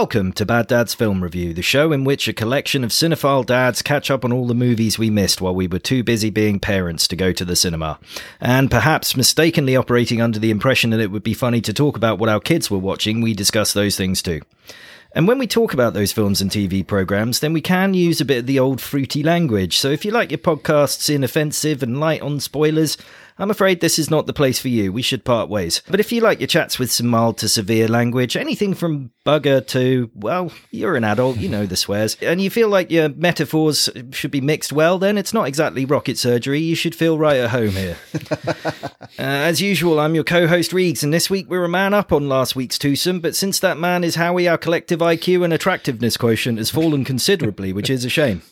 Welcome 0.00 0.32
to 0.34 0.46
Bad 0.46 0.68
Dad's 0.68 0.94
Film 0.94 1.24
Review, 1.24 1.52
the 1.52 1.60
show 1.60 1.90
in 1.90 2.04
which 2.04 2.28
a 2.28 2.32
collection 2.32 2.84
of 2.84 2.90
cinephile 2.90 3.44
dads 3.44 3.82
catch 3.82 4.12
up 4.12 4.24
on 4.24 4.32
all 4.32 4.46
the 4.46 4.54
movies 4.54 4.96
we 4.96 5.10
missed 5.10 5.40
while 5.40 5.56
we 5.56 5.66
were 5.66 5.80
too 5.80 6.04
busy 6.04 6.30
being 6.30 6.60
parents 6.60 7.08
to 7.08 7.16
go 7.16 7.32
to 7.32 7.44
the 7.44 7.56
cinema. 7.56 7.98
And 8.40 8.70
perhaps 8.70 9.16
mistakenly 9.16 9.74
operating 9.74 10.22
under 10.22 10.38
the 10.38 10.52
impression 10.52 10.90
that 10.90 11.00
it 11.00 11.10
would 11.10 11.24
be 11.24 11.34
funny 11.34 11.60
to 11.62 11.72
talk 11.72 11.96
about 11.96 12.20
what 12.20 12.28
our 12.28 12.38
kids 12.38 12.70
were 12.70 12.78
watching, 12.78 13.20
we 13.20 13.34
discuss 13.34 13.72
those 13.72 13.96
things 13.96 14.22
too. 14.22 14.40
And 15.16 15.26
when 15.26 15.38
we 15.38 15.48
talk 15.48 15.74
about 15.74 15.94
those 15.94 16.12
films 16.12 16.40
and 16.40 16.48
TV 16.48 16.86
programs, 16.86 17.40
then 17.40 17.52
we 17.52 17.60
can 17.60 17.92
use 17.92 18.20
a 18.20 18.24
bit 18.24 18.38
of 18.38 18.46
the 18.46 18.60
old 18.60 18.80
fruity 18.80 19.24
language. 19.24 19.78
So 19.78 19.90
if 19.90 20.04
you 20.04 20.12
like 20.12 20.30
your 20.30 20.38
podcasts 20.38 21.12
inoffensive 21.12 21.82
and 21.82 21.98
light 21.98 22.22
on 22.22 22.38
spoilers, 22.38 22.96
I'm 23.38 23.50
afraid 23.50 23.80
this 23.80 23.98
is 23.98 24.10
not 24.10 24.26
the 24.26 24.32
place 24.32 24.58
for 24.58 24.68
you. 24.68 24.92
We 24.92 25.02
should 25.02 25.24
part 25.24 25.48
ways. 25.48 25.82
But 25.88 26.00
if 26.00 26.10
you 26.10 26.20
like 26.20 26.40
your 26.40 26.48
chats 26.48 26.78
with 26.78 26.90
some 26.90 27.06
mild 27.06 27.38
to 27.38 27.48
severe 27.48 27.86
language, 27.86 28.36
anything 28.36 28.74
from 28.74 29.12
bugger 29.24 29.64
to, 29.68 30.10
well, 30.14 30.50
you're 30.70 30.96
an 30.96 31.04
adult, 31.04 31.36
you 31.36 31.48
know 31.48 31.64
the 31.64 31.76
swears, 31.76 32.16
and 32.20 32.40
you 32.40 32.50
feel 32.50 32.68
like 32.68 32.90
your 32.90 33.10
metaphors 33.10 33.88
should 34.10 34.32
be 34.32 34.40
mixed 34.40 34.72
well, 34.72 34.98
then 34.98 35.16
it's 35.16 35.32
not 35.32 35.46
exactly 35.46 35.84
rocket 35.84 36.18
surgery. 36.18 36.60
You 36.60 36.74
should 36.74 36.94
feel 36.94 37.16
right 37.16 37.36
at 37.36 37.50
home 37.50 37.70
here. 37.70 37.96
uh, 38.46 38.98
as 39.18 39.60
usual, 39.60 40.00
I'm 40.00 40.14
your 40.14 40.24
co 40.24 40.48
host 40.48 40.72
Reeks, 40.72 41.04
and 41.04 41.14
this 41.14 41.30
week 41.30 41.48
we're 41.48 41.64
a 41.64 41.68
man 41.68 41.94
up 41.94 42.12
on 42.12 42.28
last 42.28 42.56
week's 42.56 42.78
twosome, 42.78 43.20
but 43.20 43.36
since 43.36 43.60
that 43.60 43.78
man 43.78 44.02
is 44.02 44.16
Howie, 44.16 44.48
our 44.48 44.58
collective 44.58 44.98
IQ 44.98 45.44
and 45.44 45.52
attractiveness 45.52 46.16
quotient 46.16 46.58
has 46.58 46.70
fallen 46.70 47.04
considerably, 47.04 47.72
which 47.72 47.90
is 47.90 48.04
a 48.04 48.08
shame. 48.08 48.42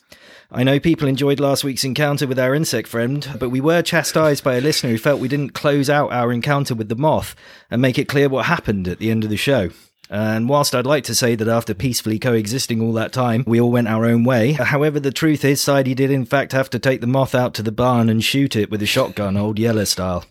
I 0.51 0.63
know 0.63 0.79
people 0.79 1.09
enjoyed 1.09 1.41
last 1.41 1.65
week's 1.65 1.85
encounter 1.85 2.27
with 2.27 2.39
our 2.39 2.55
insect 2.55 2.87
friend, 2.87 3.29
but 3.41 3.51
we 3.51 3.61
were 3.61 3.83
chastised 3.83 4.45
by 4.45 4.55
a 4.55 4.61
listener 4.61 4.91
who 4.91 4.99
felt 4.99 5.21
we 5.21 5.27
didn't 5.27 5.55
close 5.55 5.91
out 5.91 6.13
our 6.13 6.33
encounter 6.33 6.75
with 6.75 6.89
the 6.89 6.95
moth 6.95 7.35
and 7.69 7.83
make 7.83 7.99
it 7.99 8.09
clear 8.09 8.29
what 8.29 8.47
happened 8.47 8.87
at 8.87 8.99
the 8.99 9.11
end 9.11 9.25
of 9.25 9.31
the 9.31 9.37
show. 9.37 9.71
And 10.09 10.49
whilst 10.49 10.73
I'd 10.73 10.87
like 10.87 11.03
to 11.05 11.17
say 11.17 11.35
that 11.35 11.49
after 11.49 11.75
peacefully 11.75 12.21
coexisting 12.21 12.81
all 12.81 12.93
that 12.93 13.13
time, 13.13 13.43
we 13.45 13.61
all 13.61 13.73
went 13.73 13.89
our 13.89 14.05
own 14.05 14.23
way, 14.23 14.53
however, 14.53 15.01
the 15.01 15.11
truth 15.11 15.45
is, 15.45 15.61
Sidey 15.61 15.95
did 15.95 16.13
in 16.13 16.25
fact 16.25 16.53
have 16.53 16.71
to 16.71 16.79
take 16.79 17.01
the 17.01 17.09
moth 17.09 17.35
out 17.35 17.53
to 17.55 17.63
the 17.63 17.73
barn 17.73 18.09
and 18.09 18.23
shoot 18.23 18.55
it 18.55 18.71
with 18.71 18.81
a 18.83 18.87
shotgun, 18.87 19.37
old 19.37 19.59
Yeller 19.59 19.85
style. 19.85 20.25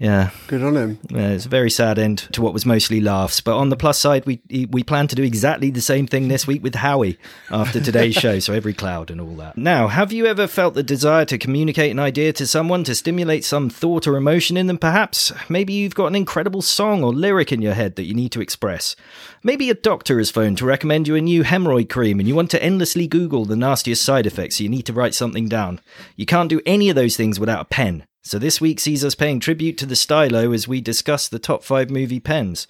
Yeah. 0.00 0.30
Good 0.46 0.62
on 0.62 0.76
him. 0.78 0.98
Yeah, 1.10 1.28
it's 1.28 1.44
a 1.44 1.50
very 1.50 1.70
sad 1.70 1.98
end 1.98 2.26
to 2.32 2.40
what 2.40 2.54
was 2.54 2.64
mostly 2.64 3.02
laughs. 3.02 3.42
But 3.42 3.58
on 3.58 3.68
the 3.68 3.76
plus 3.76 3.98
side, 3.98 4.24
we 4.24 4.40
we 4.70 4.82
plan 4.82 5.08
to 5.08 5.14
do 5.14 5.22
exactly 5.22 5.68
the 5.68 5.82
same 5.82 6.06
thing 6.06 6.28
this 6.28 6.46
week 6.46 6.62
with 6.62 6.74
Howie 6.76 7.18
after 7.50 7.80
today's 7.80 8.14
show. 8.24 8.38
So 8.38 8.54
every 8.54 8.72
cloud 8.72 9.10
and 9.10 9.20
all 9.20 9.36
that. 9.36 9.58
Now, 9.58 9.88
have 9.88 10.10
you 10.10 10.24
ever 10.24 10.46
felt 10.46 10.72
the 10.72 10.82
desire 10.82 11.26
to 11.26 11.36
communicate 11.36 11.90
an 11.90 11.98
idea 11.98 12.32
to 12.32 12.46
someone 12.46 12.82
to 12.84 12.94
stimulate 12.94 13.44
some 13.44 13.68
thought 13.68 14.06
or 14.06 14.16
emotion 14.16 14.56
in 14.56 14.68
them? 14.68 14.78
Perhaps. 14.78 15.34
Maybe 15.50 15.74
you've 15.74 15.94
got 15.94 16.06
an 16.06 16.16
incredible 16.16 16.62
song 16.62 17.04
or 17.04 17.12
lyric 17.12 17.52
in 17.52 17.60
your 17.60 17.74
head 17.74 17.96
that 17.96 18.04
you 18.04 18.14
need 18.14 18.32
to 18.32 18.40
express. 18.40 18.96
Maybe 19.42 19.68
a 19.68 19.74
doctor 19.74 20.16
has 20.16 20.30
phoned 20.30 20.56
to 20.58 20.64
recommend 20.64 21.08
you 21.08 21.14
a 21.14 21.20
new 21.20 21.44
hemorrhoid 21.44 21.90
cream 21.90 22.18
and 22.18 22.26
you 22.26 22.34
want 22.34 22.50
to 22.52 22.62
endlessly 22.62 23.06
Google 23.06 23.44
the 23.44 23.54
nastiest 23.54 24.02
side 24.02 24.26
effects, 24.26 24.56
so 24.56 24.64
you 24.64 24.70
need 24.70 24.86
to 24.86 24.94
write 24.94 25.14
something 25.14 25.46
down. 25.46 25.78
You 26.16 26.24
can't 26.24 26.48
do 26.48 26.62
any 26.64 26.88
of 26.88 26.96
those 26.96 27.18
things 27.18 27.38
without 27.38 27.60
a 27.60 27.66
pen. 27.66 28.06
So 28.22 28.38
this 28.38 28.60
week 28.60 28.80
sees 28.80 29.04
us 29.04 29.14
paying 29.14 29.40
tribute 29.40 29.78
to 29.78 29.86
the 29.86 29.96
stylo 29.96 30.52
as 30.52 30.68
we 30.68 30.80
discuss 30.80 31.28
the 31.28 31.38
top 31.38 31.64
five 31.64 31.90
movie 31.90 32.20
pens. 32.20 32.66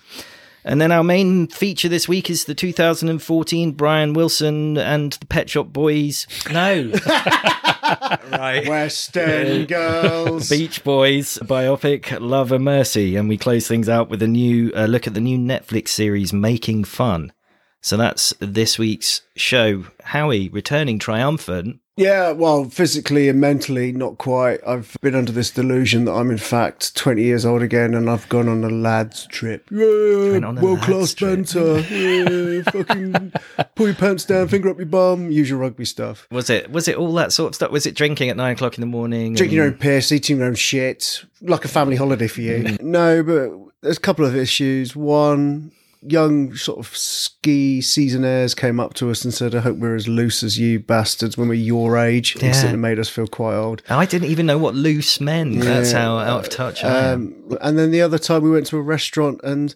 And 0.64 0.80
then 0.80 0.92
our 0.92 1.02
main 1.02 1.48
feature 1.48 1.88
this 1.88 2.06
week 2.06 2.28
is 2.28 2.44
the 2.44 2.54
2014 2.54 3.72
Brian 3.72 4.12
Wilson 4.12 4.76
and 4.76 5.12
the 5.12 5.26
Pet 5.26 5.48
Shop 5.48 5.68
Boys. 5.68 6.26
No. 6.50 6.92
right. 8.30 8.64
Western 8.68 9.64
Girls. 9.64 10.48
Beach 10.50 10.84
Boys 10.84 11.38
biopic 11.38 12.20
Love 12.20 12.52
and 12.52 12.64
Mercy. 12.64 13.16
And 13.16 13.28
we 13.28 13.38
close 13.38 13.66
things 13.66 13.88
out 13.88 14.10
with 14.10 14.22
a 14.22 14.28
new 14.28 14.70
uh, 14.76 14.84
look 14.84 15.06
at 15.06 15.14
the 15.14 15.20
new 15.20 15.38
Netflix 15.38 15.88
series 15.88 16.32
Making 16.32 16.84
Fun. 16.84 17.32
So 17.80 17.96
that's 17.96 18.34
this 18.38 18.78
week's 18.78 19.22
show. 19.36 19.86
Howie 20.04 20.50
returning 20.50 20.98
triumphant 20.98 21.80
yeah, 22.00 22.30
well, 22.30 22.64
physically 22.64 23.28
and 23.28 23.38
mentally, 23.38 23.92
not 23.92 24.16
quite. 24.16 24.60
I've 24.66 24.96
been 25.02 25.14
under 25.14 25.32
this 25.32 25.50
delusion 25.50 26.06
that 26.06 26.12
I'm 26.12 26.30
in 26.30 26.38
fact 26.38 26.96
20 26.96 27.22
years 27.22 27.44
old 27.44 27.60
again, 27.60 27.92
and 27.92 28.08
I've 28.08 28.26
gone 28.30 28.48
on 28.48 28.64
a 28.64 28.70
lads 28.70 29.26
trip. 29.26 29.68
Yeah, 29.70 30.50
world 30.52 30.80
class 30.80 31.12
banter. 31.12 31.80
yeah, 31.80 32.62
fucking 32.62 33.32
pull 33.74 33.86
your 33.86 33.94
pants 33.94 34.24
down, 34.24 34.48
finger 34.48 34.70
up 34.70 34.78
your 34.78 34.86
bum, 34.86 35.30
usual 35.30 35.60
rugby 35.60 35.84
stuff. 35.84 36.26
Was 36.30 36.48
it? 36.48 36.72
Was 36.72 36.88
it 36.88 36.96
all 36.96 37.12
that 37.14 37.34
sort 37.34 37.50
of 37.50 37.54
stuff? 37.56 37.70
Was 37.70 37.84
it 37.84 37.94
drinking 37.96 38.30
at 38.30 38.36
nine 38.38 38.54
o'clock 38.54 38.78
in 38.78 38.80
the 38.80 38.86
morning? 38.86 39.34
Drinking 39.34 39.58
and... 39.58 39.64
your 39.64 39.66
own 39.66 39.78
piss, 39.78 40.10
eating 40.10 40.38
your 40.38 40.46
own 40.46 40.54
shit, 40.54 41.22
like 41.42 41.66
a 41.66 41.68
family 41.68 41.96
holiday 41.96 42.28
for 42.28 42.40
you. 42.40 42.64
Mm. 42.64 42.80
no, 42.80 43.22
but 43.22 43.74
there's 43.82 43.98
a 43.98 44.00
couple 44.00 44.24
of 44.24 44.34
issues. 44.34 44.96
One, 44.96 45.70
young 46.02 46.54
sort 46.54 46.78
of 46.78 46.96
ski 46.96 47.80
seasonaires 47.80 48.56
came 48.56 48.80
up 48.80 48.94
to 48.94 49.10
us 49.10 49.24
and 49.24 49.34
said, 49.34 49.54
I 49.54 49.60
hope 49.60 49.76
we're 49.76 49.94
as 49.94 50.08
loose 50.08 50.42
as 50.42 50.58
you 50.58 50.80
bastards 50.80 51.36
when 51.36 51.48
we're 51.48 51.54
your 51.54 51.98
age. 51.98 52.36
Yeah. 52.36 52.48
Instantly 52.48 52.78
made 52.78 52.98
us 52.98 53.08
feel 53.08 53.26
quite 53.26 53.56
old. 53.56 53.82
I 53.88 54.06
didn't 54.06 54.28
even 54.28 54.46
know 54.46 54.58
what 54.58 54.74
loose 54.74 55.20
meant. 55.20 55.54
Yeah. 55.54 55.64
That's 55.64 55.92
how 55.92 56.18
out 56.18 56.46
of 56.46 56.50
touch 56.50 56.84
I 56.84 57.12
am. 57.12 57.34
Um, 57.50 57.58
and 57.60 57.78
then 57.78 57.90
the 57.90 58.02
other 58.02 58.18
time 58.18 58.42
we 58.42 58.50
went 58.50 58.66
to 58.66 58.78
a 58.78 58.82
restaurant 58.82 59.40
and 59.44 59.74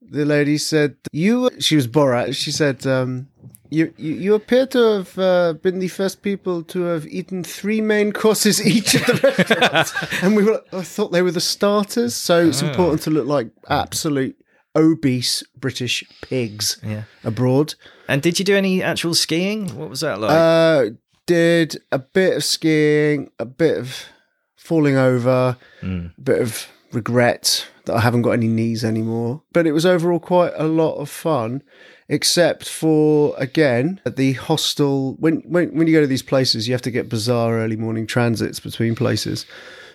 the 0.00 0.24
lady 0.24 0.58
said, 0.58 0.96
You, 1.12 1.50
she 1.58 1.76
was 1.76 1.86
Borat. 1.86 2.34
She 2.34 2.50
said, 2.50 2.86
um, 2.86 3.28
you, 3.70 3.94
you, 3.96 4.14
you 4.14 4.34
appear 4.34 4.66
to 4.66 4.78
have 4.78 5.18
uh, 5.18 5.54
been 5.54 5.78
the 5.78 5.88
first 5.88 6.20
people 6.20 6.62
to 6.64 6.82
have 6.82 7.06
eaten 7.06 7.42
three 7.42 7.80
main 7.80 8.12
courses 8.12 8.64
each 8.66 8.94
at 8.94 9.06
the 9.06 9.34
restaurant, 9.38 10.12
and 10.22 10.36
we 10.36 10.44
were. 10.44 10.62
I 10.74 10.82
thought 10.82 11.10
they 11.10 11.22
were 11.22 11.30
the 11.30 11.40
starters, 11.40 12.14
so 12.14 12.48
it's 12.48 12.62
oh. 12.62 12.68
important 12.68 13.00
to 13.02 13.10
look 13.10 13.26
like 13.26 13.48
absolute 13.70 14.36
obese 14.74 15.42
British 15.56 16.04
pigs 16.22 16.78
yeah. 16.82 17.04
abroad. 17.24 17.74
And 18.08 18.22
did 18.22 18.38
you 18.38 18.44
do 18.44 18.56
any 18.56 18.82
actual 18.82 19.14
skiing? 19.14 19.76
What 19.76 19.90
was 19.90 20.00
that 20.00 20.20
like? 20.20 20.30
Uh, 20.30 20.90
did 21.26 21.76
a 21.90 21.98
bit 21.98 22.36
of 22.36 22.44
skiing, 22.44 23.30
a 23.38 23.44
bit 23.44 23.78
of 23.78 24.04
falling 24.56 24.96
over, 24.96 25.56
mm. 25.80 26.16
a 26.16 26.20
bit 26.20 26.40
of 26.40 26.68
regret 26.92 27.66
that 27.84 27.96
I 27.96 28.00
haven't 28.00 28.22
got 28.22 28.32
any 28.32 28.48
knees 28.48 28.84
anymore. 28.84 29.42
But 29.52 29.66
it 29.66 29.72
was 29.72 29.86
overall 29.86 30.20
quite 30.20 30.52
a 30.56 30.66
lot 30.66 30.96
of 30.96 31.08
fun, 31.08 31.62
except 32.08 32.68
for 32.68 33.34
again 33.38 34.00
at 34.04 34.16
the 34.16 34.34
hostel. 34.34 35.14
When 35.14 35.36
when 35.40 35.76
when 35.76 35.86
you 35.86 35.92
go 35.92 36.00
to 36.00 36.06
these 36.06 36.22
places, 36.22 36.68
you 36.68 36.74
have 36.74 36.82
to 36.82 36.90
get 36.90 37.08
bizarre 37.08 37.58
early 37.58 37.76
morning 37.76 38.06
transits 38.06 38.60
between 38.60 38.94
places. 38.94 39.46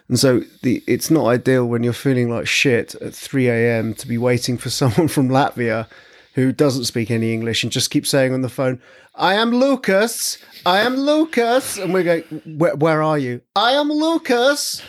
And 0.10 0.20
so 0.20 0.42
the 0.64 0.84
it's 0.88 1.12
not 1.12 1.28
ideal 1.28 1.66
when 1.66 1.84
you're 1.84 1.94
feeling 1.94 2.30
like 2.30 2.48
shit 2.48 2.96
at 2.96 3.14
3 3.14 3.48
a.m. 3.50 3.94
to 3.96 4.08
be 4.08 4.18
waiting 4.18 4.58
for 4.58 4.70
someone 4.82 5.08
from 5.08 5.30
Latvia 5.30 5.88
who 6.34 6.52
doesn't 6.52 6.86
speak 6.86 7.10
any 7.10 7.34
English 7.34 7.64
and 7.64 7.72
just 7.72 7.90
keeps 7.90 8.10
saying 8.10 8.32
on 8.32 8.42
the 8.42 8.50
phone, 8.50 8.80
I 9.16 9.34
am 9.34 9.50
Lucas. 9.50 10.38
I 10.68 10.82
am 10.82 10.96
Lucas. 10.96 11.80
And 11.80 11.92
we're 11.96 12.04
going, 12.04 12.24
where, 12.60 12.76
where 12.76 13.02
are 13.02 13.18
you? 13.18 13.42
I 13.56 13.72
am 13.72 13.90
Lucas. 13.90 14.84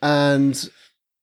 And 0.00 0.70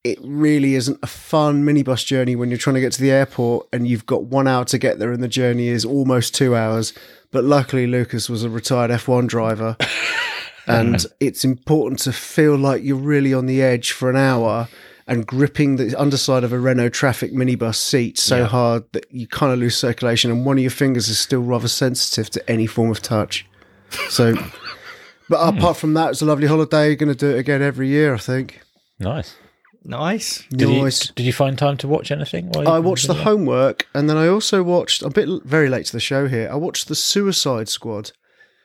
it 0.04 0.20
really 0.22 0.76
isn't 0.76 1.00
a 1.02 1.08
fun 1.08 1.64
minibus 1.64 2.06
journey 2.06 2.36
when 2.36 2.50
you're 2.50 2.60
trying 2.60 2.76
to 2.76 2.82
get 2.82 2.92
to 2.94 3.02
the 3.02 3.10
airport 3.10 3.68
and 3.74 3.88
you've 3.88 4.06
got 4.06 4.26
one 4.26 4.48
hour 4.48 4.64
to 4.66 4.78
get 4.78 5.00
there 5.00 5.12
and 5.12 5.24
the 5.24 5.28
journey 5.28 5.70
is 5.70 5.86
almost 5.86 6.36
two 6.36 6.56
hours. 6.56 6.94
But 7.32 7.44
luckily, 7.44 7.88
Lucas 7.88 8.30
was 8.30 8.44
a 8.44 8.52
retired 8.52 8.92
F1 8.92 9.28
driver. 9.28 9.76
and 10.68 10.96
mm. 10.96 11.06
it's 11.20 11.44
important 11.44 12.00
to 12.02 12.14
feel 12.14 12.56
like 12.56 12.84
you're 12.84 12.96
really 12.96 13.34
on 13.34 13.46
the 13.46 13.62
edge 13.62 13.92
for 13.92 14.10
an 14.10 14.16
hour 14.16 14.68
and 15.08 15.28
gripping 15.28 15.76
the 15.76 15.96
underside 16.00 16.44
of 16.44 16.54
a 16.54 16.60
Renault 16.60 16.90
Trafic 16.90 17.34
minibus 17.34 17.76
seat 17.76 18.18
so 18.18 18.38
yeah. 18.38 18.46
hard 18.46 18.84
that 18.94 19.06
you 19.12 19.28
kind 19.28 19.52
of 19.52 19.60
lose 19.60 19.76
circulation, 19.76 20.32
and 20.32 20.46
one 20.46 20.58
of 20.58 20.62
your 20.62 20.72
fingers 20.72 21.10
is 21.10 21.20
still 21.20 21.42
rather 21.42 21.68
sensitive 21.68 22.30
to 22.32 22.50
any 22.50 22.66
form 22.66 22.90
of 22.90 23.02
touch. 23.02 23.46
So, 24.10 24.36
but 25.30 25.52
hmm. 25.52 25.58
apart 25.58 25.78
from 25.78 25.94
that, 25.96 26.12
it's 26.12 26.22
a 26.22 26.26
lovely 26.26 26.48
holiday. 26.48 26.88
You're 26.88 26.96
going 26.96 27.14
to 27.14 27.16
do 27.16 27.36
it 27.36 27.40
again 27.40 27.62
every 27.62 27.90
year, 27.90 28.14
I 28.14 28.18
think. 28.18 28.62
Nice. 29.00 29.36
Nice. 29.86 30.44
Did 30.50 30.70
nice. 30.70 31.08
You, 31.08 31.14
did 31.16 31.26
you 31.26 31.34
find 31.34 31.58
time 31.58 31.76
to 31.78 31.88
watch 31.90 32.10
anything? 32.10 32.56
I 32.56 32.80
watched 32.80 33.08
the 33.08 33.14
homework, 33.14 33.88
and 33.94 34.10
then 34.10 34.16
I 34.16 34.28
also 34.28 34.64
watched. 34.64 35.02
A 35.02 35.10
bit 35.10 35.28
very 35.44 35.68
late 35.68 35.88
to 35.88 35.92
the 35.92 36.00
show 36.00 36.28
here. 36.28 36.50
I 36.50 36.56
watched 36.56 36.88
the 36.88 36.96
Suicide 36.96 37.68
Squad. 37.68 38.12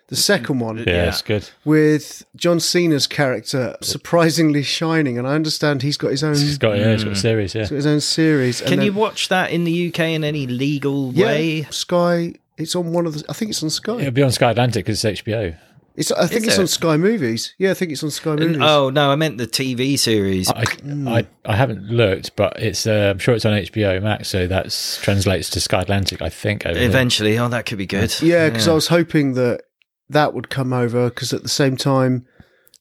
The 0.08 0.16
second 0.16 0.58
one, 0.60 0.78
yeah, 0.78 0.84
yeah, 0.86 1.08
it's 1.08 1.20
good. 1.20 1.50
With 1.66 2.24
John 2.34 2.60
Cena's 2.60 3.06
character 3.06 3.76
surprisingly 3.82 4.62
shining, 4.62 5.18
and 5.18 5.28
I 5.28 5.34
understand 5.34 5.82
he's 5.82 5.98
got 5.98 6.12
his 6.12 6.24
own. 6.24 6.34
He's 6.34 6.56
got, 6.56 6.78
yeah, 6.78 6.92
he's 6.92 7.04
got 7.04 7.12
a 7.12 7.16
series, 7.16 7.54
yeah. 7.54 7.62
He's 7.62 7.70
got 7.70 7.76
his 7.76 7.86
own 7.86 8.00
series. 8.00 8.62
Can 8.62 8.78
then, 8.78 8.86
you 8.86 8.94
watch 8.94 9.28
that 9.28 9.50
in 9.50 9.64
the 9.64 9.88
UK 9.88 10.00
in 10.00 10.24
any 10.24 10.46
legal 10.46 11.12
yeah, 11.12 11.26
way? 11.26 11.62
Sky. 11.64 12.34
It's 12.56 12.74
on 12.74 12.92
one 12.92 13.04
of 13.04 13.14
the. 13.14 13.24
I 13.28 13.34
think 13.34 13.50
it's 13.50 13.62
on 13.62 13.68
Sky. 13.68 13.96
It'll 13.96 14.10
be 14.10 14.22
on 14.22 14.32
Sky 14.32 14.50
Atlantic 14.50 14.86
because 14.86 15.04
it's 15.04 15.22
HBO. 15.22 15.54
It's, 15.98 16.12
I 16.12 16.28
think 16.28 16.42
Is 16.42 16.48
it's 16.50 16.58
it? 16.58 16.60
on 16.60 16.66
Sky 16.68 16.96
Movies. 16.96 17.54
Yeah, 17.58 17.72
I 17.72 17.74
think 17.74 17.90
it's 17.90 18.04
on 18.04 18.12
Sky 18.12 18.36
Movies. 18.36 18.58
Oh 18.60 18.88
no, 18.88 19.10
I 19.10 19.16
meant 19.16 19.36
the 19.36 19.48
TV 19.48 19.98
series. 19.98 20.48
I, 20.48 20.64
I, 21.06 21.26
I 21.44 21.56
haven't 21.56 21.88
looked, 21.88 22.36
but 22.36 22.62
it's 22.62 22.86
uh, 22.86 23.10
I'm 23.10 23.18
sure 23.18 23.34
it's 23.34 23.44
on 23.44 23.52
HBO 23.52 24.00
Max, 24.00 24.28
so 24.28 24.46
that 24.46 24.70
translates 25.02 25.50
to 25.50 25.60
Sky 25.60 25.82
Atlantic. 25.82 26.22
I 26.22 26.28
think 26.28 26.64
eventually. 26.64 27.36
Oh, 27.36 27.48
that 27.48 27.66
could 27.66 27.78
be 27.78 27.86
good. 27.86 28.14
Yeah, 28.22 28.48
because 28.48 28.66
yeah. 28.66 28.72
I 28.72 28.74
was 28.76 28.86
hoping 28.86 29.34
that 29.34 29.62
that 30.10 30.34
would 30.34 30.50
come 30.50 30.72
over 30.72 31.08
because 31.10 31.32
at 31.32 31.42
the 31.42 31.48
same 31.48 31.76
time, 31.76 32.26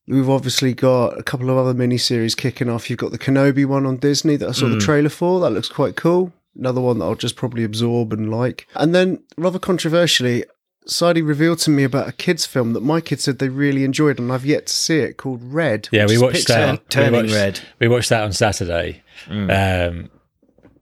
we've 0.08 0.30
obviously 0.30 0.74
got 0.74 1.18
a 1.20 1.24
couple 1.24 1.50
of 1.50 1.58
other 1.58 1.74
miniseries 1.74 2.36
kicking 2.36 2.70
off. 2.70 2.90
You've 2.90 3.00
got 3.00 3.12
the 3.12 3.20
Kenobi 3.20 3.66
one 3.66 3.86
on 3.86 3.98
Disney 3.98 4.36
that 4.38 4.50
I 4.50 4.54
saw 4.54 4.68
mm. 4.68 4.80
the 4.80 4.86
trailer 4.86 5.10
for. 5.10 5.40
That 5.40 5.52
looks 5.52 5.70
quite 5.70 5.96
cool. 5.96 6.34
another 6.58 6.82
one 6.82 7.00
that 7.00 7.06
I'll 7.06 7.16
just 7.16 7.36
probably 7.36 7.64
absorb 7.64 8.14
and 8.14 8.32
like. 8.32 8.68
And 8.76 8.94
then, 8.96 9.24
rather 9.38 9.60
controversially, 9.60 10.46
Sadie 10.86 11.22
revealed 11.22 11.60
to 11.60 11.70
me 11.70 11.84
about 11.84 12.08
a 12.08 12.14
kids' 12.14 12.46
film 12.46 12.74
that 12.74 12.82
my 12.82 13.02
kids 13.02 13.24
said 13.24 13.40
they 13.40 13.50
really 13.50 13.84
enjoyed, 13.84 14.20
and 14.20 14.32
I've 14.32 14.46
yet 14.46 14.68
to 14.68 14.74
see 14.74 15.00
it 15.00 15.18
called 15.18 15.42
Red. 15.44 15.90
Yeah, 15.92 16.06
we 16.08 16.18
watched 16.18 16.48
that. 16.48 16.90
Turning 16.90 17.12
we 17.12 17.18
watched, 17.24 17.34
Red. 17.34 17.60
We 17.80 17.88
watched 17.88 18.10
that 18.10 18.24
on 18.24 18.34
Saturday. 18.34 19.04
Um, 19.30 20.10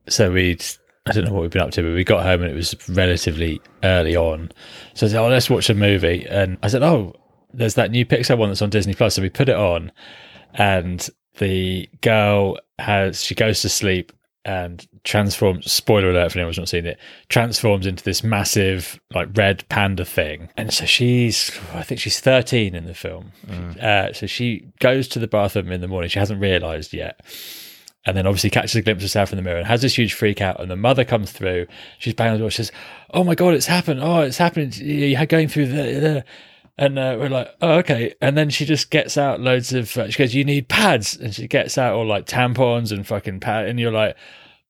so 0.07 0.31
we, 0.31 0.59
I 1.07 1.12
don't 1.12 1.25
know 1.25 1.34
what 1.34 1.44
we've 1.44 1.52
been 1.52 1.62
up 1.62 1.72
to, 1.72 1.84
but 1.84 1.94
we 1.94 2.04
got 2.04 2.24
home 2.24 2.42
and 2.42 2.52
it 2.52 2.56
was 2.56 2.75
relatively 2.90 3.62
early 3.84 4.16
on. 4.16 4.52
So 4.96 5.06
I 5.06 5.10
said, 5.10 5.19
"Oh, 5.19 5.28
let's 5.28 5.50
watch 5.50 5.69
a 5.69 5.75
movie." 5.75 6.25
And 6.28 6.57
I 6.63 6.68
said, 6.68 6.81
"Oh, 6.81 7.13
there's 7.54 7.75
that 7.75 7.92
new 7.92 8.06
Pixar 8.06 8.38
one 8.38 8.50
that's 8.50 8.62
on 8.62 8.72
Disney 8.72 8.96
Plus." 8.96 9.16
So 9.16 9.22
we 9.22 9.30
put 9.30 9.48
it 9.50 9.56
on, 9.56 9.92
and 10.56 11.07
the 11.38 11.88
girl 12.02 12.57
has 12.80 13.22
she 13.24 13.36
goes 13.36 13.62
to 13.62 13.69
sleep 13.69 14.12
and 14.46 14.88
transforms 15.04 15.72
spoiler 15.72 16.12
alert 16.12 16.31
for 16.31 16.38
anyone 16.40 16.50
who's 16.50 16.57
not 16.60 16.69
seen 16.69 16.86
it 16.86 17.00
transforms 17.30 17.88
into 17.88 18.04
this 18.04 18.24
massive 18.24 19.00
like 19.13 19.28
red 19.36 19.68
panda 19.69 20.06
thing 20.06 20.50
and 20.56 20.72
so 20.72 20.86
she's 20.86 21.50
i 21.74 21.81
think 21.81 22.00
she's 22.00 22.19
13 22.19 22.75
in 22.75 22.86
the 22.86 22.94
film 22.94 23.31
uh, 23.81 24.13
so 24.13 24.28
she 24.28 24.68
goes 24.80 25.08
to 25.08 25.18
the 25.19 25.28
bathroom 25.28 25.72
in 25.72 25.81
the 25.81 25.88
morning 25.88 26.10
she 26.10 26.19
hasn't 26.19 26.40
realized 26.40 26.94
yet 26.94 27.19
and 28.06 28.16
then 28.16 28.28
obviously 28.28 28.50
catches 28.50 28.75
a 28.75 28.81
glimpse 28.81 29.02
of 29.02 29.06
herself 29.06 29.31
in 29.31 29.38
the 29.38 29.42
mirror 29.42 29.57
and 29.57 29.68
has 29.68 29.81
this 29.81 29.98
huge 29.98 30.13
freak 30.13 30.42
out. 30.42 30.60
And 30.60 30.69
the 30.69 30.75
mother 30.75 31.04
comes 31.04 31.31
through. 31.31 31.68
She's 31.98 32.13
banging 32.13 32.34
on 32.34 32.38
the 32.38 32.44
door. 32.44 32.52
She 32.52 32.57
says, 32.57 32.72
"Oh 33.13 33.24
my 33.24 33.36
god, 33.36 33.54
it's 33.54 33.66
happened! 33.66 34.02
Oh, 34.02 34.22
it's 34.22 34.38
happened! 34.38 34.78
You're 34.78 35.25
going 35.25 35.48
through 35.48 35.68
the." 35.68 36.25
And 36.78 37.00
uh, 37.00 37.16
we're 37.18 37.30
like, 37.30 37.56
oh, 37.62 37.75
okay. 37.75 38.16
And 38.22 38.38
then 38.38 38.50
she 38.50 38.66
just 38.66 38.92
gets 38.92 39.18
out 39.18 39.40
loads 39.40 39.72
of. 39.72 39.96
Uh, 39.98 40.10
she 40.10 40.18
goes, 40.18 40.36
"You 40.36 40.44
need 40.44 40.68
pads," 40.68 41.16
and 41.16 41.34
she 41.34 41.48
gets 41.48 41.78
out 41.78 41.94
all 41.94 42.06
like 42.06 42.25
tampons 42.25 42.92
and 42.92 43.07
fucking 43.07 43.40
pad. 43.40 43.68
And 43.68 43.80
you're 43.80 43.92
like, 43.92 44.18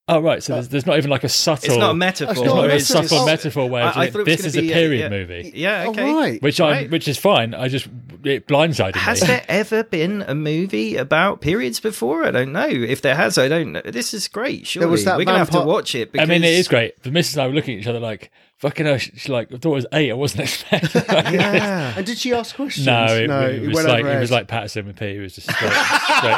"Oh 0.08 0.20
right." 0.20 0.42
So 0.44 0.54
there's, 0.54 0.70
there's 0.70 0.86
not 0.86 0.98
even 0.98 1.10
like 1.10 1.24
a 1.24 1.30
subtle. 1.30 1.70
It's 1.72 1.78
not 1.80 1.92
a 1.92 1.94
metaphor. 1.96 2.32
It's 2.32 2.40
There's 2.42 2.48
not 2.50 2.56
not 2.56 2.64
a 2.64 2.66
a 2.66 2.68
metaphor. 2.70 3.04
subtle 3.04 3.18
Oh, 3.20 3.26
metaphor 3.26 3.70
way. 3.70 3.82
I- 3.82 3.90
I 3.90 3.92
doing 3.94 4.08
it. 4.08 4.12
thought 4.12 4.20
it 4.20 4.26
was 4.28 4.38
this 4.38 4.46
is 4.46 4.56
gonna 4.56 4.68
a 4.68 4.74
period 4.74 5.00
yeah. 5.00 5.10
movie, 5.10 5.52
Yeah, 5.56 5.84
Oh, 5.88 5.90
okay. 5.92 6.14
right. 6.14 6.42
which 6.42 6.60
I 6.62 6.72
Right. 6.72 6.92
which 6.92 7.08
is 7.08 7.18
fine. 7.18 7.54
I 7.54 7.68
just 7.68 7.88
it 8.24 8.48
blindsided 8.48 8.96
Has 8.96 9.22
me. 9.22 9.28
there 9.28 9.44
ever 9.48 9.84
been 9.84 10.24
a 10.28 10.34
movie 10.34 10.96
about 10.98 11.42
periods 11.42 11.80
before? 11.80 12.24
I 12.26 12.32
don't 12.32 12.52
know. 12.52 12.68
If 12.68 13.02
there 13.04 13.14
has, 13.16 13.38
I 13.38 13.48
don't 13.48 13.72
know. 13.74 13.82
This 13.86 14.14
is 14.16 14.28
great. 14.28 14.66
Surely. 14.66 14.90
was 14.90 15.06
that 15.06 15.18
We're 15.18 15.26
going 15.26 15.36
to 15.36 15.40
have 15.40 15.52
to 15.52 15.62
watch 15.62 15.94
it. 15.94 16.10
I 16.18 16.26
mean, 16.26 16.44
it 16.44 16.54
is 16.54 16.68
great. 16.68 17.02
The 17.04 17.12
missus 17.12 17.36
and 17.36 17.44
I 17.44 17.48
were 17.48 17.54
looking 17.54 17.76
at 17.76 17.82
each 17.82 17.88
other 17.88 18.00
like, 18.00 18.32
"Fucking 18.58 18.86
hell!" 18.88 18.98
She's 18.98 19.30
like, 19.30 19.52
"I 19.54 19.58
thought 19.58 19.72
it 19.74 19.76
was 19.76 19.86
eight. 19.94 20.10
I 20.10 20.14
wasn't 20.16 20.42
expecting." 20.46 21.04
Yeah. 21.08 21.94
And 21.96 22.04
did 22.06 22.18
she 22.18 22.34
ask 22.34 22.56
questions? 22.56 22.88
No, 22.88 23.06
it, 23.10 23.30
it 23.30 23.68
was 23.68 23.86
like 23.86 24.04
over 24.04 24.18
it 24.18 24.20
was 24.20 24.32
like 24.32 24.48
Patterson 24.48 24.88
with 24.88 24.98
Pete. 24.98 25.18
It 25.18 25.22
was 25.22 25.36
just 25.36 25.52
straight, 25.52 25.72
straight 25.72 26.36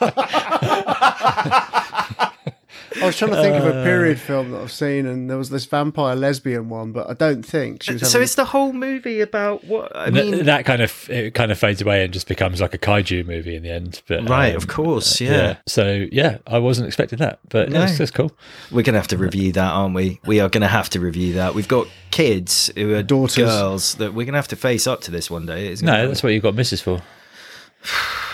I 3.02 3.06
was 3.06 3.16
trying 3.16 3.30
to 3.32 3.40
think 3.42 3.56
of 3.56 3.64
Uh. 3.64 3.78
a 3.78 3.84
period 3.84 4.20
film 4.20 4.50
that 4.52 4.60
I've 4.60 4.72
seen, 4.72 5.06
and 5.06 5.30
there 5.30 5.38
was 5.38 5.50
this 5.50 5.64
vampire 5.64 6.14
lesbian 6.14 6.68
one, 6.68 6.92
but 6.92 7.08
I 7.08 7.14
don't 7.14 7.42
think 7.44 7.82
she 7.82 7.94
was. 7.94 8.02
So 8.02 8.08
having- 8.08 8.22
it's 8.24 8.34
the 8.34 8.44
whole 8.46 8.72
movie 8.72 9.20
about 9.20 9.64
what? 9.64 9.94
I 9.96 10.10
Th- 10.10 10.30
mean, 10.30 10.44
that 10.44 10.64
kind 10.64 10.82
of 10.82 11.08
it 11.10 11.34
kind 11.34 11.50
of 11.52 11.58
fades 11.58 11.80
away 11.80 12.04
and 12.04 12.12
just 12.12 12.28
becomes 12.28 12.60
like 12.60 12.74
a 12.74 12.78
kaiju 12.78 13.26
movie 13.26 13.56
in 13.56 13.62
the 13.62 13.70
end. 13.70 14.02
But 14.06 14.28
right, 14.28 14.50
um, 14.50 14.56
of 14.56 14.68
course, 14.68 15.20
yeah. 15.20 15.30
yeah. 15.30 15.56
So 15.66 16.06
yeah, 16.12 16.38
I 16.46 16.58
wasn't 16.58 16.86
expecting 16.88 17.18
that, 17.20 17.38
but 17.48 17.70
No. 17.70 17.78
no, 17.78 17.84
it's, 17.86 17.98
it's 18.00 18.10
cool. 18.10 18.32
We're 18.70 18.82
going 18.82 18.94
to 18.94 19.00
have 19.00 19.08
to 19.08 19.16
review 19.18 19.52
that, 19.52 19.70
aren't 19.70 19.94
we? 19.94 20.20
We 20.26 20.40
are 20.40 20.48
going 20.48 20.62
to 20.62 20.68
have 20.68 20.90
to 20.90 21.00
review 21.00 21.34
that. 21.34 21.54
We've 21.54 21.68
got 21.68 21.86
kids 22.10 22.70
who 22.76 22.94
are 22.94 23.02
Daughters. 23.02 23.36
girls 23.44 23.94
that 23.96 24.14
we're 24.14 24.24
going 24.24 24.34
to 24.34 24.38
have 24.38 24.48
to 24.48 24.56
face 24.56 24.86
up 24.86 25.00
to 25.02 25.10
this 25.10 25.30
one 25.30 25.46
day. 25.46 25.70
Isn't 25.72 25.86
No, 25.86 26.04
it? 26.04 26.08
that's 26.08 26.22
what 26.22 26.32
you've 26.32 26.42
got 26.42 26.54
Mrs. 26.54 26.82
for. 26.82 27.02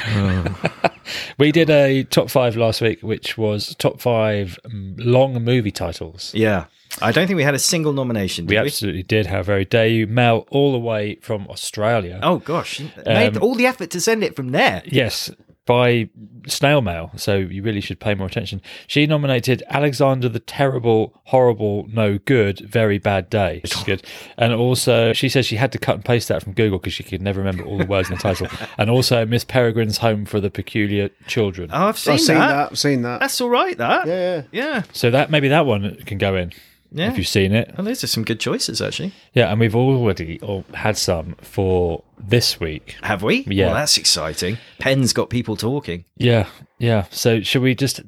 we 1.38 1.52
did 1.52 1.70
a 1.70 2.04
top 2.04 2.30
five 2.30 2.56
last 2.56 2.80
week, 2.80 3.00
which 3.02 3.36
was 3.38 3.74
top 3.76 4.00
five 4.00 4.58
um, 4.64 4.94
long 4.98 5.42
movie 5.44 5.70
titles. 5.72 6.32
yeah. 6.34 6.66
I 7.00 7.12
don't 7.12 7.28
think 7.28 7.36
we 7.36 7.44
had 7.44 7.54
a 7.54 7.58
single 7.60 7.92
nomination. 7.92 8.46
We 8.46 8.56
Did 8.56 8.62
we? 8.62 8.66
absolutely 8.66 9.02
did, 9.04 9.26
however, 9.26 9.54
a 9.54 9.64
debut 9.64 10.08
mail 10.08 10.44
all 10.50 10.72
the 10.72 10.78
way 10.80 11.14
from 11.22 11.46
Australia. 11.46 12.18
Oh 12.20 12.38
gosh, 12.38 12.80
made 13.06 13.36
Um, 13.36 13.42
all 13.44 13.54
the 13.54 13.64
effort 13.66 13.90
to 13.90 14.00
send 14.00 14.24
it 14.24 14.34
from 14.34 14.48
there. 14.50 14.82
Yes, 14.86 15.30
by 15.70 16.08
snail 16.48 16.82
mail. 16.82 17.12
So 17.14 17.36
you 17.36 17.62
really 17.62 17.80
should 17.80 18.00
pay 18.00 18.16
more 18.16 18.26
attention. 18.26 18.60
She 18.88 19.06
nominated 19.06 19.62
Alexander 19.68 20.28
the 20.28 20.40
Terrible, 20.40 21.14
Horrible, 21.26 21.86
No 21.92 22.18
Good, 22.18 22.58
Very 22.58 22.98
Bad 22.98 23.30
Day, 23.30 23.60
which 23.62 23.76
is 23.76 23.84
good. 23.84 24.02
And 24.36 24.52
also, 24.52 25.12
she 25.12 25.28
says 25.28 25.46
she 25.46 25.54
had 25.54 25.70
to 25.70 25.78
cut 25.78 25.94
and 25.94 26.04
paste 26.04 26.26
that 26.26 26.42
from 26.42 26.54
Google 26.54 26.80
because 26.80 26.92
she 26.92 27.04
could 27.04 27.22
never 27.22 27.38
remember 27.38 27.62
all 27.62 27.78
the 27.78 27.86
words 27.86 28.10
in 28.10 28.16
the 28.16 28.20
title. 28.20 28.48
And 28.78 28.88
also, 28.88 29.26
Miss 29.26 29.44
Peregrine's 29.44 29.98
Home 29.98 30.24
for 30.24 30.40
the 30.40 30.50
Peculiar 30.50 31.10
Children. 31.26 31.70
Oh, 31.72 31.88
I've 31.88 31.98
seen, 31.98 32.14
I've 32.14 32.20
seen 32.20 32.36
that. 32.38 32.48
that. 32.48 32.70
I've 32.72 32.78
seen 32.78 33.02
that. 33.02 33.20
That's 33.20 33.40
all 33.40 33.50
right. 33.50 33.76
That 33.76 34.06
yeah, 34.06 34.14
yeah. 34.14 34.42
yeah, 34.50 34.82
So 34.92 35.10
that 35.10 35.30
maybe 35.30 35.48
that 35.48 35.66
one 35.66 35.96
can 36.06 36.18
go 36.18 36.34
in 36.34 36.52
yeah. 36.92 37.10
if 37.10 37.18
you've 37.18 37.28
seen 37.28 37.52
it. 37.52 37.72
Well, 37.76 37.84
those 37.84 38.02
are 38.04 38.08
some 38.08 38.24
good 38.24 38.40
choices, 38.40 38.80
actually. 38.80 39.12
Yeah, 39.32 39.50
and 39.50 39.60
we've 39.60 39.74
already 39.74 40.40
had 40.74 40.96
some 40.96 41.36
for 41.40 42.02
this 42.18 42.60
week. 42.60 42.96
Have 43.02 43.22
we? 43.22 43.44
Yeah. 43.48 43.66
Well, 43.66 43.74
that's 43.76 43.96
exciting. 43.96 44.58
Pen's 44.78 45.12
got 45.12 45.30
people 45.30 45.56
talking. 45.56 46.04
Yeah, 46.16 46.48
yeah. 46.78 47.06
So 47.10 47.40
should 47.40 47.62
we 47.62 47.74
just 47.74 48.00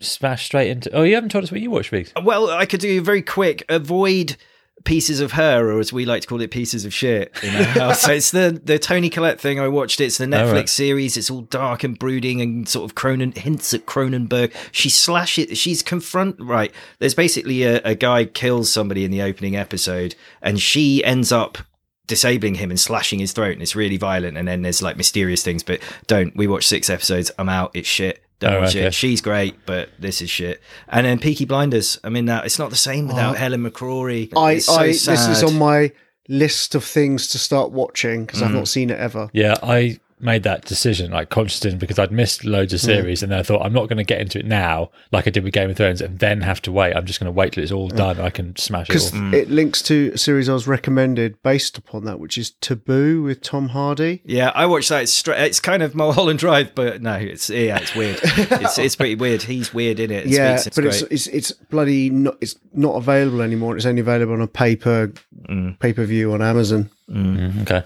smash 0.00 0.46
straight 0.46 0.70
into? 0.70 0.90
Oh, 0.94 1.02
you 1.02 1.14
haven't 1.14 1.30
told 1.30 1.44
us 1.44 1.52
what 1.52 1.60
you 1.60 1.70
watched, 1.70 1.90
Biggs. 1.90 2.12
Well, 2.22 2.50
I 2.50 2.66
could 2.66 2.80
do 2.80 3.00
very 3.00 3.22
quick. 3.22 3.64
Avoid 3.68 4.36
pieces 4.84 5.20
of 5.20 5.32
her, 5.32 5.70
or 5.70 5.80
as 5.80 5.92
we 5.92 6.04
like 6.04 6.22
to 6.22 6.28
call 6.28 6.40
it, 6.40 6.50
pieces 6.50 6.84
of 6.84 6.94
shit. 6.94 7.32
In 7.42 7.54
our 7.54 7.62
house. 7.64 8.00
so 8.02 8.12
it's 8.12 8.30
the 8.30 8.60
the 8.62 8.78
Toni 8.78 9.10
Collette 9.10 9.40
thing. 9.40 9.60
I 9.60 9.68
watched. 9.68 10.00
It's 10.00 10.18
the 10.18 10.26
Netflix 10.26 10.52
right. 10.52 10.68
series. 10.68 11.16
It's 11.16 11.30
all 11.30 11.42
dark 11.42 11.84
and 11.84 11.98
brooding 11.98 12.40
and 12.40 12.68
sort 12.68 12.90
of 12.90 12.94
Cronen 12.94 13.36
hints 13.36 13.74
at 13.74 13.86
Cronenberg. 13.86 14.54
She 14.72 14.88
slash 14.88 15.38
it. 15.38 15.56
She's 15.56 15.82
confront 15.82 16.36
right. 16.40 16.72
There's 16.98 17.14
basically 17.14 17.64
a, 17.64 17.80
a 17.84 17.94
guy 17.94 18.24
kills 18.24 18.72
somebody 18.72 19.04
in 19.04 19.10
the 19.10 19.22
opening 19.22 19.56
episode, 19.56 20.14
and 20.42 20.60
she 20.60 21.04
ends 21.04 21.32
up 21.32 21.58
disabling 22.06 22.54
him 22.56 22.70
and 22.70 22.80
slashing 22.80 23.18
his 23.18 23.32
throat 23.32 23.52
and 23.52 23.60
it's 23.60 23.76
really 23.76 23.98
violent 23.98 24.38
and 24.38 24.48
then 24.48 24.62
there's 24.62 24.80
like 24.80 24.96
mysterious 24.96 25.42
things 25.42 25.62
but 25.62 25.78
don't 26.06 26.34
we 26.34 26.46
watch 26.46 26.66
six 26.66 26.88
episodes 26.88 27.30
i'm 27.38 27.50
out 27.50 27.70
it's 27.74 27.86
shit 27.86 28.24
don't 28.40 28.54
Oh, 28.54 28.60
watch 28.60 28.76
okay. 28.76 28.86
it 28.86 28.94
she's 28.94 29.20
great 29.20 29.56
but 29.66 29.88
this 29.98 30.22
is 30.22 30.30
shit 30.30 30.60
and 30.88 31.06
then 31.06 31.18
peaky 31.18 31.44
blinders 31.44 31.98
i 32.04 32.08
mean 32.08 32.26
that 32.26 32.44
it's 32.46 32.58
not 32.58 32.70
the 32.70 32.76
same 32.76 33.08
without 33.08 33.36
helen 33.36 33.62
mccrory 33.64 34.32
I, 34.36 34.58
so 34.58 34.74
I 34.74 34.86
this 34.88 35.08
is 35.08 35.42
on 35.42 35.58
my 35.58 35.92
list 36.28 36.74
of 36.74 36.84
things 36.84 37.26
to 37.28 37.38
start 37.38 37.72
watching 37.72 38.24
because 38.26 38.40
Mm. 38.40 38.44
I've 38.46 38.54
not 38.54 38.68
seen 38.68 38.90
it 38.90 38.98
ever. 38.98 39.30
Yeah, 39.32 39.54
I 39.62 39.98
made 40.20 40.42
that 40.44 40.64
decision, 40.64 41.10
like 41.12 41.30
conscious 41.30 41.60
decision, 41.60 41.78
because 41.78 41.98
I'd 41.98 42.12
missed 42.12 42.44
loads 42.44 42.72
of 42.72 42.80
series, 42.80 43.22
and 43.22 43.32
then 43.32 43.38
I 43.38 43.42
thought 43.42 43.62
I'm 43.64 43.72
not 43.72 43.88
going 43.88 43.98
to 43.98 44.04
get 44.04 44.20
into 44.20 44.38
it 44.38 44.46
now, 44.46 44.90
like 45.12 45.26
I 45.26 45.30
did 45.30 45.44
with 45.44 45.52
Game 45.52 45.70
of 45.70 45.76
Thrones, 45.76 46.00
and 46.00 46.18
then 46.18 46.40
have 46.42 46.60
to 46.62 46.72
wait. 46.72 46.94
I'm 46.94 47.06
just 47.06 47.20
going 47.20 47.26
to 47.26 47.32
wait 47.32 47.52
till 47.52 47.62
it's 47.62 47.72
all 47.72 47.88
done. 47.88 48.16
and 48.16 48.26
I 48.26 48.30
can 48.30 48.56
smash 48.56 48.88
it 48.88 48.92
Because 48.92 49.14
all. 49.14 49.34
it 49.34 49.50
links 49.50 49.82
to 49.82 50.10
a 50.14 50.18
series 50.18 50.48
I 50.48 50.52
was 50.54 50.66
recommended 50.66 51.42
based 51.42 51.78
upon 51.78 52.04
that, 52.04 52.18
which 52.20 52.36
is 52.38 52.50
Taboo 52.60 53.22
with 53.22 53.40
Tom 53.42 53.68
Hardy. 53.68 54.20
yeah 54.24 54.50
i 54.54 54.66
watched 54.66 54.88
that 54.88 55.02
it's, 55.02 55.12
stra- 55.12 55.38
it's 55.44 55.60
kind 55.60 55.82
of 55.82 55.94
mulholland 55.94 56.38
drive 56.38 56.74
but 56.74 57.00
no 57.02 57.14
it's 57.14 57.48
yeah 57.50 57.78
it's 57.78 57.94
weird 57.94 58.18
it's, 58.22 58.78
it's 58.78 58.96
pretty 58.96 59.14
weird 59.14 59.42
he's 59.42 59.72
weird 59.74 60.00
in 60.00 60.10
it 60.10 60.26
It 60.26 60.30
yeah, 60.32 60.56
speaks, 60.56 60.66
it's 60.66 60.76
but 60.76 60.84
it's, 60.86 61.02
it's 61.02 61.26
it's 61.28 61.52
bloody 61.52 62.10
not 62.10 62.36
it's 62.40 62.56
not 62.72 62.96
available 62.96 63.42
anymore. 63.42 63.76
It's 63.76 63.86
only 63.86 64.00
available 64.00 64.32
on 64.34 64.40
a 64.40 64.46
paper 64.46 65.12
Mm. 65.48 65.78
pay 65.78 65.92
per 65.92 66.04
view 66.04 66.32
on 66.32 66.42
Amazon. 66.42 66.90
Mm, 67.08 67.62
okay. 67.62 67.82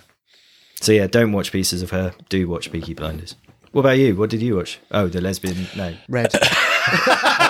So 0.82 0.92
yeah 0.92 1.06
don't 1.06 1.32
watch 1.32 1.52
pieces 1.52 1.82
of 1.82 1.90
her 1.90 2.14
do 2.28 2.48
watch 2.48 2.70
peaky 2.70 2.94
blinders 2.94 3.36
what 3.72 3.80
about 3.80 3.98
you 3.98 4.14
what 4.16 4.28
did 4.28 4.42
you 4.42 4.56
watch 4.56 4.78
oh 4.90 5.08
the 5.08 5.20
lesbian 5.20 5.66
no 5.76 5.94
Red. 6.08 6.32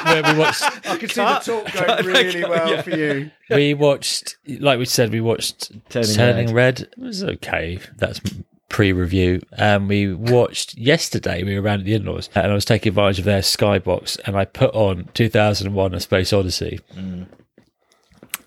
Where 0.04 0.22
we 0.22 0.38
watched. 0.38 0.62
I 0.62 0.96
can 0.96 1.08
see 1.08 1.22
the 1.22 1.38
talk 1.38 1.72
going 1.72 2.06
really 2.06 2.44
well 2.44 2.82
for 2.82 2.90
you. 2.90 3.30
We 3.50 3.74
watched, 3.74 4.36
like 4.46 4.78
we 4.78 4.84
said, 4.84 5.12
we 5.12 5.20
watched 5.20 5.70
Turning 5.88 6.14
Turning, 6.14 6.54
Red. 6.54 6.80
It 6.80 6.98
was 6.98 7.22
okay. 7.24 7.78
That's 7.96 8.20
pre-review. 8.68 9.42
And 9.52 9.88
we 9.88 10.12
watched 10.12 10.76
yesterday. 10.76 11.42
We 11.44 11.54
were 11.54 11.62
around 11.62 11.80
at 11.80 11.86
the 11.86 11.94
in-laws, 11.94 12.30
and 12.34 12.50
I 12.50 12.54
was 12.54 12.64
taking 12.64 12.90
advantage 12.90 13.20
of 13.20 13.24
their 13.24 13.40
skybox, 13.42 14.18
and 14.26 14.36
I 14.36 14.44
put 14.44 14.74
on 14.74 15.08
2001: 15.14 15.94
A 15.94 16.00
Space 16.00 16.32
Odyssey. 16.32 16.80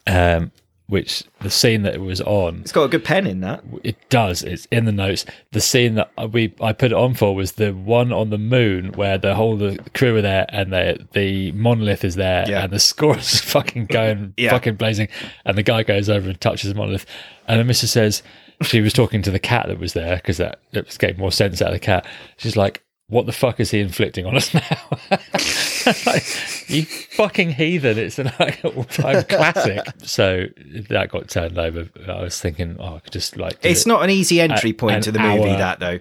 Um, 0.08 0.52
which 0.88 1.24
the 1.42 1.50
scene 1.50 1.82
that 1.82 1.96
it 1.96 2.02
was 2.02 2.22
on 2.22 2.60
it's 2.62 2.72
got 2.72 2.84
a 2.84 2.88
good 2.88 3.04
pen 3.04 3.26
in 3.26 3.40
that 3.42 3.64
it 3.84 3.98
does. 4.10 4.44
It's 4.44 4.66
in 4.72 4.86
the 4.86 4.92
notes. 4.92 5.26
The 5.52 5.60
scene 5.62 5.96
that 5.96 6.12
we 6.32 6.54
I 6.62 6.74
put 6.74 6.92
it 6.92 6.96
on 6.98 7.16
for 7.16 7.34
was 7.34 7.54
the 7.54 7.72
one 7.74 8.14
on 8.14 8.30
the 8.30 8.38
moon 8.38 8.92
where 8.94 9.18
the 9.18 9.34
whole 9.34 9.58
the 9.58 9.80
crew 9.96 10.16
are 10.18 10.22
there 10.22 10.46
and 10.50 10.72
the 10.72 11.04
the 11.14 11.52
monolith 11.54 12.04
is 12.04 12.16
there 12.16 12.46
Yeah. 12.48 12.64
and 12.66 12.72
the 12.72 12.80
score 12.80 13.18
is 13.18 13.42
fucking 13.56 13.88
going 13.88 14.34
Yeah. 14.38 14.52
fucking 14.52 14.76
blazing 14.76 15.08
and 15.44 15.58
the 15.58 15.64
guy 15.64 15.82
goes 15.82 16.08
over 16.08 16.30
and 16.30 16.40
touches 16.40 16.70
the 16.70 16.76
monolith 16.76 17.08
and 17.48 17.60
the 17.60 17.64
missus 17.64 17.92
says 17.92 18.22
she 18.62 18.80
was 18.80 18.94
talking 18.94 19.22
to 19.24 19.32
the 19.32 19.40
cat 19.40 19.66
that 19.68 19.80
was 19.80 19.94
there 19.94 20.18
because 20.18 20.38
that 20.38 20.60
it 20.72 20.96
getting 21.00 21.18
more 21.18 21.32
sense 21.32 21.62
out 21.64 21.70
of 21.70 21.74
the 21.74 21.80
cat. 21.80 22.06
She's 22.38 22.56
like. 22.56 22.84
What 23.08 23.28
the 23.28 23.32
fuck 23.32 23.60
is 23.60 23.70
he 23.72 23.80
inflicting 23.82 24.26
on 24.26 24.36
us 24.36 24.54
now? 24.54 24.62
like, 26.12 26.70
you 26.70 26.86
fucking 26.86 27.52
heathen! 27.52 28.00
It's 28.00 28.18
an 28.18 28.32
all-time 28.64 29.24
classic. 29.30 29.82
So 30.00 30.46
that 30.90 31.10
got 31.10 31.30
turned 31.30 31.60
over. 31.60 31.88
I 32.08 32.22
was 32.22 32.40
thinking, 32.40 32.78
oh, 32.80 32.96
I 32.96 33.00
could 33.00 33.14
just 33.14 33.38
like. 33.38 33.58
it's 33.62 33.86
it 33.86 33.90
not 33.90 34.04
an 34.04 34.10
easy 34.10 34.42
entry 34.42 34.74
point 34.74 35.04
to 35.04 35.12
the 35.12 35.20
movie 35.20 35.56
that 35.56 35.80
though 35.80 36.00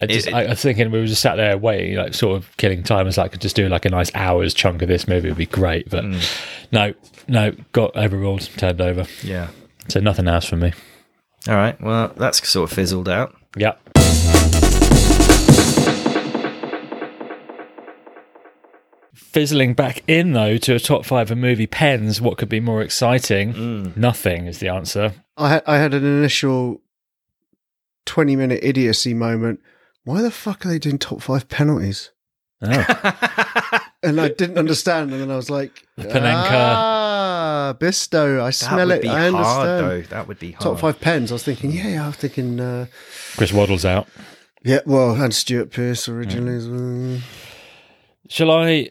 I, 0.00 0.06
just, 0.06 0.26
It- 0.26 0.34
I, 0.34 0.44
I 0.44 0.50
was 0.50 0.60
thinking 0.60 0.90
we 0.90 1.00
were 1.00 1.06
just 1.06 1.22
sat 1.22 1.36
there 1.36 1.56
waiting, 1.56 1.96
like 1.96 2.14
sort 2.14 2.36
of 2.36 2.54
killing 2.58 2.82
time. 2.82 3.06
As 3.06 3.16
like 3.16 3.32
could 3.32 3.40
just 3.40 3.56
do 3.56 3.68
like 3.68 3.84
a 3.84 3.90
nice 3.90 4.10
hours 4.14 4.52
chunk 4.52 4.82
of 4.82 4.88
this 4.88 5.08
movie 5.08 5.28
would 5.28 5.38
be 5.38 5.46
great, 5.46 5.88
but 5.88 6.04
hmm. 6.04 6.18
no, 6.70 6.92
no, 7.28 7.52
got 7.72 7.96
overruled, 7.96 8.42
turned 8.56 8.80
over. 8.80 9.06
Yeah. 9.22 9.48
So 9.88 10.00
nothing 10.00 10.28
else 10.28 10.44
from 10.44 10.60
me. 10.60 10.72
All 11.48 11.54
right. 11.54 11.80
Well, 11.80 12.12
that's 12.16 12.46
sort 12.46 12.70
of 12.70 12.76
fizzled 12.76 13.08
out. 13.08 13.34
Yeah. 13.56 13.74
Fizzling 19.36 19.74
back 19.74 20.02
in 20.08 20.32
though 20.32 20.56
to 20.56 20.74
a 20.76 20.80
top 20.80 21.04
five 21.04 21.30
of 21.30 21.36
movie 21.36 21.66
pens, 21.66 22.22
what 22.22 22.38
could 22.38 22.48
be 22.48 22.58
more 22.58 22.80
exciting? 22.80 23.92
Nothing 23.94 24.46
is 24.46 24.60
the 24.60 24.68
answer. 24.68 25.12
I 25.36 25.50
had 25.50 25.62
I 25.66 25.76
had 25.76 25.92
an 25.92 26.06
initial 26.06 26.80
twenty 28.06 28.34
minute 28.34 28.60
idiocy 28.62 29.12
moment. 29.12 29.60
Why 30.04 30.22
the 30.22 30.30
fuck 30.30 30.64
are 30.64 30.70
they 30.70 30.78
doing 30.78 30.96
top 30.98 31.20
five 31.20 31.50
penalties? 31.50 32.12
Oh, 32.62 33.80
And 34.02 34.18
I 34.18 34.28
didn't 34.28 34.56
understand, 34.56 35.12
and 35.12 35.20
then 35.20 35.30
I 35.30 35.36
was 35.36 35.50
like, 35.50 35.86
Panenka. 35.98 36.48
Ah, 36.50 37.76
Bisto. 37.78 38.40
I 38.40 38.46
That 38.46 38.52
smell 38.54 38.86
would 38.86 38.96
it. 38.96 39.02
be 39.02 39.08
I 39.10 39.26
understand. 39.26 39.44
hard, 39.44 39.68
though. 39.80 40.00
That 40.02 40.28
would 40.28 40.38
be 40.38 40.52
hard. 40.52 40.62
Top 40.62 40.78
five 40.80 40.98
pens. 40.98 41.30
I 41.30 41.34
was 41.34 41.42
thinking, 41.44 41.72
yeah, 41.72 41.88
yeah 41.88 42.04
I 42.04 42.06
was 42.06 42.16
thinking, 42.16 42.58
uh, 42.58 42.86
Chris 43.36 43.52
Waddle's 43.52 43.84
out. 43.84 44.08
yeah. 44.64 44.78
Well, 44.86 45.20
and 45.20 45.34
Stuart 45.34 45.72
Pearce 45.72 46.08
originally. 46.08 46.54
as 46.56 46.68
well. 46.68 47.18
Shall 48.30 48.50
I? 48.50 48.90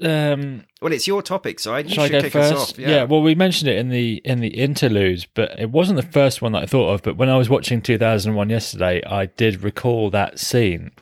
Um, 0.00 0.64
Well, 0.82 0.92
it's 0.92 1.06
your 1.06 1.22
topic, 1.22 1.58
so 1.58 1.74
I 1.74 1.82
should 1.82 2.10
go 2.10 2.20
kick 2.20 2.32
first? 2.32 2.52
us 2.52 2.72
off. 2.72 2.78
yeah. 2.78 3.04
Well, 3.04 3.22
we 3.22 3.34
mentioned 3.34 3.70
it 3.70 3.78
in 3.78 3.88
the 3.88 4.20
in 4.24 4.40
the 4.40 4.48
interludes, 4.48 5.26
but 5.26 5.58
it 5.58 5.70
wasn't 5.70 5.96
the 5.96 6.06
first 6.06 6.42
one 6.42 6.52
that 6.52 6.62
I 6.62 6.66
thought 6.66 6.92
of. 6.92 7.02
But 7.02 7.16
when 7.16 7.28
I 7.28 7.36
was 7.38 7.48
watching 7.48 7.80
2001 7.80 8.50
yesterday, 8.50 9.02
I 9.06 9.26
did 9.26 9.62
recall 9.62 10.10
that 10.10 10.38
scene. 10.38 10.92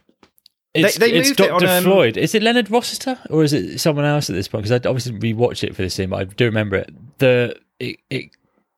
It's, 0.74 0.98
they 0.98 1.12
it's 1.12 1.28
moved 1.28 1.40
it 1.40 1.48
Dr. 1.48 1.66
on, 1.66 1.76
um, 1.76 1.84
Floyd. 1.84 2.16
Is 2.16 2.34
it 2.34 2.42
Leonard 2.42 2.68
Rossiter 2.70 3.18
or 3.30 3.44
is 3.44 3.52
it 3.52 3.78
someone 3.78 4.04
else 4.04 4.28
at 4.28 4.34
this 4.34 4.48
point? 4.48 4.64
Because 4.64 4.72
I 4.84 4.88
obviously 4.88 5.12
didn't 5.12 5.20
it 5.62 5.74
for 5.76 5.82
this 5.82 5.94
scene, 5.94 6.10
but 6.10 6.20
I 6.20 6.24
do 6.24 6.46
remember 6.46 6.76
it. 6.76 6.92
The 7.18 7.56
it, 7.78 8.00
it 8.10 8.30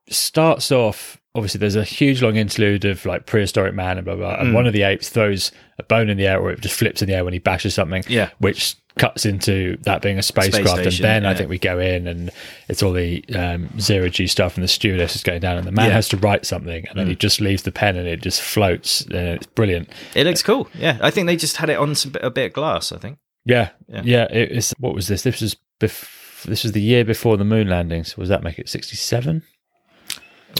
starts 0.09 0.71
off. 0.71 1.19
Obviously, 1.37 1.59
there's 1.59 1.75
a 1.75 1.83
huge 1.83 2.21
long 2.21 2.35
interlude 2.35 2.83
of 2.83 3.05
like 3.05 3.25
prehistoric 3.27 3.73
man 3.75 3.97
and 3.97 4.03
blah 4.05 4.15
blah. 4.15 4.35
Mm. 4.37 4.41
And 4.41 4.53
one 4.53 4.65
of 4.67 4.73
the 4.73 4.81
apes 4.81 5.07
throws 5.09 5.51
a 5.79 5.83
bone 5.83 6.09
in 6.09 6.17
the 6.17 6.27
air, 6.27 6.39
or 6.39 6.51
it 6.51 6.59
just 6.59 6.75
flips 6.77 7.01
in 7.01 7.07
the 7.07 7.13
air 7.15 7.23
when 7.23 7.33
he 7.33 7.39
bashes 7.39 7.73
something. 7.75 8.03
Yeah. 8.07 8.29
which 8.39 8.75
cuts 8.97 9.27
into 9.27 9.77
that 9.83 10.01
being 10.01 10.17
a 10.17 10.23
spacecraft, 10.23 10.69
station, 10.81 11.05
and 11.05 11.23
then 11.23 11.31
I 11.31 11.35
think 11.35 11.51
we 11.51 11.59
go 11.59 11.77
in 11.77 12.07
and 12.07 12.31
it's 12.67 12.81
all 12.81 12.91
the 12.93 13.23
um, 13.35 13.69
zero 13.79 14.09
G 14.09 14.25
stuff, 14.25 14.55
and 14.55 14.63
the 14.63 14.67
stewardess 14.67 15.15
is 15.15 15.21
going 15.21 15.39
down, 15.39 15.55
and 15.57 15.67
the 15.67 15.71
man 15.71 15.89
Yeah. 15.89 15.93
has 15.93 16.09
to 16.09 16.17
write 16.17 16.47
something, 16.47 16.83
and 16.89 16.97
then 16.97 17.05
he 17.05 17.13
Mm. 17.15 17.19
just 17.19 17.39
leaves 17.39 17.61
the 17.61 17.71
pen, 17.71 17.95
and 17.95 18.07
it 18.07 18.21
just 18.23 18.41
floats, 18.41 19.01
and 19.01 19.13
it's 19.37 19.45
brilliant. 19.45 19.89
It 20.15 20.25
looks 20.25 20.41
cool. 20.41 20.67
Yeah. 20.73 20.97
I 20.99 21.11
think 21.11 21.27
they 21.27 21.35
just 21.35 21.57
had 21.57 21.69
it 21.69 21.77
on 21.77 21.93
some, 21.93 22.13
a 22.21 22.31
bit 22.31 22.47
of 22.47 22.53
glass, 22.53 22.91
I 22.91 22.97
think. 22.97 23.19
Yeah, 23.45 23.69
Yeah. 23.87 24.01
yeah. 24.03 24.23
it. 24.31 24.73
What 24.79 24.95
was 24.95 25.07
this? 25.07 25.21
This 25.21 25.41
was 25.41 25.55
bef- 25.79 26.43
This 26.45 26.63
was 26.63 26.71
the 26.71 26.81
year 26.81 27.03
before 27.05 27.37
the 27.37 27.45
moon 27.45 27.67
landings. 27.69 28.17
Was 28.17 28.29
that 28.29 28.41
make 28.43 28.57
it 28.57 28.67
sixty-seven? 28.67 29.43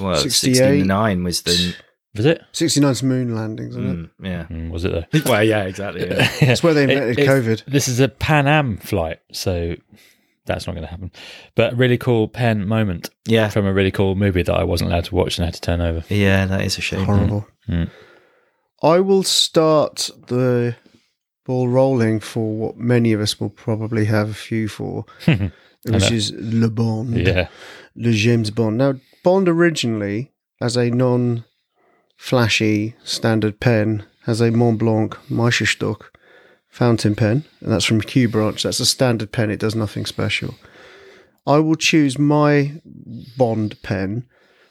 Well, 0.01 0.15
69 0.17 1.23
was 1.23 1.41
the. 1.41 1.75
Was 2.15 2.25
it? 2.25 2.41
69's 2.51 3.03
moon 3.03 3.35
landings, 3.35 3.75
isn't 3.75 3.89
it? 3.89 4.21
Mm, 4.21 4.25
yeah. 4.25 4.45
Mm, 4.49 4.71
was 4.71 4.85
it 4.85 4.91
though? 4.91 5.19
Well, 5.31 5.43
yeah, 5.43 5.63
exactly. 5.65 6.07
Yeah. 6.07 6.27
That's 6.41 6.63
where 6.63 6.73
they 6.73 6.83
It- 6.85 6.89
invented 6.89 7.19
it's- 7.19 7.27
COVID. 7.27 7.65
This 7.71 7.87
is 7.87 7.99
a 7.99 8.07
Pan 8.07 8.47
Am 8.47 8.77
flight, 8.77 9.19
so 9.31 9.75
that's 10.47 10.65
not 10.65 10.73
going 10.73 10.85
to 10.85 10.89
happen. 10.89 11.11
But 11.55 11.73
a 11.73 11.75
really 11.75 11.97
cool 11.97 12.27
pen 12.29 12.65
moment 12.67 13.09
yeah. 13.27 13.49
from 13.49 13.65
a 13.65 13.73
really 13.73 13.91
cool 13.91 14.15
movie 14.15 14.43
that 14.43 14.53
I 14.55 14.63
wasn't 14.63 14.89
allowed 14.91 15.03
to 15.05 15.15
watch 15.15 15.37
and 15.37 15.43
I 15.43 15.47
had 15.47 15.55
to 15.55 15.61
turn 15.61 15.81
over. 15.81 16.03
Yeah, 16.07 16.45
that 16.45 16.61
is 16.61 16.77
a 16.77 16.81
shame. 16.81 17.03
Horrible. 17.03 17.45
Mm. 17.67 17.89
I 18.81 19.01
will 19.01 19.23
start 19.23 20.09
the 20.27 20.75
ball 21.45 21.67
rolling 21.67 22.19
for 22.21 22.55
what 22.55 22.77
many 22.77 23.11
of 23.13 23.19
us 23.19 23.39
will 23.41 23.49
probably 23.49 24.05
have 24.05 24.29
a 24.29 24.33
few 24.33 24.67
for, 24.69 25.05
which 25.25 26.11
is 26.11 26.31
Le 26.37 26.69
Bond, 26.69 27.17
Yeah, 27.17 27.49
Le 27.95 28.11
James 28.13 28.49
Bond. 28.49 28.77
Now, 28.77 28.93
Bond 29.23 29.49
originally, 29.49 30.31
as 30.61 30.75
a 30.75 30.89
non 30.89 31.45
flashy 32.15 32.95
standard 33.03 33.59
pen, 33.59 34.05
has 34.25 34.41
a 34.41 34.51
Mont 34.51 34.79
Blanc 34.79 35.15
Meisterstück 35.29 36.03
fountain 36.67 37.15
pen, 37.15 37.45
and 37.61 37.71
that's 37.71 37.85
from 37.85 38.01
Q 38.01 38.27
Branch. 38.29 38.61
That's 38.61 38.79
a 38.79 38.85
standard 38.85 39.31
pen, 39.31 39.49
it 39.49 39.59
does 39.59 39.75
nothing 39.75 40.05
special. 40.05 40.55
I 41.45 41.59
will 41.59 41.75
choose 41.75 42.19
my 42.19 42.81
Bond 43.37 43.81
pen. 43.81 44.25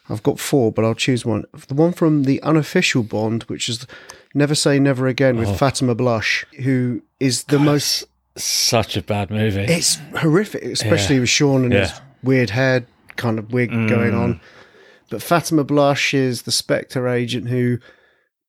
I've 0.09 0.23
got 0.23 0.39
four, 0.39 0.71
but 0.71 0.85
I'll 0.85 0.95
choose 0.95 1.25
one. 1.25 1.45
The 1.67 1.75
one 1.75 1.93
from 1.93 2.25
the 2.25 2.41
unofficial 2.43 3.03
Bond, 3.03 3.43
which 3.45 3.69
is 3.69 3.87
Never 4.35 4.55
Say 4.55 4.79
Never 4.79 5.07
Again 5.07 5.37
with 5.39 5.49
oh. 5.49 5.55
Fatima 5.55 5.95
Blush, 5.95 6.45
who 6.63 7.03
is 7.19 7.45
the 7.45 7.59
most. 7.59 8.05
such 8.37 8.97
a 8.97 9.03
bad 9.03 9.31
movie. 9.31 9.63
It's 9.63 9.97
horrific, 10.19 10.63
especially 10.63 11.19
with 11.19 11.29
Sean 11.29 11.65
and 11.65 11.73
his 11.73 11.93
weird 12.23 12.51
hair 12.51 12.87
kind 13.17 13.39
of 13.39 13.53
wig 13.53 13.71
going 13.71 14.15
on. 14.15 14.35
Mm. 14.35 14.41
But 15.11 15.23
Fatima 15.23 15.65
Blush 15.65 16.15
is 16.15 16.43
the 16.43 16.53
Spectre 16.53 17.09
agent 17.09 17.49
who, 17.49 17.79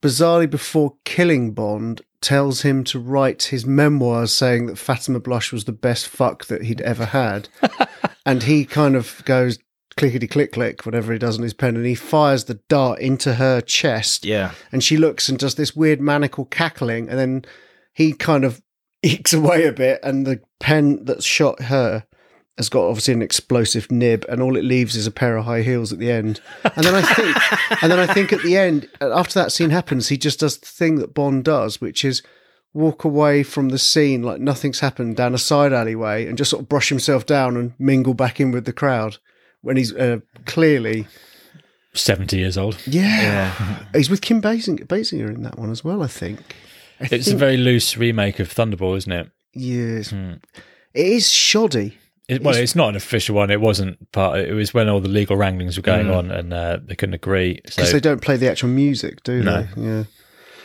bizarrely, 0.02 0.50
before 0.50 0.96
killing 1.06 1.54
Bond, 1.54 2.02
tells 2.22 2.64
him 2.64 2.84
to 2.86 3.00
write 3.00 3.44
his 3.44 3.66
memoirs 3.66 4.34
saying 4.34 4.66
that 4.66 4.78
Fatima 4.78 5.20
Blush 5.20 5.52
was 5.52 5.66
the 5.66 5.72
best 5.72 6.08
fuck 6.08 6.46
that 6.46 6.64
he'd 6.64 6.82
ever 6.82 7.06
had. 7.06 7.48
and 8.26 8.44
he 8.44 8.66
kind 8.66 8.96
of 8.96 9.22
goes 9.26 9.60
clickety 9.98 10.28
click 10.28 10.52
click, 10.52 10.86
whatever 10.86 11.12
he 11.14 11.20
does 11.20 11.38
on 11.38 11.44
his 11.44 11.54
pen, 11.54 11.76
and 11.76 11.86
he 11.86 11.96
fires 11.96 12.46
the 12.46 12.60
dart 12.70 13.00
into 13.00 13.36
her 13.36 13.62
chest 13.62 14.26
Yeah. 14.26 14.52
and 14.72 14.84
she 14.84 14.96
looks 14.98 15.28
and 15.30 15.38
does 15.40 15.56
this 15.56 15.76
weird 15.76 16.00
maniacal 16.02 16.46
cackling, 16.46 17.10
and 17.10 17.18
then 17.20 17.46
he 17.94 18.14
kind 18.14 18.44
of 18.46 18.62
ekes 19.04 19.34
away 19.34 19.66
a 19.66 19.72
bit, 19.72 20.00
and 20.04 20.26
the 20.26 20.42
pen 20.60 21.06
that 21.06 21.24
shot 21.24 21.64
her 21.64 22.04
has 22.58 22.70
got 22.70 22.88
obviously 22.88 23.14
an 23.14 23.22
explosive 23.22 23.92
nib, 23.92 24.26
and 24.28 24.42
all 24.42 24.58
it 24.58 24.64
leaves 24.64 24.96
is 24.96 25.08
a 25.08 25.12
pair 25.12 25.38
of 25.38 25.46
high 25.46 25.62
heels 25.62 25.94
at 25.94 26.00
the 26.00 26.12
end. 26.12 26.42
And 26.76 26.86
then 26.86 26.96
I 26.96 27.02
think, 27.02 27.38
and 27.84 27.92
then 27.92 28.00
I 28.00 28.12
think 28.12 28.34
at 28.34 28.42
the 28.42 28.58
end, 28.58 28.90
after 29.00 29.40
that 29.40 29.52
scene 29.52 29.70
happens, 29.70 30.10
he 30.10 30.18
just 30.18 30.40
does 30.40 30.58
the 30.58 30.66
thing 30.66 30.96
that 30.96 31.14
Bond 31.14 31.44
does, 31.44 31.80
which 31.80 32.04
is 32.04 32.24
walk 32.74 33.04
away 33.04 33.44
from 33.44 33.70
the 33.70 33.80
scene 33.80 34.22
like 34.24 34.40
nothing's 34.40 34.80
happened 34.80 35.16
down 35.16 35.34
a 35.34 35.38
side 35.38 35.74
alleyway, 35.74 36.26
and 36.26 36.38
just 36.38 36.50
sort 36.52 36.64
of 36.64 36.70
brush 36.70 36.90
himself 36.90 37.26
down 37.26 37.56
and 37.58 37.74
mingle 37.80 38.14
back 38.14 38.40
in 38.40 38.52
with 38.52 38.66
the 38.66 38.74
crowd 38.74 39.18
when 39.62 39.78
he's 39.78 39.94
uh, 39.94 40.20
clearly. 40.46 41.08
Seventy 41.94 42.38
years 42.38 42.58
old. 42.58 42.78
Yeah, 42.86 43.22
Yeah. 43.22 43.86
He's 43.94 44.10
with 44.10 44.22
Kim 44.22 44.42
Basinger, 44.42 44.86
Basinger 44.86 45.34
in 45.34 45.44
that 45.44 45.58
one 45.58 45.72
as 45.72 45.84
well, 45.84 46.04
I 46.04 46.08
think. 46.08 46.40
I 47.00 47.08
It's 47.12 47.28
a 47.28 47.36
very 47.36 47.58
loose 47.58 47.98
remake 47.98 48.40
of 48.40 48.54
Thunderball, 48.54 48.98
isn't 48.98 49.12
it? 49.12 49.30
yes. 49.54 50.10
Hmm. 50.12 50.34
It 50.94 51.06
is 51.06 51.32
shoddy. 51.32 51.98
It, 52.28 52.44
well, 52.44 52.56
it's 52.56 52.76
not 52.76 52.90
an 52.90 52.96
official 52.98 53.36
one. 53.36 53.50
It 53.52 53.62
wasn't 53.62 54.12
part. 54.12 54.40
It 54.40 54.54
was 54.54 54.74
when 54.74 54.90
all 54.90 55.00
the 55.00 55.08
legal 55.08 55.38
wranglings 55.38 55.78
were 55.78 55.84
going 55.84 56.10
on, 56.10 56.30
and 56.30 56.54
uh, 56.54 56.80
they 56.84 56.96
couldn't 56.96 57.14
agree. 57.16 57.62
So 57.68 57.78
because 57.78 57.94
they 57.94 58.02
don't 58.02 58.22
play 58.22 58.36
the 58.36 58.50
actual 58.52 58.68
music, 58.70 59.24
do 59.24 59.42
No. 59.44 59.62
they? 59.76 59.82
Yeah. 59.82 60.04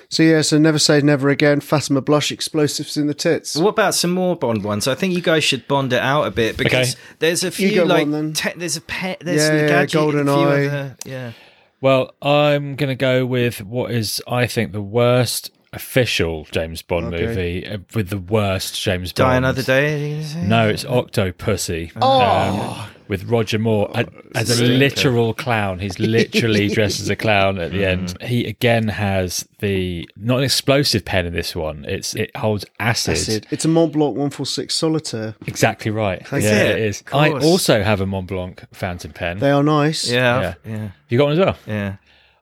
So 0.08 0.22
yeah, 0.24 0.42
so 0.42 0.58
never 0.58 0.78
say 0.78 1.00
never 1.00 1.30
again. 1.30 1.60
Fatima 1.60 2.00
Blush, 2.02 2.30
explosives 2.32 2.96
in 2.96 3.06
the 3.06 3.14
tits. 3.14 3.56
What 3.56 3.70
about 3.70 3.94
some 3.94 4.10
more 4.10 4.34
Bond 4.36 4.62
ones? 4.64 4.86
I 4.88 4.94
think 4.96 5.14
you 5.14 5.22
guys 5.22 5.42
should 5.44 5.66
bond 5.68 5.92
it 5.92 6.00
out 6.02 6.24
a 6.26 6.30
bit 6.30 6.56
because 6.58 6.94
Okay. 6.94 7.02
there's 7.20 7.42
a 7.44 7.46
You 7.46 7.50
few 7.52 7.74
go 7.76 7.84
like 7.84 8.02
on 8.02 8.10
then. 8.10 8.32
te- 8.34 8.52
there's 8.56 8.76
a 8.76 8.82
pet 8.82 9.20
there's 9.20 9.40
Yeah, 9.42 9.50
the 9.56 9.62
yeah, 9.62 9.68
gadget, 9.68 9.94
a 9.94 10.02
few 10.02 10.22
GoldenEye. 10.24 10.66
other- 10.68 10.96
yeah. 11.06 11.32
Well, 11.80 12.14
I'm 12.20 12.76
going 12.76 12.90
to 12.90 12.94
go 12.94 13.24
with 13.24 13.64
what 13.64 13.90
is, 13.92 14.20
I 14.28 14.46
think, 14.46 14.72
the 14.72 14.82
worst 14.82 15.50
official 15.72 16.46
James 16.50 16.82
Bond 16.82 17.14
Okay. 17.14 17.26
movie 17.26 17.66
uh, 17.66 17.78
with 17.94 18.08
the 18.10 18.18
worst 18.18 18.80
James 18.80 19.12
Die 19.12 19.22
Bond. 19.24 19.38
another 19.38 19.62
day. 19.62 20.24
No, 20.36 20.68
it's 20.68 20.84
Octopussy. 20.84 21.92
Oh. 22.00 22.20
um, 22.20 22.88
with 23.08 23.24
Roger 23.24 23.58
Moore 23.58 23.90
a- 23.94 24.06
as 24.34 24.48
a 24.48 24.54
stinker. 24.54 24.72
literal 24.74 25.34
clown. 25.34 25.78
He's 25.80 25.98
literally 26.18 26.68
dressed 26.68 27.00
as 27.00 27.10
a 27.10 27.16
clown 27.16 27.58
at 27.58 27.70
the 27.72 27.84
end. 27.84 28.16
He 28.22 28.46
again 28.46 28.88
has 28.88 29.46
the 29.58 30.08
not 30.16 30.38
an 30.38 30.44
explosive 30.44 31.04
pen 31.04 31.26
in 31.26 31.34
this 31.34 31.54
one. 31.54 31.84
It's 31.86 32.14
it 32.14 32.34
holds 32.36 32.64
acid. 32.80 33.12
Acid. 33.14 33.46
It's 33.50 33.64
a 33.64 33.68
Montblanc 33.68 34.14
146 34.14 34.74
solitaire. 34.74 35.34
Exactly 35.46 35.90
right. 35.90 36.24
That's 36.30 36.44
yeah, 36.44 36.62
it. 36.62 36.78
it 36.78 36.82
is. 36.86 37.02
I 37.12 37.30
also 37.32 37.82
have 37.82 38.00
a 38.00 38.06
Montblanc 38.06 38.64
fountain 38.72 39.12
pen. 39.12 39.38
They 39.40 39.50
are 39.50 39.62
nice. 39.62 40.08
Yeah, 40.10 40.40
Yeah. 40.40 40.54
yeah, 40.72 40.88
you 41.08 41.18
got 41.18 41.24
one 41.24 41.32
as 41.34 41.38
well. 41.38 41.56
yeah. 41.66 41.96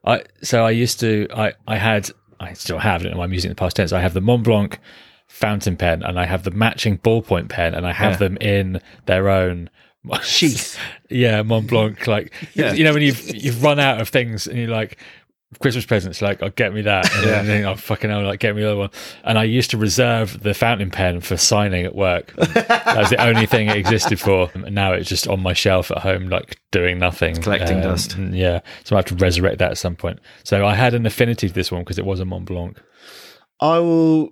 I 0.04 0.22
so 0.42 0.64
I 0.64 0.70
used 0.70 1.00
to 1.00 1.26
I 1.34 1.52
I 1.66 1.76
had 1.78 2.10
I 2.40 2.54
still 2.54 2.78
have 2.78 3.02
I 3.02 3.04
don't 3.04 3.12
know 3.12 3.18
why 3.18 3.25
I'm 3.25 3.32
using 3.32 3.50
the 3.50 3.54
past 3.54 3.76
tense. 3.76 3.92
I 3.92 4.00
have 4.00 4.14
the 4.14 4.20
Mont 4.20 4.42
Blanc 4.44 4.78
fountain 5.28 5.76
pen 5.76 6.02
and 6.02 6.18
I 6.18 6.25
have 6.26 6.42
the 6.42 6.50
matching 6.50 6.99
ballpoint 6.99 7.49
pen 7.50 7.75
and 7.75 7.87
I 7.87 7.92
have 7.92 8.12
Yeah. 8.12 8.16
them 8.28 8.37
in 8.38 8.80
their 9.06 9.28
own 9.28 9.70
Sheath. 10.23 10.78
yeah, 11.11 11.42
Mont 11.42 11.68
Blanc. 11.68 12.06
Like 12.06 12.32
Yeah. 12.54 12.73
you 12.73 12.82
know 12.85 12.92
when 12.94 13.02
you've 13.02 13.35
you've 13.35 13.62
run 13.62 13.78
out 13.78 14.00
of 14.00 14.09
things 14.09 14.47
and 14.47 14.59
you're 14.59 14.68
like 14.68 14.99
Christmas 15.59 15.85
presents, 15.85 16.23
like 16.23 16.42
oh 16.42 16.50
get 16.50 16.73
me 16.73 16.83
that, 16.83 17.12
and 17.12 17.25
then, 17.25 17.47
then, 17.47 17.64
oh 17.64 17.75
fucking 17.75 18.09
hell, 18.09 18.23
like 18.23 18.38
get 18.38 18.54
me 18.54 18.62
the 18.62 18.69
other 18.69 18.78
one. 18.78 18.90
And 19.25 19.37
I 19.37 19.45
used 19.45 19.71
to 19.73 19.78
reserve 19.78 20.40
the 20.42 20.54
fountain 20.54 20.90
pen 20.90 21.21
for 21.21 21.37
signing 21.37 21.85
at 21.85 21.95
work. 21.95 22.33
that 22.37 22.97
was 22.97 23.11
the 23.11 23.21
only 23.21 23.47
thing 23.47 23.69
it 23.69 23.76
existed 23.76 24.21
for. 24.21 24.49
And 24.54 24.73
now 24.75 24.92
it's 24.92 25.09
just 25.09 25.26
on 25.26 25.42
my 25.42 25.52
shelf 25.52 25.90
at 25.90 25.99
home, 25.99 26.28
like 26.28 26.61
doing 26.71 26.99
nothing, 26.99 27.35
collecting 27.42 27.78
um, 27.78 27.83
dust. 27.83 28.16
Yeah, 28.16 28.61
so 28.85 28.95
I 28.95 28.99
have 28.99 29.07
to 29.07 29.16
resurrect 29.16 29.59
that 29.59 29.73
at 29.73 29.78
some 29.78 29.97
point. 29.97 30.21
So 30.45 30.64
I 30.64 30.75
had 30.75 30.95
an 30.95 31.04
affinity 31.04 31.49
to 31.49 31.54
this 31.54 31.73
one 31.73 31.83
because 31.83 31.99
it 31.99 32.04
was 32.04 32.21
a 32.21 32.25
Mont 32.25 32.45
Blanc. 32.45 32.80
I 33.61 33.80
will 33.80 34.30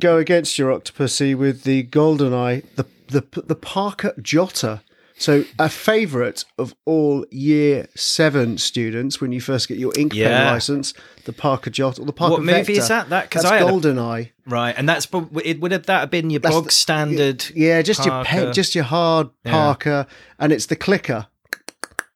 go 0.00 0.18
against 0.18 0.58
your 0.58 0.76
Octopussy 0.76 1.36
with 1.36 1.62
the 1.62 1.84
Goldeneye, 1.84 2.64
the 2.74 2.86
the 3.08 3.42
the 3.42 3.54
Parker 3.54 4.12
Jotter. 4.18 4.80
So 5.18 5.44
a 5.58 5.68
favourite 5.68 6.44
of 6.58 6.74
all 6.84 7.24
Year 7.30 7.88
Seven 7.94 8.58
students 8.58 9.20
when 9.20 9.32
you 9.32 9.40
first 9.40 9.66
get 9.66 9.78
your 9.78 9.92
ink 9.98 10.12
pen 10.12 10.52
license, 10.52 10.92
the 11.24 11.32
Parker 11.32 11.70
Jotter 11.70 12.04
the 12.04 12.12
Parker 12.12 12.34
What 12.34 12.42
movie 12.42 12.76
is 12.76 12.88
that? 12.88 13.08
That 13.08 13.30
because 13.30 13.42
That's 13.42 13.52
I 13.52 13.58
had 13.58 13.84
a, 13.84 14.30
right, 14.46 14.74
and 14.76 14.88
that's 14.88 15.08
it. 15.44 15.60
Would 15.60 15.72
have 15.72 15.86
that 15.86 16.00
have 16.00 16.10
been 16.10 16.28
your 16.28 16.40
That's 16.40 16.54
bog 16.54 16.64
the- 16.66 16.70
standard? 16.72 17.46
Yeah, 17.54 17.80
just 17.82 18.04
your 18.04 18.24
pen, 18.24 18.52
just 18.52 18.74
your 18.74 18.84
hard 18.84 19.30
Yeah. 19.44 19.52
Parker, 19.52 20.06
and 20.38 20.52
it's 20.52 20.66
the 20.66 20.76
clicker. 20.76 21.26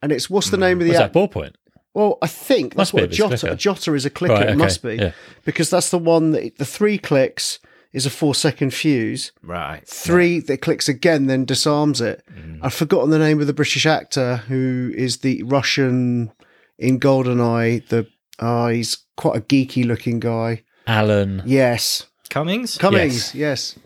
And 0.02 0.12
it's 0.12 0.28
what's 0.30 0.50
the 0.50 0.56
hmm. 0.56 0.62
name 0.62 0.80
of 0.80 0.84
the 0.84 0.90
Was 0.90 1.00
app? 1.00 1.12
that 1.12 1.18
ballpoint? 1.18 1.54
Well, 1.94 2.18
I 2.22 2.26
think 2.26 2.74
that's 2.74 2.92
Must 2.92 2.94
be 2.94 3.00
what 3.02 3.10
a 3.10 3.12
if 3.12 3.18
jotter. 3.18 3.40
clicker. 3.40 3.54
A 3.54 3.56
jotter 3.56 3.96
is 3.96 4.06
a 4.06 4.10
clicker. 4.10 4.34
Right, 4.34 4.50
It 4.50 4.56
must 4.56 4.82
be 4.82 4.96
yeah. 4.96 5.12
because 5.44 5.70
that's 5.70 5.90
the 5.90 5.98
one 5.98 6.32
that 6.32 6.58
the 6.58 6.64
three 6.64 6.98
clicks 6.98 7.58
is 7.92 8.06
a 8.06 8.10
four 8.10 8.34
second 8.34 8.72
fuse. 8.72 9.32
Right. 9.42 9.86
Three 9.86 10.40
that 10.40 10.62
clicks 10.62 10.88
again, 10.88 11.26
then 11.26 11.44
disarms 11.44 12.00
it. 12.00 12.22
Mm. 12.32 12.60
I've 12.62 12.74
forgotten 12.74 13.10
the 13.10 13.18
name 13.18 13.40
of 13.40 13.46
the 13.46 13.52
British 13.52 13.86
actor 13.86 14.38
who 14.48 14.92
is 14.96 15.18
the 15.18 15.42
Russian 15.44 16.30
in 16.78 17.00
Goldeneye. 17.00 17.86
The 17.88 18.06
uh, 18.38 18.68
he's 18.68 18.98
quite 19.16 19.36
a 19.36 19.40
geeky 19.40 19.84
looking 19.84 20.20
guy. 20.20 20.62
Alan. 20.86 21.42
Yes, 21.44 22.06
Cummings. 22.30 22.78
Cummings. 22.78 23.34
Yes, 23.34 23.78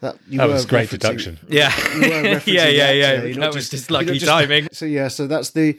that 0.00 0.16
you 0.28 0.38
That 0.38 0.48
was 0.48 0.66
great 0.66 0.88
referencing- 0.88 0.90
deduction. 0.90 1.38
Yeah. 1.48 1.72
you 1.94 2.00
yeah, 2.54 2.68
yeah, 2.68 2.90
yeah. 2.90 3.12
actor, 3.12 3.28
That 3.34 3.36
not 3.38 3.54
was 3.54 3.68
just 3.70 3.90
lucky 3.90 4.18
just- 4.18 4.26
timing. 4.26 4.68
So 4.72 4.84
yeah, 4.86 5.08
so 5.08 5.26
that's 5.26 5.50
the 5.50 5.78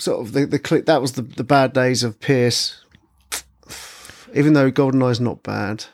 sort 0.00 0.20
of 0.26 0.32
the 0.32 0.46
the 0.46 0.58
click. 0.58 0.86
That 0.86 1.00
was 1.00 1.12
the 1.12 1.22
the 1.22 1.44
bad 1.44 1.72
days 1.72 2.02
of 2.02 2.18
Pierce. 2.18 2.81
Even 4.34 4.52
though 4.54 4.70
Goldeneye's 4.70 5.20
not 5.20 5.42
bad, 5.42 5.84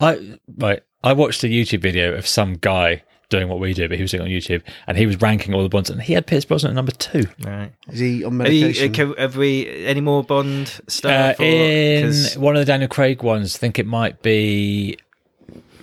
I 0.00 0.38
right. 0.58 0.82
I 1.02 1.12
watched 1.14 1.42
a 1.44 1.46
YouTube 1.46 1.80
video 1.80 2.14
of 2.14 2.26
some 2.26 2.54
guy 2.54 3.02
doing 3.30 3.48
what 3.48 3.60
we 3.60 3.72
do, 3.72 3.88
but 3.88 3.96
he 3.96 4.02
was 4.02 4.10
doing 4.10 4.22
it 4.22 4.26
on 4.26 4.30
YouTube, 4.58 4.62
and 4.88 4.98
he 4.98 5.06
was 5.06 5.20
ranking 5.20 5.54
all 5.54 5.62
the 5.62 5.68
Bonds, 5.68 5.88
and 5.88 6.02
he 6.02 6.12
had 6.14 6.26
Pierce 6.26 6.44
Brosnan 6.44 6.72
at 6.72 6.74
number 6.74 6.92
two. 6.92 7.24
Right. 7.44 7.70
is 7.90 8.00
he 8.00 8.24
on 8.24 8.40
Are 8.42 8.48
you, 8.50 8.64
medication? 8.66 8.90
uh, 8.90 8.94
can- 8.94 9.14
have 9.22 9.36
we 9.36 9.66
any 9.86 10.00
more 10.00 10.22
Bond 10.24 10.66
Uh, 10.86 10.90
stuff? 10.90 11.40
or- 11.40 11.44
in 11.44 12.04
'cause- 12.06 12.36
one 12.36 12.56
of 12.56 12.60
the 12.60 12.66
Daniel 12.66 12.88
Craig 12.88 13.22
ones, 13.22 13.54
I 13.56 13.58
think 13.58 13.78
it 13.78 13.86
might 13.86 14.20
be 14.22 14.96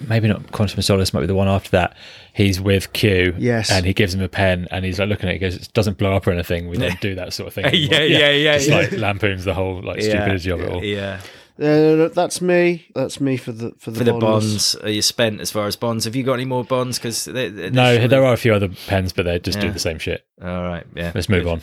maybe 0.07 0.27
not 0.27 0.51
Quantum 0.51 0.77
of 0.77 0.85
Solace, 0.85 1.13
might 1.13 1.21
be 1.21 1.25
the 1.27 1.33
one 1.35 1.47
after 1.47 1.71
that. 1.71 1.95
He's 2.33 2.61
with 2.61 2.93
Q, 2.93 3.33
Yes. 3.39 3.71
and 3.71 3.83
he 3.85 3.93
gives 3.93 4.13
him 4.13 4.21
a 4.21 4.27
pen, 4.29 4.67
and 4.69 4.85
he's 4.85 4.99
like 4.99 5.09
looking 5.09 5.27
at 5.27 5.31
it, 5.31 5.35
he 5.35 5.39
goes, 5.39 5.55
"It 5.55 5.69
doesn't 5.73 5.97
blow 5.97 6.15
up 6.15 6.27
or 6.27 6.31
anything." 6.33 6.67
We 6.67 6.77
don't 6.77 6.99
do 7.01 7.15
that 7.15 7.33
sort 7.33 7.47
of 7.47 7.53
thing. 7.55 7.65
Yeah, 7.73 7.97
anymore." 7.97 8.19
yeah, 8.19 8.29
yeah, 8.31 8.57
Just 8.57 8.69
yeah. 8.69 8.75
like 8.75 8.91
lampoons 8.91 9.43
the 9.45 9.55
whole 9.55 9.81
like 9.81 10.01
stupidity 10.01 10.51
of 10.51 10.61
it 10.61 10.69
all. 10.69 10.83
Yeah. 10.83 11.19
Uh, 11.59 12.07
that's 12.09 12.41
me. 12.41 12.85
That's 12.93 13.19
me 13.19 13.37
for 13.37 13.51
the 13.51 13.73
for 13.79 13.91
the, 13.91 13.99
For 13.99 14.03
the 14.03 14.11
Bonds. 14.13 14.73
bonds, 14.73 14.75
are 14.83 14.89
you 14.89 15.01
spent 15.01 15.41
as 15.41 15.51
far 15.51 15.65
as 15.67 15.75
bonds? 15.75 16.05
Have 16.05 16.15
you 16.15 16.23
got 16.23 16.33
any 16.33 16.45
more 16.45 16.63
bonds? 16.63 16.99
Because 16.99 17.27
No, 17.27 18.07
there 18.07 18.23
are 18.25 18.33
a 18.33 18.37
few 18.37 18.53
other 18.53 18.69
pens, 18.87 19.11
but 19.13 19.23
they 19.25 19.39
just 19.39 19.59
do 19.59 19.71
the 19.71 19.79
same 19.79 19.97
shit. 19.97 20.25
All 20.41 20.63
right, 20.63 20.85
yeah. 20.95 21.11
Let's 21.15 21.29
move 21.29 21.43
good. 21.45 21.51
on. 21.53 21.61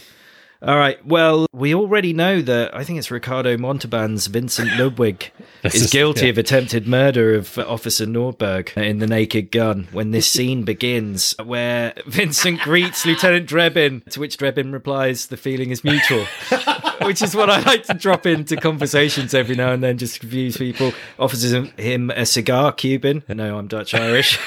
All 0.67 0.79
right. 0.79 1.05
Well, 1.05 1.47
we 1.53 1.75
already 1.75 2.15
know 2.15 2.41
that 2.41 2.75
I 2.75 2.85
think 2.85 2.99
it's 2.99 3.11
Ricardo 3.11 3.59
Montalban's 3.59 4.29
Vincent 4.29 4.71
Ludwig 4.79 5.31
is 5.63 5.91
guilty 5.91 6.27
yeah. 6.27 6.31
of 6.31 6.39
attempted 6.39 6.87
murder 6.87 7.35
of 7.35 7.59
Officer 7.59 8.07
Nordberg 8.07 8.75
in 8.83 8.99
The 8.99 9.07
Naked 9.07 9.51
Gun 9.51 9.89
when 9.93 10.11
this 10.13 10.27
scene 10.33 10.65
begins, 10.65 11.35
where 11.45 11.93
Vincent 12.07 12.61
greets 12.61 13.05
Lieutenant 13.05 13.47
Drebin, 13.47 14.09
to 14.11 14.21
which 14.21 14.39
Drebin 14.39 14.73
replies, 14.73 15.27
The 15.27 15.37
feeling 15.37 15.71
is 15.71 15.85
mutual. 15.85 16.25
which 17.03 17.21
is 17.21 17.35
what 17.35 17.51
I 17.51 17.61
like 17.61 17.85
to 17.85 17.95
drop 17.95 18.25
into 18.25 18.57
conversations 18.57 19.35
every 19.35 19.57
now 19.57 19.73
and 19.73 19.83
then, 19.83 19.99
just 19.99 20.15
to 20.15 20.21
confuse 20.21 20.57
people. 20.57 20.93
Offers 21.19 21.53
him, 21.53 21.67
him 21.77 22.11
a 22.11 22.25
cigar, 22.25 22.73
Cuban. 22.73 23.23
No, 23.29 23.59
I'm 23.59 23.67
Dutch 23.67 23.93
Irish. 23.95 24.39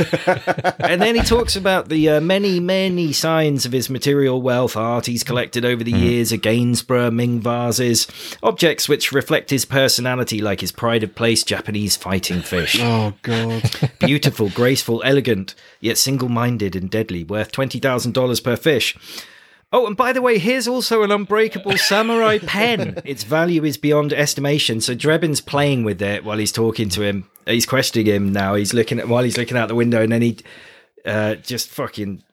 and 0.80 1.02
then 1.02 1.16
he 1.16 1.22
talks 1.22 1.56
about 1.56 1.90
the 1.90 2.10
uh, 2.10 2.22
many, 2.22 2.60
many 2.60 3.14
signs 3.14 3.66
of 3.66 3.72
his 3.72 3.90
material 3.90 4.42
wealth, 4.42 4.76
art 4.76 5.06
he's 5.06 5.24
collected 5.24 5.66
over 5.66 5.84
the 5.84 5.92
years, 5.92 6.07
a 6.08 6.38
Gainsborough, 6.38 7.12
Ming 7.12 7.40
vases, 7.40 8.08
objects 8.42 8.88
which 8.88 9.12
reflect 9.12 9.50
his 9.50 9.66
personality, 9.66 10.42
like 10.42 10.62
his 10.62 10.72
pride 10.72 11.04
of 11.04 11.16
place 11.16 11.44
Japanese 11.44 11.96
fighting 11.96 12.42
fish. 12.42 12.78
Oh 12.88 13.14
god. 13.22 13.70
Beautiful, 14.00 14.50
graceful, 14.50 15.04
elegant, 15.04 15.56
yet 15.80 15.98
single 15.98 16.30
minded 16.30 16.76
and 16.76 16.90
deadly, 16.90 17.24
worth 17.24 17.52
$20,000 17.52 18.44
per 18.44 18.56
fish. 18.56 18.96
Oh, 19.74 19.86
and 19.86 19.98
by 19.98 20.14
the 20.14 20.22
way, 20.22 20.40
here's 20.40 20.68
also 20.68 21.04
an 21.04 21.12
unbreakable 21.12 21.78
samurai 21.78 22.38
pen. 22.46 23.02
Its 23.04 23.24
value 23.24 23.66
is 23.66 23.78
beyond 23.78 24.14
estimation. 24.14 24.80
So 24.80 24.96
Drebin's 24.96 25.42
playing 25.42 25.84
with 25.84 26.02
it 26.02 26.24
while 26.24 26.38
he's 26.38 26.54
talking 26.54 26.88
to 26.90 27.02
him. 27.02 27.30
He's 27.46 27.66
questioning 27.66 28.08
him 28.08 28.32
now. 28.32 28.56
He's 28.56 28.74
looking 28.74 29.00
at 29.00 29.10
while 29.10 29.24
he's 29.24 29.38
looking 29.38 29.58
out 29.58 29.68
the 29.68 29.76
window, 29.76 30.02
and 30.02 30.12
then 30.12 30.22
he 30.22 30.38
uh, 31.06 31.36
just 31.36 31.70
fucking 31.70 32.24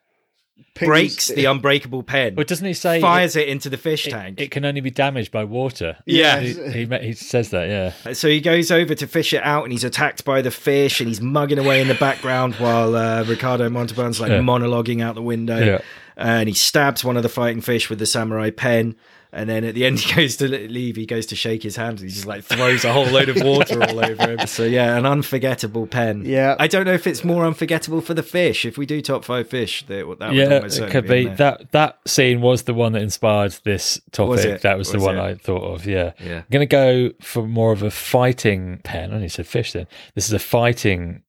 breaks 0.74 1.28
the 1.28 1.44
unbreakable 1.44 2.02
pen. 2.02 2.34
But 2.34 2.46
doesn't 2.48 2.66
he 2.66 2.74
say 2.74 3.00
fires 3.00 3.36
it, 3.36 3.48
into 3.48 3.70
the 3.70 3.76
fish 3.76 4.06
it, 4.06 4.10
tank? 4.10 4.40
it 4.40 4.50
can 4.50 4.64
only 4.64 4.80
be 4.80 4.90
damaged 4.90 5.30
by 5.32 5.44
water? 5.44 5.96
Yeah. 6.06 6.40
he, 6.40 6.84
he, 6.84 6.98
he 6.98 7.12
says 7.12 7.50
that. 7.50 7.68
Yeah, 7.68 8.12
So 8.12 8.28
he 8.28 8.40
goes 8.40 8.70
over 8.70 8.94
to 8.94 9.06
fish 9.06 9.32
it 9.32 9.42
out, 9.42 9.64
and 9.64 9.72
he's 9.72 9.84
attacked 9.84 10.24
by 10.24 10.42
the 10.42 10.50
fish, 10.50 11.00
and 11.00 11.08
he's 11.08 11.20
mugging 11.20 11.58
away 11.58 11.80
in 11.80 11.88
the 11.88 11.94
background 11.94 12.54
while 12.58 12.94
uh, 12.96 13.22
Ricardo 13.24 13.68
Montalban's 13.70 14.20
like 14.20 14.30
Yeah. 14.30 14.40
monologuing 14.40 15.02
out 15.02 15.14
the 15.14 15.22
window. 15.22 15.58
Yeah. 15.58 15.78
And 16.16 16.48
he 16.48 16.54
stabs 16.54 17.04
one 17.04 17.16
of 17.16 17.22
the 17.24 17.28
fighting 17.28 17.60
fish 17.60 17.90
with 17.90 17.98
the 17.98 18.06
samurai 18.06 18.50
pen. 18.50 18.94
And 19.34 19.48
then 19.48 19.64
at 19.64 19.74
the 19.74 19.84
end, 19.84 19.98
he 20.00 20.14
goes 20.14 20.36
to 20.36 20.48
leave. 20.48 20.96
He 20.96 21.06
goes 21.06 21.26
to 21.26 21.36
shake 21.36 21.62
his 21.62 21.76
hand. 21.76 21.98
And 22.00 22.08
he 22.08 22.14
just 22.14 22.26
like 22.26 22.44
throws 22.44 22.84
a 22.84 22.92
whole 22.92 23.06
load 23.06 23.28
of 23.28 23.42
water 23.42 23.82
all 23.82 24.04
over 24.04 24.30
him. 24.30 24.38
So 24.54 24.62
yeah, 24.64 24.96
an 24.96 25.06
unforgettable 25.06 25.86
pen. 25.86 26.24
Yeah. 26.24 26.54
I 26.60 26.68
don't 26.68 26.84
know 26.84 26.92
if 26.92 27.06
it's 27.06 27.24
more 27.24 27.44
unforgettable 27.44 28.00
for 28.00 28.14
the 28.14 28.22
fish. 28.22 28.64
If 28.64 28.78
we 28.78 28.86
do 28.86 29.00
top 29.00 29.24
five 29.24 29.48
fish, 29.48 29.84
that, 29.86 29.94
that 29.96 30.06
would 30.06 30.36
yeah, 30.36 30.56
almost 30.56 30.78
it 30.78 30.90
could 30.90 31.04
be. 31.04 31.26
be 31.26 31.34
that. 31.34 31.72
That 31.72 31.98
scene 32.06 32.40
was 32.40 32.64
the 32.64 32.74
one 32.74 32.92
that 32.92 33.02
inspired 33.02 33.56
this 33.64 34.00
topic. 34.12 34.30
Was? 34.30 34.62
That 34.62 34.78
was, 34.78 34.92
the 34.92 35.00
one 35.00 35.16
it? 35.16 35.22
I 35.22 35.34
thought 35.34 35.62
of. 35.62 35.86
Yeah, 35.86 36.12
Yeah. 36.20 36.38
I'm 36.38 36.44
gonna 36.50 36.66
go 36.66 37.10
for 37.20 37.46
more 37.46 37.72
of 37.72 37.82
a 37.82 37.90
fighting 37.90 38.80
pen. 38.84 39.10
I 39.10 39.14
only 39.16 39.28
said 39.28 39.46
fish 39.46 39.72
then. 39.72 39.86
This 40.14 40.26
is 40.26 40.32
a 40.32 40.38
fighting 40.38 41.22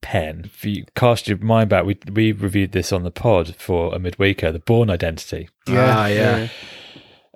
pen. 0.00 0.42
If 0.44 0.64
you 0.64 0.84
cast 0.94 1.28
your 1.28 1.38
mind 1.38 1.70
back, 1.70 1.84
we 1.84 1.98
we 2.12 2.32
reviewed 2.32 2.72
this 2.72 2.92
on 2.92 3.02
the 3.02 3.10
pod 3.10 3.56
for 3.56 3.94
a 3.94 3.98
midweeker, 3.98 4.52
the 4.52 4.58
Bourne 4.58 4.90
Identity. 4.90 5.48
Ah, 5.68 6.06
yeah. 6.06 6.48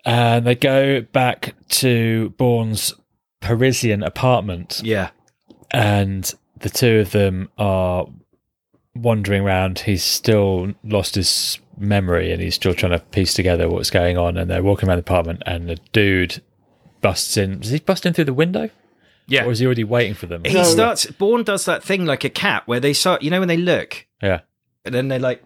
And 0.08 0.46
they 0.46 0.54
go 0.54 1.02
back 1.02 1.54
to 1.68 2.30
Bourne's 2.38 2.94
Parisian 3.40 4.02
apartment, 4.02 4.80
Yeah. 4.82 5.10
and 5.70 6.32
the 6.58 6.70
two 6.70 7.00
of 7.00 7.10
them 7.10 7.50
are 7.58 8.06
wandering 8.94 9.42
around. 9.42 9.80
He's 9.80 10.02
still 10.02 10.72
lost 10.82 11.14
his 11.14 11.58
memory, 11.76 12.32
and 12.32 12.40
he's 12.40 12.54
still 12.54 12.72
trying 12.72 12.92
to 12.92 13.00
piece 13.00 13.34
together 13.34 13.68
what's 13.68 13.90
going 13.90 14.16
on. 14.16 14.38
And 14.38 14.50
they're 14.50 14.62
walking 14.62 14.88
around 14.88 14.96
the 14.96 15.00
apartment, 15.02 15.42
and 15.44 15.68
the 15.68 15.76
dude 15.92 16.42
busts 17.02 17.36
in. 17.36 17.60
Does 17.60 17.70
he 17.70 17.78
bust 17.78 18.06
in 18.06 18.14
through 18.14 18.24
the 18.24 18.32
window, 18.32 18.70
Yeah. 19.26 19.44
or 19.44 19.50
is 19.52 19.58
he 19.58 19.66
already 19.66 19.84
waiting 19.84 20.14
for 20.14 20.24
them? 20.26 20.42
He 20.46 20.54
No. 20.54 20.62
starts. 20.64 21.04
Bourne 21.04 21.42
does 21.42 21.66
that 21.66 21.84
thing 21.84 22.06
like 22.06 22.24
a 22.24 22.30
cat, 22.30 22.62
where 22.66 22.80
they 22.80 22.94
start. 22.94 23.22
You 23.22 23.30
know 23.30 23.40
when 23.40 23.48
they 23.48 23.58
look, 23.58 24.06
Yeah, 24.22 24.40
and 24.86 24.94
then 24.94 25.08
they're 25.08 25.18
like, 25.18 25.42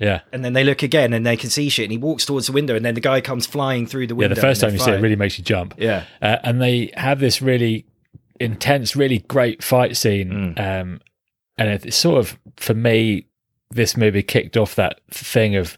yeah, 0.00 0.22
and 0.32 0.44
then 0.44 0.54
they 0.54 0.64
look 0.64 0.82
again, 0.82 1.12
and 1.12 1.24
they 1.24 1.36
can 1.36 1.50
see 1.50 1.68
shit. 1.68 1.84
And 1.84 1.92
he 1.92 1.98
walks 1.98 2.24
towards 2.24 2.46
the 2.46 2.52
window, 2.52 2.74
and 2.74 2.84
then 2.84 2.94
the 2.94 3.00
guy 3.00 3.20
comes 3.20 3.46
flying 3.46 3.86
through 3.86 4.06
the 4.08 4.14
window. 4.14 4.34
yeah. 4.34 4.34
The 4.34 4.40
first 4.40 4.60
time 4.60 4.70
they 4.70 4.76
you 4.78 4.82
see 4.82 4.90
it, 4.92 5.00
really 5.00 5.16
makes 5.16 5.38
you 5.38 5.44
jump. 5.44 5.74
yeah, 5.76 6.04
uh, 6.22 6.38
and 6.42 6.60
they 6.60 6.90
have 6.96 7.20
this 7.20 7.40
really 7.40 7.86
intense, 8.40 8.96
really 8.96 9.18
great 9.18 9.62
fight 9.62 9.96
scene. 9.96 10.54
Mm. 10.56 10.80
Um, 10.80 11.00
and 11.58 11.68
it's 11.68 11.96
sort 11.96 12.18
of 12.18 12.38
for 12.56 12.74
me, 12.74 13.26
this 13.70 13.96
movie 13.96 14.22
kicked 14.22 14.56
off 14.56 14.74
that 14.76 15.00
thing 15.10 15.54
of 15.56 15.76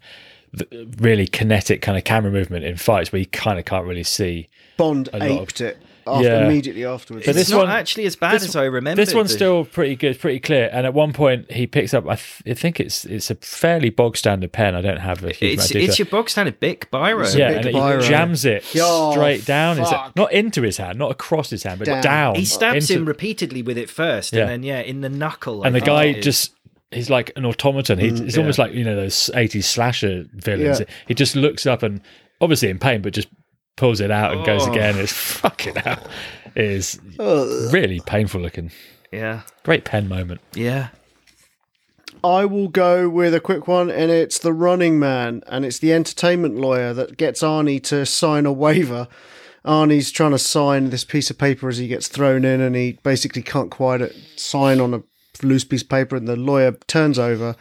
the 0.53 0.89
really 0.99 1.27
kinetic 1.27 1.83
kind 1.83 1.99
of 1.99 2.05
camera 2.05 2.31
movement 2.31 2.65
in 2.65 2.77
fights 2.77 3.11
where 3.11 3.21
you 3.21 3.27
kind 3.27 3.59
of 3.59 3.65
can't 3.65 3.87
really 3.87 4.05
see. 4.05 4.49
Bond 4.77 5.09
A 5.13 5.19
lot 5.29 5.61
of- 5.61 5.67
it 5.67 5.79
after, 6.07 6.25
Yeah. 6.29 6.45
immediately 6.47 6.85
afterwards. 6.85 7.27
But 7.27 7.31
it's 7.37 7.49
this 7.49 7.51
not 7.51 7.67
one- 7.67 7.71
actually 7.71 8.07
as 8.07 8.17
bad 8.17 8.35
this- 8.35 8.45
as 8.45 8.57
I 8.57 8.65
remember. 8.65 9.03
This 9.05 9.15
one's 9.15 9.33
still 9.33 9.65
pretty 9.65 9.97
good, 9.97 10.19
pretty 10.19 10.41
clear. 10.41 10.69
And 10.73 10.87
at 10.87 10.95
one 10.95 11.13
point, 11.13 11.51
he 11.51 11.67
picks 11.67 11.95
up. 11.95 12.05
I, 12.07 12.17
th- 12.17 12.43
I 12.47 12.55
think 12.55 12.81
it's 12.81 13.05
it's 13.05 13.31
a 13.31 13.35
fairly 13.37 13.91
bog 13.91 14.17
standard 14.17 14.53
pen. 14.53 14.75
I 14.75 14.81
don't 14.81 14.99
have 15.01 15.23
a 15.25 15.33
huge 15.33 15.55
It's 15.59 15.71
amount 15.71 15.85
of 15.85 15.89
it's 15.91 15.99
your 15.99 16.07
bog 16.07 16.29
standard 16.31 16.61
Bic 16.61 16.91
biro. 16.91 17.23
It's 17.23 17.35
a 17.35 17.39
yeah, 17.39 17.49
big 17.49 17.67
and 17.67 17.75
biro. 17.77 18.03
he 18.03 18.09
jams 18.09 18.45
it 18.45 18.65
Oh, 18.81 19.13
straight 19.13 19.45
down 19.45 19.77
his 19.79 19.89
fuck. 19.89 20.17
not 20.17 20.33
into 20.33 20.63
his 20.63 20.77
hand, 20.79 20.99
not 20.99 21.11
across 21.11 21.51
his 21.51 21.63
hand, 21.63 21.79
but 21.79 21.87
Down. 21.87 22.03
down. 22.03 22.35
He 22.35 22.45
stabs 22.45 22.91
into- 22.91 23.03
him 23.03 23.07
repeatedly 23.09 23.63
with 23.63 23.79
it 23.79 23.89
first, 23.91 24.33
Yeah. 24.33 24.41
and 24.43 24.51
then 24.51 24.63
yeah, 24.63 24.81
in 24.81 25.01
the 25.01 25.09
knuckle. 25.09 25.63
I 25.63 25.67
and 25.69 25.75
the 25.77 25.81
guy 25.81 26.13
just 26.13 26.53
he's 26.91 27.09
like 27.09 27.33
an 27.37 27.47
automaton 27.47 27.99
he, 27.99 28.11
Mm, 28.11 28.27
it's 28.27 28.37
almost 28.37 28.59
like 28.59 28.75
you 28.75 28.85
know 28.85 28.95
those 28.95 29.31
80s 29.35 29.65
slasher 29.65 30.27
villains 30.35 30.81
Yeah. 30.81 30.87
he 31.09 31.15
just 31.15 31.35
looks 31.35 31.65
up 31.65 31.83
and 31.83 32.03
obviously 32.43 32.69
in 32.69 32.79
pain 32.79 33.01
but 33.01 33.15
just 33.15 33.29
pulls 33.77 34.01
it 34.01 34.11
out 34.11 34.33
and 34.33 34.45
goes 34.45 34.67
Oh. 34.67 34.73
again 34.73 34.99
it's 34.99 35.13
fucking 35.13 35.77
hell 35.77 36.03
it 36.55 36.65
is 36.65 37.01
really 37.19 38.01
painful 38.01 38.41
looking 38.41 38.71
yeah, 39.11 39.43
great 39.63 39.85
pen 39.85 40.09
moment 40.09 40.41
yeah. 40.55 40.89
I 42.25 42.45
will 42.45 42.69
go 42.69 43.09
with 43.09 43.35
a 43.35 43.41
quick 43.41 43.67
one, 43.67 43.91
and 43.91 44.11
it's 44.11 44.39
the 44.39 44.53
running 44.53 44.99
man, 44.99 45.43
and 45.49 45.65
it's 45.65 45.81
the 45.81 45.93
entertainment 45.93 46.57
lawyer 46.57 46.93
that 46.95 47.17
gets 47.17 47.43
Arnie 47.43 47.83
to 47.85 48.07
sign 48.07 48.47
a 48.47 48.53
waiver 48.53 49.09
Arnie's 49.65 50.11
trying 50.11 50.33
to 50.33 50.39
sign 50.39 50.91
this 50.91 51.05
piece 51.05 51.31
of 51.31 51.39
paper 51.39 51.69
as 51.69 51.79
he 51.79 51.87
gets 51.87 52.09
thrown 52.09 52.45
in, 52.45 52.61
and 52.61 52.75
he 52.75 52.99
basically 53.03 53.43
can't 53.43 53.71
quite 53.71 54.03
sign 54.37 54.81
on 54.81 54.93
a 54.95 55.03
loose 55.43 55.65
piece 55.65 55.83
of 55.83 55.89
paper. 55.89 56.17
And 56.17 56.27
the 56.27 56.37
lawyer 56.37 56.73
turns 56.87 57.19
over, 57.19 57.55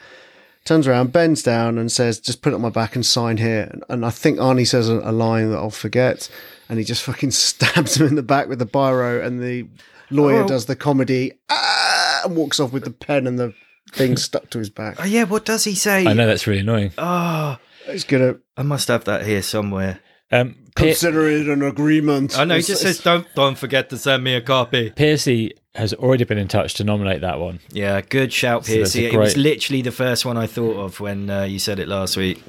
turns 0.66 0.88
around, 0.88 1.12
bends 1.12 1.44
down, 1.44 1.78
and 1.78 1.92
says, 1.92 2.20
"Just 2.20 2.42
put 2.42 2.54
it 2.54 2.56
on 2.56 2.62
my 2.62 2.70
back 2.70 2.96
and 2.96 3.06
sign 3.06 3.38
here." 3.38 3.68
And, 3.72 3.84
and 3.90 4.06
I 4.06 4.10
think 4.10 4.40
Arnie 4.40 4.68
says 4.68 4.90
a, 4.90 5.00
a 5.00 5.12
line 5.12 5.52
that 5.52 5.58
I'll 5.58 5.70
forget, 5.70 6.30
and 6.70 6.78
he 6.80 6.86
just 6.86 7.04
fucking 7.04 7.32
stabs 7.50 7.98
him 8.00 8.08
in 8.08 8.16
the 8.16 8.24
back 8.24 8.48
with 8.48 8.60
the 8.60 8.66
biro, 8.66 9.24
and 9.26 9.42
the 9.42 9.68
lawyer 10.10 10.44
Oh. 10.44 10.48
does 10.48 10.66
the 10.66 10.76
comedy 10.76 11.34
ah, 11.50 12.22
and 12.26 12.36
walks 12.36 12.60
off 12.60 12.72
with 12.74 12.84
the 12.84 12.92
pen 12.92 13.28
and 13.28 13.40
the 13.40 13.54
thing 13.94 14.18
stuck 14.18 14.50
to 14.52 14.60
his 14.60 14.70
back. 14.70 14.98
Oh 15.00 15.06
yeah, 15.06 15.24
what 15.24 15.46
does 15.46 15.64
he 15.64 15.76
say? 15.76 16.06
I 16.06 16.14
know 16.14 16.28
that's 16.28 16.48
really 16.48 16.62
annoying. 16.62 16.92
Oh, 16.98 17.58
He's 17.88 18.04
gonna 18.04 18.36
I 18.58 18.62
must 18.64 18.88
have 18.90 19.06
that 19.06 19.26
here 19.26 19.42
somewhere. 19.42 20.00
Um, 20.32 20.56
Pier- 20.56 20.61
consider 20.76 21.28
it 21.28 21.48
an 21.48 21.62
agreement. 21.64 22.38
I 22.38 22.44
know. 22.46 22.56
He 22.56 22.62
just 22.62 22.82
it's- 22.82 22.98
says, 22.98 23.04
"Don't 23.04 23.28
don't 23.36 23.58
forget 23.58 23.90
to 23.90 23.98
send 23.98 24.24
me 24.24 24.36
a 24.36 24.42
copy." 24.42 24.90
Piercy 24.92 25.54
has 25.76 25.94
already 25.94 26.24
been 26.26 26.38
in 26.38 26.48
touch 26.48 26.74
to 26.76 26.84
nominate 26.84 27.22
that 27.22 27.40
one. 27.40 27.60
Yeah, 27.72 28.02
good 28.02 28.34
shout, 28.34 28.66
So 28.66 28.74
that's 28.80 28.94
Piercy. 28.94 29.06
a 29.06 29.14
It 29.14 29.18
was 29.18 29.38
literally 29.38 29.82
the 29.82 29.92
first 29.92 30.26
one 30.26 30.38
I 30.38 30.46
thought 30.48 30.78
of 30.78 31.00
when 31.00 31.30
uh, 31.30 31.44
you 31.44 31.60
said 31.60 31.80
it 31.80 31.88
last 31.88 32.18
week. 32.18 32.44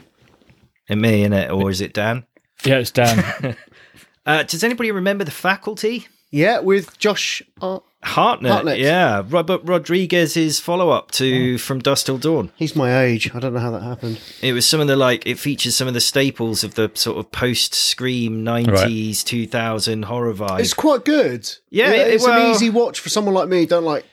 And 0.89 1.01
me, 1.01 1.25
innit? 1.25 1.57
Or 1.57 1.71
is 1.71 1.81
it 1.81 1.95
Dan? 1.95 2.25
Yeah, 2.65 2.79
it's 2.79 2.91
Dan. 2.91 3.57
Uh, 4.25 4.45
does 4.45 4.63
anybody 4.63 4.93
remember 4.93 5.25
the 5.25 5.33
faculty? 5.33 6.07
Yeah, 6.31 6.61
with 6.61 6.97
Josh. 6.97 7.43
Uh, 7.61 7.81
Hartnett, 8.05 8.53
Hartnett. 8.53 8.79
yeah. 8.79 9.23
Robert 9.29 9.61
Rodriguez's 9.65 10.59
follow 10.59 10.91
up 10.91 11.13
to 11.13 11.57
From 11.59 11.79
Dusk 11.79 12.07
Till 12.07 12.19
Dawn. 12.19 12.51
he's 12.57 12.75
my 12.75 13.03
age. 13.05 13.33
I 13.35 13.39
don't 13.39 13.55
know 13.55 13.61
how 13.61 13.71
that 13.71 13.83
happened. 13.83 14.21
It 14.43 14.53
was 14.53 14.67
some 14.67 14.81
of 14.81 14.89
the 14.89 14.97
like, 14.97 15.25
it 15.27 15.39
features 15.39 15.77
some 15.77 15.87
of 15.89 15.95
the 15.95 16.01
staples 16.01 16.65
of 16.65 16.75
the 16.75 16.91
sort 16.95 17.19
of 17.19 17.31
post 17.31 17.75
Scream 17.75 18.45
90s, 18.45 19.23
2000 19.25 20.05
horror 20.07 20.35
vibe. 20.35 20.61
It's 20.61 20.75
quite 20.75 21.05
good. 21.05 21.49
Yeah, 21.71 21.91
it- 21.93 22.15
it's 22.15 22.25
well- 22.25 22.45
an 22.47 22.51
easy 22.55 22.71
watch 22.71 22.99
for 23.01 23.09
someone 23.09 23.35
like 23.35 23.49
me. 23.49 23.61
who 23.61 23.67
Don't 23.67 23.85
like 23.85 24.05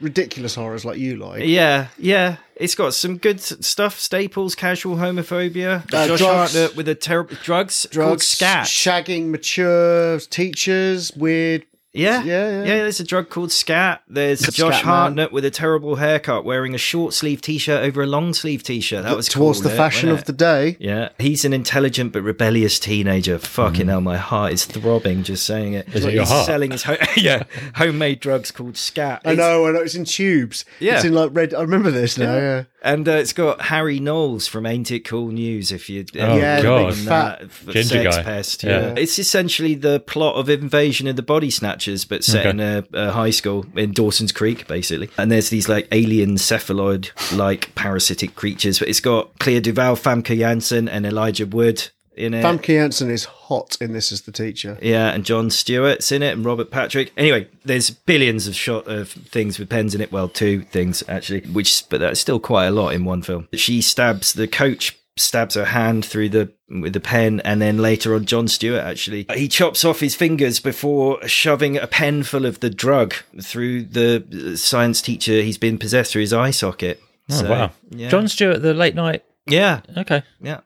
ridiculous 0.00 0.54
horrors 0.54 0.84
like 0.84 0.98
you 0.98 1.16
like. 1.16 1.44
Yeah, 1.44 1.88
yeah. 1.98 2.36
It's 2.56 2.74
got 2.74 2.92
some 2.92 3.16
good 3.16 3.40
stuff. 3.40 3.98
Staples, 3.98 4.54
casual 4.54 4.96
homophobia. 4.96 5.82
Uh, 5.92 6.06
Josh 6.08 6.18
drugs. 6.18 6.52
Hartnett 6.52 6.76
with 6.76 6.88
a 6.88 6.94
terrible 6.94 7.36
drugs, 7.42 7.86
called 7.90 7.92
Drugs, 7.92 8.26
scat. 8.26 8.66
shagging 8.66 9.28
mature 9.30 10.18
teachers, 10.20 11.10
weird. 11.16 11.64
Yeah, 11.92 12.22
Yeah, 12.22 12.50
yeah. 12.62 12.64
There's 12.82 13.00
a 13.00 13.04
drug 13.04 13.30
called 13.30 13.50
scat. 13.50 14.02
There's 14.08 14.40
The 14.40 14.52
Josh 14.52 14.74
Scat 14.76 14.86
Man. 14.86 14.94
Hartnett 14.94 15.32
with 15.32 15.44
a 15.44 15.50
terrible 15.50 15.96
haircut, 15.96 16.44
wearing 16.44 16.74
a 16.74 16.78
short 16.78 17.14
sleeve 17.14 17.40
t-shirt 17.42 17.82
over 17.84 18.02
a 18.02 18.06
long 18.06 18.32
sleeve 18.32 18.62
t-shirt. 18.62 19.02
That 19.02 19.16
was 19.16 19.28
towards 19.28 19.60
cool, 19.60 19.70
the 19.70 19.76
fashion 19.76 20.08
of 20.08 20.24
the 20.24 20.32
day. 20.32 20.76
Yeah, 20.78 21.08
he's 21.18 21.44
an 21.44 21.52
intelligent 21.52 22.12
but 22.12 22.22
rebellious 22.22 22.78
teenager. 22.78 23.38
Fucking 23.38 23.86
Mm. 23.86 23.90
hell, 23.90 24.00
my 24.00 24.16
heart 24.18 24.52
is 24.52 24.64
throbbing 24.66 25.24
just 25.24 25.44
saying 25.44 25.72
it. 25.74 25.88
Is 25.92 26.04
it 26.04 26.12
your 26.14 26.22
he's 26.22 26.30
heart? 26.30 26.46
selling 26.46 26.70
his 26.70 26.84
ho- 26.84 26.96
yeah 27.16 27.42
homemade 27.74 28.20
drugs 28.20 28.50
called 28.52 28.76
scat. 28.76 29.22
I 29.24 29.34
know, 29.34 29.66
I 29.66 29.72
know. 29.72 29.80
It's 29.80 29.94
in 29.96 30.04
tubes. 30.04 30.64
Yeah. 30.78 30.96
it's 30.96 31.04
in 31.04 31.12
like 31.14 31.30
red. 31.32 31.54
I 31.54 31.62
remember 31.62 31.90
this 31.90 32.16
now. 32.16 32.34
Yeah, 32.36 32.64
And 32.82 33.08
uh, 33.08 33.12
it's 33.12 33.32
got 33.32 33.62
Harry 33.62 33.98
Knowles 33.98 34.46
from 34.46 34.64
Ain't 34.64 34.90
It 34.92 35.00
Cool 35.00 35.28
News. 35.32 35.72
If 35.72 35.90
you, 35.90 36.04
Oh, 36.18 36.36
Yeah, 36.36 36.62
God. 36.62 36.92
the 36.92 36.96
big 36.96 37.04
fat 37.04 37.40
Ginger 37.66 37.82
sex 37.82 38.16
guy. 38.16 38.22
pest. 38.22 38.62
Yeah. 38.62 38.70
Yeah. 38.80 38.94
it's 38.96 39.18
essentially 39.18 39.74
the 39.74 39.98
plot 40.00 40.36
of 40.36 40.48
Invasion 40.48 41.06
of 41.08 41.16
the 41.16 41.22
Body 41.22 41.50
Snatchers, 41.50 41.79
but 42.04 42.24
set 42.24 42.40
Okay. 42.46 42.50
in 42.50 42.60
a, 42.60 42.84
a 42.92 43.12
high 43.12 43.30
school 43.30 43.66
in 43.74 43.92
Dawson's 43.92 44.32
Creek, 44.32 44.66
basically. 44.66 45.10
And 45.18 45.30
there's 45.30 45.50
these 45.50 45.68
like 45.68 45.88
alien 45.92 46.36
cephaloid-like 46.38 47.74
parasitic 47.74 48.34
creatures. 48.36 48.78
But 48.78 48.88
it's 48.88 49.00
got 49.00 49.38
Clea 49.38 49.60
DuVall, 49.60 49.98
Famke 50.00 50.36
Janssen, 50.38 50.88
and 50.88 51.06
Elijah 51.06 51.46
Wood 51.46 51.88
in 52.16 52.34
it. 52.34 52.44
Famke 52.44 52.66
Janssen 52.66 53.10
is 53.10 53.24
hot 53.24 53.76
in 53.80 53.92
this 53.92 54.12
as 54.12 54.22
the 54.22 54.32
teacher. 54.32 54.78
Yeah, 54.82 55.08
and 55.10 55.24
Jon 55.24 55.48
Stewart's 55.50 56.12
in 56.12 56.22
it, 56.22 56.32
and 56.32 56.44
Robert 56.44 56.70
Patrick. 56.70 57.12
Anyway, 57.16 57.48
there's 57.64 57.90
billions 57.90 58.46
of 58.46 58.54
shot 58.54 58.86
of 58.88 59.10
things 59.10 59.58
with 59.58 59.68
pens 59.70 59.94
in 59.94 60.00
it. 60.00 60.12
Well, 60.12 60.28
two 60.28 60.62
things 60.62 61.02
actually, 61.08 61.40
which 61.52 61.88
but 61.88 62.00
that's 62.00 62.20
still 62.20 62.40
quite 62.40 62.66
a 62.66 62.70
lot 62.72 62.90
in 62.90 63.04
one 63.04 63.22
film. 63.22 63.48
She 63.54 63.80
stabs 63.80 64.32
the 64.34 64.46
coach, 64.48 64.98
stabs 65.20 65.54
her 65.54 65.66
hand 65.66 66.04
through 66.04 66.30
the 66.30 66.52
with 66.68 66.92
the 66.92 67.00
pen, 67.00 67.40
and 67.40 67.60
then 67.60 67.78
later 67.78 68.14
on, 68.14 68.24
Jon 68.24 68.48
Stewart 68.48 68.82
actually 68.82 69.26
he 69.34 69.48
chops 69.48 69.84
off 69.84 70.00
his 70.00 70.14
fingers 70.14 70.60
before 70.60 71.26
shoving 71.28 71.76
a 71.76 71.86
pen 71.86 72.22
full 72.22 72.46
of 72.46 72.60
the 72.60 72.70
drug 72.70 73.14
through 73.42 73.84
the 73.84 74.52
uh, 74.52 74.56
science 74.56 75.02
teacher. 75.02 75.42
He's 75.42 75.58
been 75.58 75.78
possessed 75.78 76.12
through 76.12 76.22
his 76.22 76.32
eye 76.32 76.50
socket. 76.52 77.00
Oh, 77.30 77.34
So, 77.34 77.50
wow. 77.50 77.70
Yeah. 77.90 78.08
Jon 78.08 78.28
Stewart, 78.28 78.62
the 78.62 78.74
late 78.74 78.94
night. 78.94 79.24
Yeah, 79.46 79.80
Okay. 79.96 80.22
yeah. 80.40 80.60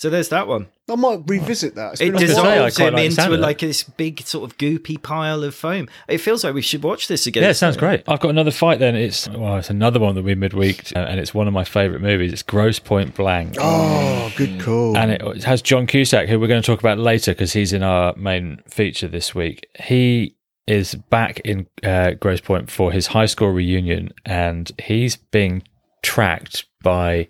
So 0.00 0.08
there's 0.08 0.30
that 0.30 0.48
one. 0.48 0.68
I 0.88 0.94
might 0.94 1.20
revisit 1.26 1.74
that. 1.74 1.92
It's 1.92 2.00
It 2.00 2.14
been 2.14 2.14
a 2.14 2.20
gonna 2.20 2.34
say, 2.34 2.40
while. 2.40 2.62
I 2.62 2.68
dissolves 2.68 2.78
him 2.78 2.94
like 2.94 3.04
into 3.04 3.34
of 3.34 3.40
like 3.40 3.58
this 3.58 3.82
big 3.82 4.22
sort 4.22 4.50
of 4.50 4.56
goopy 4.56 5.02
pile 5.02 5.44
of 5.44 5.54
foam. 5.54 5.90
It 6.08 6.18
feels 6.22 6.42
like 6.42 6.54
we 6.54 6.62
should 6.62 6.82
watch 6.82 7.06
this 7.06 7.26
again. 7.26 7.42
Yeah, 7.42 7.50
it 7.50 7.56
sounds 7.56 7.76
great. 7.76 8.04
I've 8.08 8.18
got 8.18 8.30
another 8.30 8.50
fight 8.50 8.78
then. 8.78 8.96
It's 8.96 9.28
well, 9.28 9.58
it's 9.58 9.68
another 9.68 10.00
one 10.00 10.14
that 10.14 10.22
we 10.22 10.34
midweek, 10.34 10.90
uh, 10.96 11.00
and 11.00 11.20
it's 11.20 11.34
one 11.34 11.46
of 11.48 11.52
my 11.52 11.64
favourite 11.64 12.00
movies. 12.00 12.32
It's 12.32 12.42
Grosse 12.42 12.78
Pointe 12.78 13.14
Blank. 13.14 13.56
Oh, 13.60 14.32
good 14.38 14.58
call. 14.58 14.96
And 14.96 15.10
it, 15.10 15.20
it 15.20 15.44
has 15.44 15.60
John 15.60 15.86
Cusack, 15.86 16.30
who 16.30 16.40
we're 16.40 16.48
going 16.48 16.62
to 16.62 16.66
talk 16.66 16.80
about 16.80 16.96
later 16.96 17.32
because 17.32 17.52
he's 17.52 17.74
in 17.74 17.82
our 17.82 18.16
main 18.16 18.62
feature 18.66 19.06
this 19.06 19.34
week. 19.34 19.68
He 19.78 20.34
is 20.66 20.94
back 20.94 21.40
in 21.40 21.66
uh, 21.84 22.12
Gross 22.12 22.40
Point 22.40 22.70
for 22.70 22.90
his 22.90 23.08
high 23.08 23.26
school 23.26 23.50
reunion, 23.50 24.14
and 24.24 24.72
he's 24.82 25.16
being 25.16 25.62
tracked 26.02 26.64
by 26.82 27.28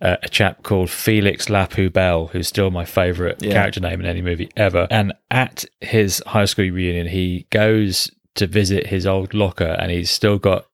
uh, 0.00 0.16
a 0.22 0.28
chap 0.28 0.62
called 0.62 0.90
Felix 0.90 1.46
Lapoubelle, 1.46 2.30
who's 2.30 2.48
still 2.48 2.70
my 2.70 2.84
favourite 2.84 3.42
Yeah. 3.42 3.52
character 3.52 3.80
name 3.80 4.00
in 4.00 4.06
any 4.06 4.22
movie 4.22 4.48
ever. 4.56 4.86
And 4.90 5.12
at 5.30 5.64
his 5.80 6.22
high 6.26 6.44
school 6.44 6.70
reunion, 6.70 7.08
he 7.08 7.46
goes 7.50 8.10
to 8.36 8.46
visit 8.46 8.86
his 8.86 9.06
old 9.06 9.34
locker, 9.34 9.76
and 9.78 9.90
he's 9.90 10.10
still 10.10 10.38
got 10.38 10.66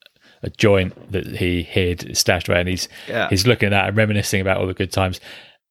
a 0.42 0.50
joint 0.50 1.10
that 1.12 1.26
he 1.38 1.62
hid 1.62 2.14
stashed 2.16 2.48
away, 2.48 2.60
and 2.60 2.68
he's 2.68 2.88
Yeah. 3.08 3.28
he's 3.30 3.46
looking 3.46 3.68
at 3.68 3.70
that 3.70 3.88
and 3.88 3.96
reminiscing 3.96 4.40
about 4.42 4.58
all 4.58 4.66
the 4.66 4.74
good 4.74 4.92
times. 4.92 5.20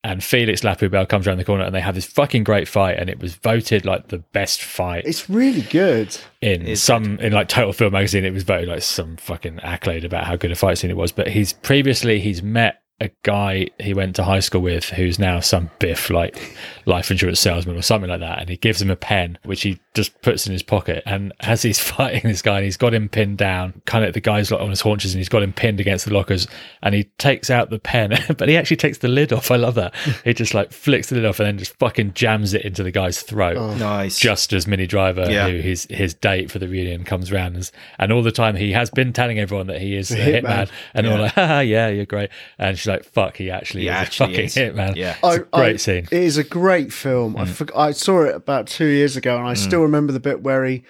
And 0.05 0.21
Felix 0.21 0.61
Lapoubelle 0.63 1.07
comes 1.07 1.27
around 1.27 1.37
the 1.37 1.45
corner, 1.45 1.63
and 1.63 1.73
they 1.73 1.79
have 1.79 1.95
this 1.95 2.05
fucking 2.05 2.43
great 2.43 2.67
fight, 2.67 2.97
and 2.99 3.09
it 3.09 3.21
was 3.21 3.35
voted 3.35 3.85
like 3.85 4.09
the 4.09 4.17
best 4.17 4.61
fight 4.61 5.03
it's 5.05 5.29
really 5.29 5.61
good. 5.61 6.17
in 6.41 6.67
It's 6.67 6.81
some 6.81 7.19
in 7.19 7.31
like 7.31 7.47
Total 7.47 7.71
Film 7.71 7.93
magazine. 7.93 8.25
It 8.25 8.33
was 8.33 8.43
voted 8.43 8.67
like 8.67 8.81
some 8.81 9.15
fucking 9.15 9.59
accolade 9.61 10.03
about 10.03 10.25
how 10.25 10.35
good 10.35 10.51
a 10.51 10.55
fight 10.55 10.77
scene 10.79 10.89
it 10.91 10.97
was. 10.97 11.13
But 11.13 11.27
he's 11.29 11.53
previously 11.53 12.19
he's 12.19 12.43
met 12.43 12.81
a 13.01 13.09
guy 13.23 13.67
he 13.79 13.93
went 13.93 14.15
to 14.15 14.23
high 14.23 14.39
school 14.39 14.61
with 14.61 14.85
who's 14.91 15.17
now 15.19 15.39
some 15.39 15.69
biff 15.79 16.09
like 16.09 16.55
life 16.85 17.09
insurance 17.11 17.39
salesman 17.39 17.75
or 17.75 17.81
something 17.81 18.09
like 18.09 18.19
that 18.19 18.39
and 18.39 18.49
he 18.49 18.55
gives 18.55 18.81
him 18.81 18.89
a 18.89 18.95
pen 18.95 19.37
which 19.43 19.63
he 19.63 19.79
just 19.93 20.19
puts 20.21 20.45
in 20.45 20.53
his 20.53 20.63
pocket 20.63 21.01
and 21.05 21.33
as 21.41 21.63
he's 21.63 21.79
fighting 21.91 22.21
this 22.23 22.41
guy 22.41 22.57
and 22.57 22.65
he's 22.65 22.77
got 22.77 22.93
him 22.93 23.09
pinned 23.09 23.37
down 23.37 23.81
kind 23.85 24.05
of 24.05 24.13
the 24.13 24.21
guy's 24.21 24.51
like 24.51 24.61
on 24.61 24.69
his 24.69 24.79
haunches 24.81 25.13
and 25.13 25.19
he's 25.19 25.27
got 25.27 25.41
him 25.43 25.51
pinned 25.51 25.79
against 25.79 26.05
the 26.05 26.13
lockers 26.13 26.47
and 26.81 26.93
he 26.95 27.03
takes 27.17 27.49
out 27.49 27.69
the 27.71 27.79
pen 27.79 28.13
but 28.37 28.47
he 28.47 28.55
actually 28.55 28.77
takes 28.77 28.99
the 28.99 29.07
lid 29.07 29.33
off 29.33 29.49
I 29.51 29.55
love 29.57 29.75
that 29.75 29.93
he 30.23 30.33
just 30.33 30.53
like 30.53 30.71
flicks 30.71 31.09
the 31.09 31.15
lid 31.15 31.25
off 31.25 31.39
and 31.39 31.47
then 31.47 31.57
just 31.57 31.75
fucking 31.79 32.13
jams 32.13 32.53
it 32.53 32.63
into 32.63 32.83
the 32.83 32.91
guy's 32.91 33.21
throat 33.21 33.57
oh. 33.57 33.73
Nice. 33.75 34.19
just 34.19 34.53
as 34.53 34.67
Minnie 34.67 34.87
Driver, 34.87 35.25
Yeah. 35.29 35.49
who 35.49 35.57
his 35.57 35.87
his 35.89 36.13
date 36.13 36.51
for 36.51 36.59
the 36.59 36.67
reunion 36.67 37.03
comes 37.03 37.31
round, 37.31 37.55
and, 37.55 37.71
and 37.97 38.11
all 38.13 38.21
the 38.21 38.31
time 38.31 38.55
he 38.55 38.71
has 38.71 38.89
been 38.89 39.13
telling 39.13 39.39
everyone 39.39 39.67
that 39.67 39.81
he 39.81 39.95
is 39.95 40.11
a 40.11 40.15
hitman. 40.15 40.43
hitman, 40.43 40.69
and 40.93 41.05
they're 41.05 41.13
all 41.13 41.21
like, 41.21 41.31
"Haha, 41.35 41.59
yeah, 41.61 41.87
you're 41.89 42.05
great," 42.05 42.29
and 42.57 42.77
she's 42.83 42.89
like, 42.89 43.05
"Fuck, 43.05 43.37
he 43.37 43.49
actually 43.49 43.83
He 43.83 43.87
is 43.87 43.93
actually 43.93 44.25
a 44.25 44.29
fucking 44.29 44.45
is. 44.45 44.55
hitman." 44.55 44.95
Yeah. 44.95 45.15
it's 45.23 45.37
a 45.37 45.39
great 45.39 45.79
scene. 45.79 46.07
It 46.11 46.23
is 46.23 46.37
a 46.37 46.43
great 46.43 46.91
film. 46.91 47.37
I 47.37 47.45
mm. 47.45 47.47
forg 47.47 47.71
I 47.75 47.91
saw 47.91 48.23
it 48.23 48.35
about 48.35 48.67
two 48.67 48.85
years 48.87 49.15
ago, 49.15 49.37
and 49.37 49.47
I 49.47 49.53
mm. 49.53 49.57
still 49.57 49.81
remember 49.81 50.11
the 50.11 50.19
bit 50.19 50.41
where 50.41 50.65
he, 50.65 50.83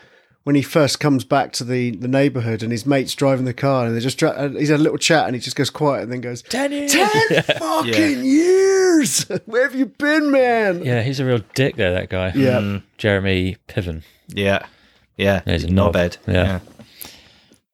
when 0.43 0.55
he 0.55 0.63
first 0.63 0.99
comes 0.99 1.23
back 1.23 1.53
to 1.53 1.63
the, 1.63 1.91
the 1.91 2.07
neighborhood, 2.07 2.63
and 2.63 2.71
his 2.71 2.85
mates 2.85 3.13
driving 3.13 3.45
the 3.45 3.53
car, 3.53 3.85
and 3.85 3.95
they 3.95 3.99
just 3.99 4.17
dra- 4.17 4.31
uh, 4.31 4.49
he's 4.49 4.69
had 4.69 4.79
a 4.79 4.83
little 4.83 4.97
chat, 4.97 5.27
and 5.27 5.35
he 5.35 5.39
just 5.39 5.55
goes 5.55 5.69
quiet, 5.69 6.03
and 6.03 6.11
then 6.11 6.21
goes, 6.21 6.41
Ten 6.41 6.71
years. 6.71 6.91
Ten 6.91 7.43
fucking 7.43 8.23
years! 8.23 9.25
Where 9.45 9.63
have 9.63 9.75
you 9.75 9.85
been, 9.85 10.31
man?" 10.31 10.83
Yeah, 10.83 11.03
he's 11.03 11.19
a 11.19 11.25
real 11.25 11.41
dick 11.53 11.75
there. 11.75 11.93
That 11.93 12.09
guy. 12.09 12.31
Yeah. 12.35 12.59
Mm. 12.59 12.83
Jeremy 12.97 13.57
Piven. 13.67 14.01
Yeah. 14.29 14.65
Yeah. 15.15 15.43
Yeah, 15.45 15.53
he's 15.53 15.65
a 15.65 15.71
knob. 15.71 15.93
knobhead. 15.93 16.17
Yeah. 16.27 16.59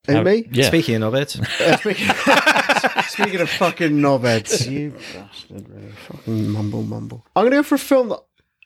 Ain't 0.10 0.26
me? 0.26 0.50
Yeah. 0.52 0.68
Speaking 0.68 1.02
of 1.04 1.14
knobheads, 1.14 1.40
Uh, 1.62 2.79
speaking, 3.10 3.42
of 3.42 3.50
fucking 3.50 3.92
knobheads, 3.92 4.70
you 4.72 4.94
bastard, 5.14 5.68
really. 5.70 5.92
Fucking 6.08 6.50
mumble, 6.50 6.84
mumble. 6.84 7.26
I'm 7.36 7.44
going 7.44 7.52
to 7.52 7.58
go 7.58 7.64
for 7.64 7.76
a 7.76 7.80
film 7.80 8.10
that 8.10 8.20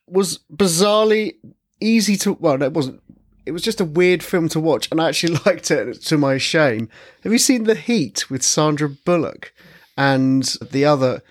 was 0.07 0.39
bizarrely 0.53 1.35
easy 1.79 2.17
to. 2.17 2.33
Well, 2.33 2.57
no, 2.57 2.65
it 2.65 2.73
wasn't. 2.73 3.01
It 3.45 3.51
was 3.51 3.61
just 3.61 3.81
a 3.81 3.85
weird 3.85 4.23
film 4.23 4.47
to 4.49 4.59
watch, 4.59 4.89
and 4.91 5.01
I 5.01 5.09
actually 5.09 5.37
liked 5.45 5.71
it 5.71 6.01
to 6.03 6.17
my 6.17 6.37
shame. 6.37 6.89
Have 7.23 7.31
you 7.31 7.37
seen 7.39 7.63
The 7.65 7.75
Heat 7.75 8.29
with 8.29 8.43
Sandra 8.43 8.89
Bullock 8.89 9.53
and 9.97 10.43
the 10.61 10.85
other? 10.85 11.21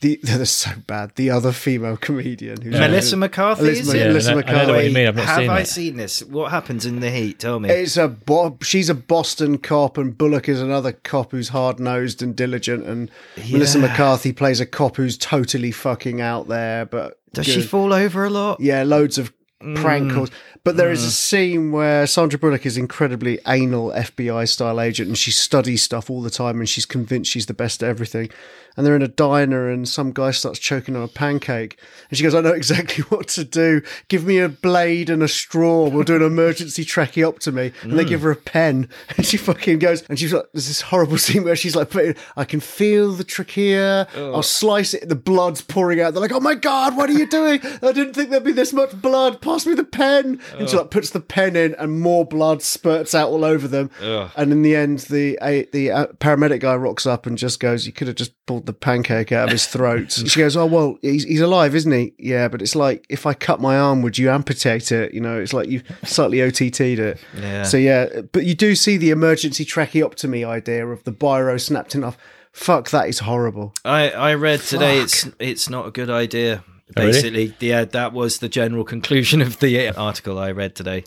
The 0.00 0.20
they're 0.22 0.44
so 0.44 0.70
bad. 0.86 1.16
The 1.16 1.30
other 1.30 1.52
female 1.52 1.96
comedian 1.96 2.60
who's 2.60 2.74
Melissa 2.74 3.16
McCarthy. 3.16 3.62
Melissa 3.62 3.80
is 3.80 3.94
it? 3.94 3.98
Yeah, 3.98 4.06
Melissa 4.08 4.30
I 4.30 4.34
know, 4.34 4.40
I 4.40 4.42
know 4.42 4.74
what 4.74 4.84
you 4.84 4.90
McCarthy. 4.90 4.94
mean. 4.94 5.08
I've 5.08 5.16
not 5.16 5.26
Have 5.26 5.38
seen 5.38 5.50
I 5.50 5.60
it. 5.60 5.66
seen 5.66 5.96
this? 5.96 6.22
What 6.22 6.50
happens 6.50 6.86
in 6.86 7.00
the 7.00 7.10
heat? 7.10 7.40
Tell 7.40 7.58
me. 7.58 7.68
It's 7.68 7.96
a 7.96 8.08
bo- 8.08 8.58
she's 8.62 8.88
a 8.88 8.94
Boston 8.94 9.58
cop, 9.58 9.98
and 9.98 10.16
Bullock 10.16 10.48
is 10.48 10.60
another 10.60 10.92
cop 10.92 11.32
who's 11.32 11.48
hard 11.48 11.80
nosed 11.80 12.22
and 12.22 12.36
diligent. 12.36 12.86
And 12.86 13.10
Melissa 13.50 13.78
McCarthy 13.78 14.32
plays 14.32 14.60
a 14.60 14.66
cop 14.66 14.96
who's 14.96 15.18
totally 15.18 15.72
fucking 15.72 16.20
out 16.20 16.46
there. 16.46 16.86
But 16.86 17.18
Does 17.32 17.46
she 17.46 17.62
fall 17.62 17.92
over 17.92 18.24
a 18.24 18.30
lot? 18.30 18.60
Yeah, 18.60 18.84
loads 18.84 19.18
of 19.18 19.32
mm. 19.62 19.76
prank 19.76 20.12
calls. 20.12 20.30
But 20.64 20.76
there 20.76 20.90
is 20.90 21.04
a 21.04 21.08
mm. 21.08 21.12
scene 21.12 21.72
where 21.72 22.06
Sandra 22.06 22.38
Bullock 22.38 22.66
is 22.66 22.76
incredibly 22.76 23.38
anal 23.46 23.90
FBI 23.90 24.48
style 24.48 24.80
agent 24.80 25.08
and 25.08 25.18
she 25.18 25.30
studies 25.30 25.82
stuff 25.82 26.10
all 26.10 26.22
the 26.22 26.30
time 26.30 26.58
and 26.58 26.68
she's 26.68 26.86
convinced 26.86 27.30
she's 27.30 27.46
the 27.46 27.54
best 27.54 27.82
at 27.82 27.88
everything. 27.88 28.30
And 28.78 28.86
they're 28.86 28.94
in 28.94 29.02
a 29.02 29.08
diner 29.08 29.68
and 29.68 29.88
some 29.88 30.12
guy 30.12 30.30
starts 30.30 30.60
choking 30.60 30.94
on 30.94 31.02
a 31.02 31.08
pancake. 31.08 31.80
And 32.08 32.16
she 32.16 32.22
goes, 32.22 32.32
I 32.32 32.40
know 32.40 32.52
exactly 32.52 33.02
what 33.08 33.26
to 33.28 33.44
do. 33.44 33.82
Give 34.06 34.24
me 34.24 34.38
a 34.38 34.48
blade 34.48 35.10
and 35.10 35.20
a 35.20 35.26
straw. 35.28 35.88
We'll 35.88 36.04
do 36.04 36.14
an 36.14 36.22
emergency 36.22 36.84
tracheotomy. 36.84 37.72
And 37.82 37.98
they 37.98 38.04
give 38.04 38.22
her 38.22 38.30
a 38.30 38.36
pen. 38.36 38.88
And 39.16 39.26
she 39.26 39.36
fucking 39.36 39.80
goes, 39.80 40.02
and 40.02 40.16
she's 40.16 40.32
like, 40.32 40.44
there's 40.52 40.68
this 40.68 40.80
horrible 40.80 41.18
scene 41.26 41.42
where 41.42 41.56
she's 41.56 41.74
like, 41.74 41.90
putting, 41.90 42.14
I 42.36 42.44
can 42.44 42.60
feel 42.60 43.12
the 43.12 43.24
trachea. 43.24 44.06
I'll 44.14 44.42
slice 44.44 44.94
it. 44.94 45.08
The 45.08 45.16
blood's 45.16 45.60
pouring 45.60 46.00
out. 46.00 46.14
They're 46.14 46.20
like, 46.20 46.30
oh 46.30 46.38
my 46.38 46.54
God, 46.54 46.96
what 46.96 47.10
are 47.10 47.14
you 47.14 47.26
doing? 47.26 47.60
I 47.82 47.90
didn't 47.90 48.14
think 48.14 48.30
there'd 48.30 48.44
be 48.44 48.52
this 48.52 48.72
much 48.72 49.00
blood. 49.02 49.40
Pass 49.40 49.66
me 49.66 49.74
the 49.74 49.82
pen. 49.82 50.40
And 50.56 50.68
she 50.68 50.76
like 50.76 50.90
puts 50.90 51.10
the 51.10 51.18
pen 51.20 51.56
in 51.56 51.74
and 51.74 52.00
more 52.00 52.24
blood 52.24 52.62
spurts 52.62 53.12
out 53.12 53.28
all 53.28 53.44
over 53.44 53.66
them. 53.66 53.90
And 54.36 54.52
in 54.52 54.62
the 54.62 54.76
end, 54.76 55.00
the 55.00 55.36
the 55.72 55.90
uh, 55.90 56.06
paramedic 56.20 56.60
guy 56.60 56.76
rocks 56.76 57.06
up 57.06 57.26
and 57.26 57.36
just 57.36 57.58
goes, 57.58 57.86
you 57.86 57.92
could 57.92 58.06
have 58.06 58.16
just 58.16 58.32
pulled 58.46 58.67
the 58.68 58.72
pancake 58.72 59.32
out 59.32 59.46
of 59.46 59.50
his 59.50 59.66
throat. 59.66 60.12
She 60.28 60.38
goes, 60.38 60.56
oh, 60.56 60.66
well, 60.66 60.98
he's, 61.02 61.24
he's 61.24 61.40
alive, 61.40 61.74
isn't 61.74 61.90
he? 61.90 62.14
Yeah, 62.18 62.46
but 62.48 62.62
it's 62.62 62.76
like, 62.76 63.04
if 63.08 63.26
I 63.26 63.34
cut 63.34 63.60
my 63.60 63.76
arm, 63.76 64.02
would 64.02 64.16
you 64.18 64.30
amputate 64.30 64.92
it? 64.92 65.12
You 65.12 65.20
know, 65.20 65.40
it's 65.40 65.52
like 65.52 65.68
you 65.68 65.82
slightly 66.04 66.38
OTT'd 66.38 66.98
it. 67.00 67.18
Yeah. 67.36 67.62
So 67.64 67.76
yeah, 67.76 68.20
but 68.32 68.44
you 68.44 68.54
do 68.54 68.74
see 68.76 68.96
the 68.96 69.10
emergency 69.10 69.64
tracheotomy 69.64 70.44
idea 70.44 70.86
of 70.86 71.02
the 71.04 71.12
biro 71.12 71.60
snapped 71.60 71.94
in 71.94 72.02
half. 72.02 72.16
Fuck, 72.52 72.90
that 72.90 73.08
is 73.08 73.20
horrible. 73.20 73.74
I, 73.84 74.10
I 74.10 74.34
read 74.34 74.60
today 74.60 75.00
it's 75.00 75.28
it's 75.38 75.68
not 75.70 75.86
a 75.86 75.90
good 75.90 76.10
idea. 76.10 76.62
Oh, 76.96 77.02
really? 77.02 77.12
Basically, 77.12 77.54
yeah, 77.60 77.84
that 77.84 78.12
was 78.12 78.38
the 78.38 78.48
general 78.48 78.84
conclusion 78.84 79.40
of 79.42 79.58
the 79.60 79.90
article 79.96 80.38
I 80.38 80.50
read 80.52 80.74
today. 80.74 81.04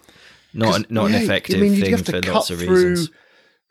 Not 0.54 0.76
an, 0.78 0.86
not 0.90 1.10
Yeah, 1.10 1.18
an 1.18 1.24
effective 1.24 1.58
I 1.58 1.62
mean, 1.62 1.74
you'd 1.74 1.84
thing 1.84 1.92
have 1.92 2.04
to 2.06 2.12
for 2.12 2.22
cut 2.22 2.34
lots 2.34 2.50
of 2.50 2.60
through 2.60 2.90
reasons. 2.90 3.12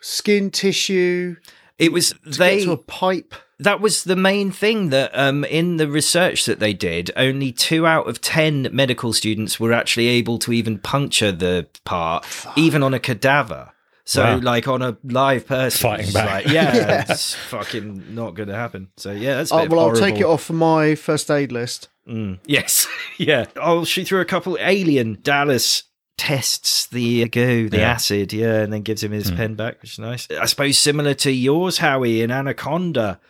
Skin 0.00 0.50
tissue 0.50 1.37
It 1.79 1.92
was 1.92 2.11
to 2.11 2.38
they 2.38 2.59
get 2.59 2.64
to 2.64 2.72
a 2.72 2.76
pipe. 2.76 3.35
That 3.61 3.81
was 3.81 4.05
the 4.05 4.16
main 4.16 4.51
thing 4.51 4.88
that 4.90 5.11
um, 5.12 5.44
in 5.44 5.77
the 5.77 5.88
research 5.88 6.46
that 6.46 6.59
they 6.59 6.73
did, 6.73 7.11
only 7.16 7.53
two 7.53 7.87
out 7.87 8.09
of 8.09 8.20
ten 8.20 8.68
medical 8.73 9.12
students 9.12 9.61
were 9.61 9.73
actually 9.73 10.09
able 10.09 10.38
to 10.40 10.53
even 10.53 10.79
puncture 10.79 11.31
the 11.31 11.66
part, 11.85 12.27
even 12.57 12.83
on 12.83 12.94
a 12.94 12.99
cadaver. 12.99 13.73
So, 14.05 14.25
Wow. 14.25 14.40
like 14.40 14.66
on 14.66 14.83
a 14.83 14.96
live 15.05 15.46
person, 15.46 15.88
Fighting 15.88 16.12
back. 16.12 16.44
like, 16.44 16.53
yeah, 16.53 16.75
Yeah. 16.77 17.05
it's 17.09 17.35
fucking 17.35 18.12
not 18.12 18.35
going 18.35 18.49
to 18.49 18.57
happen. 18.57 18.88
So, 18.96 19.12
yeah, 19.12 19.37
that's 19.37 19.53
a 19.53 19.55
oh, 19.55 19.59
bit 19.59 19.66
of 19.66 19.73
well, 19.73 19.81
I'll 19.90 19.94
take 19.94 20.16
it 20.16 20.25
off 20.25 20.51
my 20.51 20.96
first 20.96 21.31
aid 21.31 21.53
list. 21.53 21.88
Mm. 22.09 22.40
Yes, 22.44 22.88
yeah. 23.18 23.44
Oh, 23.55 23.85
she 23.85 24.03
threw 24.05 24.20
a 24.20 24.25
couple. 24.25 24.57
Alien 24.59 25.18
Dallas 25.23 25.85
tests 26.16 26.87
the 26.88 27.23
uh, 27.23 27.29
goo, 27.31 27.68
the 27.68 27.79
Yeah. 27.79 27.92
acid, 27.92 28.33
yeah, 28.33 28.62
and 28.62 28.73
then 28.73 28.83
gives 28.83 29.05
him 29.05 29.12
his 29.12 29.29
hmm. 29.31 29.37
pen 29.37 29.55
back, 29.55 29.81
which 29.81 29.92
is 29.92 29.99
nice. 30.01 30.27
I 30.31 30.46
suppose 30.46 30.77
similar 30.77 31.14
to 31.14 31.31
yours, 31.31 31.79
Howie, 31.79 32.20
in 32.20 32.31
Anaconda. 32.33 33.20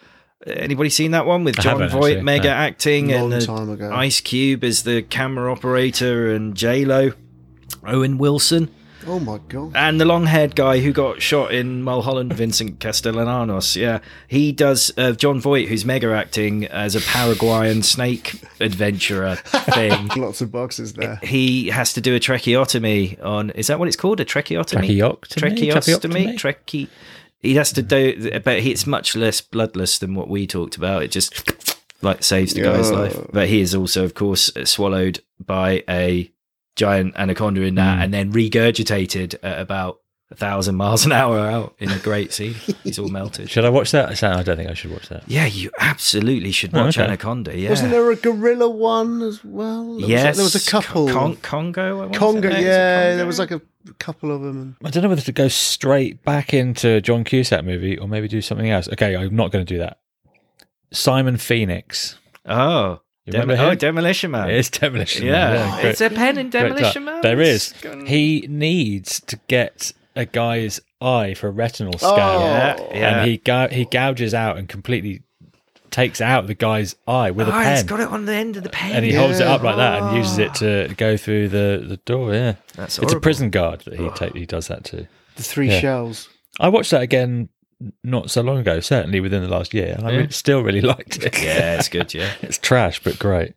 Anybody 0.47 0.89
seen 0.89 1.11
that 1.11 1.27
one 1.27 1.45
with 1.45 1.59
I 1.59 1.63
Jon 1.63 1.89
Voight 1.91 2.23
mega 2.23 2.49
no. 2.49 2.55
acting 2.55 3.09
Long 3.09 3.33
and 3.33 3.45
time 3.45 3.69
ago. 3.69 3.93
Ice 3.93 4.21
Cube 4.23 4.65
as 4.65 4.85
the 4.85 5.03
camera 5.03 5.53
operator 5.53 6.33
and 6.33 6.55
J 6.55 6.85
Lo, 6.87 7.11
Owen 7.87 8.17
Wilson, 8.17 8.71
Oh 9.07 9.21
my 9.21 9.39
god. 9.49 9.73
and 9.75 10.01
the 10.01 10.07
long-haired 10.07 10.57
guy 10.57 10.81
who 10.81 10.93
got 10.93 11.21
shot 11.21 11.53
in 11.53 11.83
Mulholland, 11.83 12.33
Vincent 12.33 12.81
Castellanos. 12.81 13.77
Yeah, 13.77 14.01
he 14.29 14.51
does 14.51 14.91
uh, 14.97 15.13
Jon 15.13 15.41
Voight, 15.41 15.69
who's 15.69 15.85
mega 15.85 16.11
acting 16.15 16.65
as 16.67 16.95
a 16.95 17.01
Paraguayan 17.01 17.83
snake 17.83 18.41
adventurer 18.61 19.37
thing. 19.45 20.09
Lots 20.17 20.41
of 20.41 20.51
boxes 20.51 20.95
there. 20.95 21.17
he 21.23 21.69
has 21.69 21.93
to 21.93 22.01
do 22.01 22.15
a 22.15 22.19
tracheotomy 22.21 23.19
on. 23.21 23.51
Is 23.51 23.67
that 23.67 23.79
what 23.79 23.89
it's 23.89 23.97
called? 23.97 24.21
A 24.21 24.25
tracheotomy? 24.25 24.87
Tracheotomy? 25.01 25.69
Tracheostomy? 25.71 26.35
Trache. 26.39 26.89
He 27.41 27.55
has 27.55 27.73
to 27.73 27.83
do, 27.83 28.39
but 28.45 28.59
it's 28.59 28.87
much 28.87 29.17
less 29.17 29.41
bloodless 29.41 29.99
than 29.99 30.15
what 30.15 30.29
we 30.29 30.47
talked 30.47 30.77
about. 30.77 31.03
It 31.03 31.11
just 31.11 31.33
like 32.03 32.23
saves 32.23 32.55
the 32.55 32.63
guy's 32.63 32.91
life. 32.91 33.19
But 33.33 33.49
he 33.49 33.61
is 33.61 33.75
also, 33.75 34.05
of 34.05 34.15
course, 34.15 34.51
swallowed 34.65 35.21
by 35.39 35.83
a 35.89 36.31
giant 36.77 37.15
anaconda 37.17 37.63
in 37.63 37.75
that, 37.77 37.99
mm. 37.99 38.05
and 38.05 38.15
then 38.15 38.33
regurgitated 38.33 39.37
at 39.43 39.59
about 39.61 40.01
a 40.31 40.35
thousand 40.37 40.77
miles 40.77 41.05
an 41.05 41.13
hour 41.13 41.39
out 41.41 41.75
in 41.79 41.91
a 41.91 41.99
great 41.99 42.33
sea. 42.33 42.53
He's 42.85 42.99
all 42.99 43.09
melted. 43.09 43.51
Should 43.51 43.65
I 43.65 43.69
watch 43.71 43.91
that? 43.91 44.23
I 44.23 44.43
don't 44.43 44.57
think 44.57 44.71
I 44.71 44.75
should 44.75 44.93
watch 44.93 45.09
that. 45.09 45.25
Yeah, 45.27 45.47
you 45.47 45.71
absolutely 45.81 46.53
should 46.53 46.75
Oh, 46.75 46.85
watch 46.85 46.97
okay. 46.99 47.07
Anaconda. 47.07 47.59
Yeah, 47.59 47.71
Wasn't 47.71 47.91
there 47.91 48.09
a 48.11 48.17
gorilla 48.17 48.69
one 48.69 49.23
as 49.23 49.45
well? 49.45 49.99
There 49.99 50.09
yes, 50.09 50.25
like- 50.25 50.35
there 50.37 50.45
was 50.45 50.55
a 50.55 50.71
couple. 50.71 51.09
Con- 51.09 51.37
Congo. 51.37 52.09
I. 52.09 52.13
Congo, 52.13 52.49
No, 52.49 52.55
is 52.55 52.65
it 52.65 52.67
yeah, 52.69 53.03
Congo? 53.03 53.17
there 53.17 53.27
was 53.27 53.39
like 53.39 53.51
a 53.51 53.61
couple 53.99 54.31
of 54.35 54.43
them. 54.43 54.77
I 54.85 54.91
don't 54.91 55.03
know 55.03 55.09
whether 55.09 55.23
to 55.23 55.33
go 55.33 55.49
straight 55.49 56.23
back 56.25 56.53
into 56.55 57.01
John 57.01 57.25
Cusack 57.25 57.65
movie 57.65 57.99
or 57.99 58.09
maybe 58.09 58.29
do 58.29 58.41
something 58.41 58.71
else. 58.71 58.89
Okay, 58.89 59.17
I'm 59.17 59.35
not 59.35 59.51
going 59.53 59.65
to 59.65 59.75
do 59.75 59.79
that. 59.79 59.99
Simon 60.93 61.37
Phoenix. 61.37 62.19
Oh, 62.47 63.01
You 63.27 63.33
Demo- 63.33 63.45
remember 63.55 63.73
oh? 63.73 63.75
Demolition 63.75 64.31
Man. 64.33 64.51
It 64.51 64.57
is 64.57 64.71
Demolition 64.71 65.27
Man. 65.27 65.55
yeah, 65.55 65.81
great- 65.81 65.91
it's 65.91 66.01
a 66.01 66.11
pen 66.11 66.39
in 66.39 66.51
Demolition. 66.51 67.05
Man. 67.05 67.23
There 67.23 67.41
is. 67.41 67.73
He 68.07 68.47
needs 68.49 69.21
to 69.21 69.39
get 69.49 69.93
a 70.17 70.27
guy's 70.27 70.81
eye 71.01 71.35
for 71.35 71.49
a 71.49 71.53
retinal 71.53 71.95
oh, 72.03 72.13
scan. 72.15 72.19
Oh. 72.19 72.41
Yeah, 72.41 72.77
yeah. 72.93 73.21
And 73.21 73.31
he 73.31 73.37
gou- 73.39 73.69
he 73.69 73.85
gouges 73.85 74.35
out 74.35 74.59
and 74.59 74.69
completely 74.69 75.23
takes 75.91 76.21
out 76.21 76.47
the 76.47 76.55
guy's 76.55 76.95
eye 77.07 77.31
with 77.31 77.49
a 77.49 77.53
ah, 77.53 77.55
pen. 77.63 77.67
oh, 77.67 77.71
he's 77.71 77.81
pen. 77.81 77.87
got 77.87 78.01
it 78.01 78.09
on 78.09 78.25
the 78.27 78.35
end 78.35 78.57
of 78.57 78.63
the 78.63 78.69
pen. 78.71 78.93
and 78.97 79.05
he 79.05 79.13
holds 79.15 79.41
it 79.41 79.47
up 79.47 79.63
like 79.63 79.77
that 79.77 80.03
and 80.03 80.17
uses 80.17 80.39
it 80.39 80.55
to 80.55 80.93
go 80.97 81.17
through 81.17 81.49
the, 81.49 81.85
the 81.87 81.97
door. 81.99 82.33
Yeah, 82.35 82.55
That's 82.75 82.99
it's 82.99 83.13
a 83.13 83.21
prison 83.21 83.51
guard 83.51 83.81
that 83.83 83.95
he 83.99 84.09
ta- 84.11 84.31
he 84.35 84.47
does 84.47 84.69
that 84.69 84.85
to. 84.85 85.07
The 85.37 85.43
three 85.43 85.69
Yeah. 85.69 85.81
shells. 85.81 86.29
I 86.59 86.69
watched 86.69 86.91
that 86.91 87.03
again 87.03 87.49
not 88.05 88.31
so 88.31 88.43
long 88.43 88.59
ago, 88.59 88.81
certainly 88.81 89.21
within 89.21 89.43
the 89.43 89.49
last 89.49 89.73
year, 89.73 89.95
and 89.97 90.07
I 90.07 90.11
Yeah. 90.13 90.19
re- 90.19 90.31
still 90.31 90.63
really 90.63 90.81
liked 90.83 91.17
it. 91.25 91.43
Yeah, 91.43 91.79
it's 91.79 91.89
good. 91.89 92.13
Yeah. 92.13 92.33
it's 92.43 92.59
trash 92.59 93.03
but 93.03 93.19
great. 93.19 93.55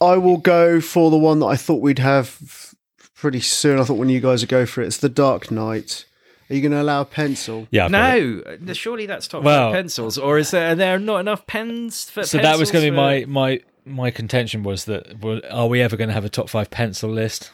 I 0.00 0.16
will 0.16 0.36
go 0.36 0.80
for 0.80 1.10
the 1.10 1.16
one 1.16 1.40
that 1.40 1.46
I 1.46 1.56
thought 1.56 1.80
we'd 1.82 1.98
have 1.98 2.74
pretty 3.14 3.40
soon. 3.40 3.80
I 3.80 3.84
thought 3.84 3.96
when 3.98 4.08
you 4.08 4.20
guys 4.20 4.42
would 4.42 4.48
go 4.48 4.64
for 4.66 4.82
it, 4.82 4.86
it's 4.86 4.98
The 4.98 5.08
Dark 5.08 5.50
Knight. 5.50 6.04
Are 6.50 6.54
you 6.54 6.62
going 6.62 6.72
to 6.72 6.80
allow 6.80 7.02
a 7.02 7.04
pencil? 7.04 7.68
Yeah, 7.70 7.86
I've. 7.92 8.60
No, 8.62 8.72
surely 8.72 9.06
that's 9.06 9.28
top 9.28 9.42
Well- 9.42 9.68
five 9.68 9.74
pencils, 9.74 10.16
or 10.18 10.38
is 10.38 10.50
there 10.50 10.72
are 10.72 10.74
there 10.74 10.98
not 10.98 11.18
enough 11.20 11.46
pens 11.46 12.08
for? 12.10 12.24
So 12.24 12.38
that 12.38 12.58
was 12.58 12.70
going 12.70 12.84
to 12.84 12.90
be 12.90 12.96
my 12.96 13.24
my 13.26 13.60
my 13.84 14.10
contention 14.10 14.62
was 14.62 14.84
that 14.86 15.20
well, 15.20 15.40
are 15.50 15.66
we 15.68 15.80
ever 15.82 15.96
going 15.96 16.08
to 16.08 16.14
have 16.14 16.24
a 16.24 16.28
top 16.30 16.48
five 16.48 16.70
pencil 16.70 17.10
list? 17.10 17.50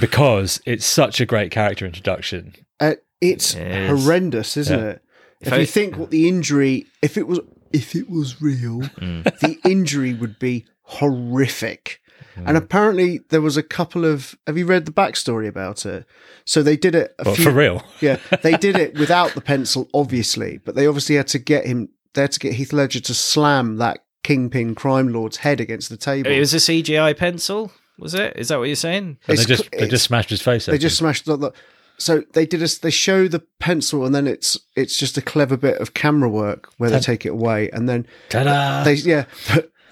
Because 0.00 0.60
it's 0.66 0.84
such 0.86 1.20
a 1.20 1.26
great 1.26 1.50
character 1.50 1.86
introduction. 1.86 2.54
Uh, 2.80 2.94
it's 3.20 3.54
It 3.54 3.66
is. 3.66 3.88
horrendous, 4.02 4.56
isn't 4.56 4.78
Yeah. 4.80 4.86
it? 4.90 5.02
If, 5.40 5.46
If 5.48 5.52
I- 5.52 5.56
you 5.58 5.66
think 5.66 5.96
what 5.96 6.10
the 6.10 6.28
injury, 6.28 6.86
if 7.02 7.16
it 7.16 7.26
was, 7.26 7.40
if 7.72 7.94
it 7.94 8.08
was 8.10 8.40
real, 8.42 8.80
Mm. 8.80 9.24
the 9.40 9.58
injury 9.68 10.12
would 10.14 10.38
be 10.38 10.66
horrific. 10.82 11.99
Mm. 12.36 12.44
And 12.46 12.56
apparently, 12.56 13.20
there 13.28 13.40
was 13.40 13.56
a 13.56 13.62
couple 13.62 14.04
of. 14.04 14.36
Have 14.46 14.56
you 14.56 14.66
read 14.66 14.86
the 14.86 14.92
backstory 14.92 15.48
about 15.48 15.84
it? 15.86 16.06
So 16.44 16.62
they 16.62 16.76
did 16.76 16.94
it. 16.94 17.14
A 17.18 17.34
few, 17.34 17.44
for 17.44 17.50
real, 17.50 17.82
Yeah, 18.00 18.18
they 18.42 18.52
did 18.52 18.76
it 18.76 18.94
without 18.98 19.34
the 19.34 19.40
pencil, 19.40 19.88
obviously, 19.94 20.58
but 20.58 20.74
they 20.74 20.86
obviously 20.86 21.16
had 21.16 21.28
to 21.28 21.38
get 21.38 21.66
him. 21.66 21.88
They 22.14 22.22
had 22.22 22.32
to 22.32 22.40
get 22.40 22.54
Heath 22.54 22.72
Ledger 22.72 23.00
to 23.00 23.14
slam 23.14 23.76
that 23.76 24.04
kingpin 24.22 24.74
crime 24.74 25.08
lord's 25.12 25.38
head 25.38 25.60
against 25.60 25.88
the 25.88 25.96
table. 25.96 26.30
It 26.30 26.38
was 26.38 26.52
a 26.52 26.58
CGI 26.58 27.16
pencil, 27.16 27.72
was 27.98 28.14
it? 28.14 28.36
Is 28.36 28.48
that 28.48 28.58
what 28.58 28.64
you're 28.64 28.76
saying? 28.76 29.18
and 29.28 29.38
they 29.38 29.44
just 29.44 29.70
they 29.70 29.88
just 29.88 30.04
smashed 30.04 30.30
his 30.30 30.42
face. 30.42 30.66
they 30.66 30.72
open. 30.72 30.80
just 30.80 30.98
smashed 30.98 31.24
the, 31.26 31.36
the 31.36 31.52
so 31.98 32.22
they 32.32 32.46
did 32.46 32.62
a, 32.62 32.68
they 32.80 32.90
show 32.90 33.28
the 33.28 33.40
pencil 33.58 34.04
and 34.04 34.14
then 34.14 34.26
it's 34.26 34.58
it's 34.74 34.96
just 34.96 35.18
a 35.18 35.22
clever 35.22 35.56
bit 35.56 35.78
of 35.78 35.94
camera 35.94 36.28
work 36.28 36.72
where 36.78 36.90
they 36.90 36.98
take 36.98 37.26
it 37.26 37.30
away 37.30 37.70
and 37.70 37.88
then 37.88 38.06
ta-da. 38.30 38.82
they 38.84 38.94
yeah 38.94 39.26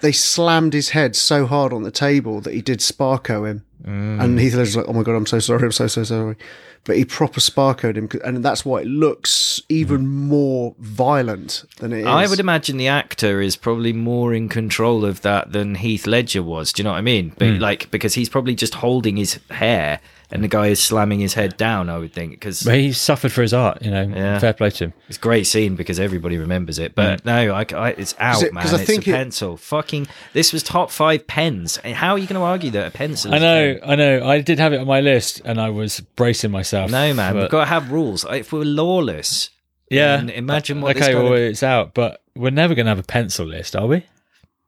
they 0.01 0.11
slammed 0.11 0.73
his 0.73 0.89
head 0.89 1.15
so 1.15 1.45
hard 1.45 1.73
on 1.73 1.83
the 1.83 1.91
table 1.91 2.41
that 2.41 2.53
he 2.53 2.61
did 2.61 2.79
sparko 2.79 3.47
him 3.49 3.63
Mm. 3.87 4.21
and 4.21 4.37
Heath 4.41 4.55
Ledger's 4.55 4.75
like 4.75 4.87
oh 4.89 4.93
my 4.93 5.03
god 5.03 5.15
I'm 5.15 5.25
so 5.25 5.39
sorry 5.39 5.63
I'm 5.63 5.71
so 5.71 5.87
so 5.87 6.03
sorry 6.03 6.35
but 6.83 6.97
he 6.97 7.05
proper 7.05 7.39
sparkoed 7.39 7.95
him 7.95 8.09
and 8.25 8.43
that's 8.43 8.65
why 8.65 8.81
it 8.81 8.87
looks 8.87 9.61
even 9.69 10.05
more 10.05 10.75
violent 10.79 11.63
than 11.77 11.93
it 11.93 11.99
is 12.01 12.05
I 12.05 12.27
would 12.27 12.41
imagine 12.41 12.75
the 12.75 12.89
actor 12.89 13.39
is 13.39 13.55
probably 13.55 13.93
more 13.93 14.33
in 14.33 14.49
control 14.49 15.05
of 15.05 15.21
that 15.21 15.53
than 15.53 15.75
Heath 15.75 16.05
Ledger 16.07 16.43
was. 16.43 16.73
Do 16.73 16.81
you 16.81 16.83
know 16.83 16.91
what 16.91 16.97
I 16.97 17.01
mean? 17.01 17.31
But 17.37 17.53
Hmm. 17.55 17.59
like 17.61 17.89
because 17.89 18.15
he's 18.15 18.27
probably 18.27 18.53
just 18.53 18.75
holding 18.75 19.15
his 19.15 19.39
hair 19.49 20.01
and 20.31 20.43
the 20.43 20.47
guy 20.47 20.67
is 20.67 20.79
slamming 20.81 21.19
his 21.19 21.33
head 21.33 21.57
down. 21.57 21.89
I 21.89 21.97
would 21.97 22.13
think 22.13 22.31
because 22.31 22.61
But 22.63 22.75
he 22.75 22.93
suffered 22.93 23.31
for 23.31 23.41
his 23.41 23.53
art, 23.53 23.81
you 23.81 23.89
know. 23.91 24.03
Yeah. 24.03 24.39
Fair 24.39 24.53
play 24.53 24.69
to 24.71 24.85
him. 24.85 24.93
It's 25.07 25.17
a 25.17 25.21
great 25.21 25.45
scene 25.47 25.75
because 25.75 25.99
everybody 25.99 26.37
remembers 26.37 26.77
it. 26.79 26.93
But 26.95 27.23
mm. 27.23 27.25
no, 27.25 27.53
I, 27.53 27.65
I- 27.87 27.89
it's 27.91 28.13
out, 28.19 28.43
it- 28.43 28.53
man. 28.53 28.63
'cause 28.63 28.73
I 28.73 28.77
it's 28.77 28.85
think 28.85 29.07
a 29.07 29.09
it- 29.09 29.13
pencil. 29.13 29.57
Fucking, 29.57 30.07
this 30.33 30.53
was 30.53 30.61
top 30.63 30.91
five 30.91 31.25
pens. 31.27 31.79
Eh, 31.83 31.93
how 31.93 32.11
are 32.11 32.17
you 32.17 32.27
going 32.27 32.39
to 32.39 32.45
argue 32.45 32.71
that 32.71 32.87
a 32.87 32.91
pencil? 32.91 33.33
I 33.33 33.39
know, 33.39 33.75
pen? 33.79 33.89
I 33.89 33.95
know. 33.95 34.27
I 34.27 34.41
did 34.41 34.59
have 34.59 34.73
it 34.73 34.79
on 34.81 34.87
my 34.87 35.01
list, 35.01 35.41
and 35.45 35.59
I 35.59 35.69
was 35.69 35.99
bracing 36.15 36.51
myself. 36.51 36.91
No, 36.91 37.13
man. 37.13 37.33
but- 37.33 37.41
We've 37.41 37.49
got 37.51 37.61
to 37.61 37.69
have 37.69 37.91
rules. 37.91 38.25
If 38.29 38.53
we're 38.53 38.63
lawless, 38.65 39.49
yeah. 39.89 40.17
then 40.17 40.29
imagine 40.29 40.81
what. 40.81 40.95
okay, 40.95 41.13
this 41.13 41.15
well, 41.15 41.33
it's 41.33 41.63
out, 41.63 41.93
but 41.93 42.21
we're 42.35 42.51
never 42.51 42.75
going 42.75 42.85
to 42.85 42.89
have 42.91 42.99
a 42.99 43.03
pencil 43.03 43.45
list, 43.45 43.75
are 43.75 43.87
we? 43.87 44.05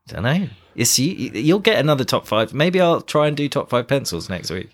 don't 0.08 0.24
know. 0.24 0.48
It's 0.76 0.98
you, 0.98 1.14
you'll 1.34 1.60
get 1.60 1.78
another 1.80 2.04
top 2.04 2.26
five. 2.26 2.54
Maybe 2.54 2.82
I'll 2.82 3.02
try 3.02 3.28
and 3.28 3.38
do 3.38 3.48
top 3.48 3.70
five 3.70 3.88
pencils 3.88 4.30
next 4.30 4.50
week. 4.50 4.70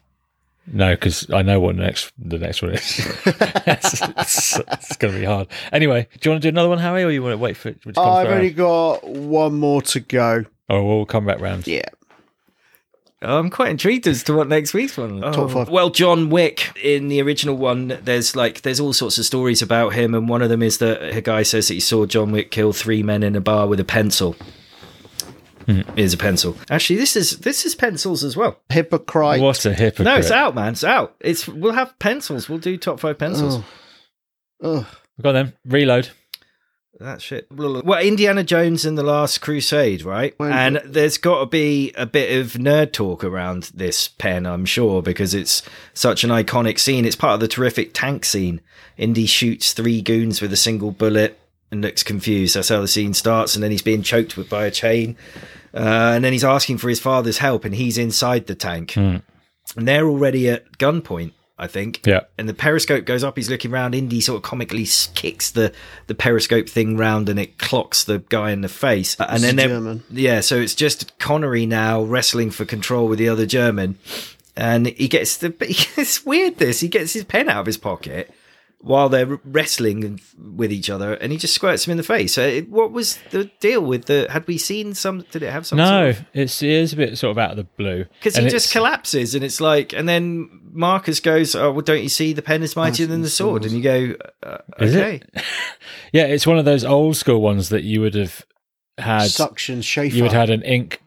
No, 0.69 0.93
because 0.93 1.31
I 1.31 1.43
know 1.43 1.59
what 1.59 1.77
the 1.77 1.83
next 1.83 2.11
the 2.17 2.37
next 2.37 2.61
one 2.61 2.73
is. 2.73 2.99
it's, 3.25 4.01
it's, 4.01 4.59
it's 4.59 4.95
going 4.97 5.13
to 5.13 5.19
be 5.19 5.25
hard. 5.25 5.47
Anyway, 5.71 6.07
do 6.19 6.29
you 6.29 6.31
want 6.31 6.41
to 6.41 6.45
do 6.45 6.53
another 6.53 6.69
one, 6.69 6.79
Harry, 6.79 7.03
or 7.03 7.09
you 7.09 7.23
want 7.23 7.33
to 7.33 7.37
wait 7.37 7.55
for 7.55 7.69
it 7.69 7.81
to 7.83 7.93
come 7.93 8.03
I've 8.03 8.27
around? 8.27 8.37
only 8.37 8.51
got 8.51 9.07
one 9.07 9.57
more 9.57 9.81
to 9.83 9.99
go. 10.01 10.45
Oh, 10.69 10.83
we'll 10.83 11.05
come 11.05 11.25
back 11.25 11.39
round. 11.39 11.67
Yeah. 11.67 11.85
Oh, 13.21 13.39
I'm 13.39 13.49
quite 13.49 13.71
intrigued 13.71 14.05
as 14.05 14.21
to 14.23 14.33
what 14.33 14.47
next 14.47 14.73
week's 14.75 14.95
one. 14.95 15.21
Top 15.21 15.49
five. 15.49 15.69
Well, 15.69 15.89
John 15.89 16.29
Wick 16.29 16.77
in 16.83 17.07
the 17.07 17.19
original 17.21 17.57
one, 17.57 17.97
there's 18.03 18.35
like 18.35 18.61
there's 18.61 18.79
all 18.79 18.93
sorts 18.93 19.17
of 19.17 19.25
stories 19.25 19.61
about 19.63 19.93
him, 19.93 20.13
and 20.13 20.29
one 20.29 20.43
of 20.43 20.49
them 20.49 20.61
is 20.61 20.77
that 20.79 21.01
a 21.15 21.21
guy 21.21 21.41
says 21.41 21.67
that 21.69 21.73
he 21.75 21.79
saw 21.79 22.05
John 22.05 22.31
Wick 22.31 22.51
kill 22.51 22.73
three 22.73 23.01
men 23.01 23.23
in 23.23 23.35
a 23.35 23.41
bar 23.41 23.67
with 23.67 23.79
a 23.79 23.85
pencil. 23.85 24.35
Mm-hmm. 25.67 25.95
Here's 25.95 26.13
a 26.13 26.17
pencil. 26.17 26.55
Actually, 26.69 26.97
this 26.97 27.15
is 27.15 27.39
this 27.39 27.65
is 27.65 27.75
pencils 27.75 28.23
as 28.23 28.37
well. 28.37 28.57
Hypocrite. 28.69 29.41
What 29.41 29.65
a 29.65 29.73
hypocrite! 29.73 30.05
No, 30.05 30.15
it's 30.15 30.31
out, 30.31 30.55
man. 30.55 30.73
It's 30.73 30.83
out. 30.83 31.15
It's 31.19 31.47
we'll 31.47 31.73
have 31.73 31.97
pencils. 31.99 32.47
We'll 32.47 32.59
do 32.59 32.77
top 32.77 32.99
five 32.99 33.17
pencils. 33.17 33.61
Oh. 34.61 34.77
Ugh. 34.77 34.85
Go 35.21 35.29
on 35.29 35.35
then. 35.35 35.53
Reload. 35.65 36.09
That 36.99 37.21
shit. 37.21 37.47
Well, 37.51 37.83
Indiana 37.99 38.43
Jones 38.43 38.83
and 38.83 38.97
the 38.97 39.03
Last 39.03 39.39
Crusade, 39.39 40.01
right? 40.01 40.33
When- 40.37 40.51
and 40.51 40.81
there's 40.83 41.19
got 41.19 41.41
to 41.41 41.45
be 41.45 41.91
a 41.95 42.07
bit 42.07 42.39
of 42.39 42.53
nerd 42.53 42.91
talk 42.91 43.23
around 43.23 43.69
this 43.75 44.07
pen, 44.07 44.47
I'm 44.47 44.65
sure, 44.65 45.03
because 45.03 45.35
it's 45.35 45.61
such 45.93 46.23
an 46.23 46.31
iconic 46.31 46.79
scene. 46.79 47.05
It's 47.05 47.15
part 47.15 47.35
of 47.35 47.39
the 47.39 47.47
terrific 47.47 47.91
tank 47.93 48.25
scene. 48.25 48.61
Indy 48.97 49.27
shoots 49.27 49.73
three 49.73 50.01
goons 50.01 50.41
with 50.41 50.51
a 50.51 50.57
single 50.57 50.89
bullet 50.89 51.37
and 51.69 51.83
looks 51.83 52.01
confused. 52.01 52.55
That's 52.55 52.69
how 52.69 52.81
the 52.81 52.87
scene 52.87 53.13
starts. 53.13 53.53
And 53.53 53.61
then 53.63 53.69
he's 53.69 53.83
being 53.83 54.01
choked 54.01 54.35
with 54.35 54.49
by 54.49 54.65
a 54.65 54.71
chain. 54.71 55.17
Uh, 55.73 56.13
and 56.15 56.23
then 56.23 56.33
he's 56.33 56.43
asking 56.43 56.77
for 56.77 56.89
his 56.89 56.99
father's 56.99 57.37
help, 57.39 57.65
and 57.65 57.75
he's 57.75 57.97
inside 57.97 58.47
the 58.47 58.55
tank. 58.55 58.95
And 58.95 59.21
they're 59.75 60.07
already 60.07 60.49
at 60.49 60.77
gunpoint, 60.77 61.33
I 61.59 61.67
think 61.67 62.01
Yeah. 62.05 62.21
and 62.37 62.47
the 62.47 62.53
periscope 62.53 63.03
goes 63.05 63.23
up. 63.23 63.35
He's 63.35 63.49
looking 63.49 63.71
around. 63.73 63.93
Indy 63.95 64.21
sort 64.21 64.37
of 64.37 64.43
comically 64.43 64.87
kicks 65.15 65.51
the 65.51 65.73
the 66.07 66.15
periscope 66.15 66.69
thing 66.69 66.95
round, 66.97 67.27
and 67.29 67.39
it 67.39 67.57
clocks 67.57 68.03
the 68.03 68.19
guy 68.29 68.51
in 68.51 68.61
the 68.61 68.69
face. 68.69 69.15
And 69.19 69.33
It's 69.35 69.41
then 69.43 69.55
they're- 69.57 69.67
German. 69.67 70.03
yeah, 70.09 70.39
so 70.41 70.55
it's 70.57 70.75
just 70.75 71.17
Connery 71.19 71.65
now 71.65 72.01
wrestling 72.03 72.51
for 72.51 72.63
control 72.63 73.07
with 73.07 73.19
the 73.19 73.27
other 73.29 73.45
German, 73.45 73.97
and 74.55 74.87
he 74.87 75.07
gets 75.07 75.35
the. 75.37 75.53
It's 75.97 76.25
weird. 76.25 76.57
This 76.57 76.79
he 76.79 76.87
gets 76.87 77.13
his 77.13 77.25
pen 77.25 77.49
out 77.49 77.59
of 77.61 77.65
his 77.65 77.77
pocket 77.77 78.31
while 78.79 79.09
they're 79.09 79.39
wrestling 79.43 80.19
with 80.37 80.71
each 80.71 80.89
other, 80.89 81.13
and 81.15 81.31
he 81.31 81.37
just 81.37 81.53
squirts 81.55 81.87
him 81.87 81.91
in 81.91 81.97
the 81.97 82.03
face. 82.03 82.33
So 82.33 82.43
it, 82.45 82.69
what 82.69 82.91
was 82.91 83.17
the 83.31 83.45
deal 83.59 83.81
with 83.81 84.05
the? 84.05 84.27
Had 84.29 84.45
we 84.47 84.57
seen 84.57 84.93
some? 84.93 85.25
Did 85.31 85.43
it 85.43 85.51
have 85.51 85.65
some? 85.65 85.77
No, 85.77 86.13
it's 86.33 86.61
it 86.61 86.69
is 86.69 86.93
a 86.93 86.95
bit 86.95 87.17
sort 87.17 87.31
of 87.31 87.37
out 87.37 87.51
of 87.51 87.57
the 87.57 87.63
blue 87.63 88.05
because 88.19 88.37
he 88.37 88.47
just 88.47 88.71
collapses, 88.71 89.33
and 89.35 89.43
it's 89.43 89.59
like, 89.59 89.93
and 89.93 90.07
then 90.07 90.49
Marcus 90.71 91.19
goes, 91.19 91.55
"Oh, 91.55 91.71
well, 91.71 91.81
don't 91.81 92.03
you 92.03 92.09
see 92.09 92.33
the 92.33 92.41
pen 92.41 92.61
is 92.63 92.75
mightier 92.75 93.07
than 93.07 93.23
the 93.23 93.29
sword?" 93.29 93.63
And 93.65 93.73
you 93.73 93.81
go, 93.81 94.13
uh, 94.43 94.57
Is 94.79 94.95
it? 94.95 95.23
Yeah, 96.13 96.23
it's 96.23 96.47
one 96.47 96.57
of 96.57 96.63
those 96.65 96.85
old 96.85 97.17
school 97.17 97.41
ones 97.41 97.69
that 97.69 97.83
you 97.83 97.99
would 98.01 98.15
have 98.15 98.45
had. 98.97 99.29
Suction 99.29 99.79
Sheaffer. 99.81 100.13
You 100.13 100.23
would 100.23 100.31
have 100.31 100.49
had 100.49 100.49
an 100.51 100.61
ink 100.63 101.01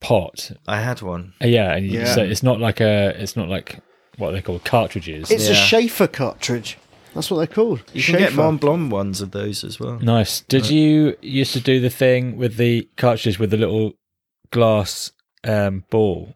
pot. 0.00 0.52
I 0.66 0.80
had 0.80 1.02
one." 1.02 1.34
Uh, 1.42 1.48
Yeah, 1.48 1.74
and 1.74 1.84
you, 1.84 2.00
Yeah. 2.00 2.14
so 2.14 2.22
it's 2.22 2.42
not 2.42 2.60
like 2.60 2.80
a. 2.80 3.14
It's 3.20 3.36
not 3.36 3.48
like 3.48 3.80
what 4.16 4.30
they 4.30 4.40
call 4.40 4.60
cartridges. 4.60 5.30
It's 5.30 5.48
a 5.48 5.52
Sheaffer 5.54 6.10
cartridge. 6.10 6.78
That's 7.14 7.30
what 7.30 7.38
they're 7.38 7.46
called. 7.54 7.82
You 7.92 8.02
can 8.02 8.18
get 8.18 8.32
Sheaffer. 8.32 8.36
Mont 8.36 8.60
Blanc 8.60 8.92
ones 8.92 9.20
of 9.20 9.30
those 9.32 9.64
as 9.64 9.80
well. 9.80 9.98
Nice. 10.00 10.40
Did 10.42 10.68
you 10.70 11.16
used 11.22 11.52
to 11.54 11.60
do 11.60 11.80
the 11.80 11.90
thing 11.90 12.36
with 12.36 12.56
the 12.56 12.88
cartridges 12.96 13.38
with 13.38 13.50
the 13.50 13.56
little 13.56 13.92
glass 14.50 15.12
um, 15.44 15.84
ball 15.90 16.34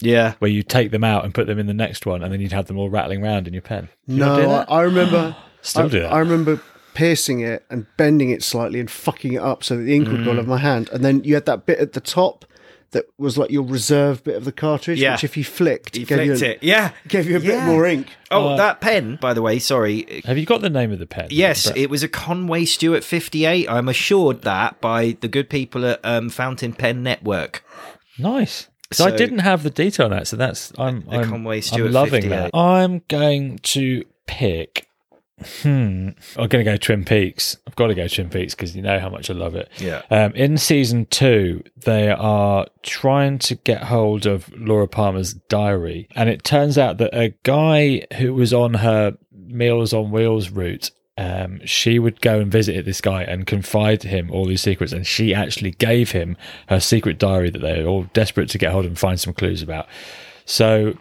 Yeah, 0.00 0.34
where 0.38 0.50
you 0.50 0.62
take 0.62 0.90
them 0.90 1.04
out 1.04 1.24
and 1.24 1.34
put 1.34 1.46
them 1.46 1.58
in 1.58 1.66
the 1.66 1.74
next 1.74 2.06
one, 2.06 2.22
and 2.22 2.32
then 2.32 2.40
you'd 2.40 2.52
have 2.52 2.66
them 2.66 2.78
all 2.78 2.90
rattling 2.90 3.22
around 3.24 3.46
in 3.46 3.52
your 3.54 3.62
pen? 3.62 3.88
Did 4.06 4.14
you 4.14 4.18
do 4.18 4.24
No, 4.24 4.34
I, 4.34 4.46
that? 4.46 4.70
I 4.70 4.80
remember. 4.82 5.36
Still 5.62 5.86
I, 5.86 5.88
do 5.88 6.00
that. 6.00 6.12
I 6.12 6.18
remember 6.18 6.60
piercing 6.92 7.40
it 7.40 7.64
and 7.70 7.86
bending 7.96 8.30
it 8.30 8.42
slightly 8.42 8.78
and 8.78 8.90
fucking 8.90 9.32
it 9.32 9.40
up 9.42 9.64
so 9.64 9.76
that 9.76 9.82
the 9.82 9.94
ink 9.96 10.08
would 10.08 10.24
go 10.24 10.30
Mm. 10.30 10.34
out 10.34 10.38
of 10.40 10.46
my 10.46 10.58
hand. 10.58 10.88
And 10.90 11.02
then 11.04 11.24
you 11.24 11.34
had 11.34 11.46
that 11.46 11.66
bit 11.66 11.78
at 11.78 11.92
the 11.94 12.00
top 12.00 12.44
that 12.92 13.06
was 13.18 13.36
like 13.38 13.50
your 13.50 13.62
reserve 13.64 14.22
bit 14.24 14.36
of 14.36 14.44
the 14.44 14.52
cartridge, 14.52 15.00
Yeah. 15.00 15.12
which 15.12 15.24
if 15.24 15.36
you 15.36 15.44
flicked, 15.44 15.96
he 15.96 16.04
gave 16.04 16.18
flicked 16.18 16.40
you, 16.40 16.46
a- 16.46 16.50
it. 16.50 16.58
Yeah, 16.62 16.90
gave 17.08 17.28
you 17.28 17.36
a 17.36 17.40
Yeah. 17.40 17.64
bit 17.64 17.64
more 17.66 17.86
ink. 17.86 18.06
Oh, 18.30 18.48
Uh, 18.48 18.56
that 18.56 18.80
pen, 18.80 19.18
by 19.20 19.32
the 19.34 19.42
way. 19.42 19.58
Sorry. 19.58 20.22
have 20.24 20.38
you 20.38 20.46
got 20.46 20.60
the 20.60 20.70
name 20.70 20.92
of 20.92 20.98
the 20.98 21.06
pen? 21.06 21.28
Yes, 21.30 21.70
it 21.76 21.90
was 21.90 22.02
a 22.02 22.08
Conway 22.08 22.64
Stewart 22.64 23.04
58. 23.04 23.68
I'm 23.68 23.88
assured 23.88 24.42
that 24.42 24.80
by 24.80 25.16
the 25.20 25.28
good 25.28 25.48
people 25.50 25.84
at 25.86 26.00
um, 26.04 26.30
Fountain 26.30 26.72
Pen 26.72 27.02
Network. 27.02 27.64
Nice. 28.18 28.68
So, 28.92 29.06
I 29.06 29.10
didn't 29.10 29.40
have 29.40 29.64
the 29.64 29.70
detail 29.70 30.06
on 30.06 30.12
that, 30.12 30.28
so 30.28 30.36
that's 30.36 30.72
I'm 30.78 31.00
The 31.00 31.16
I'm, 31.16 31.28
Conway 31.30 31.62
I'm 31.72 31.90
loving 31.90 32.22
58. 32.22 32.28
that. 32.30 32.56
I'm 32.56 33.02
going 33.08 33.58
to 33.62 34.04
pick. 34.26 34.86
Hmm. 35.42 36.10
I'm 36.36 36.48
going 36.48 36.64
to 36.64 36.70
go 36.70 36.76
Twin 36.76 37.04
Peaks. 37.04 37.56
I've 37.66 37.76
got 37.76 37.88
to 37.88 37.94
go 37.94 38.06
Twin 38.06 38.30
Peaks 38.30 38.54
because 38.54 38.76
you 38.76 38.82
know 38.82 39.00
how 39.00 39.08
much 39.08 39.30
I 39.30 39.34
love 39.34 39.56
it. 39.56 39.68
Yeah. 39.78 40.02
Um, 40.10 40.32
in 40.32 40.56
season 40.58 41.06
two, 41.06 41.62
they 41.76 42.10
are 42.10 42.66
trying 42.82 43.38
to 43.40 43.56
get 43.56 43.84
hold 43.84 44.26
of 44.26 44.52
Laura 44.56 44.86
Palmer's 44.86 45.34
diary, 45.34 46.08
and 46.14 46.28
it 46.28 46.44
turns 46.44 46.78
out 46.78 46.98
that 46.98 47.14
a 47.14 47.34
guy 47.42 48.06
who 48.16 48.32
was 48.34 48.52
on 48.54 48.74
her 48.74 49.16
Meals 49.32 49.92
on 49.92 50.10
Wheels 50.10 50.50
route. 50.50 50.90
Um, 51.16 51.60
she 51.64 52.00
would 52.00 52.20
go 52.20 52.40
and 52.40 52.50
visit 52.50 52.84
this 52.84 53.00
guy 53.00 53.22
and 53.22 53.46
confide 53.46 54.00
to 54.00 54.08
him 54.08 54.32
all 54.32 54.46
these 54.46 54.62
secrets, 54.62 54.92
and 54.92 55.06
she 55.06 55.32
actually 55.32 55.70
gave 55.70 56.10
him 56.10 56.36
her 56.68 56.80
secret 56.80 57.18
diary 57.20 57.50
that 57.50 57.60
they're 57.60 57.86
all 57.86 58.04
desperate 58.14 58.48
to 58.50 58.58
get 58.58 58.72
hold 58.72 58.84
of 58.84 58.90
and 58.90 58.98
find 58.98 59.20
some 59.20 59.32
clues 59.32 59.62
about. 59.62 59.86
So 60.44 60.94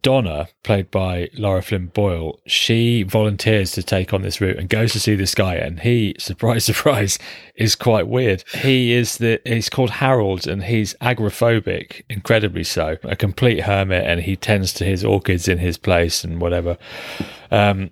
Donna, 0.00 0.48
played 0.62 0.90
by 0.90 1.28
Lara 1.34 1.62
Flynn 1.62 1.86
Boyle, 1.86 2.40
she 2.46 3.02
volunteers 3.02 3.72
to 3.72 3.82
take 3.82 4.14
on 4.14 4.22
this 4.22 4.40
route 4.40 4.56
and 4.56 4.68
goes 4.68 4.92
to 4.92 5.00
see 5.00 5.14
this 5.14 5.34
guy. 5.34 5.56
And 5.56 5.80
he, 5.80 6.14
surprise, 6.18 6.64
surprise, 6.64 7.18
is 7.54 7.74
quite 7.74 8.08
weird. 8.08 8.44
He 8.54 8.92
is 8.92 9.18
the 9.18 9.40
he's 9.44 9.68
called 9.68 9.90
Harold, 9.90 10.46
and 10.46 10.64
he's 10.64 10.94
agoraphobic, 10.94 12.02
incredibly 12.08 12.64
so, 12.64 12.96
a 13.02 13.16
complete 13.16 13.60
hermit, 13.60 14.04
and 14.06 14.20
he 14.20 14.36
tends 14.36 14.72
to 14.74 14.84
his 14.84 15.04
orchids 15.04 15.48
in 15.48 15.58
his 15.58 15.76
place 15.76 16.24
and 16.24 16.40
whatever. 16.40 16.78
Um, 17.50 17.90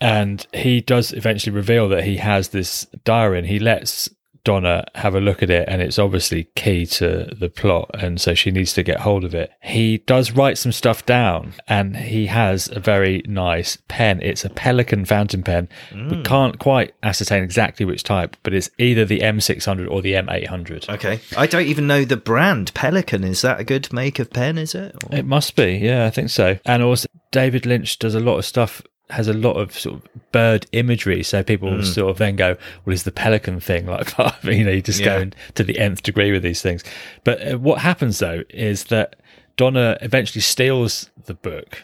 and 0.00 0.46
he 0.52 0.80
does 0.80 1.12
eventually 1.12 1.54
reveal 1.54 1.88
that 1.90 2.04
he 2.04 2.16
has 2.16 2.48
this 2.48 2.86
diary, 3.04 3.38
and 3.38 3.46
he 3.46 3.58
lets 3.58 4.08
Donna 4.44 4.84
have 4.94 5.14
a 5.14 5.20
look 5.20 5.42
at 5.42 5.50
it, 5.50 5.68
and 5.68 5.80
it's 5.80 5.98
obviously 5.98 6.44
key 6.56 6.84
to 6.86 7.32
the 7.38 7.48
plot, 7.48 7.90
and 7.94 8.20
so 8.20 8.34
she 8.34 8.50
needs 8.50 8.72
to 8.74 8.82
get 8.82 9.00
hold 9.00 9.24
of 9.24 9.34
it. 9.34 9.52
He 9.62 9.98
does 9.98 10.32
write 10.32 10.58
some 10.58 10.72
stuff 10.72 11.06
down, 11.06 11.54
and 11.68 11.96
he 11.96 12.26
has 12.26 12.68
a 12.68 12.80
very 12.80 13.22
nice 13.26 13.78
pen. 13.88 14.20
It's 14.22 14.44
a 14.44 14.48
Pelikan 14.50 15.06
fountain 15.06 15.42
pen. 15.42 15.68
Mm. 15.90 16.10
We 16.16 16.22
can't 16.22 16.58
quite 16.58 16.94
ascertain 17.02 17.42
exactly 17.44 17.86
which 17.86 18.02
type, 18.02 18.36
but 18.42 18.52
it's 18.54 18.70
either 18.78 19.04
the 19.04 19.20
M600 19.20 19.88
or 19.90 20.02
the 20.02 20.14
M800. 20.14 20.88
Okay. 20.88 21.20
I 21.36 21.46
don't 21.46 21.66
even 21.66 21.86
know 21.86 22.04
the 22.04 22.16
brand. 22.16 22.72
Pelikan. 22.74 23.24
Is 23.24 23.42
that 23.42 23.60
a 23.60 23.64
good 23.64 23.92
make 23.92 24.18
of 24.18 24.30
pen, 24.30 24.58
is 24.58 24.74
it? 24.74 24.96
Or- 25.10 25.16
It 25.18 25.24
must 25.26 25.54
be, 25.56 25.74
yeah, 25.76 26.04
I 26.06 26.10
think 26.10 26.30
so. 26.30 26.58
And 26.64 26.82
also, 26.82 27.08
David 27.30 27.64
Lynch 27.66 27.98
does 27.98 28.14
a 28.14 28.20
lot 28.20 28.38
of 28.38 28.44
stuff. 28.44 28.82
Has 29.12 29.28
a 29.28 29.32
lot 29.32 29.54
of 29.54 29.78
sort 29.78 29.96
of 29.96 30.32
bird 30.32 30.66
imagery, 30.72 31.22
so 31.22 31.42
people 31.42 31.70
Mm. 31.70 31.84
sort 31.84 32.10
of 32.10 32.18
then 32.18 32.34
go, 32.36 32.56
"Well, 32.84 32.94
is 32.94 33.02
the 33.04 33.12
pelican 33.12 33.60
thing 33.60 33.86
like?" 33.94 34.12
part 34.12 34.42
of 34.42 34.48
it?" 34.48 34.56
you 34.56 34.64
know, 34.64 34.70
you 34.72 34.82
just 34.82 35.00
Yeah. 35.00 35.24
go 35.24 35.30
to 35.54 35.64
the 35.64 35.78
nth 35.78 36.02
degree 36.02 36.32
with 36.32 36.42
these 36.42 36.62
things. 36.62 36.82
But 37.24 37.46
uh, 37.52 37.58
what 37.58 37.80
happens 37.80 38.18
though 38.18 38.42
is 38.50 38.84
that 38.84 39.16
Donna 39.56 39.98
eventually 40.00 40.40
steals 40.40 41.10
the 41.26 41.34
book, 41.34 41.82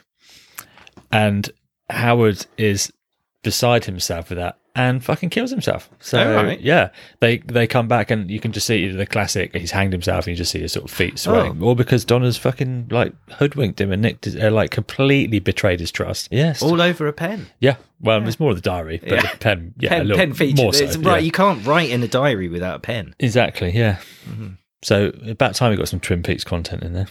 and 1.13 1.51
Howard 1.91 2.47
is 2.57 2.93
beside 3.43 3.85
himself 3.85 4.29
with 4.31 4.39
that 4.39 4.59
and 4.75 5.03
fucking 5.05 5.31
kills 5.31 5.51
himself. 5.51 5.89
So 6.01 6.19
Oh, 6.21 6.35
right. 6.45 6.61
yeah, 6.61 6.91
they 7.21 7.39
they 7.39 7.67
come 7.67 7.89
back 7.89 8.11
and 8.11 8.31
you 8.31 8.39
can 8.41 8.53
just 8.53 8.67
see 8.67 8.89
the 8.89 9.07
classic. 9.07 9.55
He's 9.55 9.71
hanged 9.73 9.93
himself 9.93 10.27
and 10.27 10.33
you 10.33 10.37
just 10.37 10.51
see 10.53 10.61
his 10.61 10.73
sort 10.73 10.85
of 10.85 10.91
feet 10.91 11.19
swaying, 11.19 11.63
all 11.63 11.75
because 11.75 12.05
Donna's 12.05 12.37
fucking 12.37 12.89
like 12.91 13.13
hoodwinked 13.33 13.81
him 13.81 13.91
and 13.93 14.03
nicked, 14.03 14.25
his, 14.27 14.37
uh, 14.37 14.51
like 14.51 14.71
completely 14.71 15.39
betrayed 15.41 15.81
his 15.81 15.91
trust. 15.91 16.29
Yes, 16.31 16.63
All 16.63 16.81
over 16.81 17.07
a 17.09 17.13
pen. 17.13 17.47
yeah. 17.61 17.77
Well, 18.01 18.27
it's 18.29 18.39
more 18.39 18.51
of 18.51 18.57
the 18.57 18.63
diary, 18.63 18.99
but 19.03 19.11
Yeah. 19.11 19.23
the 19.33 19.39
pen, 19.39 19.75
yeah, 19.79 19.89
a 19.89 19.91
pen, 19.99 20.07
little 20.09 20.19
pen 20.19 20.35
feature. 20.35 20.63
more 20.63 20.73
so, 20.73 20.85
It's 20.85 20.97
right. 20.97 21.15
yeah. 21.21 21.25
You 21.25 21.33
can't 21.33 21.67
write 21.67 21.91
in 21.91 22.01
a 22.05 22.09
diary 22.09 22.49
without 22.49 22.77
a 22.77 22.81
pen. 22.81 23.15
exactly, 23.19 23.73
yeah. 23.77 23.97
Mm-hmm. 24.29 24.49
So 24.83 25.13
about 25.27 25.57
time 25.57 25.71
we 25.71 25.77
got 25.77 25.89
some 25.89 25.99
Twin 25.99 26.23
Peaks 26.23 26.45
content 26.45 26.85
in 26.85 26.93
there. 26.93 27.09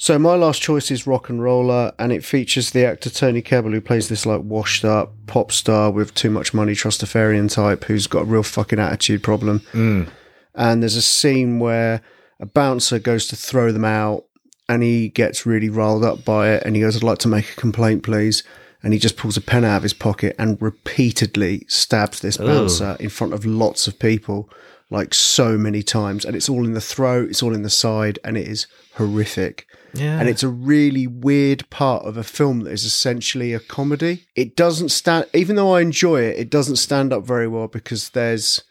So 0.00 0.16
my 0.16 0.36
last 0.36 0.62
choice 0.62 0.92
is 0.92 1.06
RocknRolla, 1.06 1.92
and 1.98 2.12
it 2.12 2.24
features 2.24 2.70
the 2.70 2.86
actor 2.86 3.10
Toby 3.10 3.42
Kebbell, 3.42 3.72
who 3.72 3.80
plays 3.80 4.08
this 4.08 4.24
like 4.24 4.42
washed 4.42 4.84
up 4.84 5.12
pop 5.26 5.50
star 5.50 5.90
with 5.90 6.14
too 6.14 6.30
much 6.30 6.54
money, 6.54 6.72
trustafarian 6.72 7.52
type, 7.52 7.82
who's 7.82 8.06
got 8.06 8.22
a 8.22 8.26
real 8.26 8.44
fucking 8.44 8.78
attitude 8.78 9.24
problem. 9.24 9.58
Mm. 9.72 10.08
And 10.54 10.82
there's 10.82 10.94
a 10.94 11.02
scene 11.02 11.58
where 11.58 12.00
a 12.38 12.46
bouncer 12.46 13.00
goes 13.00 13.26
to 13.28 13.36
throw 13.36 13.72
them 13.72 13.84
out, 13.84 14.24
and 14.68 14.84
he 14.84 15.08
gets 15.08 15.44
really 15.44 15.68
riled 15.68 16.04
up 16.04 16.24
by 16.24 16.50
it, 16.50 16.62
and 16.64 16.76
he 16.76 16.82
goes, 16.82 16.96
"I'd 16.96 17.02
like 17.02 17.18
to 17.18 17.28
make 17.28 17.50
a 17.50 17.60
complaint, 17.60 18.04
please." 18.04 18.44
And 18.84 18.92
he 18.92 19.00
just 19.00 19.16
pulls 19.16 19.36
a 19.36 19.40
pen 19.40 19.64
out 19.64 19.78
of 19.78 19.82
his 19.82 19.94
pocket 19.94 20.36
and 20.38 20.62
repeatedly 20.62 21.64
stabs 21.66 22.20
this 22.20 22.36
bouncer 22.36 22.96
in 23.00 23.08
front 23.08 23.32
of 23.34 23.44
lots 23.44 23.88
of 23.88 23.98
people 23.98 24.48
like 24.90 25.12
so 25.12 25.58
many 25.58 25.82
times, 25.82 26.24
and 26.24 26.36
it's 26.36 26.48
all 26.48 26.64
in 26.64 26.74
the 26.74 26.80
throat, 26.80 27.30
it's 27.30 27.42
all 27.42 27.52
in 27.52 27.62
the 27.62 27.68
side, 27.68 28.20
and 28.22 28.38
it 28.38 28.46
is 28.46 28.68
horrific. 28.94 29.66
Yeah. 29.94 30.18
And 30.20 30.28
it's 30.28 30.42
a 30.42 30.48
really 30.48 31.06
weird 31.06 31.68
part 31.70 32.04
of 32.04 32.16
a 32.16 32.22
film 32.24 32.60
that 32.60 32.70
is 32.72 32.84
essentially 32.84 33.54
a 33.54 33.60
comedy. 33.60 34.26
It 34.36 34.54
doesn't 34.56 34.90
stand, 34.90 35.26
even 35.34 35.56
though 35.56 35.74
I 35.74 35.80
enjoy 35.80 36.22
it, 36.22 36.38
it 36.38 36.50
doesn't 36.50 36.76
stand 36.76 37.12
up 37.12 37.24
very 37.24 37.48
well 37.48 37.68
because 37.68 38.10
there's 38.10 38.62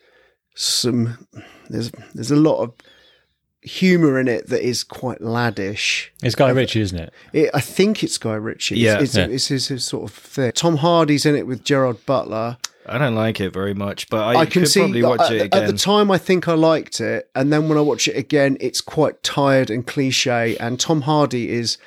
some, 0.56 1.28
there's 1.70 1.92
there's 2.14 2.32
a 2.32 2.36
lot 2.36 2.62
of 2.62 2.74
humor 3.62 4.20
in 4.20 4.28
it 4.28 4.48
that 4.50 4.62
is 4.66 4.84
quite 4.84 5.20
laddish. 5.20 6.08
It's 6.24 6.36
Guy 6.36 6.50
Ritchie, 6.52 6.82
isn't 6.82 7.00
it? 7.00 7.14
It, 7.34 7.50
I 7.54 7.60
think 7.60 8.04
it's 8.04 8.18
Guy 8.18 8.36
Ritchie. 8.36 8.78
Yeah. 8.78 8.96
it's, 8.96 9.04
it's, 9.04 9.16
Yeah. 9.18 9.26
it's 9.28 9.48
his, 9.48 9.68
his 9.68 9.84
sort 9.86 10.10
of 10.10 10.16
thing. 10.16 10.52
Tom 10.54 10.78
Hardy's 10.78 11.26
in 11.26 11.36
it 11.36 11.48
with 11.48 11.64
Gerard 11.64 12.06
Butler. 12.06 12.58
I 12.88 12.98
don't 12.98 13.16
like 13.16 13.40
it 13.40 13.54
very 13.54 13.74
much, 13.74 14.10
but 14.10 14.22
I, 14.24 14.42
I, 14.42 14.46
can 14.46 14.62
could 14.64 14.70
see 14.70 14.80
probably 14.82 15.04
watch 15.04 15.22
at, 15.22 15.32
it 15.34 15.42
again. 15.44 15.64
at 15.64 15.68
the 15.72 15.78
time. 15.78 16.10
I 16.12 16.18
think 16.18 16.48
I 16.48 16.54
liked 16.54 17.00
it, 17.02 17.30
and 17.36 17.52
then 17.52 17.68
when 17.70 17.78
I 17.78 17.82
watch 17.82 18.08
it 18.08 18.16
again, 18.18 18.58
it's 18.60 18.82
quite 18.82 19.22
tired 19.24 19.70
and 19.70 19.86
cliche. 19.86 20.56
And 20.58 20.80
Tom 20.80 21.02
Hardy 21.02 21.50
is 21.50 21.78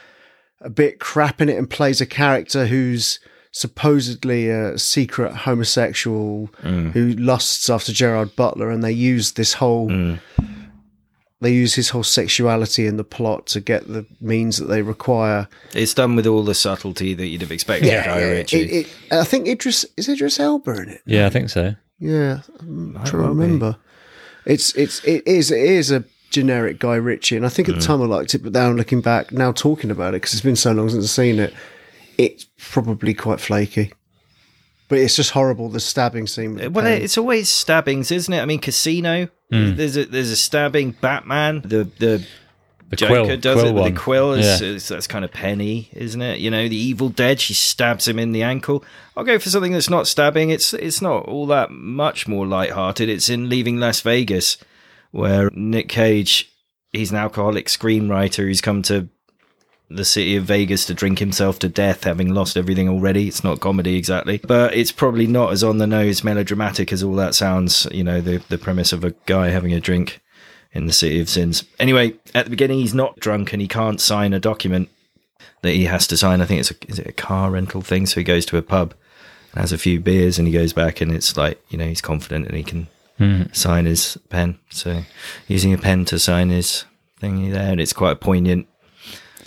a 0.61 0.71
bit 0.71 1.01
crap 1.01 1.41
in 1.41 1.49
it 1.49 1.57
and 1.57 1.69
plays 1.71 2.01
a 2.01 2.07
character 2.07 2.67
who's 2.67 3.19
supposedly 3.53 4.49
a 4.49 4.79
secret 4.79 5.35
homosexual 5.35 6.49
Mm. 6.63 6.93
who 6.93 7.13
lusts 7.15 7.69
after 7.71 7.93
Gerard 7.93 8.37
Butler, 8.37 8.71
and 8.71 8.83
they 8.85 8.93
use 8.93 9.33
this 9.33 9.55
whole. 9.55 9.89
Mm. 9.89 10.19
They 11.43 11.53
use 11.53 11.75
his 11.75 11.89
whole 11.89 12.03
sexuality 12.03 12.87
in 12.87 12.99
the 12.99 13.05
plot 13.05 13.47
to 13.47 13.61
get 13.61 13.89
the 13.89 14.05
means 14.21 14.59
that 14.59 14.67
they 14.67 14.83
require. 14.83 15.49
It's 15.75 15.95
done 15.95 16.15
with 16.15 16.27
all 16.27 16.43
the 16.45 16.55
subtlety 16.55 17.15
that 17.15 17.27
you'd 17.29 17.41
have 17.41 17.51
expected. 17.53 17.89
Yeah, 17.89 18.05
Guy 18.07 18.23
Ritchie. 18.23 18.61
It, 18.61 18.87
it, 18.87 19.13
I 19.13 19.25
think 19.25 19.49
Idris 19.49 19.87
is 19.97 20.09
Idris 20.09 20.39
Elba 20.39 20.71
in 20.83 20.89
it. 20.91 21.01
Yeah, 21.07 21.27
I 21.27 21.31
think 21.31 21.49
so. 21.49 21.75
Yeah, 21.99 22.41
I'm 22.61 22.93
Might 22.93 23.07
trying 23.07 23.23
to 23.23 23.29
well 23.29 23.35
be. 23.35 23.41
remember. 23.41 23.77
It's 24.45 24.75
it's 24.75 25.03
it 25.05 25.27
is 25.27 25.51
it 25.51 25.61
is 25.63 25.91
a 25.91 26.05
generic 26.31 26.79
Guy 26.79 26.97
Ritchie, 26.97 27.37
and 27.37 27.47
I 27.47 27.49
think 27.49 27.69
at 27.69 27.75
Mm. 27.75 27.79
the 27.81 27.87
time 27.87 28.03
I 28.03 28.07
liked 28.07 28.35
it, 28.35 28.43
but 28.43 28.53
now 28.53 28.71
looking 28.71 29.01
back, 29.01 29.33
now 29.33 29.51
talking 29.53 29.91
about 29.91 30.15
it 30.15 30.21
because 30.23 30.33
it's 30.35 30.43
been 30.43 30.57
so 30.57 30.73
long 30.73 30.89
since 30.91 31.05
I've 31.05 31.11
seen 31.11 31.39
it, 31.39 31.55
it's 32.19 32.47
probably 32.59 33.15
quite 33.15 33.41
flaky. 33.41 33.93
But 34.91 34.99
it's 34.99 35.17
just 35.17 35.31
horrible 35.31 35.71
the 35.71 35.81
stabbing 35.81 36.27
scene. 36.27 36.55
With 36.55 36.63
the 36.65 36.71
Well, 36.71 36.85
pen. 36.85 37.01
it's 37.01 37.17
always 37.17 37.49
stabbings, 37.49 38.11
isn't 38.11 38.35
it? 38.35 38.41
I 38.41 38.45
mean, 38.45 38.59
Casino. 38.61 39.29
Hmm. 39.51 39.77
There's 39.77 39.97
a 39.97 40.05
there's 40.05 40.31
a 40.31 40.37
stabbing. 40.37 40.97
Batman. 41.01 41.63
The 41.65 41.85
the 41.99 42.27
The 42.91 42.97
Joker 42.97 43.25
quill, 43.25 43.37
does 43.39 43.55
quill 43.55 43.67
it 43.67 43.73
with 43.73 43.83
one. 43.83 43.95
the 43.95 44.01
quill. 44.01 44.33
It's, 44.35 44.61
Yeah. 44.61 44.67
it's- 44.67 44.89
that's 44.89 45.07
kind 45.07 45.25
of 45.25 45.31
penny, 45.31 45.89
isn't 45.93 46.21
it? 46.21 46.41
You 46.41 46.51
know, 46.51 46.67
the 46.69 46.77
Evil 46.77 47.09
Dead. 47.09 47.41
She 47.41 47.55
stabs 47.55 48.09
him 48.09 48.19
in 48.19 48.33
the 48.33 48.43
ankle. 48.43 48.85
I'll 49.17 49.23
go 49.25 49.39
for 49.39 49.49
something 49.49 49.71
that's 49.73 49.89
not 49.89 50.09
stabbing. 50.09 50.51
It's 50.51 50.75
it's 50.75 51.01
not 51.01 51.25
all 51.27 51.47
that 51.47 51.71
much 51.71 52.27
more 52.27 52.45
lighthearted. 52.47 53.09
It's 53.09 53.29
in 53.31 53.49
Leaving 53.49 53.79
Las 53.79 54.01
Vegas, 54.01 54.59
where 55.13 55.51
Nick 55.55 55.89
Cage, 55.89 56.51
he's 56.93 57.13
an 57.13 57.17
alcoholic 57.17 57.67
screenwriter 57.69 58.39
who's 58.39 58.61
come 58.61 58.83
to 58.83 59.09
the 59.91 60.05
city 60.05 60.37
of 60.37 60.45
Vegas 60.45 60.87
to 60.87 60.95
drink 60.95 61.19
himself 61.19 61.59
to 61.59 61.69
death, 61.69 62.05
having 62.05 62.33
lost 62.33 62.57
everything 62.57 62.89
already. 62.89 63.27
It's 63.27 63.43
not 63.43 63.61
comedy 63.61 63.97
exactly, 63.97 64.39
but 64.39 64.73
it's 64.75 64.93
probably 64.93 65.27
not 65.27 65.53
as 65.53 65.65
on 65.65 65.79
the 65.79 65.87
nose 65.87 66.23
melodramatic 66.23 66.93
as 66.93 67.03
all 67.03 67.15
that 67.17 67.35
sounds. 67.35 67.87
You 67.91 68.05
know, 68.05 68.21
the 68.21 68.43
the 68.49 68.59
premise 68.59 68.93
of 68.93 69.05
a 69.05 69.15
guy 69.27 69.49
having 69.49 69.73
a 69.73 69.81
drink 69.81 70.21
in 70.73 70.87
the 70.87 70.93
city 70.93 71.21
of 71.21 71.29
sins. 71.29 71.65
Anyway, 71.81 72.15
at 72.35 72.45
the 72.45 72.51
beginning, 72.51 72.79
he's 72.79 72.95
not 72.95 73.19
drunk 73.19 73.53
and 73.53 73.61
he 73.61 73.67
can't 73.67 74.01
sign 74.01 74.33
a 74.33 74.41
document 74.41 74.89
that 75.63 75.73
he 75.73 75.85
has 75.85 76.07
to 76.07 76.17
sign. 76.17 76.41
I 76.41 76.47
think 76.47 76.61
it's 76.61 76.71
a, 76.71 76.77
is 76.89 76.99
it 77.01 77.09
a 77.09 77.13
car 77.13 77.51
rental 77.51 77.83
thing. 77.83 78.07
So 78.07 78.21
he 78.21 78.25
goes 78.25 78.47
to 78.47 78.57
a 78.57 78.63
pub, 78.63 78.95
has 79.55 79.73
a 79.73 79.79
few 79.79 79.99
beers, 79.99 80.39
and 80.39 80.47
he 80.47 80.55
goes 80.55 80.73
back, 80.73 81.01
and 81.01 81.13
it's 81.13 81.37
like 81.37 81.61
you 81.69 81.79
know 81.79 81.87
he's 81.87 82.01
confident 82.01 82.47
and 82.47 82.57
he 82.57 82.63
can 82.63 82.87
hmm. 83.19 83.43
sign 83.53 83.87
his 83.87 84.19
pen. 84.29 84.59
So 84.71 85.03
using 85.49 85.75
a 85.75 85.79
pen 85.79 86.05
to 86.07 86.19
sign 86.21 86.51
his 86.51 86.85
thingy 87.21 87.53
there, 87.53 87.73
and 87.73 87.81
it's 87.81 87.93
quite 87.93 88.21
poignant 88.21 88.69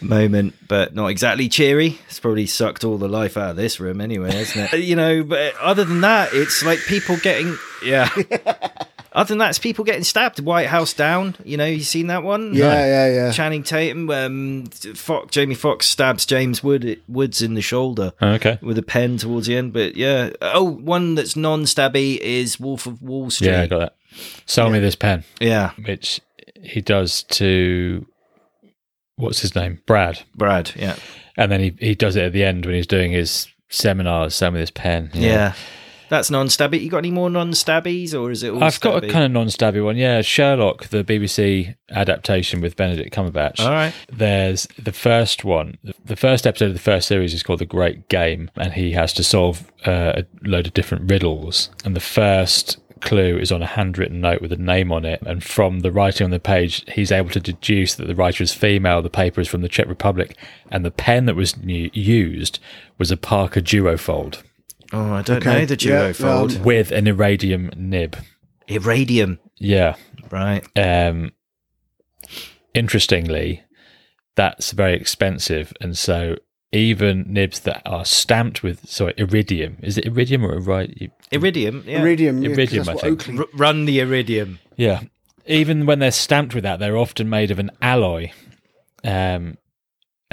moment, 0.03 0.55
but 0.67 0.93
not 0.93 1.07
exactly 1.07 1.49
cheery. 1.49 1.99
It's 2.07 2.19
probably 2.19 2.45
sucked 2.45 2.83
all 2.83 2.97
the 2.97 3.07
life 3.09 3.37
out 3.37 3.51
of 3.51 3.55
this 3.55 3.79
room 3.79 4.01
anyway, 4.01 4.31
hasn't 4.31 4.73
it? 4.73 4.79
you 4.83 4.95
know, 4.95 5.23
but 5.23 5.55
other 5.57 5.83
than 5.83 6.01
that, 6.01 6.29
it's 6.33 6.63
like 6.63 6.79
people 6.79 7.17
getting 7.17 7.57
yeah. 7.83 8.09
other 9.13 9.29
than 9.29 9.37
that, 9.39 9.49
it's 9.51 9.59
people 9.59 9.83
getting 9.85 10.03
stabbed. 10.03 10.39
White 10.39 10.67
House 10.67 10.93
down. 10.93 11.35
You 11.43 11.57
know, 11.57 11.65
you 11.65 11.81
seen 11.81 12.07
that 12.07 12.23
one? 12.23 12.53
yeah, 12.53 12.85
yeah, 12.85 13.13
yeah. 13.13 13.31
Channing 13.31 13.63
Tatum, 13.63 14.09
um, 14.09 14.65
Fox, 14.95 15.31
Jamie 15.31 15.55
Foxx 15.55 15.87
stabs 15.87 16.25
James 16.25 16.63
Wood, 16.63 17.01
Woods 17.07 17.41
in 17.41 17.53
the 17.53 17.61
shoulder 17.61 18.13
Oh, 18.21 18.33
okay. 18.33 18.59
with 18.61 18.77
a 18.77 18.83
pen 18.83 19.17
towards 19.17 19.47
the 19.47 19.55
end. 19.57 19.73
But 19.73 19.95
yeah, 19.95 20.31
oh, 20.41 20.63
one 20.63 21.15
that's 21.15 21.35
non-stabby 21.35 22.17
is 22.19 22.59
Wolf 22.59 22.85
of 22.85 23.01
Wall 23.01 23.29
Street. 23.29 23.49
Yeah, 23.49 23.61
I 23.61 23.67
got 23.67 23.79
that. 23.79 23.95
Sell 24.45 24.69
me 24.69 24.79
this 24.79 24.95
pen, 24.95 25.23
yeah, 25.41 25.71
which 25.85 26.21
he 26.61 26.81
does 26.81 27.23
to 27.23 28.05
what's 29.15 29.39
his 29.41 29.55
name, 29.55 29.81
Brad, 29.85 30.21
Brad. 30.35 30.71
Yeah, 30.75 30.95
and 31.37 31.51
then 31.51 31.59
he 31.59 31.75
he 31.79 31.95
does 31.95 32.15
it 32.15 32.23
at 32.23 32.33
the 32.33 32.43
end 32.43 32.65
when 32.65 32.75
he's 32.75 32.87
doing 32.87 33.11
his 33.11 33.47
seminars. 33.69 34.35
Sell 34.35 34.51
me 34.51 34.59
his 34.59 34.71
pen. 34.71 35.11
yeah. 35.13 35.53
That's 36.09 36.29
non-stabby. 36.29 36.79
You 36.79 36.91
got 36.91 36.99
any 36.99 37.09
more 37.09 37.27
non-stabbies, 37.27 38.13
or 38.13 38.29
is 38.29 38.43
it 38.43 38.51
all? 38.53 38.63
I've 38.63 38.79
got 38.81 39.03
a 39.03 39.07
kind 39.09 39.25
of 39.25 39.31
non-stabby 39.31 39.83
one. 39.83 39.97
Yeah, 39.97 40.21
Sherlock, 40.21 40.89
the 40.89 41.03
BBC 41.03 41.75
adaptation 41.89 42.61
with 42.61 42.75
Benedict 42.75 43.15
Cumberbatch. 43.15 43.59
All 43.61 43.71
right. 43.71 43.93
There's 44.11 44.67
the 44.77 44.91
first 44.91 45.43
one. 45.43 45.79
The 46.05 46.15
first 46.15 46.45
episode 46.45 46.67
of 46.67 46.73
the 46.73 46.79
first 46.79 47.07
series 47.07 47.33
is 47.33 47.41
called 47.41 47.59
The 47.59 47.65
Great 47.65 48.09
Game, 48.09 48.51
and 48.57 48.73
he 48.73 48.91
has 48.91 49.11
to 49.13 49.23
solve 49.23 49.71
uh, 49.87 50.21
a 50.21 50.25
load 50.47 50.67
of 50.67 50.75
different 50.75 51.09
riddles. 51.09 51.71
And 51.83 51.95
the 51.95 51.99
first 51.99 52.77
clue 53.03 53.37
is 53.37 53.51
on 53.51 53.61
a 53.61 53.67
handwritten 53.67 54.21
note 54.21 54.41
with 54.41 54.51
a 54.51 54.57
name 54.57 54.91
on 54.91 55.05
it. 55.05 55.21
And 55.25 55.43
from 55.43 55.81
the 55.81 55.91
writing 55.91 56.25
on 56.25 56.31
the 56.31 56.39
page, 56.39 56.83
he's 56.91 57.11
able 57.11 57.29
to 57.31 57.39
deduce 57.39 57.95
that 57.95 58.07
the 58.07 58.15
writer 58.15 58.43
is 58.43 58.53
female, 58.53 59.01
the 59.01 59.09
paper 59.09 59.39
is 59.41 59.47
from 59.47 59.61
the 59.61 59.69
Czech 59.69 59.87
Republic, 59.87 60.35
and 60.71 60.83
the 60.83 60.91
pen 60.91 61.25
that 61.25 61.35
was 61.35 61.55
new- 61.57 61.89
used 61.93 62.59
was 62.97 63.11
a 63.11 63.17
Parker 63.17 63.61
Duofold 63.61 64.41
Oh, 64.91 65.13
I 65.13 65.21
don't 65.23 65.37
Okay. 65.37 65.59
know 65.59 65.65
the 65.65 65.77
Yeah, 65.79 66.11
duofold. 66.11 66.57
um, 66.57 66.63
with 66.63 66.91
an 66.91 67.07
iridium 67.07 67.71
nib. 67.75 68.15
Iridium? 68.67 69.39
Yeah. 69.57 69.95
right? 70.31 70.63
Um, 70.75 71.31
interestingly, 72.73 73.63
that's 74.35 74.71
very 74.71 74.93
expensive, 74.95 75.73
and 75.81 75.97
so 75.97 76.35
even 76.73 77.25
nibs 77.27 77.61
that 77.61 77.81
are 77.85 78.03
stamped 78.03 78.63
with 78.63 78.87
sorry 78.89 79.13
iridium 79.17 79.77
is 79.81 79.97
it 79.97 80.05
iridium 80.05 80.43
or 80.45 80.53
iridium? 80.55 81.11
Iridium, 81.31 81.83
yeah. 81.87 82.01
Iridium, 82.01 82.41
yeah, 82.43 82.49
'cause 82.49 82.57
Iridium, 82.57 82.83
that's 82.85 83.03
I 83.03 83.09
what 83.09 83.21
think. 83.23 83.39
R- 83.39 83.47
run 83.53 83.85
the 83.85 83.99
iridium. 83.99 84.59
Yeah, 84.77 85.01
even 85.47 85.85
when 85.85 85.99
they're 85.99 86.11
stamped 86.11 86.53
with 86.55 86.63
that, 86.63 86.79
they're 86.79 86.97
often 86.97 87.29
made 87.29 87.49
of 87.51 87.59
an 87.59 87.71
alloy, 87.81 88.31
um, 89.03 89.57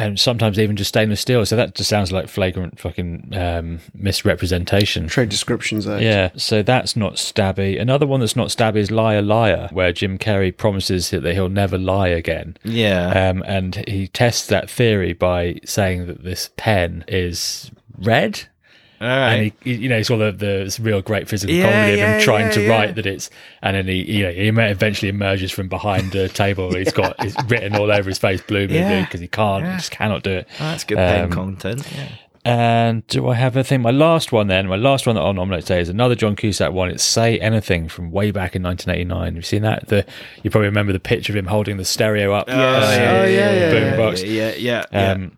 and 0.00 0.18
sometimes 0.18 0.58
even 0.58 0.76
just 0.76 0.88
stainless 0.88 1.20
steel. 1.20 1.44
So 1.44 1.56
that 1.56 1.74
just 1.74 1.90
sounds 1.90 2.10
like 2.10 2.26
flagrant 2.26 2.80
fucking 2.80 3.32
um, 3.34 3.80
misrepresentation. 3.94 5.08
Trade 5.08 5.28
Descriptions 5.28 5.86
Act. 5.86 6.02
Yeah, 6.02 6.30
so 6.36 6.62
that's 6.62 6.96
not 6.96 7.14
stabby. 7.14 7.78
Another 7.78 8.06
one 8.06 8.20
that's 8.20 8.34
not 8.34 8.48
stabby 8.48 8.76
is 8.76 8.90
Liar 8.90 9.20
Liar, 9.20 9.68
where 9.72 9.92
Jim 9.92 10.16
Carrey 10.16 10.56
promises 10.56 11.10
that 11.10 11.24
he'll 11.34 11.50
never 11.50 11.76
lie 11.76 12.08
again. 12.08 12.56
Yeah. 12.64 13.28
Um, 13.28 13.42
and 13.46 13.76
he 13.86 14.08
tests 14.08 14.46
that 14.46 14.70
theory 14.70 15.12
by 15.12 15.60
saying 15.66 16.06
that 16.06 16.24
this 16.24 16.50
pen 16.56 17.04
is 17.06 17.70
red. 17.98 18.48
Right. 19.00 19.32
And 19.32 19.52
he, 19.62 19.74
you 19.74 19.88
know, 19.88 19.96
he 19.98 20.04
saw 20.04 20.18
the, 20.18 20.30
the 20.30 20.78
real 20.82 21.00
great 21.00 21.26
physical 21.26 21.54
Yeah, 21.54 21.70
comedy 21.70 21.92
of 21.94 21.98
yeah, 21.98 22.14
him 22.16 22.20
trying 22.22 22.46
yeah, 22.46 22.52
to 22.52 22.68
write 22.68 22.94
that 22.96 23.06
it's, 23.06 23.30
and 23.62 23.74
then 23.74 23.86
he, 23.86 24.18
you 24.18 24.24
know, 24.24 24.30
he 24.30 24.48
eventually 24.48 25.08
emerges 25.08 25.50
from 25.50 25.68
behind 25.68 26.14
a 26.14 26.28
table. 26.42 26.74
He's 26.74 26.92
got 26.92 27.16
it's 27.20 27.36
written 27.44 27.74
all 27.76 27.90
over 27.90 28.08
his 28.10 28.18
face, 28.18 28.42
blue, 28.42 28.68
blue, 28.68 29.00
because 29.02 29.20
he 29.20 29.28
can't, 29.28 29.64
he 29.64 29.72
just 29.72 29.90
cannot 29.90 30.22
do 30.22 30.32
it. 30.32 30.48
Oh, 30.54 30.64
that's 30.64 30.84
good 30.84 30.98
um, 30.98 31.30
content. 31.30 31.90
Yeah. 31.96 32.08
And 32.44 33.06
do 33.06 33.28
I 33.28 33.34
have 33.34 33.56
a 33.56 33.62
thing? 33.62 33.82
My 33.82 33.90
last 33.90 34.32
one 34.32 34.46
then, 34.46 34.66
my 34.66 34.76
last 34.76 35.06
one 35.06 35.14
that 35.14 35.20
I'll 35.20 35.34
nominate 35.34 35.64
today 35.64 35.80
is 35.80 35.90
another 35.90 36.14
John 36.14 36.36
Cusack 36.36 36.72
one. 36.72 36.90
It's 36.90 37.02
Say 37.02 37.38
Anything 37.38 37.86
from 37.88 38.10
way 38.10 38.30
back 38.30 38.56
in 38.56 38.62
1989. 38.62 39.36
You've 39.36 39.44
seen 39.44 39.62
that? 39.62 39.88
The 39.88 40.06
You 40.42 40.50
probably 40.50 40.68
remember 40.68 40.92
the 40.94 41.00
picture 41.00 41.32
of 41.32 41.36
him 41.36 41.46
holding 41.46 41.76
the 41.76 41.84
stereo 41.84 42.32
up. 42.32 42.48
Yes. 42.48 42.56
Oh, 42.56 43.24
yeah, 43.24 43.52
yeah, 43.52 43.70
boom 43.70 43.82
yeah. 43.82 43.96
box. 43.96 44.22
Yeah, 44.22 44.54
yeah, 44.54 44.84
yeah. 44.90 45.12
Um, 45.12 45.36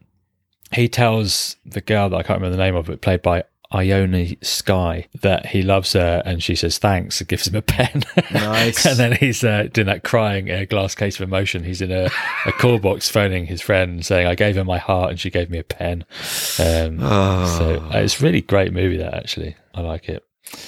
he 0.72 0.88
tells 0.88 1.56
the 1.66 1.80
girl 1.80 2.08
that 2.10 2.16
I 2.16 2.22
can't 2.22 2.40
remember 2.40 2.56
the 2.56 2.62
name 2.62 2.76
of, 2.76 2.86
but 2.86 3.00
played 3.00 3.22
by 3.22 3.44
Ione 3.74 4.36
Skye, 4.42 5.08
that 5.22 5.46
he 5.46 5.62
loves 5.62 5.92
her, 5.94 6.22
and 6.24 6.42
she 6.42 6.54
says 6.54 6.78
thanks 6.78 7.20
and 7.20 7.28
gives 7.28 7.46
him 7.48 7.54
a 7.54 7.62
pen. 7.62 8.02
Nice. 8.32 8.84
and 8.86 8.98
then 8.98 9.12
he's 9.12 9.42
uh, 9.42 9.68
doing 9.72 9.86
that 9.86 10.04
crying 10.04 10.50
uh, 10.50 10.64
glass 10.68 10.94
case 10.94 11.16
of 11.20 11.22
emotion. 11.26 11.64
He's 11.64 11.80
in 11.82 11.90
a, 11.90 12.08
a 12.46 12.52
call 12.52 12.78
box 12.78 13.08
phoning 13.08 13.46
his 13.46 13.60
friend 13.62 14.04
saying, 14.04 14.26
"I 14.26 14.34
gave 14.34 14.56
her 14.56 14.64
my 14.64 14.78
heart, 14.78 15.10
and 15.10 15.20
she 15.20 15.30
gave 15.30 15.50
me 15.50 15.58
a 15.58 15.64
pen." 15.64 16.04
Um, 16.58 16.98
Oh. 17.02 17.56
So 17.58 17.80
uh, 17.94 17.98
it's 18.00 18.20
a 18.20 18.24
really 18.24 18.40
great 18.42 18.72
movie. 18.72 18.96
That 18.98 19.14
actually, 19.14 19.56
I 19.74 19.80
like 19.80 20.08
it. 20.08 20.24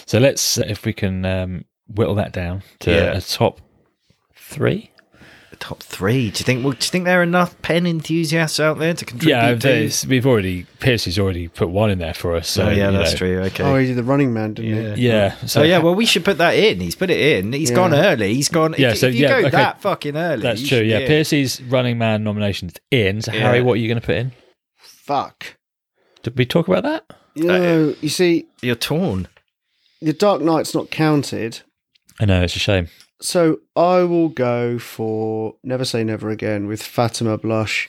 So 0.06 0.18
let's, 0.18 0.56
if 0.58 0.84
we 0.84 0.92
can 0.92 1.24
um, 1.26 1.64
whittle 1.88 2.14
that 2.14 2.32
down 2.32 2.62
to 2.80 2.90
Yeah. 2.90 3.12
a 3.16 3.20
top 3.20 3.60
three. 4.34 4.90
Top 5.56 5.82
three. 5.82 6.30
Do 6.30 6.38
you 6.40 6.44
think? 6.44 6.62
Well, 6.64 6.72
do 6.72 6.78
you 6.84 6.90
think 6.90 7.04
there 7.04 7.20
are 7.20 7.22
enough 7.22 7.60
pen 7.62 7.86
enthusiasts 7.86 8.58
out 8.60 8.78
there 8.78 8.94
to 8.94 9.04
contribute? 9.04 9.34
Yeah, 9.34 9.54
to? 9.88 10.06
we've 10.08 10.26
already 10.26 10.66
Piercy's 10.80 11.18
already 11.18 11.48
put 11.48 11.68
one 11.70 11.90
in 11.90 11.98
there 11.98 12.14
for 12.14 12.34
us. 12.34 12.48
So 12.48 12.66
Oh 12.66 12.70
yeah, 12.70 12.90
that's 12.90 13.12
know. 13.12 13.18
true. 13.18 13.40
Okay. 13.42 13.62
Oh, 13.62 13.76
he 13.76 13.86
did 13.86 13.96
the 13.96 14.02
Running 14.04 14.32
Man, 14.32 14.54
didn't 14.54 14.70
Yeah. 14.84 14.94
he? 14.96 15.06
Yeah. 15.08 15.30
So 15.36 15.42
oh, 15.42 15.46
So 15.46 15.62
yeah, 15.62 15.78
well, 15.78 15.94
we 15.94 16.06
should 16.06 16.24
put 16.24 16.38
that 16.38 16.52
in. 16.52 16.80
He's 16.80 16.94
put 16.96 17.10
it 17.10 17.20
in. 17.20 17.52
He's 17.52 17.70
Yeah. 17.70 17.76
gone 17.76 17.94
early. 17.94 18.34
He's 18.34 18.48
gone. 18.48 18.74
Yeah, 18.78 18.90
if, 18.92 18.98
so 18.98 19.06
if 19.08 19.14
you 19.14 19.22
yeah, 19.22 19.28
go 19.40 19.46
okay. 19.48 19.50
that 19.50 19.80
fucking 19.80 20.16
early, 20.16 20.42
that's 20.42 20.60
true. 20.60 20.78
should 20.78 20.86
Yeah, 20.86 20.98
be 20.98 21.04
in. 21.04 21.08
Piercy's 21.08 21.60
Running 21.62 21.98
Man 21.98 22.24
nominations 22.24 22.74
in. 22.90 23.22
So 23.22 23.32
Yeah. 23.32 23.40
Harry, 23.40 23.62
what 23.62 23.74
are 23.74 23.76
you 23.76 23.88
going 23.88 24.00
to 24.00 24.06
put 24.06 24.16
in? 24.16 24.32
Fuck. 24.78 25.56
Did 26.22 26.38
we 26.38 26.46
talk 26.46 26.68
about 26.68 26.82
that? 26.84 27.04
You 27.34 27.44
know, 27.44 27.88
uh, 27.90 27.94
you 28.00 28.08
see, 28.08 28.46
You're 28.62 28.76
torn. 28.76 29.28
the 30.00 30.12
Dark 30.12 30.40
Knight's 30.40 30.74
not 30.74 30.90
counted, 30.90 31.60
I 32.20 32.26
know 32.26 32.42
it's 32.42 32.54
a 32.54 32.60
shame. 32.60 32.88
So 33.24 33.60
I 33.74 34.02
will 34.02 34.28
go 34.28 34.78
for 34.78 35.54
Never 35.62 35.86
Say 35.86 36.04
Never 36.04 36.28
Again 36.28 36.66
with 36.66 36.82
Fatima 36.82 37.38
Blush, 37.38 37.88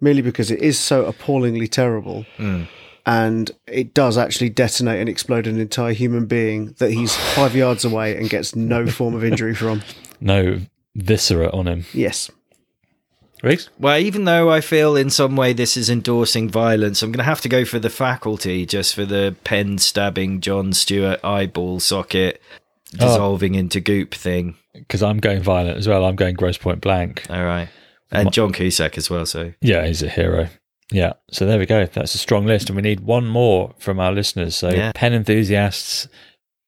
merely 0.00 0.22
because 0.22 0.50
it 0.50 0.60
is 0.60 0.78
so 0.78 1.04
appallingly 1.04 1.68
terrible. 1.68 2.24
Mm. 2.38 2.68
And 3.04 3.50
it 3.66 3.92
does 3.92 4.16
actually 4.16 4.48
detonate 4.48 4.98
and 4.98 5.10
explode 5.10 5.46
an 5.46 5.60
entire 5.60 5.92
human 5.92 6.24
being 6.24 6.74
that 6.78 6.90
he's 6.90 7.14
five 7.34 7.54
yards 7.54 7.84
away 7.84 8.16
and 8.16 8.30
gets 8.30 8.56
no 8.56 8.86
form 8.86 9.14
of 9.14 9.22
injury 9.22 9.54
from. 9.54 9.82
No 10.24 10.60
viscera 10.94 11.50
on 11.50 11.66
him. 11.66 11.84
Yes. 11.92 12.30
Riggs? 13.42 13.68
Well, 13.76 13.98
even 13.98 14.24
though 14.24 14.52
I 14.52 14.60
feel 14.60 14.94
in 14.94 15.10
some 15.10 15.34
way 15.34 15.52
this 15.52 15.76
is 15.76 15.90
endorsing 15.90 16.48
violence, 16.48 17.02
I'm 17.02 17.10
going 17.10 17.18
to 17.18 17.24
have 17.24 17.40
to 17.40 17.48
go 17.48 17.64
for 17.64 17.80
the 17.80 17.90
faculty 17.90 18.64
just 18.64 18.94
for 18.94 19.04
the 19.04 19.34
pen 19.42 19.78
stabbing 19.78 20.40
Jon 20.40 20.72
Stewart 20.72 21.18
eyeball 21.24 21.80
socket 21.80 22.40
Oh. 23.00 23.06
dissolving 23.06 23.54
into 23.54 23.80
goop 23.80 24.14
thing. 24.14 24.56
Because 24.74 25.02
I'm 25.02 25.18
going 25.18 25.42
violent 25.42 25.78
as 25.78 25.86
well. 25.88 26.04
I'm 26.04 26.16
going 26.16 26.34
Grosse 26.34 26.58
Pointe 26.58 26.80
Blank. 26.80 27.24
All 27.30 27.44
right. 27.44 27.68
And 28.10 28.32
John 28.32 28.52
Cusack 28.52 28.96
as 28.98 29.08
well. 29.10 29.24
So 29.26 29.52
Yeah, 29.60 29.86
he's 29.86 30.02
a 30.02 30.08
hero. 30.08 30.48
Yeah. 30.90 31.14
So 31.30 31.46
there 31.46 31.58
we 31.58 31.64
go. 31.66 31.86
That's 31.86 32.14
a 32.14 32.18
strong 32.18 32.44
list. 32.46 32.68
And 32.68 32.76
we 32.76 32.82
need 32.82 33.00
one 33.00 33.26
more 33.26 33.74
from 33.78 33.98
our 34.00 34.12
listeners. 34.12 34.54
So 34.56 34.70
Yeah. 34.70 34.92
pen 34.94 35.12
enthusiasts, 35.14 36.08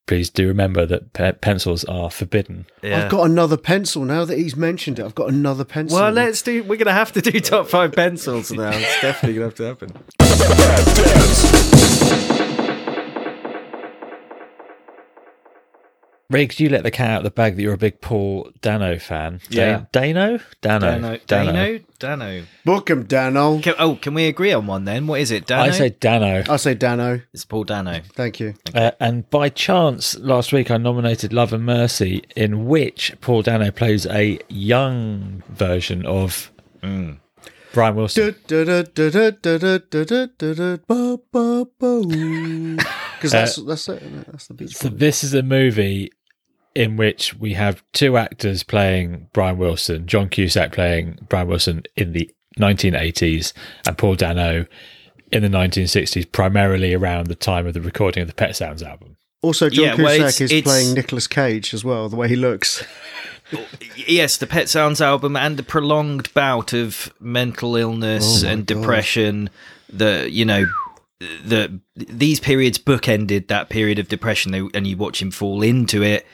please 0.07 0.29
do 0.31 0.47
remember 0.49 0.85
that 0.87 1.13
pe- 1.15 1.33
pencils 1.33 1.85
are 1.85 2.11
forbidden. 2.11 2.67
yeah. 2.83 3.05
I've 3.05 3.11
got 3.11 3.25
another 3.29 3.57
pencil 3.59 4.05
now 4.05 4.25
that 4.27 4.37
he's 4.39 4.57
mentioned 4.57 4.99
it. 4.99 5.05
I've 5.05 5.15
got 5.15 5.29
another 5.31 5.65
pencil. 5.65 5.99
well, 5.99 6.11
let's 6.11 6.41
do. 6.43 6.63
We're 6.63 6.77
going 6.77 6.87
to 6.87 6.93
have 6.93 7.13
to 7.13 7.21
do 7.23 7.39
top 7.41 7.69
five 7.69 7.93
pencils 7.93 8.51
now. 8.51 8.71
It's 8.71 9.01
definitely 9.03 9.39
going 9.39 9.51
to 9.51 9.65
have 9.67 9.79
to 9.79 9.87
happen. 9.87 11.64
Riggs, 16.35 16.59
you 16.59 16.69
let 16.69 16.83
the 16.83 16.91
cat 16.91 17.11
out 17.11 17.19
of 17.19 17.23
the 17.23 17.31
bag 17.31 17.55
that 17.55 17.63
you're 17.63 17.75
a 17.75 17.79
big 17.79 18.01
Paul 18.01 18.51
Dano 18.61 18.99
fan. 18.99 19.41
Yeah. 19.51 19.85
Dano? 19.93 20.41
Dano. 20.61 20.99
Dano. 20.99 21.19
Dano. 21.29 21.79
Dano. 22.01 22.43
Book 22.65 22.91
him, 22.91 23.05
Dano. 23.05 23.61
Can, 23.61 23.75
oh, 23.79 23.95
can 23.95 24.15
we 24.15 24.27
agree 24.27 24.53
on 24.53 24.67
one 24.67 24.85
then? 24.85 25.07
What 25.07 25.21
is 25.21 25.31
it? 25.31 25.47
Dano. 25.47 25.63
I 25.63 25.71
say 25.71 25.91
Dano. 25.91 26.43
I 26.49 26.57
say 26.57 26.75
Dano. 26.75 27.21
it's 27.33 27.45
Paul 27.45 27.63
Dano. 27.63 28.01
Thank 28.15 28.41
you. 28.41 28.55
Uh, 28.75 28.91
and 28.99 29.31
by 29.31 29.49
chance, 29.49 30.19
last 30.19 30.53
week 30.53 30.73
I 30.73 30.77
nominated 30.77 31.33
Love 31.33 31.53
and 31.53 31.65
Mercy, 31.65 32.25
in 32.35 32.67
which 32.67 33.15
Paul 33.21 33.43
Dano 33.43 33.71
plays 33.71 34.05
a 34.05 34.41
young 34.49 35.45
version 35.51 36.05
of 36.05 36.51
Brian 37.73 37.95
Wilson. 37.95 38.35
Because 38.43 38.89
that's 43.31 43.57
that's 43.57 43.89
it. 43.89 44.03
isn't 44.03 44.19
it? 44.19 44.27
That's 44.33 44.49
the 44.49 44.55
beach. 44.55 44.75
So 44.75 44.89
this 44.89 45.23
is 45.23 45.33
a 45.33 45.45
movie 45.45 46.11
in 46.75 46.97
which 46.97 47.35
we 47.35 47.53
have 47.55 47.83
two 47.93 48.17
actors 48.17 48.63
playing 48.63 49.29
Brian 49.33 49.59
Wilson, 49.59 50.07
John 50.07 50.29
Cusack 50.29 50.73
playing 50.73 51.19
Brian 51.29 51.49
Wilson 51.49 51.83
in 51.97 52.13
the 52.13 52.31
1980s, 52.59 53.53
and 53.87 53.97
Paul 53.99 54.15
Dano 54.17 54.67
in 55.33 55.43
the 55.43 55.49
1960s, 55.49 56.31
primarily 56.31 56.95
around 56.95 57.27
the 57.27 57.35
time 57.35 57.67
of 57.67 57.75
the 57.75 57.81
recording 57.81 58.23
of 58.23 58.29
the 58.29 58.35
Pet 58.35 58.55
Sounds 58.57 58.83
album. 58.83 59.17
Also, 59.43 59.69
John 59.69 59.85
Yeah, 59.85 59.95
well, 59.97 60.15
Cusack 60.17 60.19
it's- 60.29 60.41
is 60.41 60.53
it's- 60.53 60.63
playing 60.65 60.95
Nicolas 60.95 61.27
Cage 61.27 61.75
as 61.75 61.85
well. 61.85 62.09
The 62.09 62.17
way 62.17 62.29
he 62.29 62.37
looks. 62.37 62.85
Yes, 63.95 64.39
the 64.39 64.47
Pet 64.47 64.69
Sounds 64.71 65.01
album 65.03 65.37
and 65.37 65.57
the 65.59 65.63
prolonged 65.63 66.33
bout 66.33 66.73
of 66.73 67.13
mental 67.21 67.77
illness 67.77 68.43
Oh 68.43 68.47
my 68.47 68.53
and 68.53 68.67
God. 68.67 68.75
depression. 68.81 69.51
The 69.93 70.29
you 70.31 70.45
know 70.47 70.65
the 71.45 71.79
these 71.95 72.41
periods 72.41 72.79
bookended 72.79 73.49
that 73.49 73.69
period 73.69 73.99
of 73.99 74.09
depression, 74.09 74.51
they, 74.53 74.63
and 74.73 74.87
you 74.87 74.97
watch 74.97 75.21
him 75.21 75.31
fall 75.31 75.63
into 75.63 76.03
it 76.03 76.27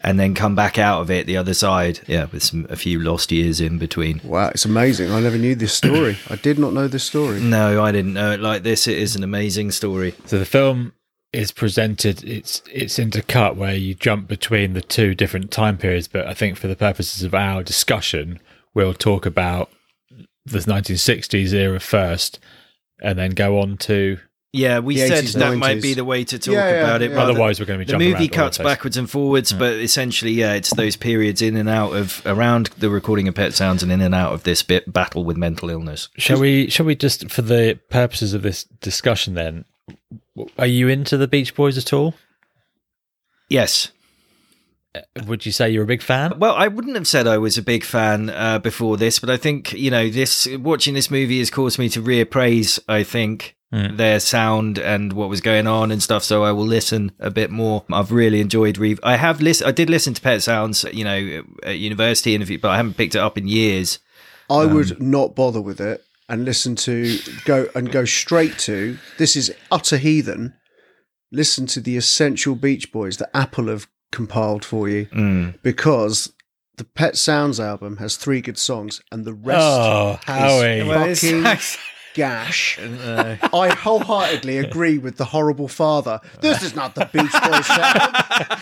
and 0.00 0.18
then 0.18 0.34
come 0.34 0.54
back 0.54 0.78
out 0.78 1.00
of 1.00 1.10
it 1.10 1.26
the 1.26 1.36
other 1.36 1.54
side. 1.54 2.00
Yeah, 2.06 2.26
with 2.32 2.42
some 2.42 2.66
a 2.70 2.76
few 2.76 3.00
lost 3.00 3.32
years 3.32 3.60
in 3.60 3.78
between. 3.78 4.20
Wow, 4.24 4.48
it's 4.48 4.64
amazing. 4.64 5.10
I 5.10 5.20
never 5.20 5.38
knew 5.38 5.54
this 5.54 5.72
story. 5.72 6.18
I 6.28 6.36
did 6.36 6.58
not 6.58 6.72
know 6.72 6.88
this 6.88 7.04
story. 7.04 7.40
No, 7.40 7.82
I 7.82 7.92
didn't 7.92 8.14
know 8.14 8.32
it 8.32 8.40
like 8.40 8.62
this. 8.62 8.86
It 8.86 8.98
is 8.98 9.16
an 9.16 9.24
amazing 9.24 9.72
story. 9.72 10.14
So 10.26 10.38
the 10.38 10.46
film 10.46 10.92
is 11.32 11.52
presented 11.52 12.24
it's 12.24 12.62
it's 12.72 12.98
intercut 12.98 13.54
where 13.54 13.74
you 13.74 13.94
jump 13.94 14.26
between 14.26 14.72
the 14.72 14.80
two 14.80 15.14
different 15.14 15.50
time 15.50 15.76
periods 15.76 16.08
but 16.08 16.26
i 16.26 16.32
think 16.32 16.56
for 16.56 16.68
the 16.68 16.76
purposes 16.76 17.22
of 17.22 17.34
our 17.34 17.62
discussion 17.62 18.40
we'll 18.74 18.94
talk 18.94 19.26
about 19.26 19.70
the 20.46 20.60
1960s 20.60 21.52
era 21.52 21.78
first 21.78 22.38
and 23.02 23.18
then 23.18 23.32
go 23.32 23.60
on 23.60 23.76
to 23.76 24.18
Yeah, 24.58 24.78
we 24.80 24.96
said 24.96 25.24
80s, 25.24 25.34
that 25.34 25.56
might 25.56 25.80
be 25.80 25.94
the 25.94 26.04
way 26.04 26.24
to 26.24 26.38
talk 26.38 26.52
Yeah, 26.54 26.68
yeah, 26.70 26.82
about 26.84 27.02
it. 27.02 27.10
yeah. 27.12 27.22
otherwise 27.22 27.60
we're 27.60 27.66
going 27.66 27.78
to 27.78 27.84
be 27.84 27.86
the 27.86 27.92
jumping 27.92 28.08
movie 28.12 28.24
around 28.24 28.30
all 28.40 28.44
cuts 28.46 28.58
the 28.58 28.64
backwards 28.64 28.96
and 28.96 29.08
forwards, 29.10 29.52
but 29.52 29.74
essentially, 29.74 30.32
yeah, 30.32 30.54
it's 30.54 30.74
those 30.74 30.96
periods 30.96 31.40
in 31.42 31.56
and 31.56 31.68
out 31.68 31.92
of 31.94 32.22
around 32.26 32.66
the 32.78 32.90
recording 32.90 33.28
of 33.28 33.34
Pet 33.34 33.54
Sounds 33.54 33.82
and 33.82 33.90
in 33.92 34.00
and 34.00 34.14
out 34.14 34.32
of 34.32 34.42
this 34.42 34.62
bit 34.62 34.92
battle 34.92 35.24
with 35.24 35.36
mental 35.36 35.70
illness. 35.70 36.08
shall 36.18 36.40
we 36.40 36.68
shall 36.70 36.86
we 36.86 36.94
just 36.96 37.30
for 37.30 37.42
the 37.42 37.78
purposes 37.90 38.34
of 38.34 38.42
this 38.42 38.64
discussion 38.80 39.34
then 39.34 39.64
are 40.58 40.66
you 40.66 40.88
into 40.88 41.16
the 41.16 41.28
beach 41.28 41.54
boys 41.54 41.78
at 41.78 41.92
all 41.92 42.14
Yes. 43.48 43.90
would 45.26 45.46
you 45.46 45.52
say 45.52 45.70
you're 45.70 45.84
a 45.84 45.86
big 45.86 46.02
fan 46.02 46.38
Well, 46.38 46.54
I 46.54 46.68
wouldn't 46.68 46.96
have 46.96 47.06
said 47.06 47.26
I 47.26 47.38
was 47.38 47.56
a 47.56 47.62
big 47.62 47.84
fan 47.84 48.30
uh, 48.30 48.58
before 48.58 48.96
this, 48.96 49.18
but 49.18 49.30
I 49.30 49.36
think 49.36 49.72
you 49.72 49.90
know 49.90 50.08
this 50.08 50.48
watching 50.58 50.94
this 50.94 51.10
movie 51.10 51.38
has 51.38 51.50
caused 51.50 51.78
me 51.78 51.88
to 51.90 52.02
reappraise. 52.02 52.78
I 52.88 53.02
think 53.04 53.54
Mm. 53.70 53.98
their 53.98 54.18
sound 54.18 54.78
and 54.78 55.12
what 55.12 55.28
was 55.28 55.42
going 55.42 55.66
on 55.66 55.90
and 55.92 56.02
stuff. 56.02 56.24
So 56.24 56.42
I 56.42 56.52
will 56.52 56.64
listen 56.66 57.12
a 57.20 57.30
bit 57.30 57.50
more. 57.50 57.84
I've 57.92 58.10
really 58.10 58.40
enjoyed. 58.40 58.78
Re- 58.78 58.96
I 59.02 59.16
have 59.16 59.42
list. 59.42 59.62
I 59.62 59.72
did 59.72 59.90
listen 59.90 60.14
to 60.14 60.22
Pet 60.22 60.42
Sounds, 60.42 60.84
you 60.90 61.04
know, 61.04 61.42
at 61.62 61.78
university 61.78 62.34
interview, 62.34 62.58
but 62.58 62.70
I 62.70 62.76
haven't 62.78 62.96
picked 62.96 63.14
it 63.14 63.18
up 63.18 63.36
in 63.36 63.46
years. 63.46 63.98
I 64.48 64.62
Um, 64.62 64.72
would 64.72 65.02
not 65.02 65.36
bother 65.36 65.60
with 65.60 65.82
it 65.82 66.02
and 66.30 66.46
listen 66.46 66.76
to 66.76 67.18
go 67.44 67.68
and 67.74 67.92
go 67.92 68.06
straight 68.06 68.56
to 68.60 68.96
this 69.18 69.36
is 69.36 69.52
utter 69.70 69.98
heathen. 69.98 70.54
Listen 71.30 71.66
to 71.66 71.80
the 71.82 71.98
essential 71.98 72.54
Beach 72.54 72.90
Boys 72.90 73.18
that 73.18 73.28
Apple 73.36 73.66
have 73.68 73.86
compiled 74.10 74.64
for 74.64 74.88
you 74.88 75.06
Mm. 75.14 75.60
because 75.62 76.32
the 76.78 76.84
Pet 76.84 77.18
Sounds 77.18 77.60
album 77.60 77.98
has 77.98 78.16
three 78.16 78.40
good 78.40 78.56
songs 78.56 79.02
and 79.12 79.26
the 79.26 79.34
rest 79.34 79.60
oh 79.60 80.18
howie 80.24 80.82
Well, 80.84 81.14
fucking 81.14 81.44
gash. 82.18 82.78
Uh, 82.80 83.36
I 83.54 83.68
wholeheartedly 83.68 84.58
agree 84.58 84.98
with 84.98 85.18
the 85.18 85.26
horrible 85.26 85.68
father. 85.68 86.20
This 86.40 86.64
is 86.64 86.74
not 86.74 86.96
the 86.96 87.08
Beach 87.12 87.30
Boys 87.30 87.66
sound. 87.66 88.10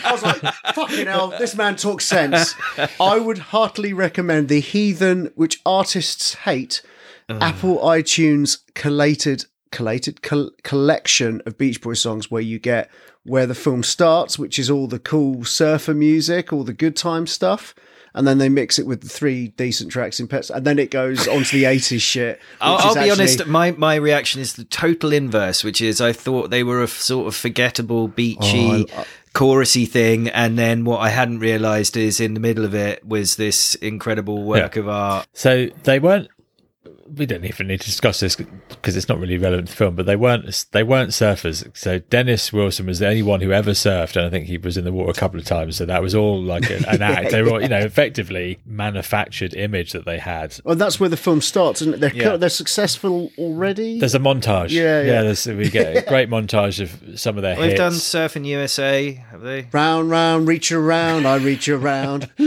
I 0.05 0.09
was 0.11 0.21
like, 0.21 0.41
fucking 0.75 1.07
hell, 1.07 1.29
this 1.29 1.55
man 1.55 1.75
talks 1.75 2.05
sense. 2.05 2.53
I 2.99 3.17
would 3.17 3.39
heartily 3.39 3.93
recommend 3.93 4.47
the 4.47 4.59
Heathen, 4.59 5.31
which 5.33 5.59
artists 5.65 6.35
hate, 6.35 6.83
Apple 7.29 7.79
iTunes 7.79 8.59
collated 8.75 9.45
collated 9.71 10.21
col- 10.21 10.51
collection 10.63 11.41
of 11.45 11.57
Beach 11.57 11.81
Boys 11.81 11.99
songs 11.99 12.31
where 12.31 12.41
you 12.41 12.59
get 12.59 12.89
where 13.25 13.45
the 13.47 13.55
film 13.55 13.83
starts, 13.83 14.39
which 14.39 14.57
is 14.57 14.69
all 14.69 14.87
the 14.87 14.99
cool 14.99 15.43
surfer 15.43 15.93
music, 15.93 16.53
all 16.53 16.63
the 16.63 16.73
good 16.73 16.95
time 16.95 17.27
stuff. 17.27 17.75
And 18.17 18.27
then 18.27 18.39
they 18.39 18.49
mix 18.49 18.79
it 18.79 18.87
with 18.87 19.01
the 19.01 19.09
three 19.09 19.49
decent 19.49 19.91
tracks 19.91 20.19
in 20.19 20.27
Pets, 20.27 20.49
and 20.49 20.65
then 20.65 20.79
it 20.79 20.89
goes 20.91 21.27
onto 21.27 21.55
the 21.57 21.63
'80s 21.75 22.01
shit. 22.01 22.41
I'll, 22.59 22.77
I'll 22.77 22.87
is 22.89 22.93
be 22.95 22.99
actually- 23.01 23.11
honest. 23.11 23.45
My 23.47 23.71
my 23.71 23.95
reaction 23.95 24.41
is 24.41 24.53
the 24.53 24.63
total 24.65 25.13
inverse, 25.13 25.63
which 25.63 25.81
is 25.81 26.01
I 26.01 26.13
thought 26.13 26.49
they 26.49 26.63
were 26.63 26.81
a 26.81 26.85
f- 26.85 26.89
sort 26.99 27.27
of 27.27 27.35
forgettable, 27.35 28.07
beachy, 28.07 28.87
Oh, 28.91 29.01
I- 29.01 29.05
chorusy 29.35 29.87
thing, 29.87 30.29
and 30.29 30.57
then 30.57 30.83
what 30.83 30.97
I 30.99 31.09
hadn't 31.09 31.39
realised 31.39 31.95
is 31.95 32.19
in 32.19 32.33
the 32.33 32.39
middle 32.39 32.65
of 32.65 32.73
it 32.73 33.05
was 33.05 33.35
this 33.35 33.75
incredible 33.75 34.43
work 34.43 34.75
of 34.77 34.89
art. 34.89 35.27
So 35.33 35.67
they 35.83 35.99
weren't. 35.99 36.27
We 37.15 37.25
don't 37.25 37.45
even 37.45 37.67
need 37.67 37.81
to 37.81 37.85
discuss 37.85 38.19
this 38.19 38.35
because 38.35 38.97
it's 38.97 39.07
not 39.07 39.19
really 39.19 39.37
relevant 39.37 39.67
to 39.69 39.73
the 39.73 39.77
film. 39.77 39.95
But 39.95 40.05
they 40.05 40.15
weren't. 40.15 40.65
They 40.71 40.83
weren't 40.83 41.11
surfers. 41.11 41.65
So 41.75 41.99
Dennis 41.99 42.51
Wilson 42.51 42.85
was 42.85 42.99
the 42.99 43.07
only 43.07 43.23
one 43.23 43.41
who 43.41 43.51
ever 43.51 43.71
surfed, 43.71 44.15
and 44.17 44.25
I 44.25 44.29
think 44.29 44.47
he 44.47 44.57
was 44.57 44.77
in 44.77 44.83
the 44.85 44.91
water 44.91 45.11
a 45.11 45.13
couple 45.13 45.39
of 45.39 45.45
times. 45.45 45.77
So 45.77 45.85
that 45.85 46.01
was 46.01 46.13
all 46.15 46.41
like 46.41 46.69
an, 46.69 46.85
an 46.85 47.01
act. 47.01 47.31
They 47.31 47.41
were, 47.41 47.51
all, 47.51 47.61
you 47.61 47.67
know, 47.69 47.79
effectively 47.79 48.59
manufactured 48.65 49.53
image 49.53 49.91
that 49.93 50.05
they 50.05 50.17
had. 50.19 50.57
Well, 50.63 50.75
that's 50.75 50.99
where 50.99 51.09
the 51.09 51.17
film 51.17 51.41
starts, 51.41 51.81
isn't 51.81 51.93
it? 51.95 51.99
They're 51.99 52.13
Yeah. 52.15 52.37
they're 52.37 52.49
successful 52.49 53.31
already. 53.37 53.99
There's 53.99 54.15
a 54.15 54.19
montage. 54.19 54.69
Yeah, 54.71 55.01
yeah. 55.01 55.21
there's, 55.23 55.45
we 55.47 55.69
get 55.69 55.95
a 55.97 56.01
great 56.09 56.29
montage 56.29 56.81
of 56.81 57.19
some 57.19 57.37
of 57.37 57.41
their 57.43 57.55
They've 57.55 57.71
hits. 57.71 57.77
done 57.77 57.93
Surfing 57.93 58.45
USA, 58.45 59.13
have 59.31 59.41
they? 59.41 59.67
round, 59.71 60.09
round, 60.09 60.47
reach 60.47 60.71
around, 60.71 61.25
I 61.25 61.37
reach 61.37 61.69
around. 61.69 62.29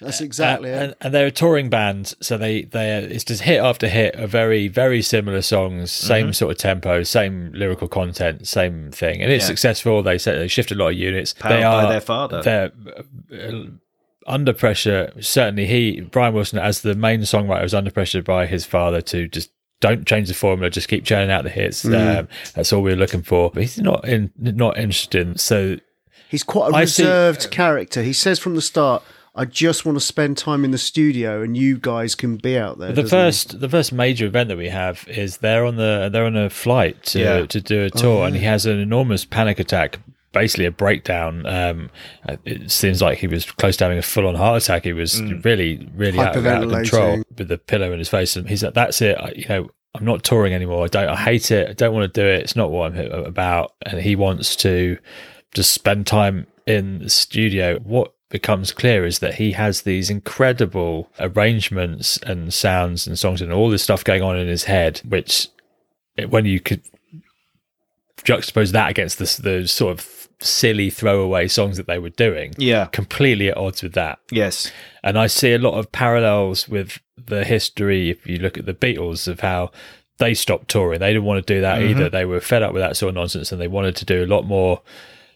That's 0.00 0.20
exactly 0.20 0.70
Uh, 0.72 0.74
it. 0.76 0.82
and, 0.82 0.94
and 1.00 1.14
they're 1.14 1.26
a 1.26 1.30
touring 1.30 1.68
band, 1.70 2.14
so 2.20 2.38
they 2.38 2.62
they 2.62 2.98
it's 2.98 3.24
just 3.24 3.42
hit 3.42 3.58
after 3.58 3.88
hit 3.88 4.14
of 4.14 4.30
very 4.30 4.68
very 4.68 5.02
similar 5.02 5.42
songs, 5.42 5.90
same 5.90 6.26
Mm-hmm. 6.26 6.32
sort 6.32 6.52
of 6.52 6.58
tempo, 6.58 7.02
same 7.02 7.50
lyrical 7.52 7.88
content, 7.88 8.46
same 8.46 8.90
thing, 8.92 9.20
and 9.22 9.32
it's 9.32 9.44
Yeah. 9.44 9.48
successful. 9.48 10.02
They 10.02 10.18
say 10.18 10.38
they 10.38 10.48
shift 10.48 10.70
a 10.70 10.74
lot 10.76 10.88
of 10.88 10.94
units. 10.94 11.34
Powered 11.34 11.56
they 11.56 11.62
by 11.62 11.84
are 11.84 11.88
their 11.90 12.00
father. 12.00 12.42
They're 12.42 12.72
uh, 13.32 13.64
under 14.26 14.52
pressure. 14.52 15.12
Certainly, 15.20 15.66
he 15.66 16.00
Brian 16.02 16.34
Wilson 16.34 16.58
as 16.58 16.82
the 16.82 16.94
main 16.94 17.20
songwriter 17.22 17.62
was 17.62 17.74
under 17.74 17.90
pressure 17.90 18.22
by 18.22 18.46
his 18.46 18.64
father 18.64 19.00
to 19.02 19.28
just. 19.28 19.50
Don't 19.80 20.08
change 20.08 20.26
the 20.26 20.34
formula. 20.34 20.70
Just 20.70 20.88
keep 20.88 21.04
churning 21.04 21.30
out 21.30 21.44
the 21.44 21.50
hits. 21.50 21.84
Mm. 21.84 22.18
Um, 22.22 22.28
that's 22.56 22.72
all 22.72 22.82
we 22.82 22.92
are 22.92 22.96
looking 22.96 23.22
for. 23.22 23.48
But 23.48 23.62
he's 23.62 23.78
not 23.78 24.04
in, 24.08 24.32
not 24.36 24.76
interested. 24.76 25.24
In, 25.24 25.38
so 25.38 25.76
He's 26.28 26.42
quite 26.42 26.72
a 26.72 26.74
I 26.76 26.84
see- 26.84 27.04
reserved 27.04 27.52
character. 27.52 28.02
He 28.02 28.12
says 28.12 28.40
from 28.40 28.56
the 28.56 28.60
start, 28.60 29.04
"I 29.34 29.44
just 29.44 29.84
want 29.84 29.96
to 29.96 30.04
spend 30.04 30.36
time 30.36 30.64
in 30.64 30.70
the 30.70 30.78
studio, 30.78 31.42
and 31.42 31.56
you 31.56 31.78
guys 31.78 32.14
can 32.14 32.36
be 32.36 32.56
out 32.58 32.78
there." 32.78 32.88
The 32.92 33.02
doesn't 33.02 33.18
he? 33.18 33.22
first, 33.24 33.60
the 33.60 33.68
first 33.68 33.92
major 33.92 34.26
event 34.26 34.48
that 34.48 34.56
we 34.58 34.68
have 34.68 35.04
is 35.08 35.38
they're 35.38 35.64
on 35.64 35.76
the 35.76 36.08
they're 36.12 36.24
on 36.26 36.36
a 36.36 36.50
flight 36.50 37.02
to 37.06 37.18
Yeah. 37.20 37.46
to 37.46 37.60
do 37.60 37.84
a 37.84 37.90
tour, 37.90 38.26
and 38.26 38.36
he 38.36 38.44
has 38.44 38.66
an 38.66 38.78
enormous 38.78 39.24
panic 39.24 39.58
attack, 39.58 39.98
basically 40.32 40.64
a 40.66 40.70
breakdown. 40.70 41.46
Um, 41.46 41.90
it 42.44 42.70
seems 42.70 43.00
like 43.02 43.18
he 43.18 43.26
was 43.26 43.44
close 43.44 43.76
to 43.78 43.84
having 43.84 43.98
a 43.98 44.02
full 44.02 44.26
on 44.26 44.34
heart 44.34 44.62
attack. 44.62 44.84
He 44.84 44.92
was 44.92 45.20
really, 45.44 45.88
really 45.94 46.18
out, 46.18 46.36
of- 46.36 46.46
out 46.46 46.64
of 46.64 46.70
control 46.70 47.22
with 47.36 47.48
the 47.48 47.58
pillow 47.58 47.92
in 47.92 47.98
his 47.98 48.08
face, 48.08 48.36
and 48.36 48.48
he's 48.48 48.62
like, 48.62 48.74
"That's 48.74 49.00
it, 49.02 49.16
I, 49.18 49.32
you 49.36 49.46
know." 49.48 49.70
I'm 49.94 50.04
not 50.04 50.22
touring 50.22 50.52
anymore. 50.52 50.84
I 50.84 50.88
don't. 50.88 51.08
I 51.08 51.16
hate 51.16 51.50
it. 51.50 51.70
I 51.70 51.72
don't 51.72 51.94
want 51.94 52.12
to 52.12 52.20
do 52.20 52.24
it. 52.24 52.42
It's 52.42 52.54
not 52.54 52.70
what 52.70 52.92
I'm 52.92 53.10
about. 53.10 53.72
And 53.82 53.98
he 53.98 54.14
wants 54.16 54.54
to 54.56 54.98
just 55.54 55.72
spend 55.72 56.06
time 56.06 56.46
in 56.66 56.98
the 57.00 57.08
studio. 57.08 57.78
What 57.78 58.12
becomes 58.30 58.72
clear 58.72 59.06
is 59.06 59.20
that 59.20 59.36
he 59.36 59.52
has 59.52 59.82
these 59.82 60.10
incredible 60.10 61.10
arrangements 61.18 62.18
and 62.18 62.52
sounds 62.52 63.06
and 63.06 63.18
songs 63.18 63.40
and 63.40 63.52
all 63.52 63.70
this 63.70 63.82
stuff 63.82 64.04
going 64.04 64.22
on 64.22 64.38
in 64.38 64.48
his 64.48 64.64
head, 64.64 65.00
which 65.08 65.48
when 66.28 66.44
you 66.44 66.60
could 66.60 66.82
juxtapose 68.18 68.72
that 68.72 68.90
against 68.90 69.18
the, 69.18 69.42
the 69.42 69.68
sort 69.68 69.98
of 69.98 70.28
silly 70.40 70.90
throwaway 70.90 71.48
songs 71.48 71.76
that 71.76 71.86
they 71.86 71.98
were 71.98 72.10
doing, 72.10 72.54
Yeah. 72.58 72.86
completely 72.86 73.48
at 73.48 73.56
odds 73.56 73.82
with 73.82 73.94
that. 73.94 74.18
Yes. 74.30 74.70
And 75.02 75.18
I 75.18 75.26
see 75.26 75.52
a 75.52 75.58
lot 75.58 75.78
of 75.78 75.90
parallels 75.90 76.68
with 76.68 77.00
the 77.16 77.44
history, 77.44 78.10
if 78.10 78.26
you 78.26 78.38
look 78.38 78.58
at 78.58 78.66
the 78.66 78.74
Beatles, 78.74 79.26
of 79.26 79.40
how 79.40 79.70
they 80.18 80.34
stopped 80.34 80.68
touring. 80.68 81.00
They 81.00 81.12
didn't 81.12 81.24
want 81.24 81.44
to 81.44 81.54
do 81.54 81.60
that 81.60 81.78
mm-hmm. 81.78 81.90
either. 81.90 82.08
They 82.08 82.24
were 82.24 82.40
fed 82.40 82.62
up 82.62 82.72
with 82.72 82.82
that 82.82 82.96
sort 82.96 83.10
of 83.10 83.14
nonsense 83.14 83.52
and 83.52 83.60
they 83.60 83.68
wanted 83.68 83.96
to 83.96 84.04
do 84.04 84.24
a 84.24 84.26
lot 84.26 84.44
more 84.44 84.82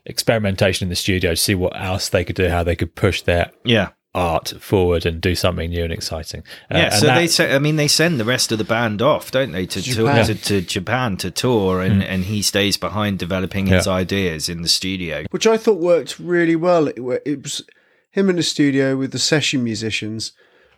experimentation 0.04 0.86
in 0.86 0.88
the 0.90 0.96
studio 0.96 1.30
to 1.32 1.36
see 1.36 1.54
what 1.54 1.78
else 1.80 2.08
they 2.08 2.24
could 2.24 2.36
do, 2.36 2.48
how 2.48 2.62
they 2.62 2.76
could 2.76 2.94
push 2.94 3.22
their 3.22 3.50
Yeah. 3.64 3.88
art 4.14 4.52
forward 4.60 5.06
and 5.06 5.20
do 5.20 5.34
something 5.34 5.70
new 5.70 5.84
and 5.84 5.92
exciting. 5.92 6.42
Uh, 6.70 6.76
Yeah, 6.78 6.84
and 6.84 6.94
so 6.94 7.06
that- 7.06 7.14
they 7.18 7.26
say, 7.26 7.54
I 7.54 7.58
mean, 7.58 7.76
they 7.76 7.88
send 7.88 8.20
the 8.20 8.24
rest 8.24 8.52
of 8.52 8.58
the 8.58 8.64
band 8.64 9.00
off, 9.00 9.30
don't 9.30 9.52
they, 9.52 9.64
to 9.66 9.80
Japan. 9.80 10.26
to, 10.26 10.34
to, 10.34 10.40
to 10.44 10.60
Japan 10.60 11.16
to 11.18 11.30
tour, 11.30 11.80
and, 11.80 12.02
and 12.02 12.24
he 12.24 12.42
stays 12.42 12.76
behind 12.76 13.18
developing 13.18 13.66
his 13.66 13.86
Yeah. 13.86 13.92
ideas 13.94 14.48
in 14.48 14.62
the 14.62 14.68
studio. 14.68 15.24
which 15.30 15.46
I 15.46 15.56
thought 15.56 15.78
worked 15.78 16.18
really 16.18 16.56
well. 16.56 16.88
It, 16.88 16.98
it 17.24 17.42
was 17.42 17.62
him 18.10 18.28
in 18.28 18.36
the 18.36 18.42
studio 18.42 18.96
with 18.96 19.12
the 19.12 19.18
session 19.18 19.64
musicians, 19.64 20.32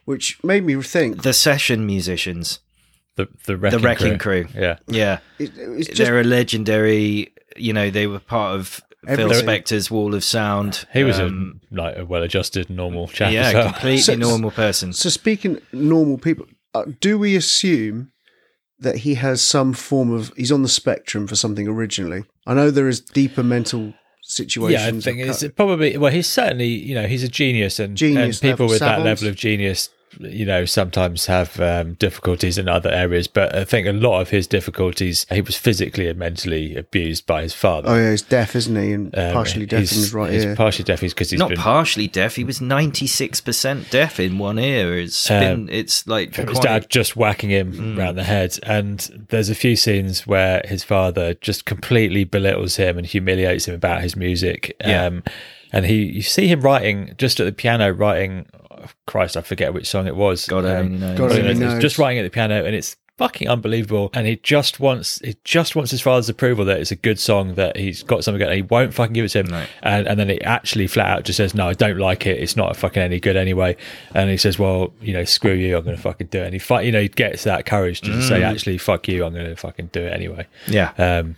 which 0.05 0.39
made 0.45 0.64
me 0.64 0.81
think. 0.83 1.22
The 1.22 1.33
session 1.33 1.87
musicians, 1.87 2.61
the 3.16 3.27
the 3.47 3.57
wrecking, 3.57 3.79
the 3.81 3.85
Wrecking 3.85 4.18
Crew. 4.18 4.47
Yeah, 4.55 4.77
yeah, 4.87 5.18
It, 5.41 5.53
just 5.87 5.97
they're 5.97 6.20
a 6.20 6.25
legendary. 6.25 7.33
You 7.57 7.72
know, 7.72 7.91
they 7.91 8.07
were 8.07 8.18
part 8.20 8.55
of 8.61 8.81
Phil 9.07 9.31
Spector's 9.31 9.91
Wall 9.91 10.15
of 10.15 10.25
Sound. 10.25 10.87
he 10.93 11.05
was 11.05 11.19
Um, 11.19 11.61
a 11.73 11.75
like 11.75 11.99
a 11.99 12.05
well-adjusted 12.05 12.71
normal 12.71 13.09
chap. 13.09 13.33
yeah, 13.33 13.49
as 13.49 13.55
well. 13.55 13.73
completely 13.73 13.99
So- 13.99 14.15
normal 14.17 14.51
person. 14.51 14.93
so. 14.93 15.09
Speaking 15.09 15.61
normal 15.73 16.19
people, 16.19 16.47
uh, 16.75 16.85
do 17.01 17.19
we 17.19 17.37
assume 17.37 18.11
that 18.79 18.99
he 18.99 19.15
has 19.15 19.41
some 19.41 19.73
form 19.73 20.13
of 20.13 20.33
he's 20.37 20.53
on 20.53 20.63
the 20.63 20.69
spectrum 20.69 21.27
for 21.27 21.37
something 21.37 21.67
originally? 21.69 22.25
I 22.47 22.55
know 22.55 22.71
there 22.71 22.89
is 22.89 23.01
deeper 23.01 23.43
mental 23.43 23.95
situations. 24.23 25.07
Yeah, 25.07 25.13
I 25.13 25.15
think 25.15 25.29
it's 25.29 25.45
probably 25.55 25.97
well. 25.97 26.11
He's 26.13 26.27
certainly 26.29 26.67
you 26.69 26.95
know 26.95 27.07
he's 27.07 27.23
a 27.23 27.29
genius, 27.29 27.79
and, 27.79 27.97
Genius 27.97 28.41
and 28.43 28.51
people 28.53 28.67
level 28.67 28.75
with 28.75 28.81
that 28.81 29.03
level 29.05 29.29
of 29.29 29.37
genius, 29.37 29.91
you 30.21 30.45
know, 30.47 30.65
sometimes 30.65 31.27
have 31.27 31.59
um, 31.61 31.95
difficulties 31.95 32.59
in 32.59 32.69
other 32.69 32.91
areas. 32.91 33.27
But 33.29 33.55
I 33.55 33.65
think 33.65 33.87
a 33.87 33.93
lot 33.93 34.21
of 34.21 34.31
his 34.31 34.47
difficulties, 34.47 35.27
he 35.31 35.41
was 35.41 35.57
physically 35.57 36.09
and 36.09 36.19
mentally 36.19 36.77
abused 36.77 37.27
by 37.27 37.43
his 37.43 37.53
father. 37.55 37.89
Oh 37.91 37.95
yeah, 37.97 38.11
he's 38.11 38.23
deaf, 38.23 38.57
isn't 38.57 38.77
he? 38.77 38.93
And 38.93 39.17
Um, 39.19 39.33
partially 39.33 39.67
deaf 39.67 39.79
in 39.79 39.83
he's, 39.83 39.91
his 39.93 40.15
right 40.15 40.33
he's 40.33 40.45
ear. 40.45 40.57
partially 40.57 40.85
deaf 40.85 41.01
because 41.01 41.31
he's 41.31 41.39
Not 41.41 41.51
been 41.51 41.59
partially 41.59 42.07
deaf. 42.09 42.37
He 42.37 42.45
was 42.45 42.61
ninety 42.61 43.07
six 43.07 43.41
percent 43.41 43.91
deaf 43.91 44.19
in 44.21 44.39
one 44.39 44.59
ear. 44.59 44.99
It's 44.99 45.29
been. 45.29 45.69
It's 45.71 46.07
like 46.07 46.35
his 46.35 46.45
quite- 46.47 46.62
dad 46.62 46.87
just 46.91 47.17
whacking 47.17 47.51
him 47.51 47.73
Mm. 47.73 47.99
round 47.99 48.19
the 48.19 48.25
head. 48.25 48.59
And 48.62 49.27
there's 49.31 49.49
a 49.51 49.55
few 49.55 49.77
scenes 49.77 50.27
where 50.27 50.62
his 50.67 50.85
father 50.85 51.35
just 51.35 51.65
completely 51.65 52.25
belittles 52.25 52.77
him 52.77 52.99
and 52.99 53.07
humiliates 53.07 53.67
him 53.69 53.75
about 53.75 54.03
his 54.03 54.17
music. 54.17 54.77
Yeah. 54.81 55.07
Um, 55.07 55.23
and 55.73 55.87
he, 55.87 56.05
you 56.05 56.23
see 56.23 56.47
him 56.47 56.61
writing 56.61 57.15
just 57.19 57.41
at 57.41 57.47
the 57.47 57.53
piano, 57.53 57.91
writing. 57.93 58.47
Christ, 59.07 59.37
I 59.37 59.41
forget 59.43 59.72
which 59.74 59.87
song 59.89 60.07
it 60.07 60.16
was. 60.16 60.47
God 60.47 60.64
Um, 60.64 60.70
only 60.87 60.99
knows. 60.99 61.18
God 61.18 61.32
only 61.32 61.51
it's 61.51 61.61
knows. 61.61 61.82
just 61.82 61.99
writing 61.99 62.18
at 62.18 62.22
the 62.24 62.30
piano, 62.30 62.64
and 62.64 62.74
it's 62.74 62.97
fucking 63.16 63.49
unbelievable. 63.49 64.11
And 64.12 64.26
he 64.26 64.37
just 64.43 64.80
wants, 64.80 65.20
he 65.22 65.37
just 65.45 65.76
wants 65.76 65.93
his 65.93 66.01
father's 66.01 66.28
approval 66.28 66.64
that 66.64 66.80
it's 66.80 66.91
a 66.91 66.97
good 66.97 67.20
song, 67.20 67.55
that 67.55 67.76
he's 67.76 68.03
got 68.03 68.24
something 68.24 68.41
good, 68.41 68.49
and 68.49 68.57
he 68.57 68.62
won't 68.62 68.93
fucking 68.93 69.12
give 69.12 69.24
it 69.24 69.28
to 69.28 69.41
him. 69.41 69.47
Right. 69.47 69.68
And 69.82 70.09
and 70.09 70.18
then 70.18 70.28
he 70.28 70.41
actually 70.43 70.87
flat 70.89 71.07
out 71.09 71.24
just 71.24 71.37
says, 71.37 71.55
"No, 71.55 71.68
I 71.68 71.74
don't 71.74 71.99
like 71.99 72.26
it. 72.26 72.41
It's 72.43 72.57
not 72.57 72.76
fucking 72.76 73.01
any 73.03 73.20
good 73.20 73.37
anyway." 73.37 73.76
And 74.14 74.30
he 74.30 74.37
says, 74.37 74.59
"Well, 74.59 74.93
you 75.01 75.12
know, 75.12 75.24
screw 75.24 75.53
you. 75.53 75.76
I'm 75.76 75.85
going 75.85 75.97
to 75.97 76.03
fucking 76.03 76.26
do 76.28 76.41
it." 76.41 76.47
And 76.47 76.53
he, 76.55 76.59
fi- 76.59 76.80
you 76.82 76.91
know, 76.91 77.01
he 77.03 77.09
gets 77.09 77.45
that 77.45 77.66
courage 77.66 78.01
to 78.01 78.11
just 78.12 78.26
say, 78.28 78.41
Mm. 78.41 78.51
"Actually, 78.51 78.78
fuck 78.78 79.07
you. 79.07 79.24
I'm 79.24 79.32
going 79.32 79.47
to 79.47 79.55
fucking 79.57 79.91
do 79.93 80.01
it 80.03 80.12
anyway." 80.12 80.47
yeah. 80.66 80.91
Um, 80.99 81.37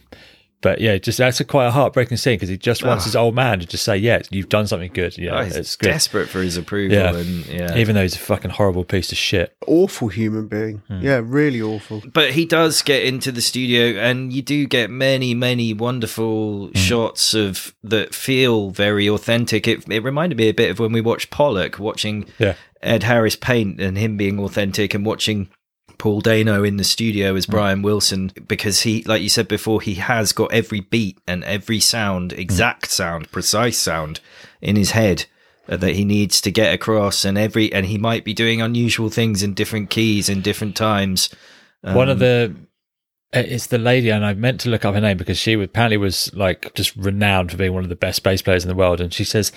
but 0.66 0.80
yeah, 0.80 0.98
just 0.98 1.18
that's 1.18 1.38
a 1.38 1.44
quite 1.44 1.66
a 1.66 1.70
heartbreaking 1.70 2.16
scene 2.16 2.34
because 2.34 2.48
he 2.48 2.56
just 2.58 2.82
wants 2.82 3.04
Ah. 3.04 3.06
his 3.06 3.16
old 3.16 3.34
man 3.36 3.60
to 3.60 3.66
just 3.66 3.84
say, 3.84 3.96
"Yeah, 3.96 4.20
you've 4.30 4.48
done 4.48 4.66
something 4.66 4.90
good. 4.92 5.16
Yeah, 5.16 5.38
Oh, 5.38 5.44
he's 5.44 5.54
it's 5.56 5.76
good." 5.76 5.86
desperate 5.90 6.28
for 6.28 6.42
his 6.42 6.56
approval, 6.56 6.96
Yeah. 6.96 7.14
and 7.16 7.46
yeah. 7.46 7.76
Even 7.78 7.94
though 7.94 8.02
he's 8.02 8.16
a 8.16 8.18
fucking 8.18 8.50
horrible 8.52 8.84
piece 8.84 9.12
of 9.12 9.18
shit. 9.18 9.52
awful 9.66 10.08
human 10.08 10.48
being. 10.48 10.82
Hmm. 10.88 11.00
Yeah, 11.02 11.20
really 11.24 11.62
awful. 11.62 12.02
but 12.12 12.32
he 12.32 12.44
does 12.44 12.82
get 12.82 13.04
into 13.04 13.30
the 13.32 13.40
studio 13.40 13.98
and 14.00 14.32
you 14.32 14.42
do 14.42 14.66
get 14.66 14.90
many 14.90 15.34
many 15.34 15.72
wonderful 15.74 16.66
Hmm. 16.68 16.72
shots 16.74 17.34
of 17.34 17.74
that 17.84 18.14
feel 18.14 18.70
very 18.70 19.08
authentic 19.08 19.66
it, 19.68 19.84
it 19.90 20.02
reminded 20.02 20.38
me 20.38 20.48
a 20.48 20.54
bit 20.54 20.70
of 20.70 20.78
when 20.78 20.92
we 20.92 21.00
watched 21.00 21.30
pollock 21.30 21.78
watching 21.78 22.26
Yeah. 22.38 22.54
ed 22.82 23.02
harris 23.02 23.36
paint 23.36 23.80
and 23.80 23.96
him 23.98 24.16
being 24.16 24.38
authentic 24.38 24.94
and 24.94 25.04
watching 25.06 25.48
Paul 25.98 26.20
Dano 26.20 26.62
in 26.64 26.76
the 26.76 26.84
studio 26.84 27.32
Hmm. 27.32 27.36
as 27.38 27.46
Brian 27.46 27.82
Wilson 27.82 28.32
because 28.46 28.82
he, 28.82 29.02
like 29.04 29.22
you 29.22 29.28
said 29.28 29.48
before, 29.48 29.80
he 29.80 29.94
has 29.94 30.32
got 30.32 30.52
every 30.52 30.80
beat 30.80 31.18
and 31.26 31.42
every 31.44 31.80
sound, 31.80 32.32
Hmm. 32.32 32.38
exact 32.40 32.90
sound, 32.90 33.30
precise 33.32 33.78
sound 33.78 34.20
in 34.60 34.76
his 34.76 34.92
head 34.92 35.26
uh, 35.68 35.76
that 35.76 35.94
he 35.96 36.04
needs 36.04 36.40
to 36.42 36.50
get 36.50 36.72
across, 36.72 37.24
and 37.24 37.36
every 37.36 37.72
and 37.72 37.86
he 37.86 37.98
might 37.98 38.24
be 38.24 38.32
doing 38.34 38.60
unusual 38.62 39.10
things 39.10 39.42
in 39.42 39.52
different 39.54 39.90
keys 39.90 40.28
in 40.28 40.40
different 40.40 40.76
times. 40.76 41.28
One 41.82 42.08
Um, 42.08 42.10
of 42.10 42.18
the 42.20 42.54
it's 43.32 43.66
the 43.66 43.78
lady, 43.78 44.08
and 44.10 44.24
I 44.24 44.32
meant 44.34 44.60
to 44.60 44.70
look 44.70 44.84
up 44.84 44.94
her 44.94 45.00
name 45.00 45.16
because 45.18 45.36
she 45.38 45.52
apparently 45.54 45.96
was 45.96 46.30
like 46.34 46.72
just 46.74 46.94
renowned 46.96 47.50
for 47.50 47.56
being 47.56 47.74
one 47.74 47.82
of 47.82 47.90
the 47.90 47.96
best 47.96 48.22
bass 48.22 48.40
players 48.40 48.64
in 48.64 48.68
the 48.68 48.74
world. 48.74 49.00
And 49.00 49.12
she 49.12 49.24
says, 49.24 49.52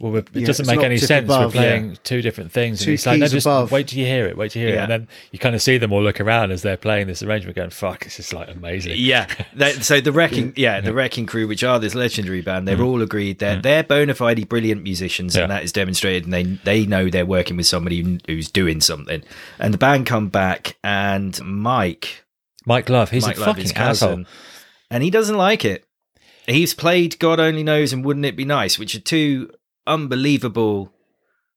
"Well, 0.00 0.16
it 0.16 0.28
Yeah, 0.34 0.46
doesn't 0.46 0.66
make 0.66 0.80
any 0.84 0.98
sense. 0.98 1.24
above, 1.24 1.54
we're 1.54 1.60
playing 1.60 1.98
two 2.04 2.20
different 2.20 2.52
things." 2.52 2.80
Two 2.80 2.90
and 2.90 2.94
it's 2.94 3.06
like, 3.06 3.18
no, 3.18 3.28
just 3.28 3.46
above. 3.46 3.72
wait 3.72 3.88
till 3.88 3.98
you 3.98 4.04
hear 4.06 4.26
it. 4.26 4.36
Wait 4.36 4.50
till 4.50 4.62
you 4.62 4.68
hear 4.68 4.76
it, 4.76 4.80
and 4.82 4.90
then 4.90 5.08
you 5.32 5.38
kind 5.38 5.54
of 5.54 5.62
see 5.62 5.78
them 5.78 5.92
all 5.92 6.02
look 6.02 6.20
around 6.20 6.50
as 6.50 6.62
they're 6.62 6.76
playing 6.76 7.06
this 7.06 7.22
arrangement, 7.22 7.56
going, 7.56 7.70
"Fuck, 7.70 8.04
this 8.04 8.20
is 8.20 8.32
like 8.32 8.48
amazing." 8.50 8.92
Yeah. 8.96 9.26
That, 9.56 9.84
so 9.84 10.02
the 10.02 10.12
wrecking, 10.12 10.52
yeah, 10.56 10.82
the 10.82 10.92
wrecking 10.92 11.24
crew, 11.24 11.48
which 11.48 11.64
are 11.64 11.78
this 11.78 11.94
legendary 11.94 12.42
band, 12.42 12.68
they're 12.68 12.76
Mm. 12.76 12.84
all 12.86 13.00
agreed 13.00 13.38
that 13.38 13.62
they're 13.62 13.82
bona 13.82 14.14
fide 14.14 14.46
brilliant 14.50 14.82
musicians, 14.82 15.34
Yeah. 15.34 15.42
and 15.44 15.50
that 15.50 15.64
is 15.64 15.72
demonstrated. 15.72 16.24
And 16.24 16.32
they 16.34 16.42
they 16.42 16.84
know 16.84 17.08
they're 17.08 17.24
working 17.24 17.56
with 17.56 17.66
somebody 17.66 18.18
who's 18.26 18.50
doing 18.50 18.82
something. 18.82 19.22
And 19.58 19.72
the 19.72 19.78
band 19.78 20.04
come 20.04 20.28
back, 20.28 20.76
and 20.84 21.40
Mike, 21.42 22.24
Mike 22.66 22.90
Love, 22.90 23.10
he's 23.12 23.24
Mike 23.26 23.36
a 23.38 23.40
Love, 23.40 23.48
fucking 23.48 23.62
his 23.62 23.72
asshole. 23.72 24.24
and 24.90 25.02
he 25.02 25.08
doesn't 25.10 25.38
like 25.38 25.64
it. 25.64 25.84
He's 26.46 26.74
played 26.74 27.18
"God 27.18 27.40
Only 27.40 27.62
Knows" 27.62 27.92
and 27.94 28.04
"Wouldn't 28.04 28.26
It 28.26 28.36
Be 28.36 28.44
Nice," 28.44 28.78
which 28.78 28.94
are 28.94 29.00
two 29.00 29.50
unbelievable 29.86 30.92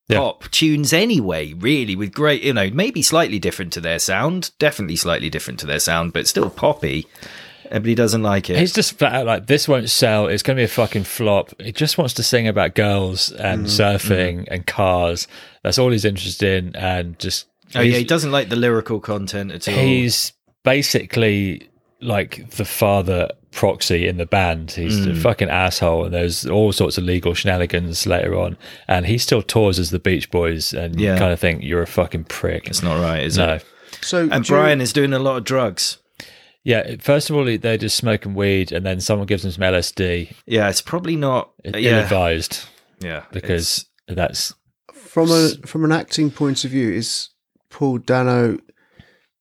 Yeah. 0.08 0.18
pop 0.18 0.50
tunes 0.50 0.92
anyway. 0.92 1.52
Really, 1.54 1.94
with 1.96 2.12
great, 2.12 2.42
you 2.42 2.52
know, 2.52 2.70
maybe 2.70 3.02
slightly 3.02 3.38
different 3.38 3.72
to 3.74 3.80
their 3.80 3.98
sound, 3.98 4.50
definitely 4.58 4.96
slightly 4.96 5.30
different 5.30 5.60
to 5.60 5.66
their 5.66 5.78
sound, 5.80 6.12
but 6.12 6.26
still 6.26 6.50
poppy. 6.50 7.06
Uh, 7.70 7.78
But 7.78 7.86
he 7.86 7.94
doesn't 7.94 8.22
like 8.24 8.50
it. 8.50 8.58
He's 8.58 8.72
just 8.72 8.98
flat 8.98 9.14
out 9.14 9.26
like 9.26 9.46
this 9.46 9.68
won't 9.68 9.88
sell. 9.88 10.26
It's 10.26 10.42
going 10.42 10.56
to 10.56 10.60
be 10.60 10.64
a 10.64 10.68
fucking 10.68 11.04
flop. 11.04 11.50
He 11.60 11.70
just 11.70 11.96
wants 11.98 12.14
to 12.14 12.24
sing 12.24 12.48
about 12.48 12.74
girls 12.74 13.30
and 13.30 13.66
Mm-hmm. 13.66 13.80
surfing 14.10 14.48
and 14.50 14.66
cars. 14.66 15.28
That's 15.62 15.78
all 15.78 15.92
he's 15.92 16.04
interested 16.04 16.64
in, 16.64 16.74
and 16.74 17.16
just 17.20 17.46
Oh 17.76 17.80
yeah, 17.80 17.98
he 17.98 18.04
doesn't 18.04 18.32
like 18.32 18.48
the 18.48 18.56
lyrical 18.56 18.98
content 18.98 19.52
at 19.52 19.68
all. 19.68 19.74
he's 19.74 20.32
basically 20.64 21.68
like 22.00 22.50
the 22.50 22.64
father 22.64 23.28
proxy 23.52 24.06
in 24.06 24.16
the 24.16 24.26
band. 24.26 24.72
He's 24.72 25.06
a 25.06 25.12
hmm. 25.12 25.20
fucking 25.20 25.50
asshole, 25.50 26.04
and 26.04 26.14
there's 26.14 26.46
all 26.46 26.72
sorts 26.72 26.98
of 26.98 27.04
legal 27.04 27.34
shenanigans 27.34 28.06
later 28.06 28.38
on. 28.38 28.56
And 28.88 29.06
he 29.06 29.18
still 29.18 29.42
tours 29.42 29.78
as 29.78 29.90
the 29.90 29.98
Beach 29.98 30.30
Boys, 30.30 30.72
and 30.72 31.00
Yeah. 31.00 31.14
you 31.14 31.18
kind 31.18 31.32
of 31.32 31.40
think 31.40 31.62
you're 31.62 31.82
a 31.82 31.86
fucking 31.86 32.24
prick. 32.24 32.68
It's 32.68 32.82
not 32.82 33.00
right, 33.00 33.22
is 33.22 33.38
no. 33.38 33.54
it? 33.54 33.64
So 34.00 34.28
And 34.30 34.44
do 34.44 34.52
you- 34.52 34.60
Brian 34.60 34.80
is 34.80 34.92
doing 34.92 35.12
a 35.12 35.18
lot 35.18 35.36
of 35.36 35.44
drugs. 35.44 35.98
Yeah, 36.62 36.96
first 37.00 37.30
of 37.30 37.36
all, 37.36 37.44
they're 37.44 37.78
just 37.78 37.96
smoking 37.96 38.34
weed, 38.34 38.70
and 38.70 38.84
then 38.84 39.00
someone 39.00 39.26
gives 39.26 39.42
them 39.42 39.52
some 39.52 39.62
LSD. 39.62 40.34
Yeah, 40.46 40.68
it's 40.68 40.82
probably 40.82 41.16
not. 41.16 41.50
Ill 41.64 41.76
yeah, 41.76 42.00
advised 42.00 42.64
yeah, 43.00 43.24
because 43.32 43.86
that's 44.06 44.54
from 44.92 45.30
a 45.30 45.52
from 45.66 45.84
an 45.84 45.92
acting 45.92 46.30
point 46.30 46.64
of 46.64 46.70
view, 46.70 46.92
is 46.92 47.30
Paul 47.70 47.98
Dano 47.98 48.58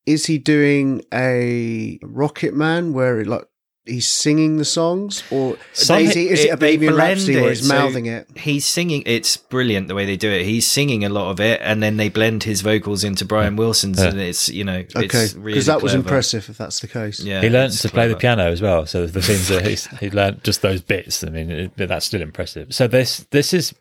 is 0.06 0.26
he 0.26 0.38
doing 0.38 1.04
a 1.14 2.00
Rocket 2.02 2.56
Man 2.56 2.94
where 2.94 3.20
it, 3.20 3.28
like 3.28 3.46
he's 3.90 4.08
singing 4.08 4.58
the 4.58 4.66
songs, 4.66 5.24
or 5.32 5.58
Some- 5.74 6.00
is, 6.00 6.14
he, 6.14 6.30
is 6.30 6.46
it, 6.46 6.50
a 6.50 6.58
baby 6.58 6.88
Bohemian 6.88 6.94
blend 6.96 7.10
Rhapsody 7.20 7.36
where 7.36 7.46
it, 7.52 7.58
he's 7.58 7.68
so 7.68 7.74
mouthing 7.74 8.06
it? 8.06 8.28
He's 8.38 8.66
singing. 8.66 9.04
It's 9.06 9.36
brilliant 9.38 9.88
the 9.88 9.96
way 9.96 10.06
they 10.06 10.16
do 10.16 10.30
it. 10.30 10.46
He's 10.46 10.66
singing 10.66 11.04
a 11.04 11.10
lot 11.10 11.32
of 11.32 11.40
it, 11.40 11.60
and 11.64 11.84
then 11.84 11.98
they 11.98 12.10
blend 12.10 12.44
his 12.44 12.62
vocals 12.62 13.04
into 13.04 13.26
Brian 13.26 13.56
Wilson's, 13.56 14.00
and 14.00 14.20
it's 14.20 14.48
you 14.50 14.64
know, 14.64 14.78
Okay, 14.78 14.84
it's 14.86 14.94
because 14.94 15.36
really 15.36 15.60
that 15.62 15.82
was 15.82 15.92
clever. 15.92 16.08
impressive. 16.08 16.50
If 16.50 16.58
that's 16.58 16.80
the 16.80 16.88
case, 16.88 17.20
Yeah, 17.20 17.42
he 17.42 17.50
learned 17.50 17.74
it's 17.74 17.82
to 17.82 17.90
play 17.90 18.08
the 18.08 18.16
piano 18.16 18.44
as 18.52 18.62
well. 18.62 18.86
So 18.86 19.06
the 19.08 19.22
things 19.22 19.48
that 19.50 19.66
he's, 19.68 19.88
he 20.00 20.10
learned 20.10 20.44
just 20.44 20.62
those 20.62 20.82
bits. 20.82 21.24
I 21.24 21.30
mean, 21.30 21.52
it, 21.52 21.76
that's 21.76 22.06
still 22.06 22.22
impressive. 22.22 22.74
So 22.74 22.88
this 22.88 23.26
this 23.32 23.54
is 23.54 23.74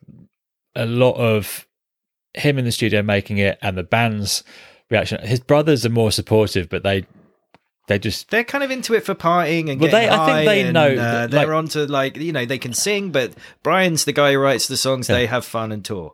a 0.74 0.86
lot 0.86 1.12
of 1.16 1.66
him 2.34 2.59
in 2.59 2.64
the 2.64 2.72
studio 2.72 3.02
making 3.02 3.38
it, 3.38 3.59
and 3.62 3.76
the 3.76 3.82
band's 3.82 4.44
reaction. 4.90 5.20
His 5.26 5.40
brothers 5.40 5.84
are 5.84 5.90
more 5.90 6.11
supportive, 6.12 6.68
but 6.68 6.82
they 6.82 7.04
they 7.89 7.99
just 7.99 8.30
They're 8.30 8.45
kind 8.45 8.62
of 8.62 8.70
into 8.70 8.95
it 8.95 9.05
for 9.05 9.14
partying 9.14 9.68
and 9.70 9.80
Well, 9.80 9.91
getting 9.91 10.09
they- 10.09 10.14
I 10.14 10.26
think 10.26 10.49
they 10.49 10.61
and, 10.62 10.72
know 10.72 10.95
Uh, 10.95 11.26
they're 11.26 11.47
like- 11.47 11.49
onto 11.57 11.80
like 11.86 12.16
you 12.16 12.32
know 12.32 12.45
they 12.47 12.59
can 12.59 12.72
sing, 12.72 13.11
but 13.11 13.32
Brian's 13.62 14.05
the 14.05 14.12
guy 14.12 14.32
who 14.32 14.39
writes 14.39 14.68
the 14.68 14.76
songs. 14.76 15.09
They 15.09 15.26
have 15.26 15.45
fun 15.45 15.72
and 15.72 15.84
tour. 15.84 16.12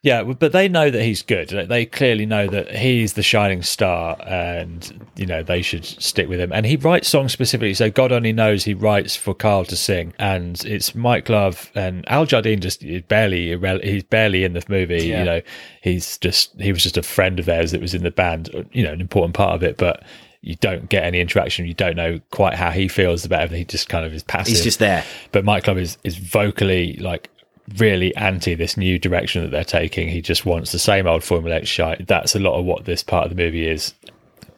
Yeah, 0.00 0.22
but 0.22 0.52
they 0.52 0.68
know 0.68 0.90
that 0.90 1.02
he's 1.02 1.22
good. 1.22 1.48
They 1.48 1.84
clearly 1.84 2.24
know 2.24 2.46
that 2.46 2.72
he's 2.72 3.14
the 3.14 3.22
shining 3.22 3.62
star, 3.62 4.16
and 4.24 5.08
you 5.16 5.26
know 5.26 5.42
they 5.42 5.60
should 5.60 5.84
stick 5.84 6.28
with 6.28 6.38
him. 6.38 6.52
And 6.52 6.64
he 6.64 6.76
writes 6.76 7.08
songs 7.08 7.32
specifically, 7.32 7.74
so 7.74 7.90
God 7.90 8.12
only 8.12 8.32
knows 8.32 8.62
he 8.62 8.74
writes 8.74 9.16
for 9.16 9.34
Carl 9.34 9.64
to 9.64 9.74
sing. 9.76 10.14
And 10.20 10.64
it's 10.64 10.94
Mike 10.94 11.28
Love 11.28 11.72
and 11.74 12.04
Al 12.08 12.26
Jardine. 12.26 12.60
Just 12.60 12.84
is 12.84 13.02
barely, 13.02 13.58
he's 13.82 14.04
barely 14.04 14.44
in 14.44 14.52
the 14.52 14.62
movie. 14.68 15.08
Yeah. 15.08 15.18
You 15.18 15.24
know, 15.24 15.40
he's 15.82 16.16
just 16.18 16.52
he 16.60 16.70
was 16.70 16.84
just 16.84 16.96
a 16.96 17.02
friend 17.02 17.40
of 17.40 17.46
theirs 17.46 17.72
that 17.72 17.80
was 17.80 17.92
in 17.92 18.04
the 18.04 18.12
band. 18.12 18.50
You 18.70 18.84
know, 18.84 18.92
an 18.92 19.00
important 19.00 19.34
part 19.34 19.54
of 19.56 19.64
it, 19.64 19.78
but. 19.78 20.04
You 20.40 20.54
don't 20.56 20.88
get 20.88 21.04
any 21.04 21.20
interaction. 21.20 21.66
You 21.66 21.74
don't 21.74 21.96
know 21.96 22.20
quite 22.30 22.54
how 22.54 22.70
he 22.70 22.88
feels 22.88 23.24
about 23.24 23.40
everything. 23.40 23.58
He 23.58 23.64
just 23.64 23.88
kind 23.88 24.06
of 24.06 24.14
is 24.14 24.22
passive. 24.22 24.54
He's 24.54 24.64
just 24.64 24.78
there. 24.78 25.04
But 25.32 25.44
Mike 25.44 25.64
Club 25.64 25.78
is, 25.78 25.98
is 26.04 26.16
vocally 26.16 26.94
like 26.94 27.28
really 27.76 28.14
anti 28.16 28.54
this 28.54 28.76
new 28.76 28.98
direction 28.98 29.42
that 29.42 29.50
they're 29.50 29.64
taking. 29.64 30.08
He 30.08 30.22
just 30.22 30.46
wants 30.46 30.72
the 30.72 30.78
same 30.78 31.06
old 31.06 31.22
formulaic 31.22 31.66
shite. 31.66 32.06
That's 32.06 32.34
a 32.34 32.38
lot 32.38 32.58
of 32.58 32.64
what 32.64 32.84
this 32.84 33.02
part 33.02 33.24
of 33.24 33.36
the 33.36 33.42
movie 33.42 33.68
is. 33.68 33.94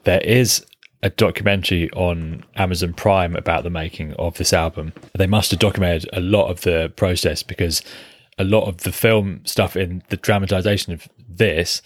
There 0.03 0.21
is 0.21 0.65
a 1.03 1.09
documentary 1.09 1.89
on 1.91 2.43
Amazon 2.55 2.93
Prime 2.93 3.35
about 3.35 3.63
the 3.63 3.69
making 3.69 4.13
of 4.13 4.37
this 4.37 4.53
album. 4.53 4.93
They 5.17 5.27
must 5.27 5.51
have 5.51 5.59
documented 5.59 6.09
a 6.13 6.19
lot 6.19 6.49
of 6.49 6.61
the 6.61 6.93
process 6.95 7.41
because 7.43 7.81
a 8.37 8.43
lot 8.43 8.67
of 8.67 8.77
the 8.77 8.91
film 8.91 9.41
stuff 9.45 9.75
in 9.75 10.03
the 10.09 10.17
dramatization 10.17 10.93
of 10.93 11.07
this 11.27 11.81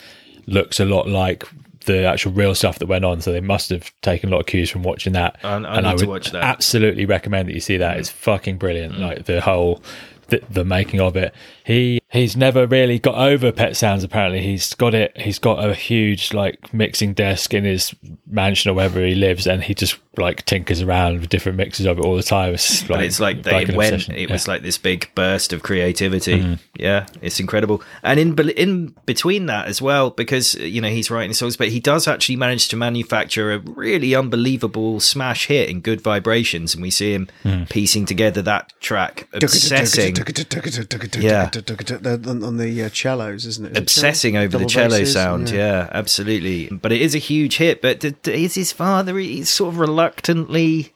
looks 0.48 0.80
a 0.80 0.86
lot 0.86 1.08
like 1.08 1.44
the 1.86 2.06
actual 2.06 2.32
real 2.34 2.54
stuff 2.56 2.80
that 2.80 2.88
went 2.88 3.06
on. 3.06 3.22
So 3.22 3.32
they 3.32 3.42
must 3.42 3.70
have 3.70 3.92
taken 4.02 4.30
a 4.30 4.32
lot 4.34 4.42
of 4.42 4.46
cues 4.48 4.70
from 4.70 4.84
watching 4.84 5.14
that. 5.14 5.38
I- 5.44 5.50
I 5.50 5.56
and 5.56 5.64
need 5.64 5.72
I 5.76 5.82
to 5.96 6.06
would 6.06 6.10
watch 6.10 6.32
that. 6.32 6.44
absolutely 6.44 7.06
recommend 7.06 7.50
that 7.50 7.54
you 7.54 7.60
see 7.62 7.78
that. 7.78 7.96
Mm. 7.96 8.00
It's 8.00 8.10
fucking 8.10 8.58
brilliant. 8.58 8.96
Mm. 8.96 9.00
Like 9.00 9.26
the 9.26 9.42
whole 9.42 9.82
the, 10.28 10.42
the 10.50 10.66
making 10.66 11.00
of 11.02 11.16
it. 11.16 11.34
He 11.66 12.00
he's 12.12 12.38
never 12.38 12.68
really 12.68 13.00
got 13.00 13.16
over 13.16 13.52
Pet 13.52 13.76
Sounds. 13.76 14.04
Apparently, 14.04 14.40
he's 14.42 14.74
got 14.76 14.94
it. 14.94 15.18
He's 15.20 15.40
got 15.40 15.68
a 15.68 15.74
huge 15.74 16.32
like 16.32 16.72
mixing 16.72 17.14
desk 17.16 17.56
in 17.56 17.64
his 17.64 17.96
mansion 18.28 18.70
or 18.70 18.76
wherever 18.76 19.04
he 19.04 19.16
lives, 19.16 19.48
and 19.48 19.64
he 19.64 19.74
just 19.74 19.98
like 20.18 20.46
tinkers 20.46 20.82
around 20.82 21.20
with 21.20 21.30
different 21.30 21.58
mixes 21.58 21.86
of 21.88 21.98
it 21.98 22.06
all 22.06 22.16
the 22.16 22.24
time. 22.24 22.54
It's 22.54 22.84
But 22.84 22.98
like 22.98 23.06
it's 23.08 23.20
like 23.20 23.42
they 23.44 23.64
an 23.64 23.76
went. 23.76 23.94
obsession. 23.96 24.14
It 24.14 24.20
Yeah. 24.20 24.24
Mm-hmm. 24.26 24.34
was 24.34 24.48
like 24.48 24.62
this 24.62 24.78
big 24.78 25.10
burst 25.16 25.54
of 25.54 25.64
creativity. 25.64 26.58
Yeah, 26.78 27.08
it's 27.24 27.40
incredible. 27.40 27.82
And 28.04 28.20
in 28.20 28.38
in 28.50 28.94
between 29.08 29.48
that 29.48 29.66
as 29.66 29.82
well, 29.82 30.12
because 30.12 30.54
you 30.54 30.82
know 30.82 30.90
he's 30.90 31.10
writing 31.10 31.34
songs, 31.34 31.58
but 31.58 31.70
he 31.70 31.80
does 31.80 32.08
actually 32.08 32.36
manage 32.36 32.68
to 32.68 32.76
manufacture 32.76 33.52
a 33.54 33.58
really 33.58 34.14
unbelievable 34.14 35.00
smash 35.00 35.48
hit 35.48 35.68
in 35.70 35.82
"Good 35.82 36.02
Vibrations," 36.02 36.76
and 36.76 36.84
we 36.84 36.92
see 36.92 37.12
him 37.14 37.28
Mm. 37.44 37.68
piecing 37.70 38.06
together 38.06 38.44
that 38.44 38.72
track, 38.82 39.28
obsessing, 39.34 40.16
Yeah. 41.20 41.50
On 41.56 42.58
the 42.58 42.84
uh, 42.84 42.90
cellos, 42.90 43.46
isn't 43.46 43.66
it 43.66 43.78
obsessing 43.78 44.34
cello? 44.34 44.46
over 44.46 44.58
the 44.58 44.66
cello 44.66 45.00
basses? 45.00 45.14
sound. 45.14 45.50
Yeah. 45.50 45.90
absolutely. 45.92 46.68
But 46.68 46.92
it 46.92 47.02
is 47.02 47.16
a 47.16 47.20
huge 47.20 47.58
hit. 47.58 47.82
But 47.82 48.00
d- 48.00 48.16
d- 48.22 48.46
is 48.46 48.56
his 48.56 48.72
father? 48.72 49.18
He's 49.18 49.50
sort 49.50 49.74
of 49.74 49.80
reluctantly, 49.80 50.94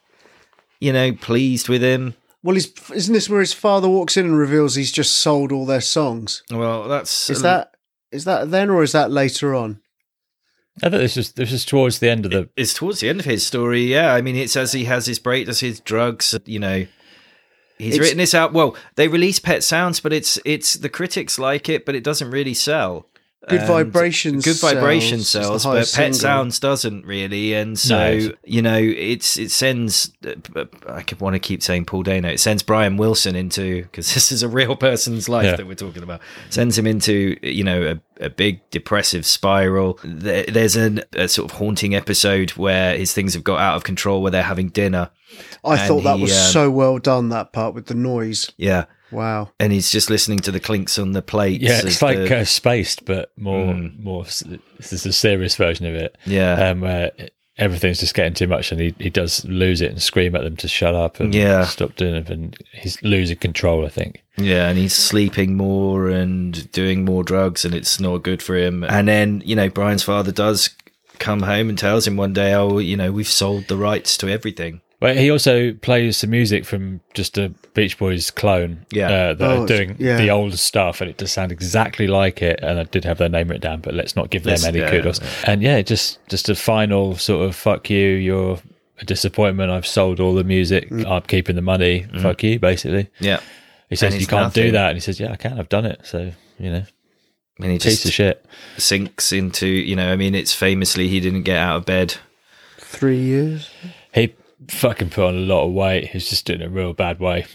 you 0.79 0.93
know, 0.93 1.13
pleased 1.13 1.69
with 1.69 1.81
him. 1.81 2.15
Well, 2.41 2.55
he's, 2.55 2.71
isn't 2.91 3.13
this 3.13 3.29
where 3.29 3.41
his 3.41 3.53
father 3.53 3.89
walks 3.89 4.15
in 4.15 4.25
and 4.25 4.37
reveals 4.37 4.75
he's 4.75 4.91
just 4.91 5.17
sold 5.17 5.51
all 5.51 5.65
their 5.65 5.81
songs? 5.81 6.43
Well, 6.49 6.87
that's 6.87 7.29
Is 7.29 7.41
that 7.41 7.73
is 8.11 8.25
that 8.25 8.49
then 8.49 8.69
or 8.69 8.81
is 8.83 8.91
that 8.93 9.11
later 9.11 9.53
on? 9.53 9.81
I 10.81 10.89
thought 10.89 10.99
this 10.99 11.17
is 11.17 11.33
this 11.33 11.51
is 11.51 11.65
towards 11.65 11.99
the 11.99 12.09
end 12.09 12.25
of 12.25 12.31
the. 12.31 12.49
it's 12.55 12.73
towards 12.73 13.01
the 13.01 13.09
end 13.09 13.19
of 13.19 13.25
his 13.25 13.45
story. 13.45 13.81
Yeah, 13.81 14.13
I 14.13 14.21
mean, 14.21 14.37
it 14.37 14.49
says 14.49 14.71
he 14.71 14.85
has 14.85 15.05
his 15.05 15.19
break, 15.19 15.45
does 15.47 15.59
his 15.59 15.81
drugs. 15.81 16.33
You 16.45 16.59
know, 16.59 16.85
he's 17.79 17.95
It's- 17.95 17.99
written 17.99 18.17
this 18.19 18.33
out. 18.35 18.53
Well, 18.53 18.75
they 18.95 19.07
release 19.07 19.39
Pet 19.39 19.63
Sounds, 19.63 19.99
but 19.99 20.13
it's 20.13 20.37
it's 20.45 20.75
the 20.75 20.89
critics 20.89 21.39
like 21.39 21.67
it, 21.69 21.85
but 21.85 21.95
it 21.95 22.03
doesn't 22.03 22.29
really 22.29 22.53
sell. 22.53 23.07
Good 23.49 23.59
And 23.59 23.67
Vibrations 23.67 24.45
good 24.45 24.57
vibration 24.59 25.21
cells, 25.21 25.45
sells, 25.45 25.55
is 25.57 25.63
the 25.63 25.69
but 25.69 25.75
Pet 25.79 25.87
single. 25.87 26.19
Sounds 26.19 26.59
doesn't 26.59 27.05
really, 27.05 27.53
and 27.53 27.77
so 27.77 27.97
No. 28.17 28.31
you 28.45 28.61
know, 28.61 28.77
it's 28.77 29.37
it 29.37 29.51
sends. 29.51 30.11
uh, 30.55 30.65
I 30.87 31.01
could 31.01 31.19
want 31.19 31.33
to 31.33 31.39
keep 31.39 31.63
saying 31.63 31.85
Paul 31.85 32.03
Dano. 32.03 32.29
It 32.29 32.39
sends 32.39 32.63
Brian 32.63 32.97
Wilson 32.97 33.35
into 33.35 33.83
because 33.83 34.13
this 34.13 34.31
is 34.31 34.43
a 34.43 34.47
real 34.47 34.75
person's 34.75 35.27
life 35.27 35.45
Yeah. 35.45 35.55
that 35.55 35.67
we're 35.67 35.73
talking 35.75 36.03
about. 36.03 36.21
Sends 36.49 36.77
him 36.77 36.85
into 36.87 37.37
you 37.41 37.63
know 37.63 37.99
a, 38.19 38.25
a 38.25 38.29
big 38.29 38.61
depressive 38.69 39.25
spiral. 39.25 39.99
There, 40.03 40.43
there's 40.43 40.75
an, 40.75 41.01
a 41.13 41.27
sort 41.27 41.51
of 41.51 41.57
haunting 41.57 41.95
episode 41.95 42.51
where 42.51 42.95
his 42.97 43.13
things 43.13 43.33
have 43.33 43.43
got 43.43 43.59
out 43.59 43.75
of 43.75 43.83
control, 43.83 44.21
where 44.21 44.31
they're 44.31 44.43
having 44.43 44.69
dinner. 44.69 45.09
I 45.63 45.87
thought 45.87 46.03
that 46.03 46.17
he, 46.17 46.23
was 46.23 46.31
um, 46.31 46.51
so 46.51 46.71
well 46.71 46.97
done. 46.99 47.29
That 47.29 47.53
part 47.53 47.73
with 47.73 47.87
the 47.87 47.93
noise. 47.93 48.51
Yeah. 48.57 48.85
Wow. 49.11 49.51
And 49.59 49.71
he's 49.73 49.89
just 49.91 50.09
listening 50.09 50.39
to 50.39 50.51
the 50.51 50.59
clinks 50.59 50.97
on 50.99 51.11
the 51.13 51.21
plates. 51.21 51.63
Yeah, 51.63 51.81
it's 51.83 52.01
like 52.01 52.17
the- 52.17 52.39
uh, 52.41 52.45
spaced, 52.45 53.05
but 53.05 53.31
more 53.37 53.73
Mm. 53.73 53.99
more. 53.99 54.25
s- 54.25 54.43
This 54.77 54.93
is 54.93 55.05
a 55.05 55.13
serious 55.13 55.55
version 55.55 55.85
of 55.85 55.95
it. 55.95 56.15
yeah. 56.25 56.69
um, 56.69 56.81
where 56.81 57.11
everything's 57.57 57.99
just 57.99 58.13
getting 58.13 58.33
too 58.33 58.47
much, 58.47 58.71
and 58.71 58.79
he, 58.79 58.93
he 58.99 59.09
does 59.09 59.43
lose 59.45 59.81
it 59.81 59.91
and 59.91 60.01
scream 60.01 60.33
at 60.35 60.43
them 60.43 60.55
to 60.55 60.67
shut 60.67 60.95
up 60.95 61.19
and 61.19 61.33
Yeah. 61.35 61.65
stop 61.65 61.95
doing 61.97 62.15
it, 62.15 62.29
and 62.29 62.55
he's 62.73 63.01
losing 63.03 63.35
control. 63.37 63.85
I 63.85 63.89
think. 63.89 64.23
Yeah, 64.37 64.69
and 64.69 64.77
he's 64.77 64.93
sleeping 64.95 65.57
more 65.57 66.07
and 66.09 66.71
doing 66.71 67.03
more 67.03 67.23
drugs, 67.23 67.65
and 67.65 67.73
it's 67.75 67.99
not 67.99 68.23
good 68.23 68.41
for 68.41 68.55
him. 68.55 68.83
And 68.85 69.07
then, 69.09 69.41
you 69.45 69.55
know, 69.55 69.67
Brian's 69.69 70.03
father 70.03 70.31
does 70.31 70.69
come 71.17 71.41
home 71.41 71.67
and 71.67 71.77
tells 71.77 72.07
him 72.07 72.15
one 72.15 72.31
day, 72.31 72.53
oh, 72.53 72.77
you 72.77 72.95
know, 72.95 73.11
we've 73.11 73.27
sold 73.27 73.67
the 73.67 73.75
rights 73.75 74.17
to 74.19 74.29
everything. 74.29 74.79
But 74.99 75.15
he 75.17 75.31
also 75.31 75.71
plays 75.73 76.17
some 76.17 76.31
music 76.31 76.65
from 76.65 76.99
just 77.13 77.37
a 77.37 77.49
Beach 77.73 77.97
Boys 77.97 78.31
clone. 78.31 78.85
Yeah. 78.91 79.09
uh, 79.09 79.33
that 79.35 79.49
Oh, 79.51 79.63
are 79.63 79.65
doing 79.67 79.95
yeah. 79.97 80.17
the 80.17 80.29
old 80.29 80.53
stuff, 80.59 80.99
and 80.99 81.09
it 81.09 81.15
does 81.17 81.31
sound 81.31 81.53
exactly 81.53 82.05
like 82.07 82.41
it. 82.41 82.59
And 82.61 82.79
I 82.79 82.83
did 82.83 83.05
have 83.05 83.17
their 83.17 83.29
name 83.29 83.47
written 83.47 83.61
down, 83.61 83.79
but 83.79 83.93
let's 83.93 84.17
not 84.17 84.29
give 84.29 84.43
them 84.43 84.51
Let's- 84.51 84.65
any 84.65 84.79
yeah, 84.79 84.89
kudos. 84.91 85.21
And 85.45 85.61
yeah, 85.61 85.81
just 85.81 86.19
just 86.27 86.49
a 86.49 86.55
final 86.55 87.15
sort 87.15 87.45
of 87.47 87.55
fuck 87.55 87.89
you. 87.89 88.07
You're 88.09 88.59
a 88.99 89.05
disappointment. 89.05 89.71
I've 89.71 89.87
sold 89.87 90.19
all 90.19 90.33
the 90.35 90.43
music. 90.43 90.89
Mm. 90.89 91.05
I'm 91.09 91.21
keeping 91.21 91.55
the 91.55 91.61
money. 91.61 92.05
Fuck 92.21 92.43
you, 92.43 92.59
basically. 92.59 93.07
Yeah. 93.21 93.39
He 93.89 93.95
says 93.95 94.19
you 94.19 94.27
can't 94.27 94.53
do 94.53 94.71
that, 94.71 94.89
and 94.89 94.97
he 94.97 94.99
says, 95.01 95.17
"Yeah, 95.19 95.31
I 95.31 95.37
can. 95.37 95.57
I've 95.57 95.69
done 95.69 95.85
it." 95.85 96.01
So 96.03 96.31
you 96.59 96.69
know, 96.71 96.83
And 97.59 97.71
he 97.71 97.77
piece 97.79 97.83
just 97.83 98.05
of 98.05 98.11
shit. 98.11 98.45
sinks 98.77 99.31
into, 99.31 99.65
you 99.67 99.95
know, 99.95 100.11
I 100.11 100.17
mean, 100.17 100.35
it's 100.35 100.53
famously 100.53 101.07
he 101.07 101.21
didn't 101.21 101.43
get 101.43 101.55
out 101.57 101.77
of 101.77 101.85
bed. 101.85 102.15
Three 102.77 103.17
years. 103.21 103.69
Fucking 104.67 105.09
put 105.09 105.25
on 105.25 105.35
a 105.35 105.39
lot 105.39 105.65
of 105.65 105.73
weight. 105.73 106.09
He's 106.09 106.29
just 106.29 106.45
doing 106.45 106.61
it 106.61 106.65
a 106.65 106.69
real 106.69 106.93
bad 106.93 107.19
way. 107.19 107.45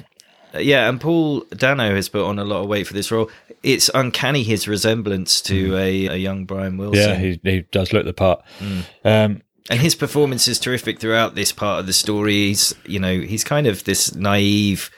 Uh, 0.55 0.59
Yeah, 0.59 0.89
and 0.89 1.01
Paul 1.01 1.41
Dano 1.51 1.95
has 1.95 2.09
put 2.09 2.25
on 2.25 2.39
a 2.39 2.45
lot 2.45 2.63
of 2.63 2.69
weight 2.69 2.87
for 2.87 2.95
this 2.95 3.11
role. 3.11 3.31
It's 3.63 3.91
uncanny 3.95 4.43
his 4.43 4.69
resemblance 4.69 5.41
to 5.43 5.77
a, 5.77 6.07
a 6.07 6.17
young 6.17 6.45
Brian 6.45 6.77
Wilson. 6.77 7.03
Mm. 7.03 7.07
Yeah, 7.07 7.17
he 7.17 7.41
he 7.43 7.61
does 7.73 7.93
look 7.93 8.05
the 8.05 8.13
part. 8.13 8.43
Mm. 8.59 8.85
Um, 9.05 9.43
and 9.71 9.81
his 9.81 9.95
performance 9.95 10.47
is 10.47 10.59
terrific 10.59 11.01
throughout 11.01 11.35
this 11.35 11.51
part 11.51 11.81
of 11.81 11.87
the 11.87 11.93
story. 11.93 12.35
He's, 12.35 12.75
you 12.85 13.01
know, 13.01 13.21
he's 13.21 13.45
kind 13.45 13.67
of 13.67 13.85
this 13.85 14.15
naive 14.15 14.91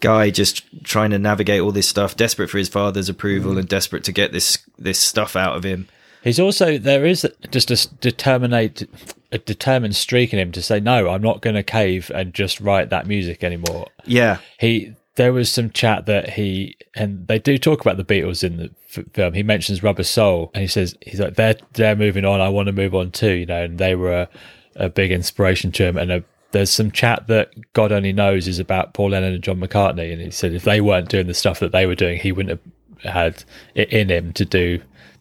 guy 0.00 0.30
just 0.30 0.64
trying 0.82 1.10
to 1.10 1.18
navigate 1.18 1.60
all 1.60 1.72
this 1.72 1.88
stuff, 1.88 2.16
desperate 2.16 2.50
for 2.50 2.58
his 2.58 2.68
father's 2.68 3.08
approval 3.08 3.56
and 3.58 3.68
desperate 3.68 4.02
to 4.04 4.12
get 4.12 4.32
this 4.32 4.58
this 4.78 4.98
stuff 4.98 5.36
out 5.36 5.56
of 5.56 5.62
him. 5.62 5.88
He's 6.22 6.40
also 6.40 6.78
there 6.78 7.06
is 7.06 7.26
just 7.50 7.70
a 7.70 7.94
determinate 7.96 8.88
a 9.32 9.38
determined 9.38 9.96
streak 9.96 10.32
in 10.32 10.38
him 10.38 10.52
to 10.52 10.62
say 10.62 10.80
no, 10.80 11.08
I'm 11.08 11.22
not 11.22 11.40
going 11.40 11.56
to 11.56 11.62
cave 11.62 12.10
and 12.14 12.34
just 12.34 12.60
write 12.60 12.90
that 12.90 13.06
music 13.06 13.44
anymore. 13.44 13.88
Yeah. 14.04 14.38
He 14.58 14.94
there 15.16 15.32
was 15.32 15.50
some 15.50 15.70
chat 15.70 16.06
that 16.06 16.30
he 16.30 16.76
and 16.94 17.26
they 17.26 17.38
do 17.38 17.58
talk 17.58 17.80
about 17.80 17.96
the 17.96 18.04
Beatles 18.04 18.44
in 18.44 18.56
the 18.56 18.70
f- 18.96 19.04
film. 19.12 19.34
He 19.34 19.42
mentions 19.42 19.82
Rubber 19.82 20.02
Soul 20.02 20.50
and 20.54 20.62
he 20.62 20.68
says 20.68 20.96
he's 21.02 21.20
like 21.20 21.34
they're 21.36 21.56
they're 21.74 21.96
moving 21.96 22.24
on. 22.24 22.40
I 22.40 22.48
want 22.48 22.66
to 22.66 22.72
move 22.72 22.94
on 22.94 23.10
too, 23.10 23.32
you 23.32 23.46
know. 23.46 23.64
And 23.64 23.78
they 23.78 23.94
were 23.94 24.12
a, 24.12 24.28
a 24.76 24.88
big 24.88 25.12
inspiration 25.12 25.72
to 25.72 25.84
him. 25.84 25.96
And 25.96 26.10
a, 26.12 26.24
there's 26.52 26.70
some 26.70 26.90
chat 26.90 27.28
that 27.28 27.50
God 27.72 27.92
only 27.92 28.12
knows 28.12 28.48
is 28.48 28.58
about 28.58 28.94
Paul 28.94 29.10
Lennon 29.10 29.34
and 29.34 29.42
John 29.42 29.60
McCartney. 29.60 30.12
And 30.12 30.20
he 30.20 30.30
said 30.30 30.52
if 30.52 30.64
they 30.64 30.80
weren't 30.80 31.08
doing 31.08 31.28
the 31.28 31.34
stuff 31.34 31.60
that 31.60 31.72
they 31.72 31.86
were 31.86 31.94
doing, 31.94 32.18
he 32.18 32.32
wouldn't 32.32 32.60
have 33.02 33.12
had 33.12 33.44
it 33.74 33.92
in 33.92 34.10
him 34.10 34.32
to 34.34 34.44
do 34.44 34.80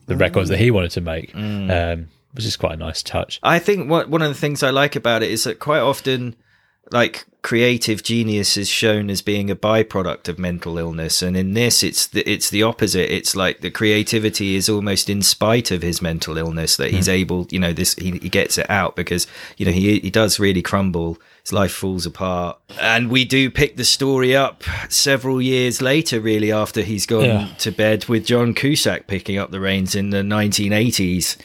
the 0.09 0.17
records 0.17 0.49
that 0.49 0.59
he 0.59 0.71
wanted 0.71 0.91
to 0.91 1.01
make. 1.01 1.33
Um, 1.35 2.07
which 2.33 2.45
is 2.45 2.57
quite 2.57 2.73
a 2.73 2.77
nice 2.77 3.01
touch. 3.01 3.39
I 3.41 3.59
think 3.59 3.89
what 3.89 4.09
one 4.09 4.21
of 4.21 4.29
the 4.29 4.39
things 4.39 4.61
I 4.61 4.69
like 4.69 4.95
about 4.95 5.23
it 5.23 5.31
is 5.31 5.45
that 5.45 5.59
quite 5.59 5.79
often, 5.79 6.35
like 6.91 7.25
creative 7.41 8.03
genius 8.03 8.57
is 8.57 8.67
shown 8.67 9.09
as 9.09 9.21
being 9.21 9.49
a 9.49 9.55
byproduct 9.55 10.27
of 10.27 10.37
mental 10.37 10.77
illness, 10.77 11.21
and 11.21 11.35
in 11.35 11.53
this, 11.53 11.81
it's 11.81 12.05
the, 12.07 12.29
it's 12.29 12.49
the 12.49 12.63
opposite. 12.63 13.13
It's 13.13 13.35
like 13.35 13.61
the 13.61 13.71
creativity 13.71 14.55
is 14.55 14.69
almost 14.69 15.09
in 15.09 15.21
spite 15.21 15.71
of 15.71 15.81
his 15.81 16.01
mental 16.01 16.37
illness 16.37 16.77
that 16.77 16.91
he's 16.91 17.09
able, 17.09 17.47
you 17.49 17.59
know, 17.59 17.73
this 17.73 17.95
he, 17.95 18.11
he 18.11 18.29
gets 18.29 18.57
it 18.57 18.69
out 18.69 18.95
because 18.95 19.25
you 19.57 19.65
know 19.65 19.71
he 19.71 19.99
he 19.99 20.11
does 20.11 20.39
really 20.39 20.61
crumble. 20.61 21.17
His 21.49 21.53
life 21.53 21.71
falls 21.71 22.05
apart, 22.05 22.59
and 22.79 23.09
we 23.09 23.25
do 23.25 23.49
pick 23.49 23.75
the 23.75 23.83
story 23.83 24.35
up 24.35 24.63
several 24.87 25.41
years 25.41 25.81
later, 25.81 26.19
really 26.19 26.51
after 26.51 26.83
he's 26.83 27.07
gone 27.07 27.23
Yeah. 27.25 27.47
to 27.57 27.71
bed 27.71 28.05
with 28.05 28.23
John 28.27 28.53
Cusack 28.53 29.07
picking 29.07 29.39
up 29.39 29.49
the 29.49 29.59
reins 29.59 29.95
in 29.95 30.11
the 30.11 30.21
1980s. 30.21 31.37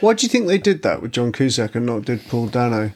Why 0.00 0.14
do 0.14 0.26
you 0.26 0.28
think 0.28 0.48
they 0.48 0.58
did 0.58 0.82
that 0.82 1.00
with 1.00 1.12
John 1.12 1.30
Cusack 1.30 1.76
and 1.76 1.86
not 1.86 2.06
did 2.06 2.26
Paul 2.26 2.48
Dano? 2.48 2.90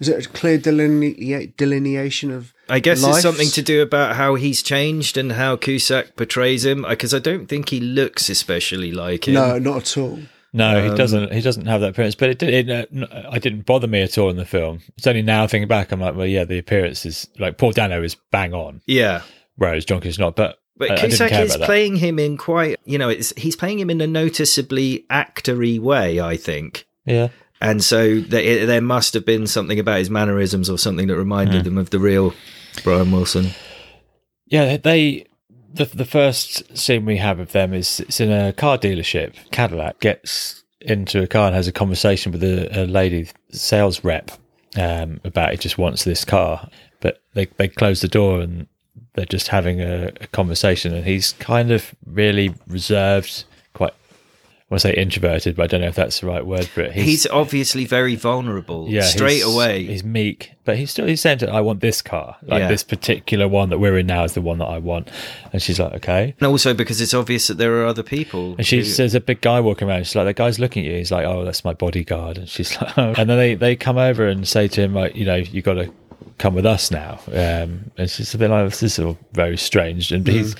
Is 0.00 0.08
it 0.08 0.26
a 0.26 0.28
clear 0.28 0.58
delinea- 0.58 1.56
delineation 1.56 2.32
of? 2.32 2.52
I 2.68 2.80
guess 2.80 3.00
lives? 3.00 3.18
it's 3.18 3.22
something 3.22 3.50
to 3.50 3.62
do 3.62 3.80
about 3.80 4.16
how 4.16 4.34
he's 4.34 4.60
changed 4.60 5.16
and 5.16 5.30
how 5.32 5.54
Cusack 5.54 6.16
portrays 6.16 6.64
him. 6.64 6.84
Uh, 6.84 6.88
because 6.90 7.14
I 7.14 7.20
don't 7.20 7.46
think 7.48 7.68
he 7.68 7.78
looks 7.78 8.28
especially 8.28 8.90
like 8.90 9.28
him. 9.28 9.34
No, 9.34 9.56
not 9.60 9.76
at 9.82 9.96
all. 9.98 10.18
No, 10.56 10.78
Um, 10.84 10.90
he 10.90 10.96
doesn't. 10.96 11.32
He 11.32 11.40
doesn't 11.40 11.66
have 11.66 11.80
that 11.80 11.90
appearance. 11.90 12.14
But 12.14 12.30
it, 12.30 12.38
did- 12.38 12.68
it, 12.68 12.70
uh, 12.70 12.86
n- 12.94 13.26
I 13.30 13.38
didn't 13.40 13.66
bother 13.66 13.88
me 13.88 14.02
at 14.02 14.16
all 14.16 14.30
in 14.30 14.36
the 14.36 14.44
film. 14.46 14.80
It's 14.96 15.06
only 15.06 15.20
now 15.22 15.46
thinking 15.48 15.66
back, 15.68 15.90
I'm 15.90 16.00
like, 16.00 16.14
well, 16.14 16.26
yeah, 16.26 16.44
the 16.44 16.58
appearance 16.58 17.04
is 17.04 17.28
like 17.40 17.58
Paul 17.58 17.72
Dano 17.72 18.02
is 18.02 18.16
bang 18.30 18.54
on, 18.54 18.80
Yeah, 18.86 19.22
whereas 19.56 19.84
John 19.84 20.02
is 20.04 20.18
not. 20.18 20.36
But 20.36 20.58
but 20.76 20.92
I, 20.92 20.94
I 20.94 20.98
Cusack 20.98 21.30
care 21.30 21.44
is 21.44 21.56
playing 21.56 21.96
him 21.96 22.18
in 22.20 22.36
quite. 22.36 22.78
You 22.84 22.98
know, 22.98 23.08
it's 23.08 23.32
he's 23.36 23.56
playing 23.56 23.80
him 23.80 23.90
in 23.90 24.00
a 24.00 24.06
noticeably 24.06 25.04
actory 25.10 25.78
way. 25.80 26.20
I 26.20 26.36
think. 26.36 26.86
Yeah, 27.04 27.28
And 27.60 27.82
so 27.84 28.20
there, 28.20 28.64
there 28.64 28.80
must 28.80 29.12
have 29.14 29.26
been 29.26 29.46
something 29.46 29.78
about 29.80 29.98
his 29.98 30.08
mannerisms 30.08 30.70
or 30.70 30.78
something 30.78 31.08
that 31.08 31.16
reminded 31.16 31.62
Hmm. 31.62 31.64
them 31.64 31.78
of 31.78 31.90
the 31.90 31.98
real 31.98 32.32
Brian 32.82 33.10
Wilson. 33.12 33.50
yeah. 34.46 34.76
They 34.76 35.26
the 35.74 35.84
the 35.86 36.04
first 36.04 36.76
scene 36.76 37.04
we 37.04 37.16
have 37.16 37.38
of 37.38 37.52
them 37.52 37.74
is 37.74 38.00
it's 38.00 38.20
in 38.20 38.30
a 38.30 38.52
car 38.52 38.78
dealership. 38.78 39.34
Cadillac 39.50 40.00
gets 40.00 40.62
into 40.80 41.22
a 41.22 41.26
car 41.26 41.46
and 41.46 41.56
has 41.56 41.68
a 41.68 41.72
conversation 41.72 42.32
with 42.32 42.42
a, 42.42 42.82
a 42.82 42.86
lady 42.86 43.28
sales 43.50 44.04
rep 44.04 44.30
um, 44.76 45.20
about 45.24 45.50
he 45.50 45.56
just 45.56 45.78
wants 45.78 46.04
this 46.04 46.24
car, 46.24 46.68
but 47.00 47.20
they 47.34 47.46
they 47.56 47.68
close 47.68 48.00
the 48.00 48.08
door 48.08 48.40
and 48.40 48.66
they're 49.14 49.24
just 49.24 49.48
having 49.48 49.80
a, 49.80 50.12
a 50.20 50.26
conversation, 50.28 50.94
and 50.94 51.04
he's 51.04 51.32
kind 51.34 51.70
of 51.70 51.94
really 52.06 52.54
reserved, 52.66 53.44
want 54.74 54.82
to 54.82 54.88
say 54.88 54.94
introverted, 54.94 55.56
but 55.56 55.62
I 55.64 55.66
don't 55.68 55.80
know 55.80 55.86
if 55.88 55.94
that's 55.94 56.20
the 56.20 56.26
right 56.26 56.44
word 56.44 56.66
for 56.66 56.82
it. 56.82 56.92
He's, 56.92 57.26
obviously 57.26 57.84
very 57.86 58.14
vulnerable. 58.16 58.86
yeah, 58.88 59.02
straight 59.02 59.36
he's- 59.42 59.54
away. 59.54 59.84
He's 59.84 60.04
meek, 60.04 60.52
but 60.64 60.76
he's 60.76 60.90
still 60.90 61.06
he's 61.06 61.20
saying 61.20 61.38
to 61.38 61.46
her, 61.46 61.52
I 61.52 61.60
want 61.60 61.80
this 61.80 62.02
car, 62.02 62.36
like 62.42 62.60
Yeah. 62.60 62.68
this 62.68 62.82
particular 62.82 63.48
one 63.48 63.70
that 63.70 63.78
we're 63.78 63.98
in 63.98 64.06
now 64.06 64.24
is 64.24 64.34
the 64.34 64.40
one 64.40 64.58
that 64.58 64.66
I 64.66 64.78
want, 64.78 65.08
and 65.52 65.62
she's 65.62 65.78
like, 65.80 65.92
okay. 65.94 66.34
and 66.40 66.46
also 66.48 66.74
because 66.74 67.00
it's 67.00 67.14
obvious 67.14 67.46
that 67.48 67.58
there 67.58 67.74
are 67.82 67.86
other 67.86 68.02
people. 68.02 68.54
And 68.58 68.66
she 68.66 68.78
who- 68.78 68.84
says 68.84 69.14
a 69.14 69.20
big 69.20 69.40
guy 69.40 69.60
walking 69.60 69.88
around. 69.88 70.04
She's 70.06 70.16
like, 70.16 70.26
"That 70.26 70.36
guy's 70.36 70.58
looking 70.58 70.84
at 70.84 70.90
you." 70.92 70.98
He's 70.98 71.10
like, 71.12 71.24
"Oh, 71.26 71.44
that's 71.44 71.64
my 71.64 71.72
bodyguard." 71.72 72.38
And 72.38 72.48
she's 72.48 72.76
like, 72.80 72.98
oh. 72.98 73.14
and 73.16 73.28
then 73.30 73.38
they 73.38 73.54
they 73.54 73.76
come 73.76 73.98
over 73.98 74.26
and 74.28 74.46
say 74.46 74.68
to 74.68 74.80
him, 74.82 74.94
like, 74.94 75.14
you 75.16 75.24
know, 75.24 75.36
you 75.36 75.62
got 75.62 75.74
to 75.74 75.92
come 76.38 76.54
with 76.54 76.66
us 76.66 76.90
now. 76.90 77.20
Um, 77.28 77.90
and 77.96 78.10
she's 78.10 78.34
a 78.34 78.38
bit 78.38 78.50
like, 78.50 78.68
this 78.70 78.82
is 78.82 78.98
all 78.98 79.16
very 79.32 79.56
strange. 79.56 80.10
And 80.12 80.26
he's 80.26 80.56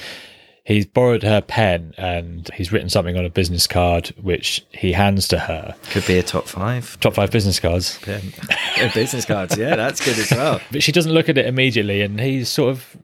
he's 0.64 0.86
borrowed 0.86 1.22
her 1.22 1.40
pen 1.42 1.92
and 1.98 2.48
he's 2.54 2.72
written 2.72 2.88
something 2.88 3.16
on 3.16 3.24
a 3.24 3.30
business 3.30 3.66
card 3.66 4.08
which 4.20 4.64
he 4.70 4.92
hands 4.92 5.28
to 5.28 5.38
her. 5.38 5.74
could 5.90 6.06
be 6.06 6.18
a 6.18 6.22
top 6.22 6.46
five. 6.46 6.98
Top 7.00 7.14
five 7.14 7.30
business 7.30 7.60
cards. 7.60 7.98
Yeah. 8.06 8.20
Yeah, 8.76 8.92
business 8.92 9.24
cards. 9.24 9.56
Yeah, 9.56 9.76
that's 9.76 10.04
good 10.04 10.18
as 10.18 10.32
well. 10.32 10.60
But 10.72 10.82
she 10.82 10.90
doesn't 10.90 11.12
look 11.12 11.28
at 11.28 11.38
it 11.38 11.46
immediately, 11.46 12.02
and 12.02 12.18
he's 12.18 12.48
sort 12.48 12.70
of 12.72 12.96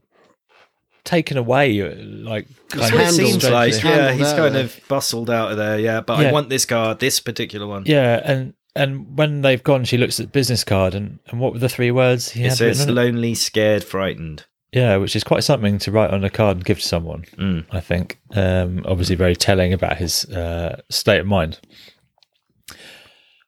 taken 1.05 1.37
away, 1.37 1.81
like 1.95 2.49
kind 2.71 2.93
of 2.93 3.11
seems 3.13 3.49
like. 3.49 3.73
He's 3.73 3.85
Yeah, 3.85 4.13
he's 4.13 4.33
kind 4.33 4.57
of 4.57 4.79
bustled 4.89 5.31
out 5.31 5.53
of 5.53 5.59
there. 5.59 5.79
Yeah, 5.79 6.01
but 6.01 6.19
I 6.27 6.33
want 6.33 6.49
this 6.49 6.67
card, 6.67 6.99
this 6.99 7.21
particular 7.21 7.69
one. 7.69 7.85
Yeah, 7.87 8.21
and 8.25 8.55
and 8.75 9.17
when 9.17 9.43
they've 9.43 9.63
gone, 9.63 9.85
she 9.85 9.97
looks 9.97 10.19
at 10.19 10.27
the 10.27 10.33
business 10.33 10.65
card, 10.65 10.95
and, 10.95 11.21
and 11.29 11.39
what 11.41 11.53
were 11.53 11.61
the 11.61 11.69
three 11.69 11.93
words 11.93 12.33
he 12.33 12.43
It 12.43 12.49
had 12.49 12.59
says 12.59 12.79
written 12.81 12.99
on 12.99 12.99
it? 12.99 13.07
lonely, 13.13 13.35
scared, 13.37 13.85
frightened. 13.85 14.47
Yeah, 14.73 14.97
which 14.99 15.17
is 15.17 15.25
quite 15.25 15.43
something 15.43 15.79
to 15.81 15.91
write 15.91 16.11
on 16.11 16.23
a 16.25 16.31
card 16.31 16.59
and 16.59 16.65
give 16.65 16.79
to 16.81 16.87
someone. 16.87 17.25
Mm. 17.37 17.67
I 17.73 17.81
think, 17.81 18.21
um, 18.35 18.85
obviously, 18.87 19.17
very 19.17 19.35
telling 19.35 19.73
about 19.73 19.97
his 19.97 20.25
uh, 20.27 20.81
state 20.91 21.19
of 21.21 21.27
mind. 21.27 21.59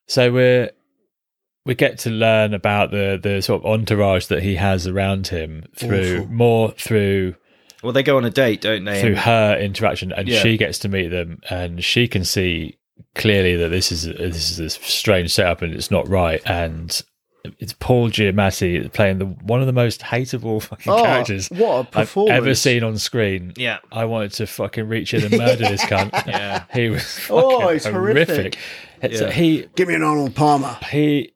So 0.08 0.32
we're 0.32 0.70
we 1.64 1.74
get 1.76 1.98
to 2.00 2.10
learn 2.10 2.54
about 2.54 2.90
the 2.90 3.18
the 3.22 3.40
sort 3.40 3.62
of 3.64 3.70
entourage 3.70 4.26
that 4.26 4.42
he 4.42 4.56
has 4.56 4.86
around 4.86 5.28
him 5.28 5.64
through 5.76 6.18
Awful. 6.22 6.32
more 6.32 6.70
through 6.72 7.36
Well, 7.82 7.92
they 7.92 8.02
go 8.02 8.16
on 8.16 8.24
a 8.24 8.30
date, 8.30 8.60
don't 8.60 8.84
they? 8.84 9.00
through 9.00 9.14
her 9.16 9.56
interaction, 9.58 10.12
and 10.12 10.28
Yeah. 10.28 10.40
she 10.40 10.56
gets 10.56 10.78
to 10.80 10.88
meet 10.88 11.08
them, 11.08 11.40
and 11.48 11.82
she 11.84 12.08
can 12.08 12.24
see 12.24 12.78
clearly 13.14 13.56
that 13.56 13.68
this 13.68 13.92
is 13.92 14.04
this 14.04 14.50
is 14.50 14.58
a 14.58 14.70
strange 14.70 15.30
setup 15.32 15.62
and 15.62 15.72
it's 15.74 15.90
not 15.90 16.08
right. 16.08 16.42
And 16.46 17.00
it's 17.58 17.72
Paul 17.72 18.08
Giamatti 18.10 18.92
playing 18.92 19.18
the 19.18 19.26
one 19.26 19.60
of 19.60 19.66
the 19.66 19.72
most 19.72 20.00
hateable 20.00 20.62
fucking 20.62 20.92
Oh, 20.92 21.02
characters 21.02 21.48
what 21.50 21.94
a 21.94 21.98
I've 22.00 22.16
ever 22.16 22.54
seen 22.54 22.84
on 22.84 22.98
screen. 22.98 23.52
yeah. 23.56 23.78
I 23.90 24.04
wanted 24.04 24.32
to 24.34 24.46
fucking 24.46 24.88
reach 24.88 25.12
in 25.14 25.24
and 25.24 25.36
murder 25.38 25.64
this 25.68 25.82
cunt. 25.82 26.12
Yeah. 26.26 26.64
he 26.72 26.88
was 26.88 27.26
Oh, 27.30 27.60
fucking 27.60 27.76
it's 27.76 27.86
horrific. 27.86 28.28
horrific. 28.28 28.58
It's, 29.02 29.20
Yeah. 29.20 29.30
He 29.30 29.68
Give 29.74 29.88
me 29.88 29.94
an 29.94 30.02
Arnold 30.02 30.34
Palmer. 30.34 30.78
he. 30.90 31.32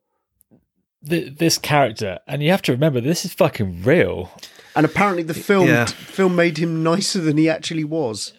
th 1.08 1.36
this 1.38 1.58
character, 1.58 2.18
and 2.26 2.42
you 2.42 2.50
have 2.50 2.62
to 2.62 2.72
remember, 2.72 3.00
this 3.00 3.24
is 3.24 3.32
fucking 3.32 3.82
real. 3.82 4.30
And 4.74 4.84
apparently, 4.84 5.22
the 5.22 5.34
film 5.34 5.68
Yeah. 5.68 5.86
film 5.86 6.36
made 6.36 6.58
him 6.58 6.82
nicer 6.82 7.20
than 7.20 7.36
he 7.36 7.48
actually 7.48 7.84
was. 7.84 8.32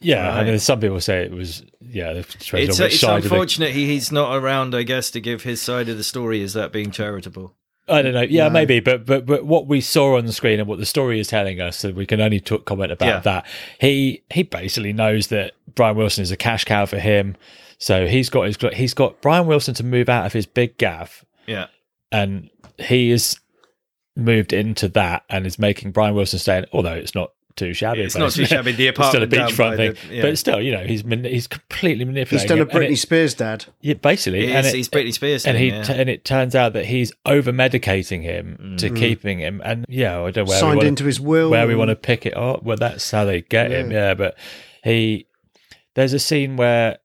Yeah, 0.00 0.28
Right. 0.28 0.38
and 0.40 0.48
then 0.48 0.58
some 0.60 0.78
people 0.80 1.00
say 1.00 1.22
it 1.22 1.32
was. 1.32 1.62
Yeah, 1.80 2.10
it 2.12 2.28
depends 2.38 2.78
It's, 2.78 2.80
it's 2.80 3.00
side 3.00 3.16
of 3.18 3.22
the 3.24 3.28
unfortunate 3.34 3.72
he, 3.72 3.86
he's 3.86 4.12
not 4.12 4.36
around, 4.36 4.74
I 4.74 4.82
guess, 4.84 5.10
to 5.12 5.20
give 5.20 5.42
his 5.42 5.60
side 5.60 5.88
of 5.88 5.96
the 5.96 6.04
story. 6.04 6.40
Is 6.42 6.52
that 6.52 6.70
being 6.72 6.90
charitable? 6.90 7.54
I 7.88 8.02
don't 8.02 8.12
know. 8.12 8.20
Yeah, 8.20 8.44
No. 8.44 8.50
maybe, 8.50 8.80
but 8.80 9.06
but 9.06 9.24
but 9.26 9.44
what 9.46 9.66
we 9.66 9.80
saw 9.80 10.16
on 10.18 10.26
the 10.26 10.32
screen 10.32 10.60
and 10.60 10.68
what 10.68 10.78
the 10.78 10.86
story 10.86 11.18
is 11.18 11.26
telling 11.28 11.60
us, 11.60 11.82
and 11.84 11.96
we 11.96 12.04
can 12.06 12.20
only 12.20 12.38
talk, 12.38 12.64
comment 12.66 12.92
about 12.92 13.06
Yeah. 13.08 13.20
that. 13.20 13.46
He 13.80 14.22
he 14.30 14.42
basically 14.42 14.92
knows 14.92 15.28
that 15.28 15.52
Brian 15.74 15.96
Wilson 15.96 16.22
is 16.22 16.30
a 16.30 16.36
cash 16.36 16.64
cow 16.64 16.84
for 16.86 16.98
him, 16.98 17.34
so 17.78 18.06
he's 18.06 18.28
got 18.28 18.42
his 18.42 18.56
he's 18.74 18.94
got 18.94 19.20
Brian 19.22 19.46
Wilson 19.46 19.74
to 19.74 19.84
move 19.84 20.08
out 20.08 20.26
of 20.26 20.32
his 20.34 20.44
big 20.46 20.76
gaff, 20.78 21.24
Yeah. 21.46 21.66
and 22.12 22.50
he 22.78 23.10
is 23.10 23.38
moved 24.14 24.52
into 24.52 24.88
that 24.88 25.22
and 25.30 25.46
is 25.46 25.58
making 25.58 25.92
Brian 25.92 26.14
Wilson 26.14 26.38
stay. 26.38 26.58
in 26.58 26.66
Although 26.72 26.92
it's 26.94 27.14
not 27.14 27.30
too 27.58 27.74
shabby, 27.74 28.00
It's 28.00 28.16
not 28.16 28.30
too 28.32 28.42
basically. 28.42 28.56
shabby. 28.56 28.72
The 28.72 28.86
It's 28.88 29.08
still 29.08 29.22
a 29.22 29.26
beachfront 29.26 29.76
thing, 29.76 29.94
the- 30.08 30.14
yeah. 30.14 30.22
but 30.22 30.38
still, 30.38 30.62
you 30.62 30.72
know, 30.72 30.84
he's 30.84 31.04
man- 31.04 31.24
he's 31.24 31.46
completely 31.46 32.04
manipulating. 32.06 32.38
He's 32.38 32.48
manipulating. 32.50 32.72
done 32.74 32.82
a 32.84 32.88
Britney 32.88 32.92
it- 32.94 32.98
Spears 32.98 33.34
dad. 33.34 33.66
yeah, 33.82 33.94
basically, 33.94 34.46
He 34.46 34.52
and 34.52 34.66
it- 34.66 34.74
he's 34.74 34.88
Britney 34.88 35.12
Spears. 35.12 35.44
and 35.44 35.56
thing, 35.58 35.70
he 35.72 35.76
yeah. 35.76 35.82
t- 35.82 35.92
and 35.92 36.08
it 36.08 36.24
turns 36.24 36.54
out 36.54 36.72
that 36.72 36.86
he's 36.86 37.12
over 37.26 37.52
medicating 37.52 38.22
him 38.22 38.76
to 38.78 38.88
mm. 38.90 38.96
keeping 38.96 39.38
him 39.40 39.60
and 39.64 39.84
yeah 39.88 40.20
i 40.22 40.30
don't 40.30 40.36
know 40.36 40.44
where 40.44 40.56
we 40.56 40.60
Signed 40.60 40.76
wanna, 40.78 40.88
into 40.88 41.04
his 41.04 41.20
will. 41.20 41.50
where 41.50 41.66
we 41.66 41.74
want 41.74 41.88
to 41.90 41.96
pick 41.96 42.24
it 42.24 42.36
up 42.36 42.62
well 42.62 42.76
that's 42.76 43.10
how 43.10 43.24
they 43.24 43.42
get 43.42 43.70
him 43.70 43.90
yeah 43.90 44.14
but 44.14 44.36
he 44.84 45.26
there's 45.94 46.12
a 46.12 46.18
scene 46.18 46.56
where 46.56 46.98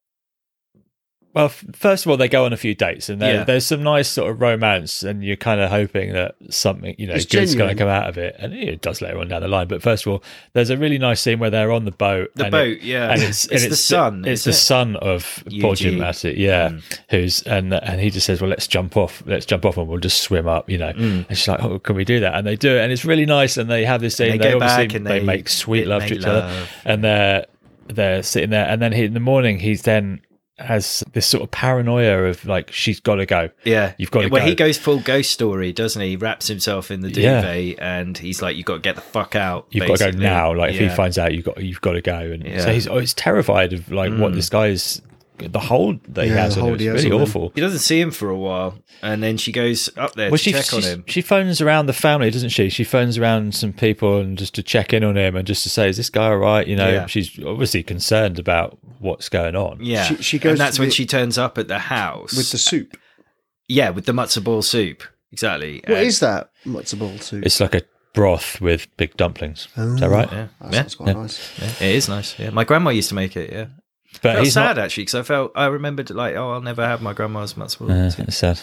well 1.34 1.46
f- 1.46 1.64
first 1.74 2.06
of 2.06 2.10
all 2.12 2.18
they 2.18 2.28
go 2.28 2.46
on 2.46 2.54
a 2.54 2.58
few 2.58 2.76
dates 2.76 3.10
and 3.10 3.22
Yeah. 3.22 3.44
there's 3.44 3.66
some 3.66 3.82
nice 3.84 4.08
sort 4.08 4.32
of 4.32 4.40
romance 4.42 5.04
and 5.04 5.24
you're 5.24 5.36
kind 5.36 5.60
of 5.62 5.70
hoping 5.70 6.14
that 6.14 6.36
something 6.50 6.96
you 6.98 7.08
know 7.08 7.14
It's 7.16 7.26
good's 7.26 7.56
going 7.56 7.70
to 7.70 7.76
come 7.76 7.88
out 7.90 8.08
of 8.08 8.18
it 8.18 8.36
and 8.40 8.54
it 8.54 8.82
does 8.82 9.02
later 9.02 9.18
on 9.20 9.28
down 9.30 9.42
the 9.42 9.48
line 9.48 9.68
but 9.68 9.82
first 9.82 10.06
of 10.06 10.14
all 10.14 10.24
there's 10.54 10.70
a 10.70 10.78
really 10.78 10.98
nice 10.98 11.22
scene 11.22 11.40
where 11.40 11.50
they're 11.50 11.72
on 11.72 11.86
the 11.86 11.92
boat 11.92 12.30
The 12.36 12.44
and 12.46 12.52
boat, 12.52 12.68
it- 12.68 12.82
yeah. 12.84 13.12
and 13.12 13.22
it's, 13.22 13.46
It's 13.46 13.64
and 13.64 13.72
the 13.72 13.76
son, 13.76 14.24
It's 14.26 14.44
the 14.44 14.52
it? 14.52 14.54
son 14.54 14.96
of 14.98 15.44
Paul 15.62 15.74
Giamatti, 15.76 16.38
yeah, 16.38 16.70
Mm. 16.70 17.00
who's 17.10 17.42
and 17.44 17.74
and 17.74 18.00
he 18.00 18.10
just 18.10 18.26
says, 18.26 18.40
"Well, 18.42 18.50
let's 18.50 18.68
jump 18.68 18.96
off, 18.98 19.24
let's 19.26 19.46
jump 19.46 19.66
off, 19.66 19.78
and 19.78 19.88
we'll 19.88 20.00
just 20.00 20.22
swim 20.22 20.48
up," 20.48 20.70
you 20.70 20.78
know. 20.78 20.94
Mm. 20.94 21.26
And 21.28 21.38
she's 21.38 21.48
like, 21.48 21.64
"Oh, 21.64 21.80
can 21.80 21.96
we 21.96 22.06
do 22.06 22.20
that?" 22.22 22.36
And 22.36 22.46
they 22.48 22.56
do 22.56 22.76
it, 22.78 22.82
and 22.82 22.92
it's 22.92 23.04
really 23.06 23.26
nice. 23.26 23.58
And 23.58 23.70
they 23.70 23.86
have 23.86 24.02
this 24.02 24.16
scene. 24.16 24.32
they 24.32 24.38
they 24.38 24.50
go 24.52 24.56
obviously 24.58 24.88
back 24.88 24.96
and 24.96 25.06
they, 25.08 25.20
they- 25.20 25.26
make 25.26 25.50
sweet 25.50 25.82
they 25.82 25.86
love 25.88 26.06
to 26.06 26.16
each 26.16 26.26
other, 26.26 26.50
and 26.86 27.04
they're 27.04 27.46
they're 27.88 28.24
sitting 28.24 28.50
there, 28.52 28.66
and 28.68 28.82
then 28.82 28.92
he, 28.94 29.04
in 29.06 29.14
the 29.14 29.20
morning 29.20 29.60
he's 29.60 29.82
then 29.82 30.22
has 30.64 31.04
this 31.14 31.26
sort 31.28 31.44
of 31.44 31.52
paranoia 31.52 32.24
of 32.24 32.46
like 32.46 32.72
she's 32.72 33.00
got 33.00 33.16
to 33.16 33.26
go. 33.26 33.50
Yeah, 33.64 33.94
You've 33.98 34.12
gotta 34.12 34.30
Well, 34.30 34.42
go. 34.44 34.48
he 34.48 34.56
goes 34.56 34.78
full 34.78 35.00
ghost 35.00 35.32
story, 35.32 35.72
doesn't 35.74 36.02
he? 36.02 36.10
He 36.10 36.16
wraps 36.16 36.48
himself 36.48 36.90
in 36.92 37.02
the 37.02 37.10
Yeah. 37.12 37.42
duvet, 37.42 37.80
and 37.80 38.18
he's 38.18 38.42
like, 38.42 38.56
"You've 38.56 38.66
got 38.66 38.76
to 38.76 38.80
get 38.80 38.96
the 38.96 39.02
fuck 39.02 39.36
out." 39.36 39.68
You've 39.72 39.88
got 39.88 39.98
to 39.98 40.12
go 40.12 40.18
now. 40.18 40.54
Like 40.54 40.74
if 40.74 40.80
he 40.80 40.90
finds 40.90 41.18
out, 41.18 41.34
you've 41.34 41.46
got 41.46 41.62
you've 41.62 41.82
got 41.82 41.94
to 41.94 42.02
go. 42.02 42.18
And 42.18 42.44
Yeah. 42.46 42.58
Mm. 42.60 42.64
so 42.64 42.74
he's 42.74 42.88
oh, 42.88 43.00
he's 43.00 43.14
terrified 43.14 43.74
of 43.74 43.92
like 43.92 44.14
what 44.16 44.34
this 44.34 44.50
guy's 44.50 45.02
the 45.38 45.60
hold 45.60 46.00
that 46.14 46.26
he 46.26 46.32
Yeah, 46.32 46.38
has 46.44 46.56
the 46.56 46.62
on 46.62 46.66
him. 46.68 46.70
hold 46.72 46.80
he 46.80 46.88
It's 46.88 47.04
really 47.04 47.16
on 47.16 47.22
him. 47.22 47.28
awful. 47.28 47.52
he 47.56 47.62
doesn't 47.62 47.80
see 47.80 48.00
him 48.00 48.12
for 48.12 48.30
a 48.30 48.38
while, 48.38 48.78
and 49.02 49.22
then 49.24 49.38
she 49.38 49.52
goes 49.52 49.90
up 49.98 50.14
there 50.16 50.30
Well, 50.30 50.38
to 50.38 50.44
she 50.44 50.52
check 50.52 50.74
on 50.74 50.82
him. 50.84 51.04
she 51.08 51.22
phones 51.22 51.62
around 51.62 51.88
the 51.88 51.94
family, 51.94 52.30
doesn't 52.32 52.50
she? 52.50 52.70
She 52.70 52.84
phones 52.84 53.18
around 53.18 53.56
some 53.56 53.74
people 53.74 54.20
and 54.20 54.38
just 54.38 54.54
to 54.56 54.64
check 54.64 54.94
in 54.94 55.04
on 55.04 55.18
him 55.18 55.36
and 55.36 55.46
just 55.48 55.64
to 55.64 55.70
say, 55.70 55.90
"Is 55.90 55.98
this 55.98 56.10
guy 56.10 56.28
all 56.28 56.38
right?" 56.38 56.68
You 56.68 56.76
know, 56.76 56.90
Yeah. 56.90 57.06
she's 57.08 57.38
obviously 57.44 57.84
concerned 57.84 58.38
about 58.40 58.78
what's 59.00 59.28
going 59.30 59.56
on. 59.56 59.80
yeah, 59.82 60.04
She- 60.06 60.22
she 60.24 60.40
goes 60.40 60.52
and 60.52 60.60
that's 60.62 60.80
when 60.80 60.90
the- 60.90 60.94
she 60.96 61.06
turns 61.06 61.38
up 61.38 61.58
at 61.58 61.68
the 61.68 61.80
house 61.80 62.36
with 62.38 62.52
the 62.52 62.58
soup. 62.58 62.96
yeah, 63.68 63.90
with 63.90 64.06
the 64.06 64.14
matzo 64.14 64.44
ball 64.44 64.62
soup. 64.62 65.04
Exactly. 65.32 65.82
What 65.88 65.98
And- 65.98 66.08
is 66.08 66.20
that? 66.20 66.52
Matzo 66.66 67.00
ball 67.00 67.18
soup? 67.18 67.44
It's 67.46 67.60
like 67.60 67.74
a 67.76 67.82
broth 68.14 68.62
with 68.62 68.88
big 68.98 69.18
dumplings. 69.18 69.68
Is 69.76 70.00
that 70.00 70.04
oh. 70.04 70.10
right? 70.10 70.30
Yeah, 70.32 70.48
That 70.62 70.72
yeah, 70.74 70.80
sounds 70.82 70.96
quite 70.96 71.18
nice. 71.18 71.50
yeah, 71.60 71.88
it 71.90 71.96
is 71.96 72.08
nice. 72.08 72.38
Yeah, 72.38 72.52
my 72.52 72.64
grandma 72.64 72.92
used 72.92 73.10
to 73.10 73.16
make 73.16 73.36
it. 73.36 73.52
Yeah, 73.52 73.66
But 74.22 74.40
he's 74.40 74.54
sad 74.54 74.78
not. 74.78 74.86
actually 74.86 75.04
because 75.04 75.16
I 75.16 75.24
felt 75.24 75.52
I 75.56 75.66
remembered 75.66 76.10
like, 76.12 76.36
oh, 76.36 76.52
I'll 76.52 76.62
never 76.62 76.86
have 76.86 77.02
my 77.02 77.14
grandma's 77.14 77.56
matzo 77.56 77.80
ball. 77.80 77.92
Uh, 77.92 78.12
it's 78.18 78.38
sad. 78.38 78.60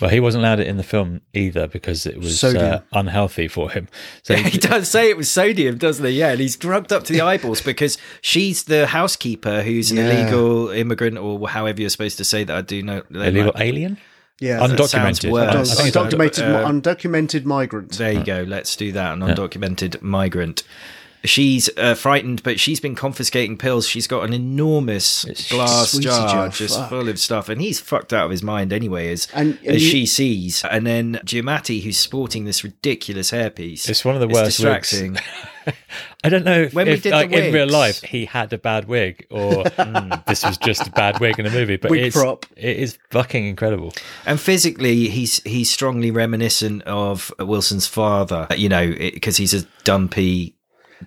Well, 0.00 0.10
he 0.10 0.20
wasn't 0.20 0.42
allowed 0.44 0.60
it 0.60 0.66
in 0.66 0.76
the 0.76 0.82
film 0.82 1.20
either 1.32 1.66
because 1.68 2.06
it 2.06 2.18
was 2.18 2.42
uh, 2.44 2.80
unhealthy 2.92 3.48
for 3.48 3.70
him. 3.70 3.88
So 4.22 4.34
he 4.36 4.58
does 4.58 4.88
say 4.88 5.08
it 5.08 5.16
was 5.16 5.30
sodium, 5.30 5.78
doesn't 5.78 6.04
he? 6.04 6.12
Yeah, 6.12 6.32
and 6.32 6.40
he's 6.40 6.56
drugged 6.56 6.92
up 6.92 7.04
to 7.04 7.12
the 7.12 7.20
eyeballs 7.22 7.60
because 7.62 7.96
she's 8.20 8.64
the 8.64 8.86
housekeeper 8.88 9.62
who's 9.62 9.90
an 9.90 9.98
Yeah. 9.98 10.10
illegal 10.22 10.70
immigrant, 10.70 11.16
or 11.18 11.48
however 11.48 11.80
you're 11.80 11.90
supposed 11.90 12.18
to 12.18 12.24
say 12.24 12.44
that. 12.44 12.56
I 12.56 12.60
do 12.62 12.82
know. 12.82 13.02
illegal 13.10 13.52
might- 13.54 13.62
alien, 13.62 13.96
Yeah. 14.40 14.58
That 14.66 14.70
undocumented. 14.78 15.30
worse. 15.30 15.70
I 15.72 15.74
think 15.76 15.88
it's 15.88 15.96
undocumented, 15.96 16.42
Uh, 16.64 16.68
undocumented 16.68 17.44
migrant. 17.44 17.92
There 17.92 18.12
you 18.12 18.24
go. 18.24 18.44
Let's 18.46 18.74
do 18.76 18.92
that. 18.92 19.12
An 19.14 19.20
undocumented 19.20 20.02
migrant. 20.02 20.62
She's 21.24 21.68
uh, 21.76 21.94
frightened, 21.94 22.42
but 22.42 22.58
she's 22.58 22.80
been 22.80 22.94
confiscating 22.94 23.58
pills. 23.58 23.86
She's 23.86 24.06
got 24.06 24.24
an 24.24 24.32
enormous 24.32 25.24
glass 25.50 25.92
jar 25.98 26.28
jar, 26.28 26.48
just 26.48 26.78
fuck. 26.78 26.88
full 26.88 27.08
of 27.08 27.18
stuff, 27.18 27.48
and 27.50 27.60
he's 27.60 27.78
fucked 27.78 28.12
out 28.14 28.24
of 28.26 28.30
his 28.30 28.42
mind 28.42 28.72
anyway, 28.72 29.12
as 29.12 29.28
And- 29.34 29.58
and 29.64 29.76
as 29.76 29.82
you- 29.84 29.90
she 29.90 30.06
sees. 30.06 30.64
And 30.64 30.86
then 30.86 31.20
Giamatti, 31.24 31.82
who's 31.82 31.98
sporting 31.98 32.46
this 32.46 32.64
ridiculous 32.64 33.32
hairpiece, 33.32 33.88
It's 33.88 34.04
one 34.04 34.14
of 34.14 34.20
the 34.22 34.28
is 34.28 34.32
worst 34.34 34.60
wigs. 34.64 34.90
distracting. 34.90 35.18
I 36.24 36.28
don't 36.30 36.44
know 36.44 36.62
if, 36.62 36.74
When 36.74 36.86
we 36.86 36.94
if, 36.94 37.02
did 37.02 37.12
the 37.12 37.16
like, 37.16 37.32
in 37.32 37.52
real 37.52 37.68
life 37.68 38.00
he 38.02 38.24
had 38.24 38.52
a 38.52 38.58
bad 38.58 38.88
wig 38.88 39.26
or 39.30 39.64
this 40.26 40.42
was 40.44 40.56
just 40.56 40.86
a 40.86 40.90
bad 40.90 41.20
wig 41.20 41.38
in 41.38 41.44
a 41.46 41.50
movie. 41.50 41.76
But 41.76 41.90
Wig 41.90 42.06
it's, 42.06 42.16
prop. 42.16 42.46
it 42.56 42.78
is 42.78 42.98
fucking 43.10 43.44
incredible. 43.46 43.92
And 44.26 44.40
physically, 44.40 45.08
he's 45.08 45.42
he's 45.42 45.70
strongly 45.70 46.10
reminiscent 46.10 46.82
of 46.84 47.30
Wilson's 47.38 47.86
father. 47.86 48.46
You 48.56 48.68
know, 48.70 48.90
because 48.90 49.36
he's 49.36 49.52
a 49.54 49.62
dumpy, 49.84 50.56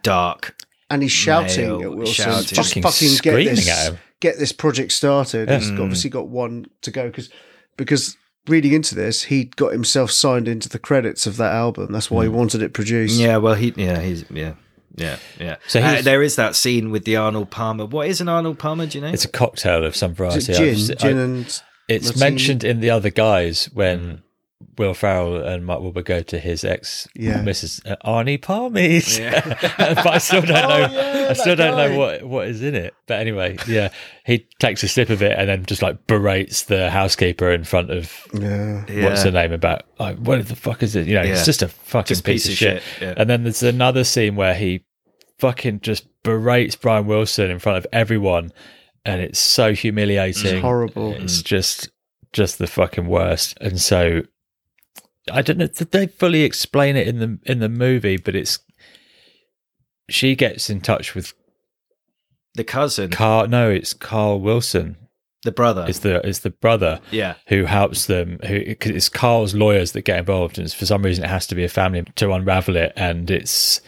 dark. 0.01 0.55
and 0.89 1.01
he's 1.01 1.11
shouting 1.11 1.67
Male 1.79 1.81
at 1.91 1.97
Wilson, 1.97 2.13
shouting. 2.13 2.43
just 2.55 2.69
Fucking 2.69 2.83
fucking, 2.83 3.07
get 3.09 3.17
screaming 3.17 3.55
this, 3.55 3.69
at 3.69 3.91
him. 3.93 3.99
get 4.19 4.37
this 4.39 4.51
project 4.51 4.91
started. 4.91 5.49
He's 5.49 5.71
Mm. 5.71 5.79
obviously 5.81 6.09
got 6.09 6.27
one 6.27 6.65
to 6.81 6.91
go 6.91 7.07
because 7.07 7.29
because 7.77 8.15
reading 8.47 8.73
into 8.73 8.93
this, 8.93 9.23
he 9.23 9.45
got 9.45 9.71
himself 9.71 10.11
signed 10.11 10.47
into 10.47 10.69
the 10.69 10.77
credits 10.79 11.25
of 11.25 11.37
that 11.37 11.53
album. 11.53 11.91
That's 11.91 12.11
why 12.11 12.23
he 12.23 12.29
wanted 12.29 12.61
it 12.61 12.73
produced. 12.73 13.19
Yeah, 13.19 13.37
well, 13.37 13.55
he 13.55 13.73
yeah 13.75 14.01
he's 14.01 14.25
yeah. 14.29 14.53
Yeah, 14.95 15.15
yeah. 15.39 15.55
So 15.67 15.79
So 15.79 15.81
he's- 15.87 16.03
there 16.03 16.21
is 16.21 16.35
that 16.35 16.55
scene 16.55 16.91
with 16.91 17.03
the 17.05 17.15
Arnold 17.15 17.49
Palmer. 17.49 17.85
What 17.85 18.07
is 18.07 18.21
an 18.21 18.29
Arnold 18.29 18.59
Palmer? 18.59 18.85
Do 18.85 18.99
you 18.99 19.03
know? 19.03 19.09
It's 19.11 19.25
a 19.25 19.29
cocktail 19.29 19.83
of 19.85 19.95
some 19.95 20.13
variety. 20.13 20.53
gin, 20.53 20.75
I've- 20.75 20.95
gin 20.95 21.17
I- 21.17 21.21
and 21.21 21.61
it's 21.87 22.05
Martini? 22.05 22.19
mentioned 22.19 22.63
in 22.63 22.79
the 22.81 22.91
other 22.91 23.09
guys 23.09 23.69
when 23.73 24.21
Will 24.77 24.93
Ferrell 24.93 25.35
and 25.43 25.65
Mark 25.65 25.81
Wahlberg 25.81 26.05
go 26.05 26.21
to 26.23 26.39
his 26.39 26.63
ex, 26.63 27.07
Yeah. 27.15 27.39
Mrs. 27.43 27.81
Uh, 27.89 27.95
Arnie 28.05 28.39
Palmies. 28.39 29.19
Yeah. 29.19 29.41
but 29.95 30.07
I 30.07 30.17
still 30.17 30.41
don't 30.41 30.57
oh, 30.65 30.67
know. 30.67 30.77
yeah, 30.93 31.27
I 31.29 31.33
still 31.33 31.55
don't 31.55 31.75
guy. 31.75 31.87
know 31.89 31.97
what 31.97 32.23
what 32.23 32.47
is 32.47 32.61
in 32.61 32.75
it. 32.75 32.93
But 33.07 33.19
anyway, 33.19 33.57
yeah, 33.67 33.89
he 34.25 34.47
takes 34.59 34.83
a 34.83 34.87
sip 34.87 35.09
of 35.09 35.21
it 35.21 35.37
and 35.37 35.49
then 35.49 35.65
just 35.65 35.81
like 35.81 36.05
berates 36.07 36.63
the 36.63 36.89
housekeeper 36.89 37.51
in 37.51 37.63
front 37.63 37.89
of 37.91 38.11
yeah. 38.33 38.85
Yeah. 38.89 39.05
what's 39.05 39.23
her 39.23 39.31
name 39.31 39.51
about 39.51 39.83
like 39.99 40.17
what 40.17 40.47
the 40.47 40.55
fuck 40.55 40.83
is 40.83 40.95
it? 40.95 41.07
You 41.07 41.15
know, 41.15 41.23
Yeah. 41.23 41.33
it's 41.33 41.45
just 41.45 41.61
a 41.61 41.67
fucking 41.67 42.07
Just 42.07 42.23
piece, 42.25 42.47
of 42.47 42.53
shit. 42.53 42.83
yeah. 43.01 43.13
And 43.17 43.29
then 43.29 43.43
there's 43.43 43.63
another 43.63 44.03
scene 44.03 44.35
where 44.35 44.53
he 44.55 44.85
fucking 45.39 45.81
just 45.81 46.07
berates 46.23 46.75
Brian 46.75 47.05
Wilson 47.05 47.51
in 47.51 47.59
front 47.59 47.77
of 47.77 47.87
everyone, 47.91 48.51
and 49.05 49.19
it's 49.21 49.39
so 49.39 49.73
humiliating. 49.73 50.53
It's 50.55 50.61
horrible. 50.61 51.13
It's 51.13 51.41
just 51.41 51.89
just 52.31 52.57
the 52.57 52.67
fucking 52.67 53.05
worst. 53.07 53.55
And 53.61 53.79
so 53.79 54.21
I 55.31 55.41
don't 55.41 55.57
know. 55.57 55.67
Did 55.67 55.91
they 55.91 56.07
fully 56.07 56.43
explain 56.43 56.95
it 56.95 57.07
in 57.07 57.19
the 57.19 57.39
in 57.45 57.59
the 57.59 57.69
movie? 57.69 58.17
But 58.17 58.35
it's 58.35 58.59
she 60.09 60.35
gets 60.35 60.69
in 60.69 60.81
touch 60.81 61.15
with 61.15 61.33
the 62.55 62.63
cousin, 62.63 63.09
Carl. 63.11 63.47
No, 63.47 63.69
it's 63.69 63.93
Carl 63.93 64.39
Wilson. 64.41 64.97
the 65.43 65.51
brother. 65.51 65.85
is 65.87 66.01
the 66.01 66.25
it's 66.27 66.39
the 66.39 66.49
brother 66.49 66.99
yeah, 67.11 67.35
who 67.47 67.65
helps 67.65 68.05
them. 68.05 68.39
Who 68.47 68.75
cause 68.75 68.91
it's 68.91 69.09
Carl's 69.09 69.55
lawyers 69.55 69.93
that 69.93 70.01
get 70.01 70.19
involved, 70.19 70.59
and 70.59 70.71
for 70.71 70.85
some 70.85 71.03
reason 71.03 71.23
it 71.23 71.29
has 71.29 71.47
to 71.47 71.55
be 71.55 71.63
a 71.63 71.69
family 71.69 72.03
to 72.15 72.31
unravel 72.33 72.75
it. 72.75 72.93
And 72.95 73.31
it's 73.31 73.81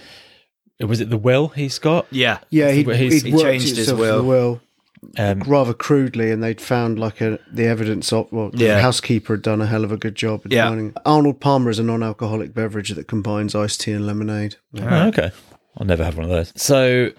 was 0.80 1.00
it 1.02 1.10
the 1.10 1.18
will 1.18 1.50
he's 1.50 1.80
got? 1.80 2.06
yeah, 2.12 2.40
Yeah, 2.50 2.72
he'd, 2.72 2.90
he'd 2.90 3.24
he 3.24 3.32
worked 3.32 3.44
changed 3.44 3.78
his 3.78 3.94
will. 3.94 4.24
will 4.26 4.62
Um, 5.18 5.42
rather 5.42 5.74
crudely, 5.74 6.32
and 6.32 6.42
they'd 6.44 6.60
found 6.60 6.98
like 7.00 7.22
a 7.22 7.40
the 7.52 7.66
evidence 7.66 8.12
of 8.12 8.32
well, 8.32 8.50
Yeah. 8.54 8.76
the 8.76 8.82
housekeeper 8.82 9.34
had 9.34 9.42
done 9.44 9.62
a 9.62 9.66
hell 9.68 9.84
of 9.84 9.92
a 9.92 9.98
good 9.98 10.16
job. 10.16 10.46
In 10.46 10.52
Yeah. 10.52 10.68
finding 10.70 10.94
Arnold 11.06 11.40
Palmer 11.40 11.70
is 11.70 11.80
a 11.80 11.84
non-alcoholic 11.84 12.54
beverage 12.54 12.90
that 12.92 13.08
combines 13.08 13.54
iced 13.56 13.82
tea 13.82 13.92
and 13.92 14.08
lemonade. 14.08 14.56
oh, 14.82 15.08
okay, 15.08 15.32
I'll 15.78 15.86
never 15.86 16.04
have 16.04 16.16
one 16.18 16.24
of 16.26 16.30
those. 16.32 16.52
So 16.56 17.12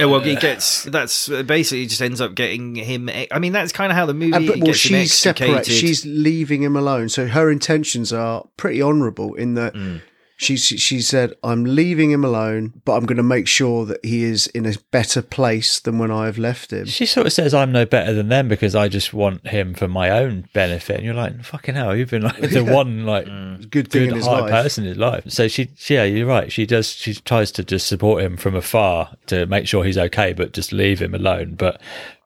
Yeah, 0.00 0.06
well, 0.06 0.20
he 0.20 0.36
gets 0.36 0.84
that's 0.84 1.28
basically 1.28 1.86
just 1.86 2.00
ends 2.00 2.20
up 2.20 2.34
getting 2.34 2.76
him. 2.76 3.10
I 3.30 3.38
mean, 3.38 3.52
that's 3.52 3.72
kind 3.72 3.90
of 3.92 3.96
how 3.96 4.06
the 4.06 4.14
movie 4.14 4.32
And, 4.34 4.46
but 4.46 4.56
well, 4.58 4.66
gets 4.66 4.78
she's 4.78 5.12
separate. 5.12 5.66
She's 5.66 6.06
leaving 6.06 6.62
him 6.62 6.76
alone. 6.76 7.08
So 7.10 7.26
her 7.26 7.50
intentions 7.50 8.12
are 8.12 8.44
pretty 8.56 8.80
honourable 8.80 9.34
in 9.34 9.54
that 9.54 9.74
Mm. 9.74 10.00
She 10.42 10.56
she 10.56 11.00
said, 11.00 11.34
"I'm 11.42 11.64
leaving 11.64 12.10
him 12.10 12.24
alone, 12.24 12.80
but 12.84 12.94
I'm 12.94 13.06
going 13.06 13.16
to 13.16 13.22
make 13.22 13.46
sure 13.46 13.86
that 13.86 14.04
he 14.04 14.24
is 14.24 14.46
in 14.48 14.66
a 14.66 14.74
better 14.90 15.22
place 15.22 15.78
than 15.80 15.98
when 15.98 16.10
I've 16.10 16.38
left 16.38 16.72
him." 16.72 16.86
she 16.86 17.06
sort 17.06 17.26
of 17.26 17.32
says, 17.32 17.54
"I'm 17.54 17.72
no 17.72 17.86
better 17.86 18.12
than 18.12 18.28
them 18.28 18.48
because 18.48 18.74
I 18.74 18.88
just 18.88 19.14
want 19.14 19.46
him 19.46 19.74
for 19.74 19.88
my 19.88 20.10
own 20.10 20.48
benefit." 20.52 20.96
And 20.96 21.04
you're 21.04 21.14
like, 21.14 21.42
"Fucking 21.44 21.74
hell, 21.74 21.96
you've 21.96 22.10
been 22.10 22.22
like 22.22 22.40
the 22.40 22.64
one 22.74 23.06
like 23.06 23.26
mm. 23.26 23.70
Good 23.70 23.90
thing 23.90 24.02
good 24.02 24.08
in 24.10 24.14
his 24.16 24.26
hard 24.26 24.44
life. 24.44 24.50
person 24.50 24.84
in 24.84 24.88
his 24.90 24.98
life." 24.98 25.24
So 25.28 25.48
she, 25.48 25.70
yeah, 25.88 26.04
you're 26.04 26.26
right. 26.26 26.50
She 26.50 26.66
does. 26.66 26.90
She 26.92 27.14
tries 27.14 27.52
to 27.52 27.64
just 27.64 27.86
support 27.86 28.22
him 28.22 28.36
from 28.36 28.54
afar 28.54 29.16
to 29.26 29.46
make 29.46 29.66
sure 29.68 29.84
he's 29.84 29.98
okay, 29.98 30.32
but 30.32 30.52
just 30.52 30.72
leave 30.72 31.00
him 31.00 31.14
alone. 31.14 31.54
But 31.54 31.80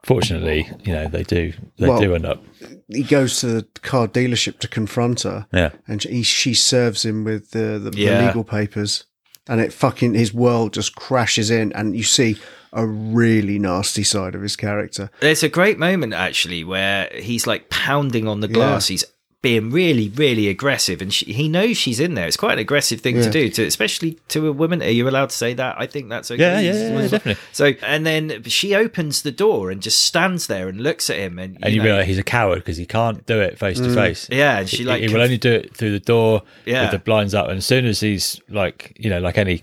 fortunately, 0.07 0.69
you 0.85 0.93
know, 0.93 1.09
they 1.09 1.25
do. 1.25 1.53
They 1.79 1.89
Well- 1.89 2.01
do 2.01 2.15
end 2.15 2.25
up. 2.27 2.43
He 2.89 3.03
goes 3.03 3.41
to 3.41 3.47
the 3.49 3.67
car 3.83 4.07
dealership 4.07 4.61
to 4.61 4.69
confront 4.69 5.23
her, 5.23 5.47
Yeah. 5.53 5.71
and 5.89 6.01
she, 6.01 6.23
she 6.23 6.55
serves 6.55 7.05
him 7.05 7.25
with 7.25 7.51
the, 7.51 7.81
the, 7.83 7.91
the 7.91 7.99
Yeah. 7.99 8.27
legal 8.27 8.45
papers, 8.45 9.05
and 9.49 9.61
it 9.61 9.73
fucking 9.73 10.15
his 10.15 10.33
world 10.33 10.73
just 10.73 10.95
crashes 10.95 11.51
in, 11.51 11.73
and 11.73 11.97
you 11.97 12.05
see 12.05 12.37
a 12.73 12.87
really 12.87 13.59
nasty 13.59 14.05
side 14.05 14.35
of 14.37 14.43
his 14.43 14.55
character. 14.55 15.11
There's 15.21 15.43
a 15.43 15.49
great 15.49 15.79
moment 15.79 16.13
actually 16.15 16.63
where 16.63 17.09
he's 17.15 17.47
like 17.47 17.69
pounding 17.71 18.29
on 18.29 18.41
the 18.41 18.49
glass. 18.49 18.87
He's 18.89 19.05
being 19.47 19.71
really, 19.71 20.09
really 20.09 20.49
aggressive, 20.49 21.01
and 21.01 21.15
she, 21.15 21.25
he 21.33 21.49
knows 21.49 21.77
she's 21.77 22.01
in 22.01 22.15
there. 22.15 22.27
It's 22.27 22.37
quite 22.37 22.55
an 22.55 22.59
aggressive 22.59 23.01
thing 23.01 23.15
Yeah. 23.17 23.23
to 23.23 23.31
do, 23.31 23.49
to 23.51 23.65
especially 23.65 24.19
to 24.29 24.49
a 24.49 24.53
woman. 24.53 24.83
Are 24.83 24.89
you 24.89 25.09
allowed 25.09 25.31
to 25.31 25.37
say 25.37 25.55
that? 25.55 25.77
I 25.79 25.87
think 25.87 26.09
that's 26.09 26.33
okay. 26.33 26.43
Yeah, 26.43 26.59
yeah, 26.59 26.73
yeah, 26.73 27.01
yeah, 27.03 27.09
definitely. 27.09 27.43
So, 27.53 27.65
and 27.83 28.05
then 28.05 28.43
she 28.43 28.75
opens 28.75 29.23
the 29.23 29.31
door 29.31 29.71
and 29.71 29.81
just 29.81 30.01
stands 30.03 30.49
there 30.49 30.69
and 30.69 30.81
looks 30.81 31.09
at 31.11 31.19
him, 31.19 31.39
and 31.39 31.59
And 31.63 31.73
you 31.73 31.79
know, 31.79 31.85
realise 31.85 32.09
he's 32.09 32.19
a 32.19 32.25
coward 32.25 32.59
because 32.59 32.77
he 32.77 32.87
can't 32.87 33.25
do 33.27 33.41
it 33.41 33.57
face 33.57 33.79
to 33.79 33.85
mm. 33.87 33.95
face. 33.95 34.29
yeah, 34.33 34.59
and 34.59 34.69
she 34.69 34.79
He- 34.79 34.85
like 34.85 35.01
he 35.03 35.09
will 35.15 35.23
only 35.23 35.39
do 35.39 35.53
it 35.53 35.77
through 35.77 35.93
the 35.93 36.01
door 36.01 36.43
Yeah. 36.65 36.83
with 36.83 36.91
the 36.91 36.99
blinds 36.99 37.33
up. 37.33 37.47
And 37.49 37.59
as 37.59 37.67
soon 37.67 37.87
as 37.87 38.01
he's 38.01 38.41
like, 38.49 38.97
you 38.99 39.09
know, 39.11 39.21
like 39.21 39.39
any 39.39 39.63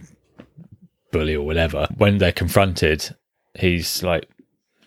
bully 1.11 1.35
or 1.35 1.45
whatever, 1.45 1.87
when 1.97 2.19
they're 2.19 2.31
confronted, 2.31 3.13
he's 3.59 4.01
like, 4.01 4.29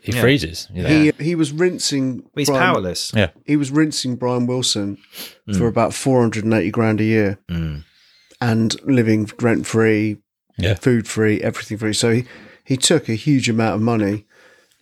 he 0.07 0.13
Yeah. 0.13 0.21
freezes. 0.21 0.69
You 0.73 0.83
know? 0.83 0.89
He 0.89 1.13
he 1.19 1.35
was 1.35 1.53
rinsing. 1.53 2.23
he's 2.37 2.49
Brian- 2.49 2.63
powerless. 2.75 3.13
yeah. 3.15 3.31
he 3.45 3.57
was 3.57 3.71
rinsing 3.71 4.17
Brian 4.17 4.47
Wilson 4.47 4.97
Mm. 5.49 5.57
for 5.59 5.67
about 5.67 5.93
480 5.95 6.71
grand 6.71 7.01
a 7.01 7.05
year 7.05 7.39
and 8.41 8.77
living 8.85 9.29
rent 9.41 9.67
free, 9.67 10.19
Yeah. 10.59 10.75
food 10.75 11.07
free, 11.09 11.41
everything 11.43 11.79
free. 11.79 11.93
So 11.93 12.13
he, 12.13 12.25
he 12.65 12.77
took 12.77 13.09
a 13.09 13.15
huge 13.15 13.49
amount 13.49 13.77
of 13.77 13.81
money. 13.83 14.25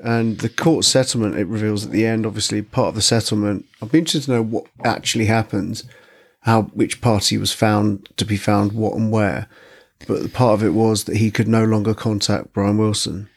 And 0.00 0.38
the 0.38 0.48
court 0.48 0.84
settlement, 0.84 1.38
it 1.38 1.46
reveals 1.46 1.86
at 1.86 1.92
the 1.92 2.04
end, 2.04 2.26
obviously, 2.26 2.62
part 2.62 2.88
of 2.88 2.94
the 2.96 3.00
settlement. 3.02 3.64
I'd 3.80 3.92
be 3.92 3.98
interested 4.00 4.26
to 4.26 4.32
know 4.32 4.42
what 4.42 4.66
actually 4.84 5.26
happens, 5.26 5.84
how 6.40 6.62
which 6.74 7.00
party 7.00 7.38
was 7.38 7.52
found 7.52 8.08
to 8.16 8.24
be 8.24 8.36
found, 8.36 8.72
what 8.72 8.94
and 8.94 9.10
where. 9.12 9.46
But 10.08 10.22
the 10.24 10.28
part 10.28 10.54
of 10.54 10.64
it 10.64 10.74
was 10.74 11.04
that 11.04 11.18
he 11.18 11.30
could 11.30 11.46
no 11.48 11.64
longer 11.64 11.94
contact 11.94 12.52
Brian 12.52 12.76
Wilson. 12.76 13.28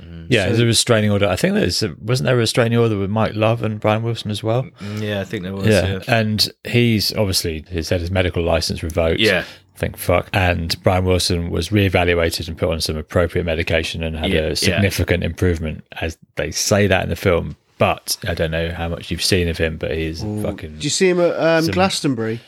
Mm-hmm. 0.00 0.26
Yeah, 0.28 0.46
there's 0.46 0.60
a 0.60 0.66
restraining 0.66 1.10
order. 1.10 1.26
I 1.28 1.36
think 1.36 1.54
there's 1.54 1.82
wasn't 2.00 2.26
there 2.26 2.34
a 2.34 2.38
restraining 2.38 2.78
order 2.78 2.98
with 2.98 3.10
Mike 3.10 3.34
Love 3.34 3.62
and 3.62 3.80
Brian 3.80 4.02
Wilson 4.02 4.30
as 4.30 4.42
well. 4.42 4.62
Mm, 4.64 4.72
mm, 4.78 5.02
yeah, 5.02 5.20
I 5.20 5.24
think 5.24 5.42
there 5.42 5.54
was. 5.54 5.66
Yeah, 5.66 6.00
and 6.08 6.48
he's 6.64 7.14
obviously 7.14 7.64
he's 7.70 7.88
had 7.88 8.00
his 8.00 8.10
medical 8.10 8.42
license 8.42 8.82
revoked. 8.82 9.20
Yeah. 9.20 9.44
think 9.76 9.96
fuck. 9.96 10.28
And 10.32 10.74
Brian 10.82 11.04
Wilson 11.04 11.50
was 11.50 11.68
reevaluated 11.70 12.48
and 12.48 12.56
put 12.56 12.70
on 12.70 12.80
some 12.80 12.96
appropriate 12.96 13.44
medication 13.44 14.02
and 14.02 14.16
had 14.16 14.30
Yeah, 14.30 14.40
a 14.40 14.48
yeah. 14.48 14.54
significant 14.54 15.22
improvement, 15.24 15.84
as 16.00 16.16
they 16.36 16.50
say 16.50 16.86
that 16.86 17.02
in 17.04 17.08
the 17.10 17.16
film. 17.16 17.56
But 17.78 18.16
I 18.26 18.32
don't 18.32 18.50
know 18.50 18.70
how 18.70 18.88
much 18.88 19.10
you've 19.10 19.22
seen 19.22 19.48
of 19.48 19.58
him, 19.58 19.76
but 19.76 19.90
he's 19.94 20.22
fucking. 20.22 20.74
Did 20.76 20.84
you 20.84 20.88
see 20.90 21.10
him 21.10 21.20
at 21.20 21.38
um, 21.38 21.64
Some- 21.64 21.72
Glastonbury? 21.74 22.40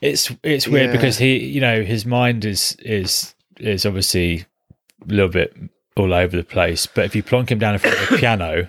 It's 0.00 0.30
it's 0.42 0.68
weird 0.68 0.86
Yeah. 0.90 0.92
because 0.92 1.18
he, 1.18 1.38
you 1.38 1.60
know, 1.60 1.82
his 1.82 2.04
mind 2.06 2.44
is 2.44 2.76
is 2.80 3.34
is 3.58 3.84
obviously 3.86 4.44
a 5.08 5.12
little 5.12 5.30
bit 5.30 5.52
all 5.96 6.12
over 6.12 6.36
the 6.36 6.44
place. 6.44 6.86
But 6.86 7.04
if 7.04 7.16
you 7.16 7.22
plonk 7.22 7.50
him 7.50 7.58
down 7.58 7.74
in 7.74 7.80
front 7.80 7.98
of 7.98 8.12
a 8.12 8.16
piano, 8.16 8.68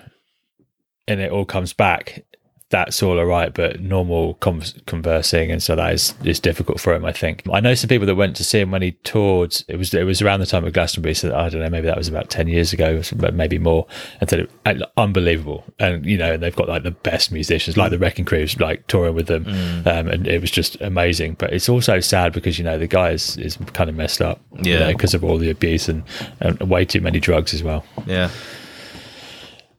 and 1.06 1.20
it 1.20 1.30
all 1.30 1.44
comes 1.44 1.72
back, 1.72 2.24
that's 2.70 3.02
all 3.02 3.18
alright. 3.18 3.54
But 3.54 3.80
normal 3.80 4.34
con- 4.34 4.62
conversing 4.86 5.50
and 5.50 5.62
so 5.62 5.74
that 5.76 5.92
is 5.94 6.14
is 6.24 6.38
difficult 6.38 6.80
for 6.80 6.94
him. 6.94 7.04
I 7.04 7.12
think 7.12 7.42
I 7.52 7.60
know 7.60 7.74
some 7.74 7.88
people 7.88 8.06
that 8.06 8.14
went 8.14 8.36
to 8.36 8.44
see 8.44 8.60
him 8.60 8.70
when 8.70 8.82
he 8.82 8.92
toured. 9.04 9.56
It 9.68 9.76
was 9.76 9.94
it 9.94 10.04
was 10.04 10.20
around 10.20 10.40
the 10.40 10.46
time 10.46 10.64
of 10.64 10.72
Glastonbury, 10.74 11.14
so 11.14 11.34
I 11.34 11.48
don't 11.48 11.60
know, 11.62 11.70
maybe 11.70 11.86
that 11.86 11.96
was 11.96 12.08
about 12.08 12.28
ten 12.30 12.46
years 12.48 12.72
ago, 12.72 13.00
but 13.16 13.34
maybe 13.34 13.58
more. 13.58 13.86
And 14.20 14.28
said 14.28 14.40
it, 14.66 14.82
unbelievable, 14.96 15.64
and 15.78 16.04
you 16.04 16.18
know, 16.18 16.36
they've 16.36 16.54
got 16.54 16.68
like 16.68 16.82
the 16.82 16.90
best 16.90 17.32
musicians, 17.32 17.76
like 17.76 17.90
the 17.90 17.98
Wrecking 17.98 18.24
Crews, 18.26 18.58
like 18.60 18.86
touring 18.86 19.14
with 19.14 19.28
them, 19.28 19.46
um, 19.86 20.08
and 20.08 20.26
it 20.26 20.40
was 20.40 20.50
just 20.50 20.78
amazing. 20.82 21.34
But 21.38 21.52
it's 21.54 21.68
also 21.68 22.00
sad 22.00 22.32
because 22.34 22.58
you 22.58 22.64
know 22.64 22.76
the 22.78 22.86
guy 22.86 23.10
is 23.12 23.36
is 23.38 23.56
kind 23.72 23.88
of 23.88 23.96
messed 23.96 24.20
up, 24.20 24.40
Yeah. 24.60 24.88
because 24.92 25.14
of 25.14 25.24
all 25.24 25.38
the 25.38 25.48
abuse 25.50 25.88
and, 25.88 26.02
and 26.40 26.60
way 26.68 26.84
too 26.84 27.00
many 27.00 27.18
drugs 27.20 27.54
as 27.54 27.62
well. 27.62 27.84
Yeah. 28.06 28.28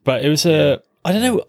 But 0.04 0.24
it 0.24 0.28
was 0.28 0.46
a 0.46 0.82
I 1.04 1.12
don't 1.12 1.22
know. 1.22 1.44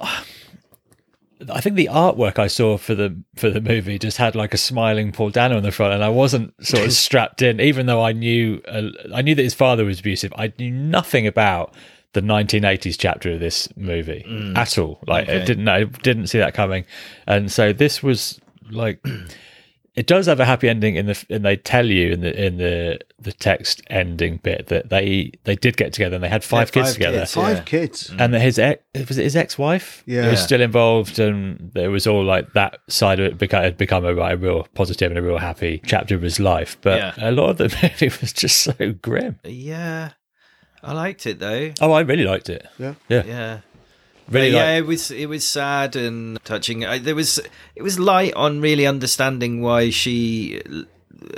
I 1.49 1.61
think 1.61 1.75
the 1.75 1.89
artwork 1.91 2.39
I 2.39 2.47
saw 2.47 2.77
for 2.77 2.95
the 2.95 3.15
for 3.35 3.49
the 3.49 3.61
movie 3.61 3.97
just 3.97 4.17
had 4.17 4.35
like 4.35 4.53
a 4.53 4.57
smiling 4.57 5.11
Paul 5.11 5.29
Dano 5.29 5.57
on 5.57 5.63
the 5.63 5.71
front, 5.71 5.93
and 5.93 6.03
I 6.03 6.09
wasn't 6.09 6.53
sort 6.65 6.85
of 6.85 6.93
strapped 6.93 7.41
in, 7.41 7.59
even 7.59 7.85
though 7.85 8.03
I 8.03 8.11
knew 8.11 8.61
uh, 8.67 8.89
I 9.13 9.21
knew 9.21 9.35
that 9.35 9.43
his 9.43 9.53
father 9.53 9.85
was 9.85 9.99
abusive. 9.99 10.33
I 10.35 10.53
knew 10.59 10.71
nothing 10.71 11.27
about 11.27 11.73
the 12.13 12.21
1980s 12.21 12.97
chapter 12.99 13.31
of 13.31 13.39
this 13.39 13.69
movie 13.77 14.25
at 14.55 14.77
all. 14.77 14.99
Like, 15.07 15.29
I 15.29 15.45
didn't 15.45 15.63
know, 15.63 15.85
didn't 15.85 16.27
see 16.27 16.39
that 16.39 16.53
coming, 16.53 16.85
and 17.27 17.51
so 17.51 17.73
this 17.73 18.03
was 18.03 18.39
like. 18.69 19.05
It 19.93 20.07
does 20.07 20.25
have 20.27 20.39
a 20.39 20.45
happy 20.45 20.69
ending 20.69 20.95
in 20.95 21.07
the, 21.07 21.25
and 21.29 21.43
they 21.43 21.57
tell 21.57 21.85
you 21.85 22.13
in 22.13 22.21
the 22.21 22.45
in 22.45 22.57
the 22.57 22.99
the 23.19 23.33
text 23.33 23.81
ending 23.89 24.37
bit 24.37 24.67
that 24.67 24.89
they 24.89 25.33
they 25.43 25.55
did 25.57 25.75
get 25.75 25.91
together 25.91 26.15
and 26.15 26.23
they 26.23 26.29
had 26.29 26.45
five 26.45 26.69
Yeah, 26.69 26.71
kids 26.71 26.87
five 26.87 26.93
together 26.93 27.19
kids, 27.19 27.33
Five 27.33 27.57
Yeah. 27.57 27.63
kids. 27.63 28.09
Mm. 28.09 28.21
and 28.21 28.33
that 28.33 28.39
his 28.39 28.57
ex 28.57 28.81
was 29.09 29.17
it 29.17 29.23
his 29.23 29.35
ex-wife 29.35 30.01
Yeah. 30.05 30.29
was 30.31 30.41
still 30.41 30.61
involved 30.61 31.19
and 31.19 31.71
it 31.75 31.89
was 31.89 32.07
all 32.07 32.23
like 32.23 32.53
that 32.53 32.77
side 32.87 33.19
of 33.19 33.25
it 33.33 33.37
beca- 33.37 33.63
had 33.63 33.77
become 33.77 34.05
a, 34.05 34.11
like, 34.13 34.33
a 34.35 34.37
real 34.37 34.65
positive 34.75 35.11
and 35.11 35.19
a 35.19 35.21
real 35.21 35.37
happy 35.39 35.81
chapter 35.85 36.15
of 36.15 36.21
his 36.21 36.39
life 36.39 36.77
but 36.81 36.97
Yeah. 36.97 37.13
a 37.17 37.31
lot 37.31 37.49
of 37.49 37.57
the 37.57 37.69
movie 37.83 38.11
was 38.21 38.31
just 38.31 38.61
so 38.63 38.73
grim 39.01 39.39
Yeah. 39.43 40.11
I 40.81 40.93
liked 40.93 41.27
it 41.27 41.39
though. 41.39 41.73
oh 41.81 41.91
i 41.91 41.99
really 41.99 42.23
liked 42.23 42.49
it 42.49 42.65
Yeah. 42.79 42.93
yeah 43.09 43.23
Yeah. 43.25 43.59
Really 44.29 44.51
But 44.51 44.55
yeah, 44.55 44.75
liked 44.75 44.83
it 44.83 44.87
was 44.87 45.11
it 45.11 45.25
was 45.27 45.45
sad 45.45 45.95
and 45.95 46.43
touching. 46.43 46.85
I, 46.85 46.97
there 46.97 47.15
was 47.15 47.39
it 47.75 47.81
was 47.81 47.99
light 47.99 48.33
on 48.33 48.61
really 48.61 48.85
understanding 48.85 49.61
why 49.61 49.89
she 49.89 50.61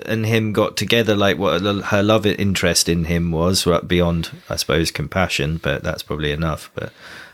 and 0.05 0.25
him 0.25 0.53
got 0.53 0.77
together, 0.77 1.15
like 1.15 1.37
what 1.37 1.61
her 1.61 2.03
love 2.03 2.25
interest 2.25 2.87
in 2.87 3.05
him 3.05 3.31
was, 3.31 3.65
beyond, 3.87 4.31
I 4.49 4.55
suppose, 4.55 4.91
compassion. 4.91 5.57
But 5.61 5.83
that's 5.83 6.03
probably 6.03 6.31
enough. 6.31 6.71
But 6.73 6.91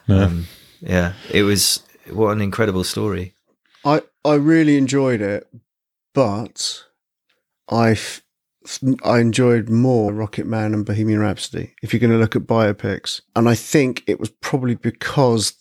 um, 0.07 0.47
yeah, 0.81 1.13
it 1.31 1.43
was 1.43 1.83
what 2.09 2.31
an 2.31 2.41
incredible 2.41 2.83
story. 2.83 3.33
I 3.85 4.01
I 4.25 4.35
really 4.35 4.77
enjoyed 4.77 5.21
it, 5.21 5.47
but 6.13 6.85
I 7.69 7.91
f- 7.91 8.21
I 9.03 9.19
enjoyed 9.19 9.69
more 9.69 10.13
Rocket 10.13 10.45
Man 10.45 10.73
and 10.73 10.85
Bohemian 10.85 11.19
Rhapsody. 11.19 11.73
If 11.81 11.93
you're 11.93 11.99
going 11.99 12.11
to 12.11 12.17
look 12.17 12.35
at 12.35 12.43
biopics, 12.43 13.21
and 13.35 13.49
I 13.49 13.55
think 13.55 14.03
it 14.07 14.19
was 14.19 14.29
probably 14.29 14.75
because 14.75 15.53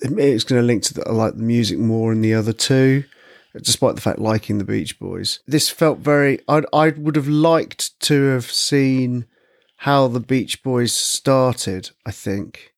it's 0.00 0.44
going 0.44 0.60
to 0.60 0.66
link 0.66 0.82
to 0.84 1.02
I 1.06 1.12
like 1.12 1.36
the 1.36 1.42
music 1.42 1.78
more 1.78 2.12
in 2.12 2.20
the 2.20 2.34
other 2.34 2.52
two. 2.52 3.04
Despite 3.54 3.96
the 3.96 4.00
fact 4.00 4.18
liking 4.18 4.58
the 4.58 4.64
Beach 4.64 4.98
Boys, 5.00 5.40
this 5.46 5.68
felt 5.70 5.98
very. 5.98 6.40
I 6.46 6.62
I 6.72 6.90
would 6.90 7.16
have 7.16 7.28
liked 7.28 7.98
to 8.00 8.24
have 8.26 8.50
seen 8.50 9.26
how 9.78 10.06
the 10.06 10.20
Beach 10.20 10.62
Boys 10.62 10.92
started. 10.92 11.90
I 12.06 12.12
think, 12.12 12.74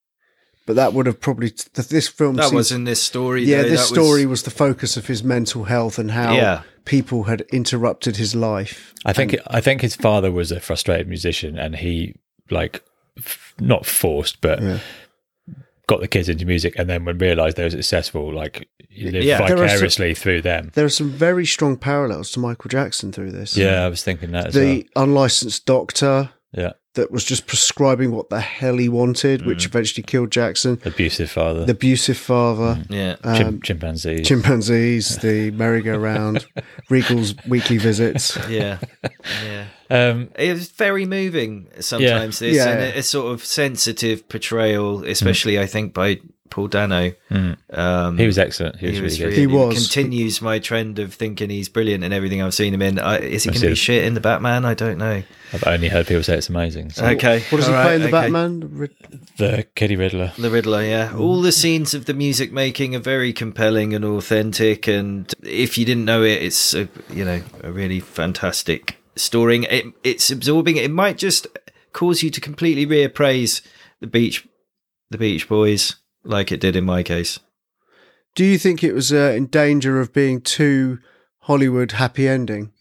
but 0.66 0.76
that 0.76 0.92
would 0.92 1.06
have 1.06 1.20
probably 1.20 1.52
this 1.74 2.08
film. 2.08 2.36
That 2.36 2.44
seems- 2.44 2.54
was 2.54 2.72
in 2.72 2.84
this 2.84 3.02
story. 3.02 3.44
yeah, 3.44 3.62
though. 3.62 3.68
this 3.70 3.88
story 3.88 4.26
was 4.26 4.42
the 4.44 4.50
focus 4.50 4.96
of 4.96 5.06
his 5.06 5.22
mental 5.24 5.64
health 5.64 5.98
and 5.98 6.10
how 6.12 6.34
Yeah. 6.34 6.62
people 6.84 7.24
had 7.24 7.42
interrupted 7.52 8.16
his 8.16 8.34
life. 8.34 8.94
i 9.04 9.12
think 9.12 9.36
i 9.46 9.60
think 9.60 9.80
his 9.80 9.96
father 9.96 10.30
was 10.30 10.50
a 10.52 10.60
frustrated 10.60 11.08
musician 11.08 11.58
and 11.58 11.76
he 11.76 12.14
like 12.50 12.82
f- 13.18 13.54
not 13.60 13.86
forced 13.86 14.40
but 14.40 14.60
Yeah. 14.62 14.78
got 15.86 16.00
the 16.00 16.08
kids 16.08 16.28
into 16.28 16.44
music 16.46 16.74
and 16.78 16.88
then 16.88 17.04
when 17.04 17.18
realized 17.18 17.56
they 17.56 17.64
were 17.64 17.70
successful 17.70 18.32
like 18.32 18.68
he 18.88 19.04
lived 19.10 19.24
Yeah. 19.24 19.38
There 19.38 19.56
are 19.56 19.58
some- 19.58 19.68
vicariously 19.68 20.14
through 20.14 20.42
them 20.42 20.70
There 20.74 20.84
are 20.84 20.88
some 20.90 21.10
very 21.10 21.46
strong 21.46 21.76
parallels 21.76 22.30
to 22.32 22.40
Michael 22.40 22.68
Jackson 22.68 23.12
through 23.12 23.32
this. 23.32 23.56
yeah 23.56 23.84
i 23.84 23.88
was 23.88 24.02
thinking 24.02 24.32
that 24.32 24.48
as 24.48 24.54
well. 24.54 24.64
The 24.64 24.88
unlicensed 24.96 25.64
doctor 25.66 26.30
yeah 26.52 26.72
that 26.94 27.12
was 27.12 27.24
just 27.24 27.46
prescribing 27.46 28.10
what 28.10 28.30
the 28.30 28.40
hell 28.40 28.76
he 28.76 28.88
wanted, 28.88 29.46
which 29.46 29.62
Mm. 29.62 29.66
eventually 29.66 30.02
killed 30.02 30.32
Jackson. 30.32 30.80
abusive 30.84 31.30
father 31.30 31.64
The 31.64 31.70
abusive 31.72 32.16
father, 32.16 32.82
yeah. 32.90 33.14
Chim- 33.36 33.46
um, 33.46 33.60
chimpanzees 33.62 34.26
chimpanzees, 34.26 35.16
the 35.22 35.52
merry-go-round, 35.52 36.46
Regal's 36.88 37.34
weekly 37.46 37.78
visits. 37.78 38.36
yeah, 38.48 38.78
yeah. 39.44 39.66
um 39.88 40.30
It 40.36 40.52
was 40.52 40.68
very 40.72 41.06
moving 41.06 41.68
sometimes. 41.78 42.40
This 42.40 42.56
Yeah. 42.56 42.68
and 42.70 42.80
a, 42.82 42.98
a 42.98 43.02
sort 43.04 43.32
of 43.34 43.44
sensitive 43.44 44.28
portrayal, 44.28 45.04
especially 45.04 45.60
I 45.60 45.66
think 45.66 45.94
by 45.94 46.18
Paul 46.50 46.68
Dano. 46.68 47.12
Um, 47.70 48.18
He 48.18 48.26
was 48.26 48.38
excellent. 48.38 48.76
He 48.76 48.86
was, 48.88 48.96
he 48.96 49.02
was 49.02 49.20
really 49.20 49.36
He 49.36 49.46
good. 49.46 49.54
was. 49.68 49.74
continues 49.86 50.42
my 50.42 50.58
trend 50.58 50.98
of 50.98 51.14
thinking 51.14 51.48
he's 51.50 51.68
brilliant 51.68 52.04
in 52.04 52.12
everything 52.12 52.42
I've 52.42 52.54
seen 52.54 52.74
him 52.74 52.82
in. 52.82 52.98
I, 52.98 53.18
is 53.18 53.44
he 53.44 53.50
going 53.50 53.60
to 53.60 53.68
be 53.68 53.74
shit 53.74 54.04
in 54.04 54.14
the 54.14 54.20
Batman? 54.20 54.64
I 54.64 54.74
don't 54.74 54.98
know. 54.98 55.22
I've 55.52 55.66
only 55.66 55.88
heard 55.88 56.06
people 56.06 56.22
say 56.22 56.36
it's 56.36 56.48
amazing. 56.48 56.90
So. 56.90 57.06
Okay, 57.06 57.40
What 57.50 57.58
does 57.58 57.66
he 57.66 57.72
all 57.74 57.82
play 57.82 57.94
in 57.96 58.00
the 58.02 58.06
okay. 58.08 58.12
Batman? 58.12 58.60
The 58.60 58.66
Rid- 58.66 58.96
The 59.38 59.66
Kitty 59.74 59.96
Riddler. 59.96 60.32
The 60.38 60.50
Riddler, 60.50 60.82
yeah. 60.82 61.16
All 61.16 61.40
the 61.40 61.52
scenes 61.52 61.94
of 61.94 62.04
the 62.04 62.14
music 62.14 62.52
making 62.52 62.94
are 62.94 63.00
very 63.00 63.32
compelling 63.32 63.94
and 63.94 64.04
authentic, 64.04 64.86
and 64.86 65.32
if 65.42 65.76
you 65.78 65.84
didn't 65.84 66.04
know 66.04 66.22
it, 66.22 66.42
it's 66.42 66.74
a, 66.74 66.88
you 67.12 67.24
know 67.24 67.42
a 67.62 67.72
really 67.72 68.00
fantastic 68.00 68.96
story. 69.16 69.64
It, 69.64 69.86
it's 70.04 70.30
absorbing. 70.30 70.76
It 70.76 70.90
might 70.90 71.18
just 71.18 71.46
cause 71.92 72.22
you 72.22 72.30
to 72.30 72.40
completely 72.40 72.86
reappraise 72.86 73.60
the 74.00 74.06
Beach, 74.06 74.46
the 75.10 75.18
Beach 75.18 75.48
Boys, 75.48 75.96
like 76.24 76.52
it 76.52 76.60
did 76.60 76.76
in 76.76 76.84
my 76.84 77.02
case. 77.02 77.38
Do 78.34 78.44
you 78.44 78.58
think 78.58 78.84
it 78.84 78.92
was 78.92 79.12
uh, 79.12 79.34
in 79.36 79.46
danger 79.46 80.00
of 80.00 80.12
being 80.12 80.40
too 80.40 80.98
Hollywood 81.40 81.92
happy 81.92 82.28
ending? 82.28 82.72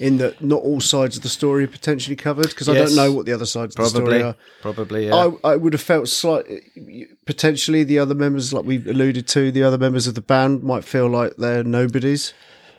In 0.00 0.18
that 0.18 0.40
not 0.40 0.62
all 0.62 0.80
sides 0.80 1.16
of 1.16 1.24
the 1.24 1.28
story 1.28 1.64
are 1.64 1.68
potentially 1.68 2.14
covered? 2.14 2.50
Because 2.50 2.68
I 2.68 2.74
don't 2.74 2.94
know 2.94 3.12
what 3.12 3.26
the 3.26 3.32
other 3.32 3.46
sides 3.46 3.74
of 3.76 3.92
the 3.92 3.98
Probably, 3.98 4.18
story 4.18 4.22
are. 4.22 4.36
probably, 4.62 5.06
yeah. 5.08 5.30
I, 5.42 5.52
I 5.52 5.56
would 5.56 5.72
have 5.72 5.82
felt 5.82 6.06
slightly, 6.06 7.08
potentially 7.26 7.82
the 7.82 7.98
other 7.98 8.14
members, 8.14 8.52
like 8.52 8.64
we've 8.64 8.86
alluded 8.86 9.26
to, 9.28 9.50
the 9.50 9.64
other 9.64 9.78
members 9.78 10.06
of 10.06 10.14
the 10.14 10.20
band 10.20 10.62
might 10.62 10.84
feel 10.84 11.08
like 11.08 11.34
they're 11.36 11.64
nobodies. 11.64 12.32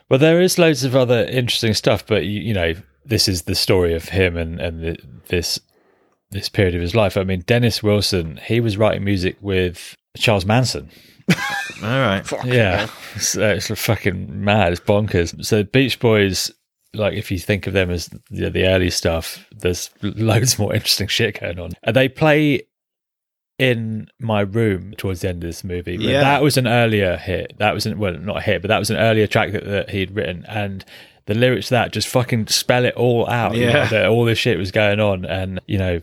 Well, 0.08 0.18
there 0.18 0.40
is 0.40 0.58
loads 0.58 0.82
of 0.82 0.96
other 0.96 1.24
interesting 1.24 1.74
stuff, 1.74 2.06
but 2.06 2.24
you, 2.24 2.40
you 2.40 2.54
know, 2.54 2.72
this 3.04 3.28
is 3.28 3.42
the 3.42 3.54
story 3.54 3.92
of 3.92 4.08
him 4.08 4.36
and 4.38 4.58
and 4.58 4.80
the, 4.80 4.96
this 5.28 5.60
this 6.30 6.48
period 6.48 6.74
of 6.74 6.80
his 6.80 6.94
life. 6.94 7.16
I 7.16 7.24
mean, 7.24 7.40
Dennis 7.40 7.82
Wilson, 7.82 8.40
he 8.44 8.60
was 8.60 8.78
writing 8.78 9.04
music 9.04 9.36
with 9.40 9.94
Charles 10.16 10.44
Manson. 10.44 10.90
All 11.82 11.88
right. 11.88 12.24
Yeah, 12.44 12.88
it's, 13.14 13.36
uh, 13.36 13.54
it's 13.56 13.68
fucking 13.68 14.44
mad. 14.44 14.72
It's 14.72 14.80
bonkers. 14.80 15.44
So 15.44 15.62
Beach 15.62 15.98
Boys, 16.00 16.50
like 16.94 17.14
if 17.14 17.30
you 17.30 17.38
think 17.38 17.66
of 17.66 17.72
them 17.72 17.90
as 17.90 18.10
the, 18.30 18.50
the 18.50 18.66
early 18.66 18.90
stuff, 18.90 19.46
there's 19.52 19.90
loads 20.02 20.58
more 20.58 20.74
interesting 20.74 21.08
shit 21.08 21.40
going 21.40 21.58
on. 21.58 21.72
And 21.82 21.94
they 21.94 22.08
play 22.08 22.62
in 23.58 24.08
my 24.18 24.40
room 24.40 24.94
towards 24.96 25.20
the 25.20 25.28
end 25.28 25.44
of 25.44 25.48
this 25.48 25.62
movie. 25.64 25.96
Yeah. 25.96 26.20
that 26.20 26.42
was 26.42 26.56
an 26.56 26.66
earlier 26.66 27.16
hit. 27.16 27.54
That 27.58 27.74
was 27.74 27.86
an, 27.86 27.98
well, 27.98 28.14
not 28.14 28.38
a 28.38 28.42
hit, 28.42 28.62
but 28.62 28.68
that 28.68 28.78
was 28.78 28.90
an 28.90 28.96
earlier 28.96 29.26
track 29.26 29.52
that, 29.52 29.64
that 29.66 29.90
he'd 29.90 30.10
written, 30.12 30.44
and. 30.48 30.84
The 31.26 31.34
lyrics 31.36 31.68
to 31.68 31.74
that 31.74 31.92
just 31.92 32.08
fucking 32.08 32.48
spell 32.48 32.84
it 32.84 32.94
all 32.96 33.28
out. 33.30 33.54
you 33.54 33.66
know, 33.66 33.72
Yeah. 33.72 33.88
that 33.88 34.06
all 34.08 34.24
this 34.24 34.38
shit 34.38 34.58
was 34.58 34.72
going 34.72 34.98
on, 34.98 35.24
and 35.24 35.60
you 35.68 35.78
know, 35.78 36.00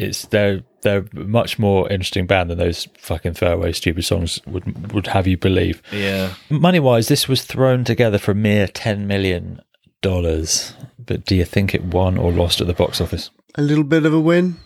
it's 0.00 0.26
they're 0.26 0.62
they're 0.82 1.04
a 1.14 1.20
much 1.20 1.58
more 1.58 1.90
interesting 1.90 2.26
band 2.26 2.50
than 2.50 2.58
those 2.58 2.88
fucking 2.98 3.34
throwaway 3.34 3.72
stupid 3.72 4.04
songs 4.04 4.40
would 4.46 4.92
would 4.92 5.06
have 5.08 5.26
you 5.26 5.36
believe. 5.36 5.82
Yeah. 5.92 6.34
Money 6.48 6.80
wise, 6.80 7.08
this 7.08 7.28
was 7.28 7.44
thrown 7.44 7.84
together 7.84 8.18
for 8.18 8.30
a 8.32 8.34
mere 8.34 8.66
ten 8.66 9.06
million 9.06 9.60
dollars. 10.00 10.74
But 10.98 11.24
do 11.24 11.34
you 11.36 11.44
think 11.44 11.74
it 11.74 11.84
won 11.84 12.16
or 12.18 12.32
lost 12.32 12.60
at 12.60 12.66
the 12.66 12.72
box 12.72 13.00
office? 13.00 13.30
A 13.56 13.62
little 13.62 13.84
bit 13.84 14.06
of 14.06 14.14
a 14.14 14.20
win. 14.20 14.56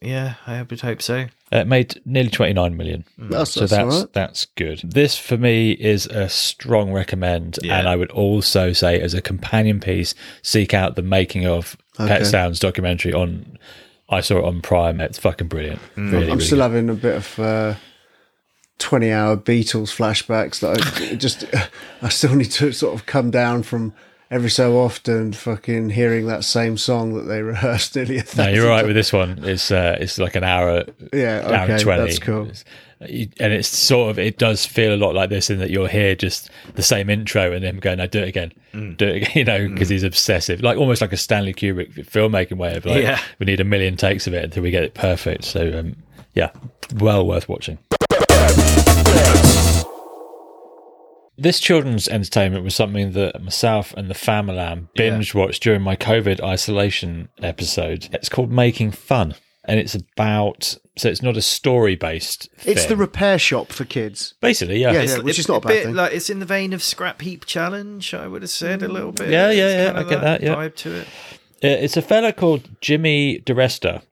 Yeah, 0.00 0.34
I 0.46 0.60
would 0.62 0.80
hope 0.80 1.00
so. 1.00 1.26
Uh, 1.52 1.58
It 1.58 1.66
made 1.66 2.00
nearly 2.04 2.28
29 2.28 2.76
million. 2.76 3.04
That's, 3.16 3.52
So 3.52 3.60
that's, 3.60 3.72
that's 3.72 3.94
all 3.94 4.00
right. 4.02 4.12
that's 4.12 4.44
good. 4.44 4.80
This 4.84 5.16
for 5.16 5.38
me 5.38 5.72
is 5.72 6.06
a 6.06 6.28
strong 6.28 6.92
recommend, 6.92 7.58
Yeah. 7.62 7.78
and 7.78 7.88
I 7.88 7.96
would 7.96 8.10
also 8.10 8.72
say 8.74 9.00
as 9.00 9.14
a 9.14 9.22
companion 9.22 9.80
piece, 9.80 10.14
seek 10.42 10.74
out 10.74 10.96
the 10.96 11.02
making 11.02 11.46
of 11.46 11.76
Okay. 11.98 12.08
Pet 12.08 12.26
Sounds 12.26 12.58
documentary 12.58 13.12
on. 13.14 13.58
I 14.14 14.20
saw 14.20 14.38
it 14.38 14.44
on 14.44 14.60
Prime. 14.62 15.00
It's 15.00 15.18
fucking 15.18 15.48
brilliant. 15.48 15.80
Really, 15.96 16.08
I'm 16.16 16.22
really 16.22 16.40
still 16.44 16.58
good. 16.58 16.62
having 16.62 16.88
a 16.90 16.94
bit 16.94 17.16
of 17.16 17.38
uh, 17.38 17.74
20 18.78 19.12
hour 19.12 19.36
Beatles 19.36 19.94
flashbacks 19.94 20.60
that 20.60 21.10
I 21.10 21.14
just 21.16 21.44
I 22.02 22.08
still 22.08 22.34
need 22.34 22.50
to 22.52 22.72
sort 22.72 22.94
of 22.94 23.06
come 23.06 23.30
down 23.30 23.62
from 23.62 23.92
every 24.30 24.50
so 24.50 24.78
often 24.78 25.32
fucking 25.32 25.90
hearing 25.90 26.26
that 26.26 26.44
same 26.44 26.76
song 26.76 27.14
that 27.14 27.22
they 27.22 27.42
rehearsed 27.42 27.94
nearly 27.96 28.18
a 28.18 28.24
No, 28.36 28.48
you're 28.48 28.66
right 28.68 28.78
times. 28.78 28.86
with 28.88 28.96
this 28.96 29.12
one. 29.12 29.44
It's 29.44 29.70
uh, 29.70 29.96
it's 30.00 30.18
like 30.18 30.34
an 30.34 30.44
hour, 30.44 30.84
Yeah, 31.12 31.42
hour 31.44 31.64
okay, 31.72 31.82
twenty. 31.82 32.04
that's 32.04 32.18
cool. 32.18 32.42
It's- 32.44 32.64
and 33.04 33.52
it's 33.52 33.68
sort 33.68 34.10
of 34.10 34.18
it 34.18 34.38
does 34.38 34.64
feel 34.66 34.94
a 34.94 34.96
lot 34.96 35.14
like 35.14 35.30
this 35.30 35.50
in 35.50 35.58
that 35.58 35.70
you'll 35.70 35.86
hear 35.86 36.14
just 36.14 36.50
the 36.74 36.82
same 36.82 37.08
intro 37.10 37.52
and 37.52 37.64
then 37.64 37.78
go, 37.78 37.94
no, 37.94 38.06
do 38.06 38.20
it 38.20 38.28
again, 38.28 38.52
Mm. 38.72 38.96
do 38.96 39.06
it 39.06 39.16
again, 39.16 39.30
you 39.34 39.44
know, 39.44 39.68
because 39.68 39.88
he's 39.88 40.02
obsessive, 40.02 40.60
like 40.62 40.76
almost 40.78 41.00
like 41.00 41.12
a 41.12 41.16
Stanley 41.16 41.54
Kubrick 41.54 41.92
filmmaking 41.94 42.56
way 42.56 42.76
of 42.76 42.84
like, 42.84 43.02
Yeah. 43.02 43.20
we 43.38 43.46
need 43.46 43.60
a 43.60 43.64
million 43.64 43.96
takes 43.96 44.26
of 44.26 44.34
it 44.34 44.42
until 44.44 44.62
we 44.62 44.70
get 44.70 44.82
it 44.82 44.94
perfect. 44.94 45.44
So 45.44 45.78
um, 45.78 45.96
yeah, 46.34 46.50
well 46.96 47.24
worth 47.26 47.48
watching. 47.48 47.78
This 51.36 51.58
children's 51.58 52.06
entertainment 52.06 52.62
was 52.62 52.76
something 52.76 53.10
that 53.12 53.42
myself 53.42 53.92
and 53.96 54.08
the 54.08 54.14
family 54.14 54.86
binge 54.94 55.34
watched 55.34 55.64
during 55.64 55.82
my 55.82 55.96
COVID 55.96 56.40
isolation 56.40 57.28
episode. 57.42 58.08
It's 58.12 58.28
called 58.28 58.52
Making 58.52 58.92
Fun, 58.92 59.34
and 59.64 59.80
it's 59.80 59.94
about 59.94 60.76
so 60.96 61.08
it's 61.08 61.22
not 61.22 61.36
a 61.36 61.42
story 61.42 61.96
based. 61.96 62.48
It's 62.64 62.86
the 62.86 62.96
repair 62.96 63.38
shop 63.38 63.72
for 63.72 63.84
kids. 63.84 64.34
basically 64.40 64.80
yeah. 64.80 64.92
Yeah, 64.92 65.02
It's- 65.02 65.16
yeah, 65.18 65.22
which 65.24 65.38
a, 65.38 65.40
is 65.40 65.48
not 65.48 65.56
a 65.56 65.60
bad 65.66 65.68
bit 65.68 65.84
thing. 65.86 65.94
like 65.94 66.12
it's 66.12 66.30
in 66.30 66.38
the 66.38 66.46
vein 66.46 66.72
of 66.72 66.82
Scrap 66.82 67.20
Heap 67.22 67.44
Challenge. 67.46 68.14
I 68.14 68.28
would 68.28 68.42
have 68.42 68.50
said 68.50 68.82
a 68.82 68.88
little 68.88 69.12
bit. 69.12 69.30
Yeah, 69.30 69.50
yeah, 69.50 69.66
It's 69.66 69.74
yeah, 69.74 69.86
kind 69.86 69.98
I 69.98 70.00
of 70.02 70.08
get 70.08 70.20
that, 70.20 70.42
yeah. 70.42 70.54
vibe 70.54 70.74
to 70.76 70.94
it. 71.00 71.06
Uh, 71.64 71.82
It's 71.84 71.96
a 71.96 72.02
fella 72.02 72.32
called 72.32 72.68
Jimmy 72.80 73.40
DiResta, 73.40 74.02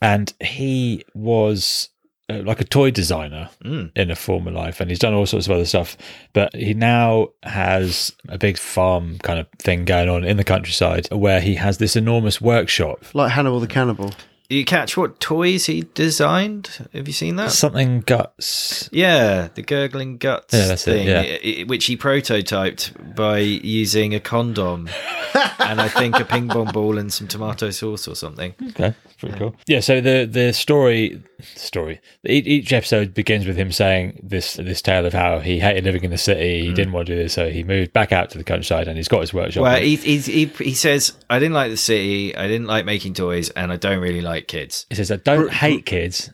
and 0.00 0.32
he 0.40 1.04
was 1.14 1.88
uh, 2.30 2.42
like 2.44 2.60
a 2.60 2.64
toy 2.64 2.90
designer 2.90 3.50
in 3.64 4.10
a 4.10 4.14
former 4.16 4.50
life, 4.50 4.80
and 4.80 4.90
he's 4.90 4.98
done 4.98 5.14
all 5.14 5.26
sorts 5.26 5.46
of 5.46 5.52
other 5.52 5.64
stuff. 5.64 5.96
But 6.32 6.54
he 6.54 6.74
now 6.74 7.28
has 7.42 8.12
a 8.28 8.38
big 8.38 8.58
farm 8.58 9.18
kind 9.22 9.38
of 9.40 9.46
thing 9.58 9.84
going 9.84 10.08
on 10.08 10.22
in 10.24 10.36
the 10.36 10.44
countryside, 10.44 11.08
where 11.10 11.40
he 11.40 11.56
has 11.56 11.78
this 11.78 11.96
enormous 11.96 12.40
workshop. 12.40 13.04
Like 13.14 13.32
Hannibal 13.32 13.58
the 13.60 13.66
Cannibal. 13.66 14.12
Do 14.52 14.58
you 14.58 14.66
catch 14.66 14.98
what 14.98 15.18
toys 15.18 15.64
he 15.64 15.86
designed? 15.94 16.86
Have 16.92 17.06
you 17.06 17.14
seen 17.14 17.36
that? 17.36 17.52
Something 17.52 18.02
guts. 18.02 18.86
Yeah, 18.92 19.48
the 19.54 19.62
gurgling 19.62 20.18
guts 20.18 20.52
Yeah, 20.52 20.66
that's 20.66 20.86
it, 20.86 20.92
thing, 20.92 21.08
yeah. 21.08 21.64
which 21.64 21.86
he 21.86 21.96
prototyped 21.96 23.16
by 23.16 23.38
using 23.38 24.14
a 24.14 24.20
condom 24.20 24.90
and 25.58 25.80
I 25.80 25.88
think 25.88 26.20
a 26.20 26.26
ping 26.26 26.48
pong 26.48 26.70
ball 26.70 26.98
and 26.98 27.10
some 27.10 27.28
tomato 27.28 27.70
sauce 27.70 28.06
or 28.06 28.14
something. 28.14 28.54
Okay, 28.70 28.94
pretty 29.18 29.38
cool. 29.38 29.56
Yeah. 29.66 29.80
So 29.80 30.00
the 30.00 30.28
the 30.30 30.52
story 30.52 31.22
story 31.40 32.00
each 32.24 32.72
episode 32.72 33.14
begins 33.14 33.46
with 33.46 33.56
him 33.56 33.72
saying 33.72 34.20
this 34.22 34.54
this 34.54 34.82
tale 34.82 35.06
of 35.06 35.12
how 35.12 35.38
he 35.40 35.58
hated 35.58 35.84
living 35.84 36.04
in 36.04 36.10
the 36.10 36.18
city. 36.18 36.62
He 36.62 36.72
mm. 36.72 36.74
didn't 36.74 36.92
want 36.92 37.06
to 37.06 37.14
do 37.14 37.22
this, 37.22 37.32
so 37.32 37.50
he 37.50 37.64
moved 37.64 37.92
back 37.92 38.12
out 38.12 38.30
to 38.30 38.38
the 38.38 38.44
countryside, 38.44 38.88
and 38.88 38.96
he's 38.96 39.08
got 39.08 39.20
his 39.20 39.32
workshop. 39.32 39.62
Well, 39.62 39.80
he, 39.80 39.96
he, 39.96 40.18
he, 40.18 40.44
he 40.46 40.74
says, 40.74 41.12
I 41.30 41.38
didn't 41.38 41.54
like 41.54 41.70
the 41.70 41.76
city, 41.76 42.36
I 42.36 42.46
didn't 42.46 42.66
like 42.66 42.84
making 42.84 43.14
toys, 43.14 43.50
and 43.50 43.72
I 43.72 43.76
don't 43.76 44.00
really 44.00 44.20
like 44.20 44.41
kids. 44.48 44.86
He 44.90 44.96
says, 44.96 45.10
I 45.10 45.16
don't 45.16 45.50
hate 45.52 45.86
kids, 45.86 46.30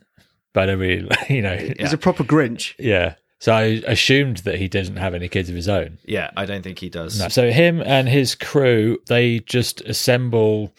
but 0.53 0.69
I 0.69 0.73
really, 0.73 1.09
you 1.29 1.43
know, 1.43 1.57
He's 1.57 1.93
a 1.93 1.99
proper 1.99 2.25
Grinch. 2.25 2.75
yeah. 2.79 3.15
So 3.41 3.53
I 3.55 3.63
assumed 3.87 4.39
that 4.39 4.57
he 4.57 4.67
doesn't 4.67 4.97
have 4.97 5.15
any 5.15 5.29
kids 5.29 5.49
of 5.49 5.55
his 5.55 5.69
own. 5.69 5.99
Yeah, 6.05 6.31
I 6.37 6.45
don't 6.45 6.63
think 6.63 6.81
he 6.81 6.89
does. 6.89 7.33
So 7.33 7.53
him 7.53 7.81
and 7.81 8.09
his 8.09 8.35
crew, 8.35 8.99
they 9.07 9.39
just 9.39 9.81
assemble 9.83 10.75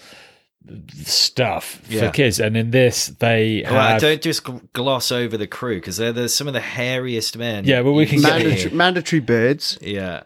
stuff 1.04 1.82
Yeah. 1.90 2.02
for 2.08 2.12
kids, 2.12 2.40
and 2.40 2.58
in 2.58 2.72
this 2.72 3.08
they 3.08 3.64
Well, 3.66 3.78
I 3.78 3.98
don't 3.98 4.22
just 4.22 4.44
gloss 4.74 5.12
over 5.12 5.38
the 5.38 5.48
crew 5.48 5.76
because 5.76 5.98
they're 5.98 6.12
the, 6.12 6.30
some 6.30 6.48
of 6.48 6.54
the 6.54 6.60
hairiest 6.60 7.38
men. 7.38 7.66
Yeah, 7.66 7.80
well, 7.82 7.94
we 7.94 8.04
you 8.04 8.10
can 8.10 8.22
get- 8.22 8.44
Mandatory, 8.44 8.76
mandatory 8.76 9.20
beards. 9.22 9.78
Yeah. 9.82 10.24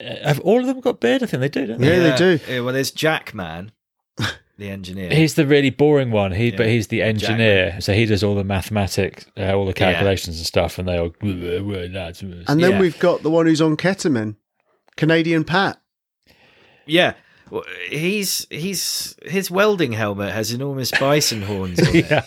have 0.00 0.38
all 0.40 0.60
of 0.60 0.66
them 0.66 0.80
got 0.80 1.00
beard? 1.00 1.22
I 1.22 1.26
think 1.26 1.40
they 1.40 1.48
do, 1.48 1.66
don't 1.66 1.80
they? 1.80 1.88
Yeah, 1.96 2.10
they 2.10 2.16
do. 2.16 2.40
Yeah, 2.48 2.60
well, 2.60 2.72
there's 2.72 2.92
Jackman, 2.92 3.72
the 4.58 4.68
engineer. 4.70 5.10
He's 5.10 5.34
the 5.34 5.46
really 5.46 5.70
boring 5.70 6.10
one. 6.10 6.32
He, 6.32 6.50
but 6.50 6.66
he's 6.66 6.88
the 6.88 7.00
engineer, 7.02 7.80
so 7.80 7.92
he 7.94 8.04
does 8.04 8.22
all 8.24 8.34
the 8.34 8.44
mathematics, 8.44 9.24
uh, 9.36 9.52
all 9.54 9.64
the 9.66 9.72
calculations 9.72 10.36
and 10.36 10.46
stuff, 10.46 10.78
and 10.78 10.86
they 10.88 10.98
all. 10.98 11.14
And 11.22 11.94
then 11.94 12.72
Yeah. 12.72 12.80
we've 12.80 12.98
got 12.98 13.22
the 13.22 13.30
one 13.30 13.46
who's 13.46 13.60
on 13.62 13.76
ketamine, 13.76 14.36
Canadian 14.96 15.44
Pat. 15.44 15.80
yeah. 16.86 17.14
Well, 17.50 17.64
he's 17.88 18.46
he's 18.50 19.16
his 19.24 19.50
welding 19.50 19.92
helmet 19.92 20.34
has 20.34 20.52
enormous 20.52 20.90
bison 20.90 21.40
horns. 21.40 21.80
On 21.80 21.86
it. 21.96 22.10
yeah, 22.10 22.26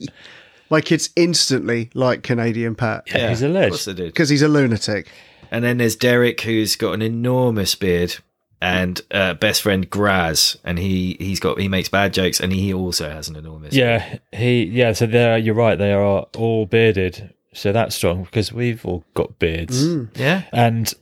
My 0.70 0.80
kids 0.80 1.10
instantly 1.14 1.88
like 1.94 2.24
Canadian 2.24 2.74
Pat 2.74 3.04
Yeah, 3.06 3.28
he's 3.28 3.42
a 3.42 3.48
ledge. 3.48 3.66
Of 3.66 3.70
course 3.70 3.84
they 3.84 3.94
did. 3.94 4.06
because 4.06 4.28
he's 4.28 4.42
a 4.42 4.48
lunatic. 4.48 5.08
And 5.52 5.62
then 5.64 5.78
there's 5.78 5.94
Derek, 5.94 6.40
who's 6.40 6.74
got 6.74 6.94
an 6.94 7.02
enormous 7.02 7.76
beard, 7.76 8.16
and 8.60 9.00
uh, 9.10 9.34
best 9.34 9.62
friend 9.62 9.88
Graz, 9.88 10.56
and 10.64 10.78
he 10.78 11.16
he's 11.18 11.40
got 11.40 11.58
he 11.58 11.68
makes 11.68 11.88
bad 11.88 12.12
jokes, 12.12 12.40
and 12.40 12.52
he 12.52 12.72
also 12.74 13.10
has 13.10 13.28
an 13.28 13.36
enormous. 13.36 13.74
yeah, 13.74 14.18
he, 14.32 14.64
yeah. 14.64 14.92
So 14.92 15.06
they're, 15.06 15.38
you're 15.38 15.54
right. 15.54 15.76
They 15.76 15.92
are 15.92 16.26
all 16.36 16.66
bearded. 16.66 17.32
So 17.52 17.72
that's 17.72 17.96
strong 17.96 18.24
because 18.24 18.52
we've 18.52 18.84
all 18.86 19.04
got 19.14 19.38
beards, 19.38 19.84
yeah, 20.14 20.44
and 20.52 20.92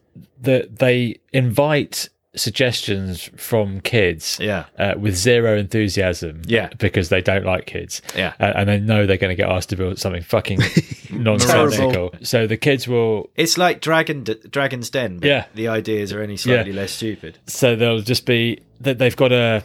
that 0.40 0.78
they 0.78 1.20
invite 1.32 2.08
suggestions 2.38 3.30
from 3.36 3.80
kids. 3.80 4.38
yeah, 4.40 4.64
Uh, 4.78 4.94
with 4.98 5.14
zero 5.16 5.56
enthusiasm, 5.58 6.42
Yeah. 6.46 6.68
because 6.78 7.08
they 7.08 7.20
don't 7.20 7.44
like 7.44 7.66
kids, 7.66 8.00
yeah. 8.16 8.32
and, 8.38 8.54
and 8.56 8.68
they 8.68 8.80
know 8.80 9.06
they're 9.06 9.16
going 9.16 9.36
to 9.36 9.42
get 9.42 9.50
asked 9.50 9.68
to 9.70 9.76
build 9.76 9.98
something 9.98 10.22
fucking 10.22 10.60
nonsensical. 11.10 12.14
So 12.22 12.46
the 12.46 12.56
kids 12.56 12.88
will 12.88 13.30
It's 13.36 13.58
like 13.58 13.80
Dragon 13.80 14.24
Dragon's 14.50 14.90
Den. 14.90 15.18
But 15.18 15.28
Yeah. 15.28 15.44
the 15.54 15.68
ideas 15.68 16.12
are 16.12 16.22
only 16.22 16.36
slightly 16.36 16.72
Yeah. 16.72 16.80
less 16.80 16.92
stupid. 16.92 17.38
so 17.46 17.76
they'll 17.76 18.00
just 18.00 18.26
be 18.26 18.60
that 18.80 18.98
they've 18.98 19.16
got 19.16 19.32
a 19.32 19.62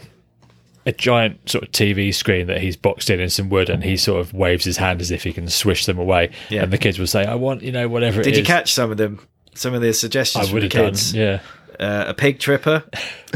a 0.86 0.92
giant 0.92 1.48
sort 1.48 1.64
of 1.64 1.72
TV 1.72 2.12
screen 2.12 2.46
that 2.46 2.60
he's 2.60 2.76
boxed 2.76 3.08
in 3.08 3.18
in 3.18 3.30
some 3.30 3.48
wood, 3.48 3.70
and 3.70 3.82
he 3.82 3.96
sort 3.96 4.20
of 4.20 4.34
waves 4.34 4.66
his 4.66 4.76
hand 4.76 5.00
as 5.00 5.10
if 5.10 5.22
he 5.22 5.32
can 5.32 5.48
swish 5.48 5.86
them 5.86 5.98
away. 5.98 6.28
Yeah. 6.50 6.62
And 6.64 6.70
the 6.72 6.76
kids 6.76 6.98
will 6.98 7.06
say, 7.06 7.24
"I 7.24 7.36
want, 7.36 7.62
you 7.62 7.72
know, 7.72 7.88
whatever." 7.88 8.20
it 8.20 8.24
Did 8.24 8.36
you 8.36 8.42
is." 8.42 8.46
catch 8.46 8.74
some 8.74 8.90
of 8.90 8.98
them? 8.98 9.18
Some 9.54 9.72
of 9.72 9.80
the 9.80 9.94
suggestions 9.94 10.44
I 10.44 10.46
from 10.48 10.54
would 10.54 10.70
the 10.70 10.76
have 10.76 10.84
done. 10.86 10.92
kids. 10.92 11.14
Yeah. 11.14 11.38
Uh, 11.80 12.04
a 12.08 12.14
pig 12.14 12.38
tripper, 12.38 12.84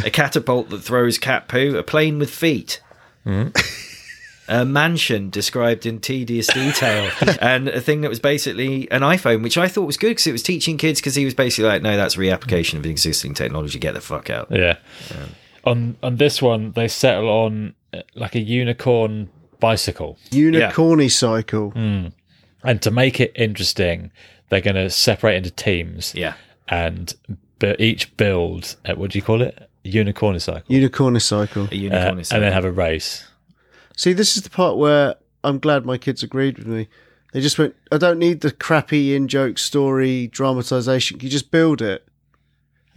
a 0.04 0.10
catapult 0.10 0.70
that 0.70 0.82
throws 0.82 1.18
cat 1.18 1.48
poo, 1.48 1.76
a 1.76 1.82
plane 1.82 2.18
with 2.18 2.30
feet. 2.30 2.80
Hmm? 3.24 3.48
A 4.50 4.64
mansion 4.64 5.28
described 5.28 5.84
in 5.84 6.00
tedious 6.00 6.46
detail, 6.46 7.10
and 7.42 7.68
a 7.68 7.82
thing 7.82 8.00
that 8.00 8.08
was 8.08 8.18
basically 8.18 8.90
an 8.90 9.02
iPhone, 9.02 9.42
which 9.42 9.58
I 9.58 9.68
thought 9.68 9.84
was 9.84 9.98
good 9.98 10.08
because 10.08 10.26
it 10.26 10.32
was 10.32 10.42
teaching 10.42 10.78
kids. 10.78 11.00
Because 11.00 11.14
he 11.14 11.26
was 11.26 11.34
basically 11.34 11.68
like, 11.68 11.82
"No, 11.82 11.96
that's 11.98 12.16
reapplication 12.16 12.78
of 12.78 12.86
existing 12.86 13.34
technology. 13.34 13.78
Get 13.78 13.92
the 13.92 14.00
fuck 14.00 14.30
out." 14.30 14.48
Yeah. 14.50 14.78
On 15.64 15.96
on 16.02 16.16
this 16.16 16.40
one, 16.40 16.72
they 16.72 16.88
settle 16.88 17.28
on 17.28 17.74
uh, 17.92 18.00
like 18.14 18.34
a 18.36 18.40
unicorn 18.40 19.28
bicycle, 19.60 20.16
Unicorny 20.30 21.10
cycle. 21.10 21.72
and 22.64 22.80
to 22.82 22.90
make 22.90 23.20
it 23.20 23.32
interesting, 23.34 24.10
they're 24.48 24.62
going 24.62 24.76
to 24.76 24.88
separate 24.88 25.36
into 25.36 25.50
teams. 25.50 26.14
Yeah, 26.14 26.34
And 26.68 27.12
bu- 27.28 27.36
each 27.78 28.16
build, 28.16 28.76
uh, 28.86 28.94
what 28.94 29.10
do 29.10 29.18
you 29.18 29.22
call 29.22 29.42
it? 29.42 29.68
Unicornicycle. 29.84 30.64
Unicorny 30.68 31.20
cycle. 31.22 31.68
a 31.70 31.74
unicorn 31.74 32.18
Uh, 32.18 32.24
and 32.30 32.42
then 32.42 32.52
have 32.52 32.64
a 32.64 32.72
race. 32.72 33.24
See, 33.96 34.12
this 34.12 34.36
is 34.36 34.42
the 34.42 34.50
part 34.50 34.76
where 34.76 35.16
I'm 35.44 35.58
glad 35.58 35.84
my 35.84 35.98
kids 35.98 36.22
agreed 36.22 36.58
with 36.58 36.66
me. 36.66 36.88
They 37.32 37.40
just 37.40 37.58
went, 37.58 37.74
I 37.92 37.98
don't 37.98 38.18
need 38.18 38.40
the 38.40 38.50
crappy 38.50 39.14
in 39.14 39.28
joke 39.28 39.58
story 39.58 40.28
dramatization. 40.28 41.20
You 41.20 41.28
just 41.28 41.50
build 41.50 41.82
it. 41.82 42.07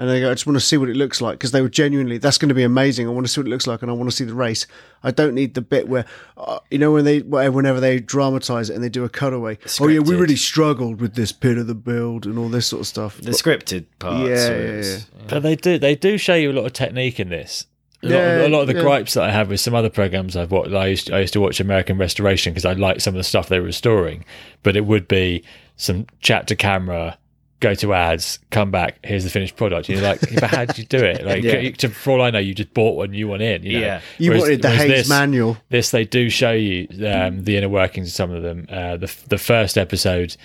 And 0.01 0.09
they 0.09 0.19
go, 0.19 0.31
I 0.31 0.33
just 0.33 0.47
want 0.47 0.55
to 0.55 0.65
see 0.65 0.77
what 0.77 0.89
it 0.89 0.95
looks 0.95 1.21
like 1.21 1.37
because 1.37 1.51
they 1.51 1.61
were 1.61 1.69
genuinely, 1.69 2.17
that's 2.17 2.39
going 2.39 2.49
to 2.49 2.55
be 2.55 2.63
amazing. 2.63 3.07
I 3.07 3.11
want 3.11 3.27
to 3.27 3.31
see 3.31 3.39
what 3.39 3.45
it 3.45 3.51
looks 3.51 3.67
like 3.67 3.83
and 3.83 3.91
I 3.91 3.93
want 3.93 4.09
to 4.09 4.15
see 4.15 4.23
the 4.23 4.33
race. 4.33 4.65
I 5.03 5.11
don't 5.11 5.35
need 5.35 5.53
the 5.53 5.61
bit 5.61 5.87
where, 5.87 6.05
uh, 6.37 6.57
you 6.71 6.79
know, 6.79 6.91
when 6.91 7.05
they, 7.05 7.19
whenever 7.19 7.79
they 7.79 7.99
dramatize 7.99 8.71
it 8.71 8.73
and 8.73 8.83
they 8.83 8.89
do 8.89 9.03
a 9.03 9.09
cutaway. 9.09 9.59
Oh, 9.79 9.87
yeah, 9.87 9.99
we 9.99 10.15
really 10.15 10.37
struggled 10.37 10.99
with 10.99 11.13
this 11.13 11.31
bit 11.31 11.59
of 11.59 11.67
the 11.67 11.75
build 11.75 12.25
and 12.25 12.39
all 12.39 12.49
this 12.49 12.65
sort 12.65 12.79
of 12.79 12.87
stuff. 12.87 13.17
the 13.17 13.29
scripted 13.29 13.85
parts. 13.99 14.27
Yeah, 14.27 14.49
where 14.49 14.81
yeah, 14.81 14.97
But 15.27 15.43
they 15.43 15.55
do 15.55 15.77
they 15.77 15.93
do 15.93 16.17
show 16.17 16.33
you 16.33 16.51
a 16.51 16.53
lot 16.53 16.65
of 16.65 16.73
technique 16.73 17.19
in 17.19 17.29
this. 17.29 17.67
A, 18.01 18.07
lot, 18.07 18.11
Yeah, 18.11 18.29
of, 18.37 18.45
a 18.45 18.49
lot 18.49 18.61
of 18.61 18.67
the 18.69 18.73
yeah. 18.73 18.81
gripes 18.81 19.13
that 19.13 19.25
I 19.25 19.31
have 19.31 19.49
with 19.49 19.59
some 19.59 19.75
other 19.75 19.91
programs 19.91 20.35
I've 20.35 20.49
watched, 20.49 20.73
I 20.73 20.87
used, 20.87 21.11
I 21.11 21.19
used 21.19 21.33
to 21.33 21.41
watch 21.41 21.59
American 21.59 21.99
Restoration 21.99 22.53
because 22.53 22.65
I 22.65 22.73
liked 22.73 23.03
some 23.03 23.13
of 23.13 23.19
the 23.19 23.23
stuff 23.23 23.49
they 23.49 23.59
were 23.59 23.67
restoring, 23.67 24.25
but 24.63 24.75
it 24.75 24.87
would 24.87 25.07
be 25.07 25.43
some 25.75 26.07
chat 26.21 26.47
to 26.47 26.55
camera 26.55 27.19
go 27.61 27.73
to 27.75 27.93
ads, 27.93 28.39
come 28.49 28.69
back, 28.71 28.97
here's 29.03 29.23
the 29.23 29.29
finished 29.29 29.55
product. 29.55 29.87
You're 29.87 30.01
like, 30.01 30.19
but 30.19 30.43
how 30.49 30.65
did 30.65 30.77
you 30.77 30.83
do 30.83 30.97
it? 30.97 31.25
Like, 31.25 31.41
Yeah. 31.43 31.59
you- 31.59 31.71
to, 31.71 31.87
for 31.89 32.11
all 32.11 32.21
I 32.21 32.29
know, 32.29 32.39
you 32.39 32.53
just 32.53 32.73
bought 32.73 32.97
one 32.97 33.11
new 33.11 33.29
one 33.29 33.39
in. 33.39 33.63
You 33.63 33.79
know? 33.79 33.85
Yeah. 33.85 34.01
You 34.17 34.31
Whereas- 34.31 34.41
wanted 34.41 34.61
the 34.63 34.67
whereas 34.67 34.81
Hayes 34.81 34.89
this- 34.91 35.09
manual. 35.09 35.57
This 35.69 35.91
they 35.91 36.03
do 36.03 36.29
show 36.29 36.51
you 36.51 36.87
um, 37.07 37.43
the 37.45 37.55
inner 37.55 37.69
workings 37.69 38.07
of 38.09 38.13
some 38.13 38.31
of 38.31 38.43
them. 38.43 38.67
Uh, 38.69 38.97
the 38.97 39.15
the 39.29 39.37
first 39.37 39.77
episode 39.77 40.35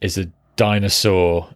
is 0.00 0.16
a 0.16 0.26
dinosaur 0.56 1.48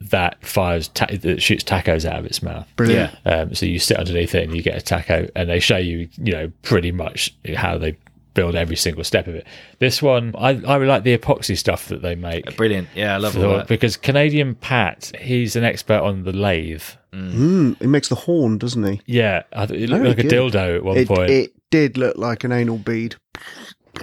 that 0.00 0.44
fires 0.44 0.88
ta- 0.88 1.06
that 1.20 1.40
shoots 1.40 1.64
tacos 1.64 2.04
out 2.04 2.18
of 2.18 2.26
its 2.26 2.42
mouth. 2.42 2.66
Brilliant. 2.76 3.16
Um, 3.24 3.54
so 3.54 3.64
you 3.64 3.78
sit 3.78 3.96
underneath 3.96 4.34
it 4.34 4.44
and 4.44 4.54
you 4.54 4.62
get 4.62 4.76
a 4.76 4.80
taco, 4.82 5.28
and 5.34 5.48
they 5.48 5.58
show 5.60 5.78
you, 5.78 6.08
you 6.18 6.32
know, 6.32 6.52
pretty 6.62 6.92
much 6.92 7.34
how 7.54 7.78
they 7.78 7.96
build 8.36 8.54
every 8.54 8.76
single 8.76 9.02
step 9.02 9.26
of 9.26 9.34
it. 9.34 9.44
This 9.80 10.00
one, 10.00 10.32
I, 10.38 10.50
I 10.50 10.76
really 10.76 10.86
like 10.86 11.02
the 11.02 11.18
epoxy 11.18 11.56
stuff 11.58 11.88
that 11.88 12.02
they 12.02 12.14
make. 12.14 12.56
Brilliant. 12.56 12.86
Yeah, 12.94 13.14
I 13.14 13.16
love 13.16 13.36
all 13.36 13.42
For- 13.42 13.56
that. 13.58 13.66
because 13.66 13.96
Canadian 13.96 14.54
Pat, 14.54 15.10
he's 15.20 15.56
an 15.56 15.64
expert 15.64 16.00
on 16.02 16.22
the 16.22 16.32
lathe. 16.32 16.82
Mm, 17.12 17.80
it 17.80 17.88
makes 17.88 18.08
the 18.08 18.14
horn, 18.14 18.58
doesn't 18.58 18.84
he? 18.84 19.00
Yeah, 19.06 19.42
it 19.52 19.70
looked 19.70 19.90
Very 19.90 20.08
like 20.10 20.18
a 20.18 20.22
good. 20.22 20.30
dildo 20.30 20.76
at 20.76 20.84
one 20.84 20.96
It, 20.98 21.08
point. 21.08 21.30
it 21.30 21.52
did 21.72 21.96
look 21.98 22.16
like 22.16 22.44
an 22.44 22.52
anal 22.52 22.78
bead. 22.78 23.16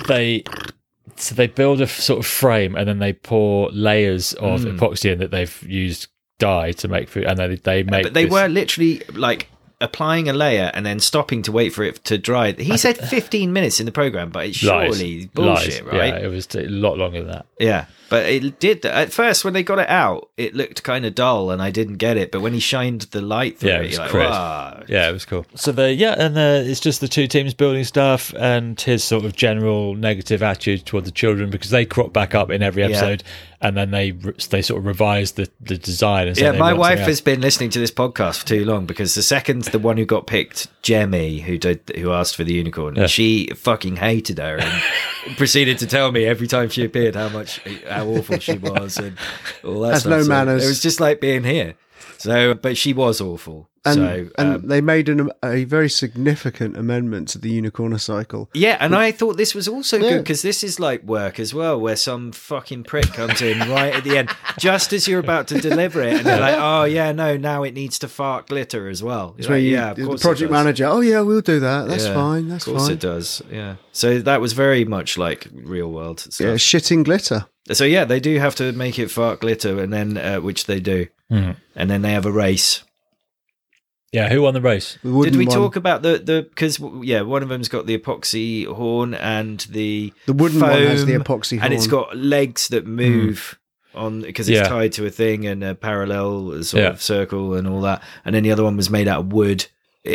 they 0.08 0.44
so 1.16 1.36
they 1.36 1.46
build 1.48 1.80
a 1.80 1.84
f- 1.84 2.00
sort 2.00 2.18
of 2.20 2.26
frame 2.26 2.76
and 2.76 2.88
then 2.90 2.98
they 3.00 3.14
pour 3.14 3.70
layers 3.72 4.34
of 4.34 4.62
Mm. 4.62 4.78
epoxy 4.80 5.12
in 5.12 5.20
that 5.20 5.30
they've 5.30 5.64
used 5.68 6.08
dye 6.40 6.72
to 6.72 6.88
make 6.88 7.08
food, 7.08 7.26
and 7.26 7.38
then 7.38 7.58
they 7.64 7.84
make. 7.84 8.04
But 8.04 8.14
they 8.16 8.24
this- 8.26 8.32
were 8.34 8.48
literally 8.48 9.02
like 9.14 9.48
applying 9.84 10.30
a 10.30 10.34
layer 10.34 10.72
and 10.74 10.86
then 10.86 11.00
stopping 11.00 11.42
to 11.44 11.52
wait 11.52 11.70
for 11.74 11.84
it 11.84 12.04
to 12.06 12.18
dry. 12.18 12.54
He 12.54 12.78
said 12.78 12.98
15 12.98 13.54
minutes 13.54 13.80
in 13.80 13.86
the 13.86 13.92
program, 13.92 14.30
but 14.30 14.48
it's 14.48 14.64
lies. 14.64 14.96
surely 14.98 15.26
bullshit, 15.34 15.86
Lies. 15.86 15.94
right? 15.94 16.14
Yeah, 16.14 16.26
it 16.26 16.32
was 16.32 16.48
a 16.56 16.66
lot 16.68 16.98
longer 16.98 17.20
than 17.20 17.28
that. 17.28 17.46
Yeah, 17.60 17.86
but 18.10 18.26
it 18.28 18.60
did. 18.60 18.86
At 18.86 19.12
first, 19.12 19.44
when 19.44 19.54
they 19.54 19.64
got 19.64 19.80
it 19.80 19.90
out, 19.90 20.30
it 20.38 20.54
looked 20.56 20.84
kind 20.84 21.06
of 21.06 21.16
dull, 21.16 21.52
and 21.52 21.62
I 21.62 21.72
didn't 21.72 21.98
get 21.98 22.18
it. 22.18 22.32
But 22.32 22.42
when 22.42 22.54
he 22.54 22.60
shined 22.60 23.02
the 23.12 23.22
light 23.22 23.60
through 23.60 23.70
Yeah, 23.70 23.78
it 23.78 23.82
it, 23.82 23.86
was 23.86 23.92
you're 23.94 24.02
like, 24.02 24.12
crisp. 24.12 24.32
wow. 24.32 24.84
Yeah, 24.88 25.10
it 25.10 25.14
was 25.14 25.26
cool. 25.26 25.46
So 25.56 25.72
the 25.72 25.94
yeah, 25.94 26.16
and 26.18 26.38
uh, 26.38 26.62
it's 26.70 26.80
just 26.80 27.02
the 27.02 27.08
two 27.08 27.28
teams 27.28 27.54
building 27.54 27.84
stuff, 27.84 28.34
and 28.38 28.80
his 28.80 29.04
sort 29.04 29.26
of 29.26 29.36
general 29.36 29.96
negative 29.96 30.44
attitude 30.44 30.86
toward 30.86 31.06
the 31.06 31.12
children 31.12 31.50
because 31.50 31.70
they 31.72 31.86
crop 31.86 32.14
back 32.14 32.36
up 32.36 32.50
in 32.52 32.62
every 32.62 32.84
Yeah. 32.84 32.90
episode, 32.90 33.24
and 33.62 33.76
then 33.78 33.92
they 33.92 34.12
they 34.50 34.62
sort 34.62 34.80
of 34.80 34.86
revise 34.86 35.32
the, 35.34 35.50
the 35.62 35.78
design. 35.78 36.28
And 36.28 36.38
Yeah, 36.38 36.52
my 36.52 36.74
wife 36.74 37.00
has 37.00 37.22
been 37.22 37.42
listening 37.42 37.70
to 37.72 37.80
this 37.80 37.92
podcast 37.92 38.40
for 38.40 38.48
too 38.48 38.66
long 38.66 38.86
because 38.86 39.16
the 39.16 39.24
second 39.24 39.64
the 39.66 39.80
one 39.80 39.98
who 39.98 40.06
got 40.06 40.28
picked, 40.28 40.68
Jemmy, 40.82 41.40
who 41.40 41.58
did 41.58 41.80
who 41.96 42.12
asked 42.12 42.36
for 42.36 42.44
the 42.44 42.54
unicorn, 42.54 42.96
Yeah. 42.96 43.08
she 43.08 43.48
fucking 43.56 43.98
hated 43.98 44.38
her 44.40 44.58
and 44.58 44.82
proceeded 45.38 45.80
to 45.80 45.88
tell 45.88 46.12
me 46.12 46.26
every 46.26 46.48
time 46.48 46.70
she 46.70 46.84
appeared 46.84 47.16
how 47.16 47.30
much 47.30 47.60
how 47.88 48.06
awful 48.08 48.40
she 48.40 48.58
was 48.58 48.98
and 48.98 49.18
all 49.64 49.82
that. 49.82 49.94
Has 49.94 50.02
stuff. 50.02 50.12
no 50.12 50.24
So 50.24 50.30
manners. 50.30 50.64
It 50.64 50.68
was 50.68 50.82
just 50.82 51.00
like 51.00 51.22
being 51.22 51.44
here. 51.44 51.76
So, 52.24 52.54
but 52.54 52.78
she 52.78 52.94
was 52.94 53.20
awful. 53.20 53.70
And, 53.86 53.96
so, 53.96 54.30
and 54.38 54.54
um, 54.56 54.68
they 54.70 54.80
made 54.80 55.10
an, 55.10 55.30
a 55.44 55.66
very 55.66 55.90
significant 55.90 56.78
amendment 56.78 57.28
to 57.30 57.38
the 57.38 57.50
unicorn 57.50 58.00
cycle. 58.00 58.50
Yeah, 58.54 58.78
and 58.80 58.96
I 58.96 59.12
thought 59.12 59.36
this 59.36 59.54
was 59.54 59.68
also 59.68 60.00
good 60.00 60.24
because 60.24 60.42
this 60.42 60.64
is 60.64 60.80
like 60.80 61.04
work 61.04 61.38
as 61.38 61.54
well, 61.54 61.78
where 61.82 61.98
some 61.98 62.32
fucking 62.32 62.86
prick 62.86 63.12
comes 63.12 63.42
in 63.42 63.60
right 63.70 63.94
at 63.94 64.06
the 64.06 64.18
end, 64.18 64.30
just 64.58 64.94
as 64.94 65.06
you're 65.06 65.20
about 65.20 65.50
to 65.50 65.60
deliver 65.60 66.02
it, 66.02 66.14
and 66.14 66.26
they're 66.26 66.40
like, 66.40 66.56
"Oh 66.58 66.86
yeah, 66.86 67.12
no, 67.12 67.36
now 67.36 67.64
it 67.64 67.74
needs 67.74 68.00
to 68.00 68.08
fart 68.08 68.48
glitter 68.48 68.88
as 68.88 69.04
well." 69.04 69.36
It's 69.38 69.48
You're 69.50 69.56
where 69.56 69.60
like, 69.60 69.66
you, 69.66 69.72
yeah, 69.72 69.92
of 69.92 69.98
the 69.98 70.18
project 70.18 70.50
manager, 70.50 70.86
oh 70.86 71.02
yeah, 71.02 71.20
we'll 71.20 71.42
do 71.42 71.60
that. 71.60 71.90
That's 71.90 72.06
Yeah, 72.06 72.14
fine. 72.14 72.48
That's 72.48 72.66
of 72.66 72.72
course 72.72 72.84
fine. 72.84 72.94
it 72.94 73.00
does. 73.02 73.42
Yeah. 73.52 73.76
So 73.92 74.20
that 74.20 74.40
was 74.40 74.54
very 74.54 74.86
much 74.86 75.18
like 75.18 75.48
real 75.52 75.92
world 75.92 76.22
stuff. 76.22 76.40
Yeah, 76.40 76.54
shitting 76.54 77.04
glitter. 77.04 77.48
So 77.74 77.84
yeah, 77.84 78.06
they 78.06 78.22
do 78.22 78.40
have 78.40 78.56
to 78.56 78.72
make 78.72 78.98
it 78.98 79.12
fart 79.12 79.42
glitter, 79.42 79.82
and 79.82 79.92
then 79.92 80.18
uh, 80.18 80.40
which 80.40 80.68
they 80.68 80.80
do, 80.80 81.08
Mhm. 81.32 81.56
and 81.76 81.90
then 81.90 82.02
they 82.02 82.12
have 82.12 82.26
a 82.26 82.32
race. 82.32 82.84
Yeah, 84.12 84.30
who 84.30 84.44
won 84.44 84.54
the 84.54 84.62
race? 84.62 85.00
The 85.04 85.12
wooden 85.12 85.34
Did 85.34 85.40
we 85.40 85.48
one. 85.48 85.58
talk 85.58 85.76
about 85.76 86.04
the 86.04 86.20
the 86.20 86.46
because 86.48 86.80
yeah, 87.02 87.22
one 87.22 87.42
of 87.42 87.50
them's 87.50 87.68
got 87.68 87.88
the 87.88 87.98
epoxy 87.98 88.68
horn 88.68 89.16
and 89.16 89.60
the 89.72 90.14
The 90.28 90.34
wooden 90.34 90.60
one 90.60 90.72
has 90.72 91.06
the 91.06 91.14
epoxy 91.14 91.58
horn. 91.58 91.66
and 91.66 91.74
it's 91.74 91.88
got 91.88 92.16
legs 92.16 92.68
that 92.68 92.86
move 92.86 93.58
on 93.96 94.22
because 94.22 94.48
it's 94.50 94.60
Yeah. 94.60 94.68
tied 94.68 94.92
to 94.94 95.06
a 95.06 95.10
thing 95.10 95.48
and 95.48 95.64
a 95.64 95.74
parallel 95.74 96.64
sort 96.64 96.84
Yeah. 96.84 96.90
of 96.90 97.02
circle 97.02 97.56
and 97.56 97.68
all 97.68 97.82
that. 97.82 98.04
And 98.24 98.36
then 98.36 98.44
the 98.44 98.52
other 98.52 98.64
one 98.64 98.78
was 98.78 98.90
made 98.90 99.08
out 99.08 99.20
of 99.22 99.34
wood. 99.34 99.66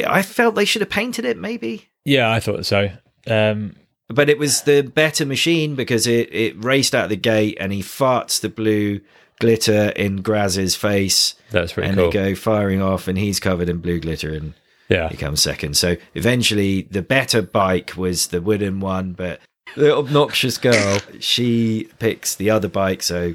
I 0.07 0.23
felt 0.23 0.55
they 0.55 0.65
should 0.65 0.83
have 0.83 0.91
painted 0.91 1.25
it 1.25 1.37
maybe. 1.39 1.89
Yeah, 2.05 2.31
I 2.31 2.39
thought 2.41 2.67
so. 2.67 2.91
Um, 3.27 3.75
But 4.11 4.31
it 4.31 4.39
was 4.39 4.63
the 4.63 4.83
better 4.83 5.27
machine 5.27 5.75
because 5.75 6.07
it, 6.07 6.33
it 6.33 6.55
raced 6.65 6.95
out 6.95 7.09
the 7.11 7.17
gate 7.17 7.57
and 7.61 7.73
he 7.73 7.83
farts 7.83 8.41
the 8.41 8.49
blue 8.49 9.01
glitter 9.41 9.91
in 9.91 10.17
Graz's 10.23 10.75
face 10.75 11.35
that 11.51 11.63
was 11.63 11.73
pretty 11.73 11.89
and 11.89 11.97
cool. 11.99 12.11
they 12.11 12.13
go 12.31 12.35
firing 12.35 12.83
off 12.83 13.07
and 13.09 13.17
he's 13.19 13.39
covered 13.41 13.69
in 13.69 13.79
blue 13.79 14.01
glitter 14.01 14.33
and 14.33 14.55
yeah, 14.89 15.09
he 15.11 15.17
comes 15.19 15.43
second. 15.43 15.77
So 15.77 15.97
eventually, 16.15 16.83
the 16.91 17.03
better 17.03 17.43
bike 17.43 17.93
was 17.97 18.29
the 18.29 18.41
wooden 18.41 18.81
one, 18.81 19.13
but 19.13 19.41
the 19.77 19.95
obnoxious 19.95 20.57
girl 20.59 20.99
she 21.21 21.89
picks 21.99 22.35
the 22.35 22.49
other 22.51 22.69
bike. 22.69 23.03
So 23.03 23.35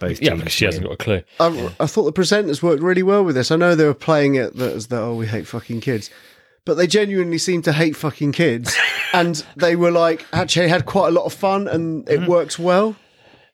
both 0.00 0.20
yeah, 0.20 0.30
teams 0.30 0.40
because 0.40 0.52
she 0.52 0.64
hasn't 0.64 0.84
got 0.86 0.92
a 0.94 0.96
clue. 0.96 1.22
I, 1.38 1.72
I 1.80 1.86
thought 1.86 2.04
the 2.12 2.20
presenters 2.20 2.62
worked 2.62 2.82
really 2.82 3.02
well 3.04 3.24
with 3.24 3.36
this. 3.36 3.50
I 3.50 3.56
know 3.56 3.74
they 3.74 3.84
were 3.84 3.94
playing 3.94 4.34
it 4.34 4.56
that 4.56 4.74
as 4.74 4.88
though 4.88 5.12
oh 5.12 5.14
we 5.14 5.26
hate 5.28 5.46
fucking 5.46 5.80
kids, 5.82 6.10
but 6.64 6.74
they 6.74 6.86
genuinely 6.88 7.38
seemed 7.38 7.62
to 7.64 7.72
hate 7.72 7.94
fucking 7.96 8.32
kids, 8.32 8.76
and 9.12 9.44
they 9.56 9.76
were 9.76 9.92
like 9.92 10.26
actually 10.32 10.68
had 10.68 10.84
quite 10.84 11.08
a 11.08 11.12
lot 11.12 11.26
of 11.26 11.32
fun 11.32 11.68
and 11.68 12.08
it 12.08 12.20
Mm-hmm. 12.20 12.30
works 12.30 12.58
well. 12.58 12.96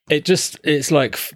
It 0.08 0.24
just 0.24 0.58
it's 0.64 0.90
like 0.90 1.14
f- 1.14 1.32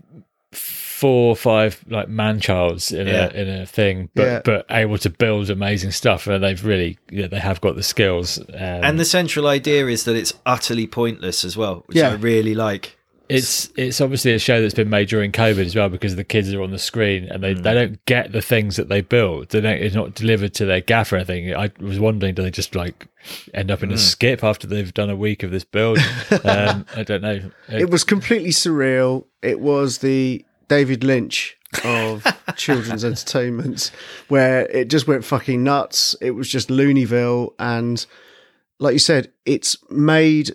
four 1.01 1.31
or 1.31 1.37
five 1.37 1.85
like 1.89 2.09
man 2.09 2.41
childs 2.41 2.91
in 2.93 3.07
Yeah. 3.07 3.31
a 3.33 3.41
in 3.41 3.49
a 3.63 3.67
thing, 3.67 4.09
but 4.15 4.23
Yeah. 4.23 4.41
but 4.45 4.67
able 4.71 4.99
to 4.99 5.11
build 5.11 5.49
amazing 5.51 5.93
stuff, 5.93 6.27
and 6.27 6.43
they've 6.43 6.65
really 6.65 6.99
yeah, 7.11 7.29
they 7.29 7.39
have 7.39 7.61
got 7.61 7.77
the 7.77 7.83
skills. 7.83 8.39
Um, 8.39 8.85
And 8.87 8.99
the 8.99 9.05
central 9.05 9.47
idea 9.47 9.87
is 9.87 10.05
that 10.05 10.17
it's 10.17 10.35
utterly 10.45 10.87
pointless 10.87 11.45
as 11.45 11.57
well, 11.57 11.85
which 11.87 11.99
Yeah. 11.99 12.11
I 12.11 12.15
really 12.15 12.55
like. 12.55 12.97
it's 13.31 13.69
it's 13.77 14.01
obviously 14.01 14.33
a 14.33 14.39
show 14.39 14.61
that's 14.63 14.73
been 14.73 14.89
made 14.89 15.07
during 15.09 15.31
COVID 15.31 15.65
as 15.67 15.77
well 15.77 15.91
because 15.91 16.17
the 16.17 16.25
kids 16.25 16.51
are 16.55 16.63
on 16.63 16.71
the 16.71 16.79
screen 16.79 17.25
and 17.31 17.43
they, 17.45 17.53
they 17.53 17.75
don't 17.75 18.03
get 18.07 18.33
the 18.33 18.41
things 18.41 18.77
that 18.77 18.89
they 18.89 19.03
build. 19.03 19.51
They 19.51 19.61
don't, 19.61 19.77
it's 19.77 19.95
not 19.95 20.15
delivered 20.15 20.55
to 20.55 20.65
their 20.65 20.81
gaff 20.81 21.13
or 21.13 21.17
anything. 21.17 21.55
I 21.55 21.71
was 21.79 22.01
wondering, 22.01 22.35
do 22.35 22.43
they 22.43 22.51
just 22.51 22.75
like 22.75 23.07
end 23.53 23.71
up 23.71 23.83
in 23.83 23.93
a 23.93 23.99
skip 23.99 24.43
after 24.43 24.67
they've 24.67 24.95
done 24.95 25.11
a 25.11 25.17
week 25.17 25.43
of 25.43 25.51
this 25.51 25.65
build? 25.65 25.99
um, 26.45 26.87
I 26.97 27.03
don't 27.05 27.21
know. 27.23 27.39
It 27.69 27.91
was 27.91 28.03
completely 28.03 28.51
surreal. 28.51 29.27
It 29.43 29.61
was 29.61 29.99
the 29.99 30.43
David 30.69 31.05
Lynch 31.05 31.57
of 31.85 32.25
children's 32.57 33.05
entertainment, 33.05 33.91
where 34.29 34.67
it 34.67 34.89
just 34.89 35.07
went 35.07 35.25
fucking 35.25 35.63
nuts. 35.63 36.15
It 36.21 36.33
was 36.33 36.49
just 36.49 36.69
Looneyville, 36.69 37.55
and 37.59 38.05
like 38.79 38.93
you 38.93 38.99
said, 38.99 39.33
it's 39.45 39.77
made 39.91 40.55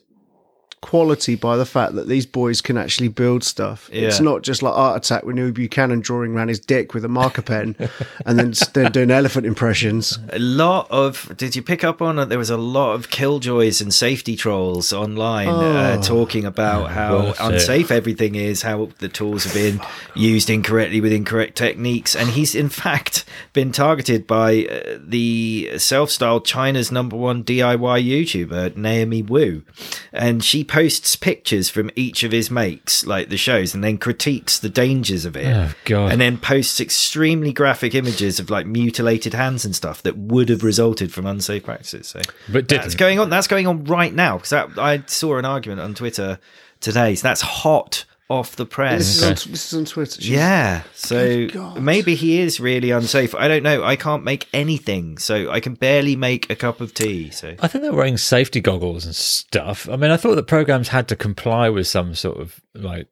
quality 0.84 1.36
by 1.36 1.58
the 1.58 1.66
fact 1.66 1.96
that 1.96 2.08
these 2.08 2.26
boys 2.28 2.62
can 2.62 2.78
actually 2.78 3.08
build 3.08 3.44
stuff. 3.44 3.90
It's 3.92 4.20
not 4.20 4.44
just 4.44 4.62
like 4.62 4.74
Art 4.76 4.98
Attack 5.04 5.24
with 5.24 5.36
Neil 5.36 5.52
Buchanan 5.52 6.02
drawing 6.02 6.36
around 6.36 6.50
his 6.50 6.60
dick 6.60 6.94
with 6.94 7.04
a 7.04 7.08
marker 7.10 7.42
pen 7.42 7.76
and 8.26 8.38
then 8.38 8.50
s- 8.52 8.68
then 8.70 8.92
doing 8.92 9.10
elephant 9.10 9.46
impressions. 9.48 10.20
A 10.32 10.40
lot 10.40 10.88
of. 10.92 11.36
Did 11.38 11.56
you 11.56 11.64
pick 11.64 11.84
up 11.84 12.02
on 12.02 12.20
it? 12.20 12.26
There 12.26 12.38
was 12.38 12.50
a 12.52 12.58
lot 12.58 12.94
of 12.94 13.10
killjoys 13.10 13.82
and 13.82 13.94
safety 13.94 14.36
trolls 14.36 14.94
online 14.94 15.48
uh, 15.50 15.98
Oh. 15.98 16.02
talking 16.02 16.46
about 16.46 16.92
how 16.92 17.16
worth 17.28 17.40
it. 17.40 17.44
unsafe 17.54 17.90
everything 17.92 18.36
is, 18.36 18.62
how 18.62 18.90
the 19.00 19.10
tools 19.10 19.46
have 19.46 19.54
been 19.54 19.82
used 20.16 20.50
incorrectly 20.50 21.02
with 21.02 21.12
incorrect 21.12 21.58
techniques, 21.58 22.16
and 22.16 22.30
he's 22.30 22.54
in 22.56 22.70
fact 22.70 23.26
been 23.54 23.72
targeted 23.72 24.28
by 24.28 24.66
uh, 24.66 24.98
the 25.00 25.72
self-styled 25.78 26.46
China's 26.46 26.92
number 26.92 27.16
one 27.16 27.44
DIY 27.44 28.04
YouTuber 28.06 28.76
Naomi 28.76 29.22
Wu, 29.22 29.64
and 30.12 30.44
she 30.44 30.64
posts 30.74 31.16
pictures 31.16 31.70
from 31.70 31.92
each 31.96 32.24
of 32.24 32.32
his 32.32 32.50
makes, 32.50 33.06
like 33.06 33.30
the 33.30 33.38
shows, 33.38 33.76
and 33.76 33.84
then 33.84 33.96
critiques 33.96 34.58
the 34.58 34.70
dangers 34.70 35.24
of 35.24 35.38
it. 35.38 35.46
Oh, 35.56 35.72
God. 35.86 36.12
And 36.12 36.20
then 36.20 36.40
posts 36.40 36.80
extremely 36.80 37.54
graphic 37.54 37.94
images 37.94 38.40
of 38.40 38.50
like 38.50 38.66
mutilated 38.66 39.36
hands 39.36 39.66
and 39.66 39.76
stuff 39.76 40.02
that 40.02 40.18
would 40.18 40.50
have 40.50 40.64
resulted 40.64 41.14
from 41.14 41.28
unsafe 41.28 41.64
practices. 41.64 42.08
So 42.08 42.22
But 42.52 42.68
that's 42.68 42.86
didn't. 42.86 42.98
going 42.98 43.20
on. 43.20 43.30
That's 43.30 43.46
going 43.46 43.68
on 43.68 43.84
right 43.84 44.12
now 44.12 44.40
because 44.40 44.52
I 44.52 45.04
saw 45.06 45.38
an 45.38 45.46
argument 45.46 45.80
on 45.80 45.94
Twitter 45.94 46.40
today. 46.80 47.14
So 47.14 47.28
that's 47.28 47.42
hot 47.42 48.06
off 48.30 48.56
the 48.56 48.66
press. 48.66 49.00
This, 49.00 49.16
is 49.18 49.24
on, 49.24 49.52
this 49.52 49.74
is 49.74 49.80
on 49.80 49.86
Twitter. 49.86 50.22
She's- 50.22 50.30
Yeah, 50.38 50.84
so 50.96 51.48
maybe 51.80 52.16
he 52.16 52.40
is 52.40 52.60
really 52.60 52.92
unsafe. 52.92 53.36
I 53.36 53.48
don't 53.48 53.64
know. 53.64 53.84
I 53.84 53.96
can't 53.96 54.24
make 54.24 54.48
anything, 54.54 55.18
so 55.18 55.52
I 55.52 55.60
can 55.60 55.74
barely 55.76 56.16
make 56.16 56.50
a 56.50 56.56
cup 56.56 56.82
of 56.82 56.94
tea. 56.94 57.30
So 57.32 57.56
I 57.60 57.68
think 57.68 57.84
they're 57.84 57.94
wearing 57.94 58.18
safety 58.18 58.62
goggles 58.62 59.06
and 59.06 59.16
stuff. 59.16 59.88
I 59.90 59.96
mean, 59.98 60.10
I 60.12 60.18
thought 60.18 60.36
the 60.36 60.44
programs 60.44 60.88
had 60.90 61.08
to 61.10 61.16
comply 61.16 61.70
with 61.70 61.86
some 61.88 62.16
sort 62.16 62.38
of 62.38 62.60
like 62.74 63.08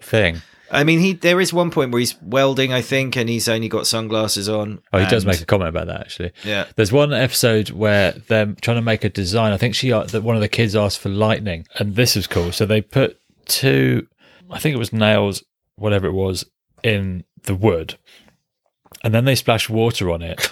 thing. 0.00 0.42
I 0.72 0.84
mean, 0.84 1.00
he 1.00 1.14
there 1.14 1.40
is 1.40 1.52
one 1.52 1.72
point 1.72 1.90
where 1.90 1.98
he's 1.98 2.14
welding, 2.22 2.72
I 2.72 2.80
think, 2.80 3.16
and 3.16 3.28
he's 3.28 3.48
only 3.48 3.68
got 3.68 3.88
sunglasses 3.88 4.48
on. 4.48 4.80
Oh, 4.92 4.98
he 5.00 5.06
does 5.06 5.26
make 5.26 5.40
a 5.40 5.44
comment 5.46 5.68
about 5.68 5.88
that 5.88 6.02
actually. 6.02 6.30
yeah. 6.44 6.66
There's 6.76 6.92
one 6.92 7.12
episode 7.12 7.70
where 7.70 8.12
they're 8.12 8.54
trying 8.60 8.76
to 8.76 8.82
make 8.82 9.02
a 9.02 9.08
design. 9.08 9.52
I 9.52 9.56
think 9.56 9.74
she 9.74 9.92
uh, 9.92 10.04
that 10.04 10.22
one 10.22 10.36
of 10.36 10.42
the 10.42 10.48
kids 10.48 10.76
asked 10.76 11.00
for 11.00 11.08
lightning, 11.08 11.66
and 11.80 11.96
this 11.96 12.14
is 12.16 12.28
cool. 12.28 12.52
So 12.52 12.66
they 12.66 12.82
put 12.82 13.18
two, 13.46 14.06
I 14.50 14.58
think 14.58 14.74
it 14.74 14.78
was 14.78 14.92
nails, 14.92 15.42
whatever 15.76 16.06
it 16.06 16.12
was, 16.12 16.44
in 16.82 17.24
the 17.44 17.54
wood, 17.54 17.96
and 19.04 19.14
then 19.14 19.24
they 19.24 19.34
splash 19.34 19.68
water 19.68 20.10
on 20.10 20.22
it. 20.22 20.50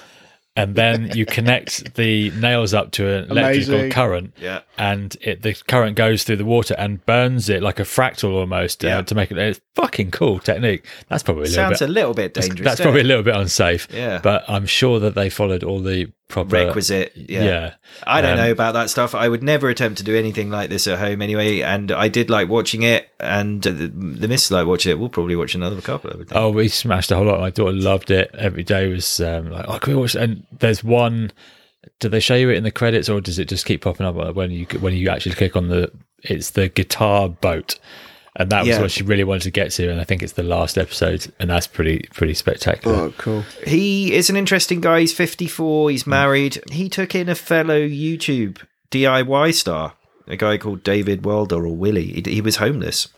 And 0.57 0.75
then 0.75 1.13
you 1.15 1.25
connect 1.25 1.95
the 1.97 2.31
nails 2.33 2.75
up 2.75 2.91
to 2.93 3.07
an 3.09 3.31
electrical 3.31 3.75
Amazing. 3.75 3.91
current, 3.93 4.35
Yeah. 4.41 4.61
and 4.77 5.17
it, 5.21 5.43
the 5.43 5.55
current 5.69 5.95
goes 5.95 6.25
through 6.25 6.37
the 6.39 6.45
water 6.45 6.75
and 6.77 7.05
burns 7.07 7.49
it 7.49 7.63
like 7.63 7.79
a 7.79 7.85
fractal 7.85 8.33
almost 8.35 8.85
uh, 8.85 8.89
Yeah. 8.89 9.03
to 9.03 9.15
make 9.15 9.31
it. 9.31 9.39
It's 9.39 9.61
fucking 9.77 10.11
cool 10.11 10.41
technique. 10.41 10.85
That's 11.07 11.23
probably 11.23 11.43
a 11.45 11.47
little 11.51 11.65
Sounds 11.65 11.79
bit. 11.79 11.89
a 11.89 11.93
little 11.93 12.13
bit 12.15 12.35
dangerous. 12.35 12.55
that's 12.59 12.65
doesn't 12.79 12.85
probably 12.85 13.03
a 13.03 13.05
little 13.05 13.23
bit 13.23 13.37
unsafe. 13.37 13.87
Yeah. 13.93 14.19
but 14.21 14.45
I'm 14.49 14.67
sure 14.67 14.99
that 14.99 15.15
they 15.15 15.31
followed 15.31 15.63
all 15.63 15.79
the 15.81 16.11
proper 16.29 16.51
requisite. 16.57 17.13
Yeah. 17.17 17.45
Yeah, 17.45 17.75
I 18.07 18.21
don't 18.21 18.33
Um, 18.33 18.39
know 18.39 18.53
about 18.53 18.75
that 18.75 18.91
stuff. 18.91 19.15
I 19.15 19.29
would 19.29 19.43
never 19.43 19.69
attempt 19.69 19.99
to 19.99 20.05
do 20.05 20.15
anything 20.15 20.51
like 20.51 20.71
this 20.71 20.87
at 20.87 20.99
home 20.99 21.23
anyway. 21.23 21.61
And 21.63 21.91
I 21.91 22.09
did 22.09 22.31
like 22.31 22.49
watching 22.49 22.83
it, 22.83 23.09
and 23.19 23.63
the, 23.63 23.71
the 23.73 24.29
missus 24.29 24.51
like 24.51 24.67
watching 24.67 24.93
it. 24.93 24.99
We'll 24.99 25.09
probably 25.09 25.37
watch 25.37 25.55
another 25.55 25.81
couple. 25.81 26.11
I. 26.11 26.25
Oh, 26.33 26.51
we 26.51 26.69
smashed 26.69 27.11
a 27.11 27.17
whole 27.17 27.25
lot. 27.27 27.41
My 27.41 27.51
daughter 27.51 27.73
loved 27.73 28.11
it. 28.11 28.31
Every 28.35 28.63
day 28.63 28.89
was 28.89 29.21
um, 29.21 29.51
like, 29.51 29.65
oh, 29.69 29.79
can 29.79 29.95
we 29.95 30.01
watch? 30.01 30.15
And 30.15 30.47
there's 30.59 30.85
one. 30.85 31.33
Do 32.01 32.09
they 32.09 32.21
show 32.21 32.35
you 32.35 32.51
it 32.51 32.57
in 32.57 32.65
the 32.65 32.71
credits, 32.71 33.09
or 33.09 33.21
does 33.21 33.39
it 33.39 33.49
just 33.49 33.65
keep 33.67 33.83
popping 33.83 34.05
up 34.07 34.15
when 34.35 34.51
you 34.51 34.67
when 34.81 34.95
you 34.95 35.09
actually 35.09 35.35
click 35.35 35.57
on 35.57 35.69
the? 35.69 35.91
It's 36.25 36.51
the 36.51 36.69
guitar 36.69 37.29
boat, 37.29 37.79
and 38.37 38.51
that 38.51 38.61
was 38.61 38.69
Yeah. 38.69 38.81
what 38.81 38.91
she 38.91 39.03
really 39.03 39.25
wanted 39.25 39.43
to 39.43 39.51
get 39.51 39.71
to. 39.73 39.91
And 39.91 40.01
I 40.01 40.05
think 40.05 40.23
it's 40.23 40.35
the 40.35 40.43
last 40.43 40.79
episode, 40.79 41.33
and 41.39 41.51
that's 41.51 41.67
pretty 41.67 42.09
pretty 42.15 42.35
spectacular. 42.35 42.97
Oh, 42.97 43.15
cool. 43.19 43.45
He 43.67 44.15
is 44.15 44.31
an 44.31 44.37
interesting 44.37 44.81
guy. 44.81 45.01
He's 45.01 45.13
54. 45.13 45.91
He's 45.91 46.05
mm. 46.05 46.09
married. 46.09 46.63
He 46.71 46.89
took 46.89 47.15
in 47.15 47.29
a 47.29 47.35
fellow 47.35 47.81
YouTube 47.81 48.59
DIY 48.91 49.55
star, 49.55 49.95
a 50.27 50.37
guy 50.37 50.59
called 50.59 50.83
David 50.83 51.25
Wilder 51.25 51.67
or 51.67 51.75
Willie. 51.75 52.23
He, 52.25 52.35
he 52.35 52.41
was 52.41 52.57
homeless. 52.57 53.09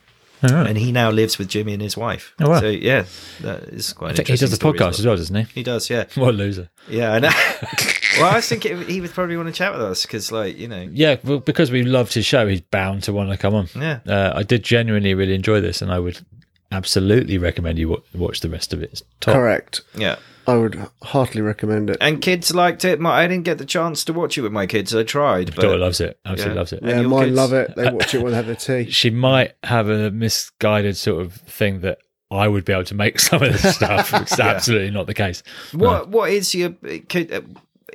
And 0.43 0.79
he 0.79 0.93
now 0.93 1.11
lives 1.11 1.39
with 1.39 1.49
Jimmy 1.49 1.73
and 1.75 1.83
his 1.83 1.97
wife. 1.97 2.35
Oh, 2.41 2.51
wow. 2.51 2.61
So 2.61 2.69
yeah, 2.69 3.05
that 3.41 3.65
is 3.65 3.93
quite. 3.93 4.09
I 4.09 4.11
An 4.11 4.17
think 4.17 4.29
he 4.29 4.37
does 4.37 4.57
the 4.57 4.65
podcast 4.65 4.99
as 4.99 5.07
well, 5.07 5.17
doesn't 5.17 5.37
he? 5.37 5.43
He 5.55 5.63
does, 5.63 5.91
yeah, 5.91 6.05
What 6.15 6.31
a 6.31 6.33
loser! 6.33 6.71
yeah. 6.89 7.13
I 7.13 7.19
know. 7.19 7.29
well, 8.19 8.31
I 8.33 8.37
was 8.37 8.49
thinking 8.49 8.83
he 8.87 9.01
would 9.01 9.11
probably 9.13 9.37
want 9.37 9.49
to 9.49 9.55
chat 9.55 9.73
with 9.73 9.83
us 9.83 10.07
because, 10.07 10.33
like, 10.33 10.57
you 10.59 10.69
know, 10.69 10.89
Yeah, 10.93 11.17
well, 11.25 11.39
because 11.41 11.71
we 11.71 11.83
loved 11.83 12.15
his 12.15 12.25
show, 12.27 12.47
he's 12.47 12.61
bound 12.61 13.03
to 13.05 13.13
want 13.13 13.31
to 13.31 13.37
come 13.37 13.55
on. 13.55 13.69
Yeah. 13.77 14.01
uh, 14.07 14.33
I 14.35 14.43
did 14.43 14.63
genuinely 14.65 15.15
really 15.15 15.35
enjoy 15.35 15.61
this, 15.61 15.83
and 15.83 15.93
I 15.93 15.99
would 15.99 16.25
absolutely 16.73 17.37
recommend 17.39 17.79
you 17.79 18.03
watch 18.15 18.41
the 18.41 18.49
rest 18.49 18.73
of 18.73 18.83
it. 18.83 18.91
It's 18.93 19.03
top. 19.21 19.35
Correct. 19.35 19.83
yeah. 19.97 20.17
I 20.47 20.57
would 20.57 20.81
heartily 21.03 21.43
recommend 21.43 21.91
it. 21.91 21.97
And 22.01 22.21
kids 22.21 22.55
liked 22.55 22.85
it. 22.85 22.99
My, 23.01 23.11
I 23.23 23.27
didn't 23.29 23.45
get 23.45 23.59
the 23.59 23.65
chance 23.67 24.05
to 24.05 24.13
watch 24.13 24.37
it 24.39 24.41
with 24.43 24.53
my 24.53 24.67
kids. 24.67 24.95
I 24.95 25.03
tried, 25.05 25.55
Daughter 25.55 25.69
but 25.69 25.79
loves 25.81 26.01
it. 26.01 26.19
Absolutely 26.25 26.55
Yeah. 26.55 26.59
loves 26.59 26.73
it. 26.73 26.81
and 26.83 26.91
yeah, 26.91 27.01
your 27.01 27.11
mine 27.11 27.25
kids- 27.27 27.37
love 27.37 27.53
it. 27.53 27.75
They 27.77 27.91
watch 27.93 28.15
it 28.15 28.23
when 28.23 28.33
they 28.33 28.37
have 28.37 28.47
their 28.47 28.57
tea. 28.57 28.91
she 28.91 29.11
might 29.11 29.53
have 29.65 29.89
a 29.89 30.11
misguided 30.11 30.97
sort 30.97 31.23
of 31.25 31.35
thing 31.35 31.81
that 31.81 31.99
I 32.31 32.49
would 32.49 32.65
be 32.65 32.73
able 32.73 32.85
to 32.85 32.95
make 32.95 33.19
some 33.29 33.43
of 33.43 33.53
this 33.53 33.75
stuff. 33.77 34.13
It's 34.23 34.39
absolutely 34.41 34.91
not 34.91 35.07
the 35.07 35.15
case. 35.15 35.43
what 35.73 36.09
what 36.09 36.31
is 36.31 36.55
your 36.55 36.71
could 37.09 37.33
uh, 37.33 37.41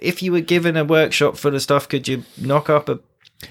if 0.01 0.21
you 0.21 0.31
were 0.33 0.41
given 0.41 0.75
a 0.77 0.83
workshop 0.83 1.37
full 1.37 1.55
of 1.55 1.61
stuff, 1.61 1.87
could 1.89 2.07
you 2.07 2.23
knock 2.37 2.69
up 2.69 2.89
a 2.89 2.99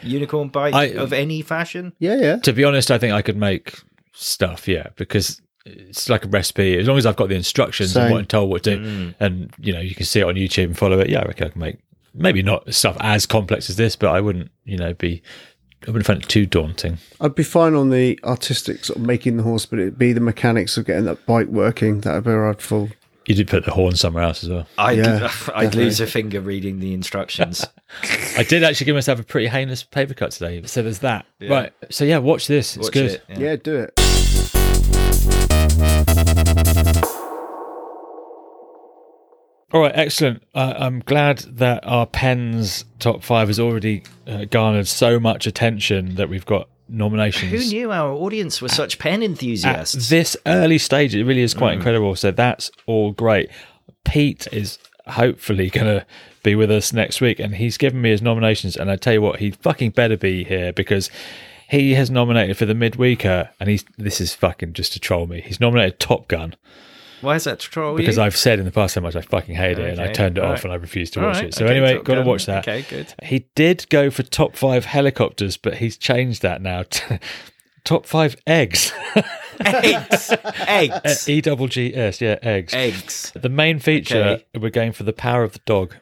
unicorn 0.02 0.48
bike 0.48 0.74
I- 0.74 0.86
of 0.86 1.12
any 1.12 1.42
fashion? 1.42 1.92
Yeah, 1.98 2.16
yeah. 2.20 2.36
To 2.40 2.52
be 2.52 2.64
honest, 2.64 2.90
I 2.90 2.98
think 2.98 3.12
I 3.14 3.22
could 3.22 3.36
make 3.36 3.74
stuff, 4.12 4.68
yeah, 4.68 4.88
because 4.96 5.40
it's 5.64 6.08
like 6.08 6.24
a 6.24 6.28
recipe. 6.28 6.78
As 6.78 6.86
long 6.86 6.98
as 6.98 7.06
I've 7.06 7.16
got 7.16 7.28
the 7.28 7.34
instructions 7.34 7.96
and 7.96 8.08
Same. 8.08 8.12
what 8.12 8.28
told 8.28 8.50
what 8.50 8.62
to 8.64 8.76
do, 8.76 9.14
and 9.20 9.52
you 9.58 9.72
know, 9.72 9.80
you 9.80 9.94
can 9.94 10.06
see 10.06 10.20
it 10.20 10.24
on 10.24 10.34
YouTube 10.34 10.64
and 10.64 10.78
follow 10.78 10.98
it. 11.00 11.08
Yeah, 11.08 11.20
I 11.20 11.24
reckon 11.24 11.46
I 11.46 11.50
can 11.50 11.60
make 11.60 11.78
maybe 12.14 12.42
not 12.42 12.72
stuff 12.72 12.96
as 13.00 13.26
complex 13.26 13.68
as 13.68 13.76
this, 13.76 13.96
but 13.96 14.10
I 14.10 14.20
wouldn't, 14.20 14.50
you 14.64 14.76
know, 14.76 14.94
be. 14.94 15.22
I 15.86 15.90
wouldn't 15.90 16.06
find 16.06 16.22
it 16.22 16.28
too 16.30 16.46
daunting. 16.46 16.96
I'd 17.20 17.34
be 17.34 17.42
fine 17.42 17.74
on 17.74 17.90
the 17.90 18.18
artistic 18.24 18.86
sort 18.86 18.98
of 18.98 19.04
making 19.04 19.36
the 19.36 19.42
horse, 19.42 19.66
but 19.66 19.78
it'd 19.78 19.98
be 19.98 20.14
the 20.14 20.20
mechanics 20.20 20.78
of 20.78 20.86
getting 20.86 21.04
that 21.04 21.26
bike 21.26 21.48
working. 21.48 22.00
That'd 22.00 22.24
be 22.24 22.30
where 22.30 22.48
I'd 22.48 22.62
fall. 22.62 22.88
You 23.26 23.34
did 23.34 23.48
put 23.48 23.66
the 23.66 23.70
horn 23.70 23.94
somewhere 23.94 24.22
else 24.24 24.44
as 24.44 24.50
well. 24.50 24.66
I'd, 24.78 24.98
Yeah, 24.98 25.30
I'd 25.54 25.74
lose 25.74 26.00
a 26.00 26.06
finger 26.06 26.40
reading 26.40 26.80
the 26.80 26.94
instructions. 26.94 27.66
I 28.38 28.44
did 28.44 28.64
actually 28.64 28.86
give 28.86 28.94
myself 28.94 29.20
a 29.20 29.24
pretty 29.24 29.46
heinous 29.48 29.82
paper 29.82 30.14
cut 30.14 30.30
today. 30.30 30.62
So 30.64 30.82
there's 30.82 31.00
that. 31.00 31.26
Right. 31.40 31.72
So 31.90 32.04
yeah, 32.06 32.16
watch 32.18 32.46
this. 32.46 32.76
It's 32.76 32.86
Watch 32.86 32.94
good. 32.94 33.10
it, 33.12 33.24
yeah. 33.28 33.38
Yeah, 33.38 33.56
do 33.56 33.76
it. 33.76 34.03
All 39.72 39.80
right, 39.80 39.92
excellent. 39.92 40.44
Uh, 40.54 40.74
I'm 40.76 41.00
glad 41.00 41.38
that 41.38 41.84
our 41.84 42.06
pens 42.06 42.84
top 43.00 43.24
five 43.24 43.48
has 43.48 43.58
already 43.58 44.04
uh, 44.24 44.44
garnered 44.44 44.86
so 44.86 45.18
much 45.18 45.48
attention 45.48 46.14
that 46.14 46.28
we've 46.28 46.46
got 46.46 46.68
nominations. 46.88 47.50
Who 47.50 47.58
knew 47.58 47.90
our 47.90 48.12
audience 48.12 48.62
were 48.62 48.68
such 48.68 49.00
pen 49.00 49.22
At 49.22 49.30
enthusiasts? 49.30 50.10
this 50.10 50.36
early 50.46 50.78
stage, 50.78 51.12
it 51.14 51.24
really 51.24 51.40
is 51.42 51.54
quite 51.54 51.74
incredible. 51.74 52.14
So 52.14 52.30
that's 52.30 52.70
all 52.86 53.10
great. 53.10 53.50
Pete 54.04 54.46
is 54.52 54.78
hopefully 55.08 55.70
going 55.70 55.86
to 55.86 56.06
be 56.44 56.54
with 56.54 56.70
us 56.70 56.92
next 56.92 57.20
week, 57.20 57.40
and 57.40 57.56
he's 57.56 57.76
given 57.76 58.00
me 58.00 58.10
his 58.10 58.22
nominations. 58.22 58.76
And 58.76 58.92
I 58.92 58.96
tell 58.96 59.14
you 59.14 59.22
what, 59.22 59.40
he 59.40 59.50
fucking 59.50 59.90
better 59.90 60.16
be 60.16 60.44
here 60.44 60.72
because 60.72 61.10
he 61.68 61.94
has 61.94 62.10
nominated 62.10 62.56
for 62.56 62.66
the 62.66 62.74
midweeker, 62.74 63.48
and 63.60 63.68
he's 63.68 63.84
this 63.98 64.20
is 64.20 64.34
fucking 64.34 64.72
just 64.74 64.92
to 64.94 65.00
troll 65.00 65.26
me. 65.26 65.40
He's 65.40 65.60
nominated 65.60 65.98
Top 66.00 66.28
Gun 66.28 66.54
Why 67.20 67.36
is 67.36 67.44
that 67.44 67.60
to 67.60 67.70
troll 67.70 67.96
because 67.96 68.16
you? 68.16 68.22
I've 68.22 68.36
said 68.36 68.58
in 68.58 68.64
the 68.64 68.70
past 68.70 68.94
how 68.94 69.00
much 69.00 69.16
I 69.16 69.20
fucking 69.22 69.54
hate 69.54 69.78
it, 69.78 69.90
and 69.90 70.00
I 70.00 70.12
turned 70.12 70.38
it 70.38 70.44
all 70.44 70.50
off 70.52 70.58
right. 70.58 70.64
and 70.64 70.72
I 70.72 70.76
refused 70.76 71.14
to 71.14 71.20
All 71.20 71.26
watch 71.26 71.36
right, 71.36 71.44
it. 71.46 71.54
So 71.54 71.64
okay, 71.64 71.76
anyway, 71.76 71.94
Top 71.96 72.04
got 72.04 72.14
to 72.16 72.22
watch 72.22 72.46
that. 72.46 72.68
Okay, 72.68 72.82
good. 72.88 73.14
He 73.22 73.46
did 73.54 73.86
go 73.88 74.10
for 74.10 74.22
top 74.22 74.56
five 74.56 74.84
helicopters, 74.84 75.56
but 75.56 75.74
he's 75.78 75.96
changed 75.96 76.42
that 76.42 76.60
now. 76.62 76.82
to 76.82 77.18
top 77.84 78.06
five 78.06 78.36
eggs. 78.46 78.92
Eggs, 79.64 80.32
eggs, 80.66 81.28
E 81.28 81.40
double 81.40 81.68
G 81.68 81.94
S, 81.94 82.20
yeah, 82.20 82.38
eggs. 82.42 82.74
eggs. 82.74 83.32
The 83.34 83.48
main 83.48 83.78
feature, 83.78 84.16
Okay. 84.22 84.44
we're 84.60 84.70
going 84.70 84.92
for 84.92 85.04
the 85.04 85.12
power 85.12 85.42
of 85.44 85.52
the 85.52 85.60
dog. 85.64 85.94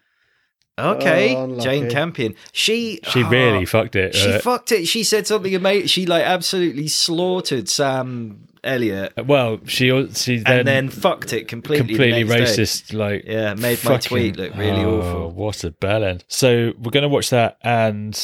Okay, 0.83 1.35
Oh. 1.37 1.59
Jane 1.61 1.89
Campion. 1.91 2.35
She 2.53 3.01
She 3.09 3.23
oh, 3.25 3.29
really 3.29 3.65
fucked 3.65 3.97
it. 3.97 4.15
She 4.15 4.33
Uh, 4.33 4.39
fucked 4.41 4.73
it. 4.73 4.87
She 4.87 5.05
said 5.05 5.27
something 5.27 5.55
amazing. 5.55 5.87
She 5.89 6.07
like 6.07 6.25
absolutely 6.25 6.89
slaughtered 6.89 7.69
Sam 7.69 8.49
Elliott, 8.65 9.13
well, 9.27 9.59
she 9.67 9.91
al- 9.91 10.13
she 10.13 10.39
then, 10.39 10.59
and 10.61 10.69
then 10.69 10.89
fucked 10.89 11.33
it 11.33 11.49
completely. 11.49 11.89
completely 11.89 12.23
next 12.23 12.55
day. 12.57 12.63
racist. 12.63 12.93
Like 12.95 13.25
Yeah, 13.27 13.55
made 13.55 13.83
my 13.85 13.97
tweet 13.99 14.37
look 14.37 14.55
really 14.55 14.85
oh, 14.85 15.01
awful. 15.01 15.31
What 15.33 15.65
a 15.65 15.73
bell 15.73 16.05
end. 16.05 16.25
So 16.29 16.73
we're 16.79 16.93
going 16.93 17.03
to 17.03 17.09
watch 17.09 17.31
that 17.31 17.59
and. 17.63 18.15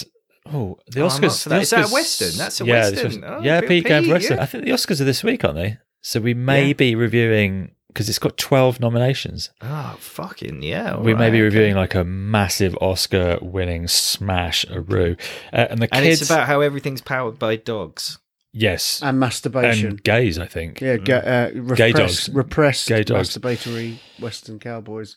Oh, 0.50 0.78
the 0.86 1.00
Oh, 1.02 1.04
I'm 1.06 1.10
Oscars. 1.10 1.42
for 1.42 1.48
the 1.50 1.54
that. 1.56 1.62
Is 1.62 1.70
that 1.70 1.90
a 1.90 1.92
Western? 1.92 2.36
That's 2.38 2.60
a 2.60 2.64
yeah, 2.64 2.72
Western. 2.90 3.06
was- 3.20 3.30
Oh, 3.30 3.40
yeah, 3.42 3.60
Pete, 3.60 3.68
Pete 3.68 3.84
gave 3.86 4.02
Pete, 4.04 4.12
Western. 4.12 4.36
yeah. 4.38 4.42
I 4.42 4.46
think 4.46 4.64
the 4.64 4.70
Oscars 4.70 5.00
are 5.00 5.04
this 5.04 5.22
week, 5.24 5.44
aren't 5.44 5.56
they? 5.56 5.76
So 6.00 6.20
we 6.20 6.32
may 6.34 6.68
Yeah. 6.68 6.72
be 6.72 6.94
reviewing 6.94 7.72
because 7.98 8.08
it's 8.08 8.20
got 8.20 8.36
twelve 8.36 8.78
nominations. 8.78 9.50
Oh 9.60 9.96
fucking 9.98 10.62
yeah! 10.62 10.94
all 10.94 11.02
we 11.02 11.14
may 11.14 11.30
be 11.30 11.40
reviewing 11.40 11.72
okay. 11.72 11.80
like 11.80 11.94
a 11.96 12.04
massive 12.04 12.76
Oscar-winning 12.80 13.88
smash, 13.88 14.64
a 14.70 14.80
roo, 14.80 15.16
uh, 15.52 15.66
and 15.70 15.80
the 15.82 15.88
and 15.92 16.04
kids. 16.04 16.22
it's 16.22 16.30
about 16.30 16.46
how 16.46 16.60
everything's 16.60 17.00
powered 17.00 17.40
by 17.40 17.56
dogs. 17.56 18.18
yes, 18.52 19.00
And 19.02 19.18
masturbation. 19.18 19.88
and 19.88 20.02
gays. 20.04 20.38
I 20.38 20.46
think. 20.46 20.80
yeah, 20.80 20.96
ga- 20.96 21.14
uh, 21.16 21.50
repress, 21.54 21.76
Gay 21.78 21.92
dogs. 21.92 22.28
repressed 22.30 22.88
Gay 22.88 23.02
dogs. 23.02 23.36
masturbatory 23.36 23.98
Western 24.20 24.58
cowboys. 24.60 25.16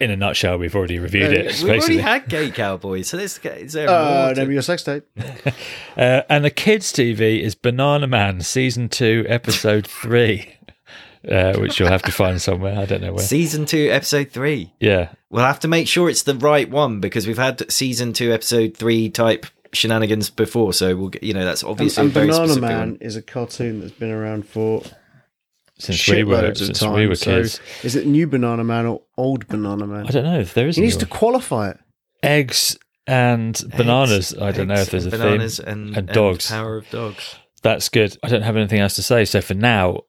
In 0.00 0.10
a 0.12 0.16
nutshell, 0.16 0.56
we've 0.58 0.74
already 0.76 0.98
reviewed 1.00 1.32
Yeah, 1.32 1.38
it. 1.40 1.60
We've 1.62 1.72
already 1.78 1.98
had 1.98 2.28
gay 2.28 2.50
cowboys, 2.50 3.08
so 3.08 3.16
this 3.16 3.38
is 3.44 3.72
there 3.72 3.88
Uh, 3.90 4.24
more. 4.26 4.28
to- 4.34 4.40
name 4.40 4.48
of 4.48 4.52
your 4.52 4.62
sex 4.62 4.84
tape. 4.84 5.02
Uh, 5.96 6.22
and 6.30 6.44
the 6.44 6.50
kids' 6.50 6.92
TV 6.92 7.42
is 7.42 7.54
Banana 7.54 8.06
Man 8.06 8.40
season 8.40 8.88
two, 8.88 9.26
episode 9.28 9.86
three, 9.86 10.54
uh, 11.28 11.56
which 11.58 11.78
you'll 11.80 11.88
have 11.88 12.02
to 12.02 12.12
find 12.12 12.40
somewhere. 12.40 12.78
I 12.78 12.84
don't 12.86 13.00
know 13.02 13.12
where. 13.12 13.24
Season 13.24 13.64
two, 13.66 13.88
episode 13.90 14.30
three. 14.30 14.72
Yeah, 14.80 15.10
We'll 15.30 15.44
have 15.44 15.60
to 15.60 15.68
make 15.68 15.86
sure 15.88 16.08
it's 16.10 16.24
the 16.24 16.34
right 16.34 16.68
one 16.68 17.00
because 17.00 17.26
we've 17.26 17.38
had 17.38 17.70
season 17.70 18.12
two, 18.12 18.32
episode 18.32 18.76
three 18.76 19.08
type 19.10 19.46
shenanigans 19.72 20.28
before. 20.30 20.72
So 20.72 20.96
we'll, 20.96 21.08
get, 21.10 21.22
you 21.22 21.32
know, 21.34 21.44
that's 21.44 21.62
And, 21.62 21.70
obviously 21.70 22.02
and 22.02 22.10
a 22.10 22.14
very 22.14 22.26
Banana 22.28 22.60
Man 22.60 22.78
one. 22.90 22.98
is 23.00 23.14
a 23.16 23.22
cartoon 23.22 23.80
that's 23.80 23.92
been 23.92 24.10
around 24.10 24.48
for 24.48 24.82
since 25.78 26.06
we 26.08 26.24
were 26.24 26.46
of 26.46 26.58
since 26.58 26.80
time. 26.80 26.92
we 26.94 27.06
were 27.06 27.14
so 27.14 27.36
kids. 27.42 27.60
is 27.82 27.94
it 27.96 28.06
new 28.06 28.26
Banana 28.26 28.64
Man 28.64 28.86
or 28.86 29.02
old 29.16 29.46
Banana 29.48 29.86
Man? 29.86 30.06
I 30.06 30.10
don't 30.10 30.24
know 30.24 30.40
if 30.40 30.52
there 30.54 30.66
is 30.68 30.76
He 30.76 30.82
needs 30.82 30.94
any 30.96 31.00
to 31.04 31.06
qualify 31.06 31.70
it. 31.70 31.78
eggs 32.22 32.76
and 33.06 33.60
bananas. 33.76 34.34
I 34.38 34.52
don't 34.52 34.68
know 34.68 34.74
if 34.74 34.90
there's 34.90 35.06
a 35.06 35.10
and 35.10 35.18
theme. 35.18 35.22
bananas 35.30 35.58
and, 35.60 35.96
and 35.96 36.08
dogs. 36.08 36.48
power 36.50 36.76
of 36.76 36.90
dogs. 36.90 37.36
That's 37.62 37.88
good. 37.88 38.16
I 38.22 38.28
don't 38.28 38.42
have 38.42 38.56
anything 38.56 38.80
else 38.80 38.96
to 38.96 39.02
say. 39.02 39.24
So 39.24 39.40
for 39.40 39.54
now, 39.54 40.00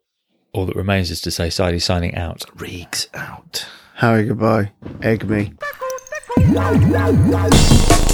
all 0.54 0.66
that 0.66 0.76
remains 0.76 1.12
is 1.12 1.22
to 1.22 1.32
say 1.32 1.50
Sidey 1.50 1.80
signing 1.80 2.16
out. 2.16 2.44
Reeks 2.56 3.08
out. 3.14 3.68
Harry, 3.96 4.26
goodbye. 4.26 4.72
Egg 5.02 5.28
me. 5.30 5.54
Thank 6.44 8.02
you. 8.08 8.11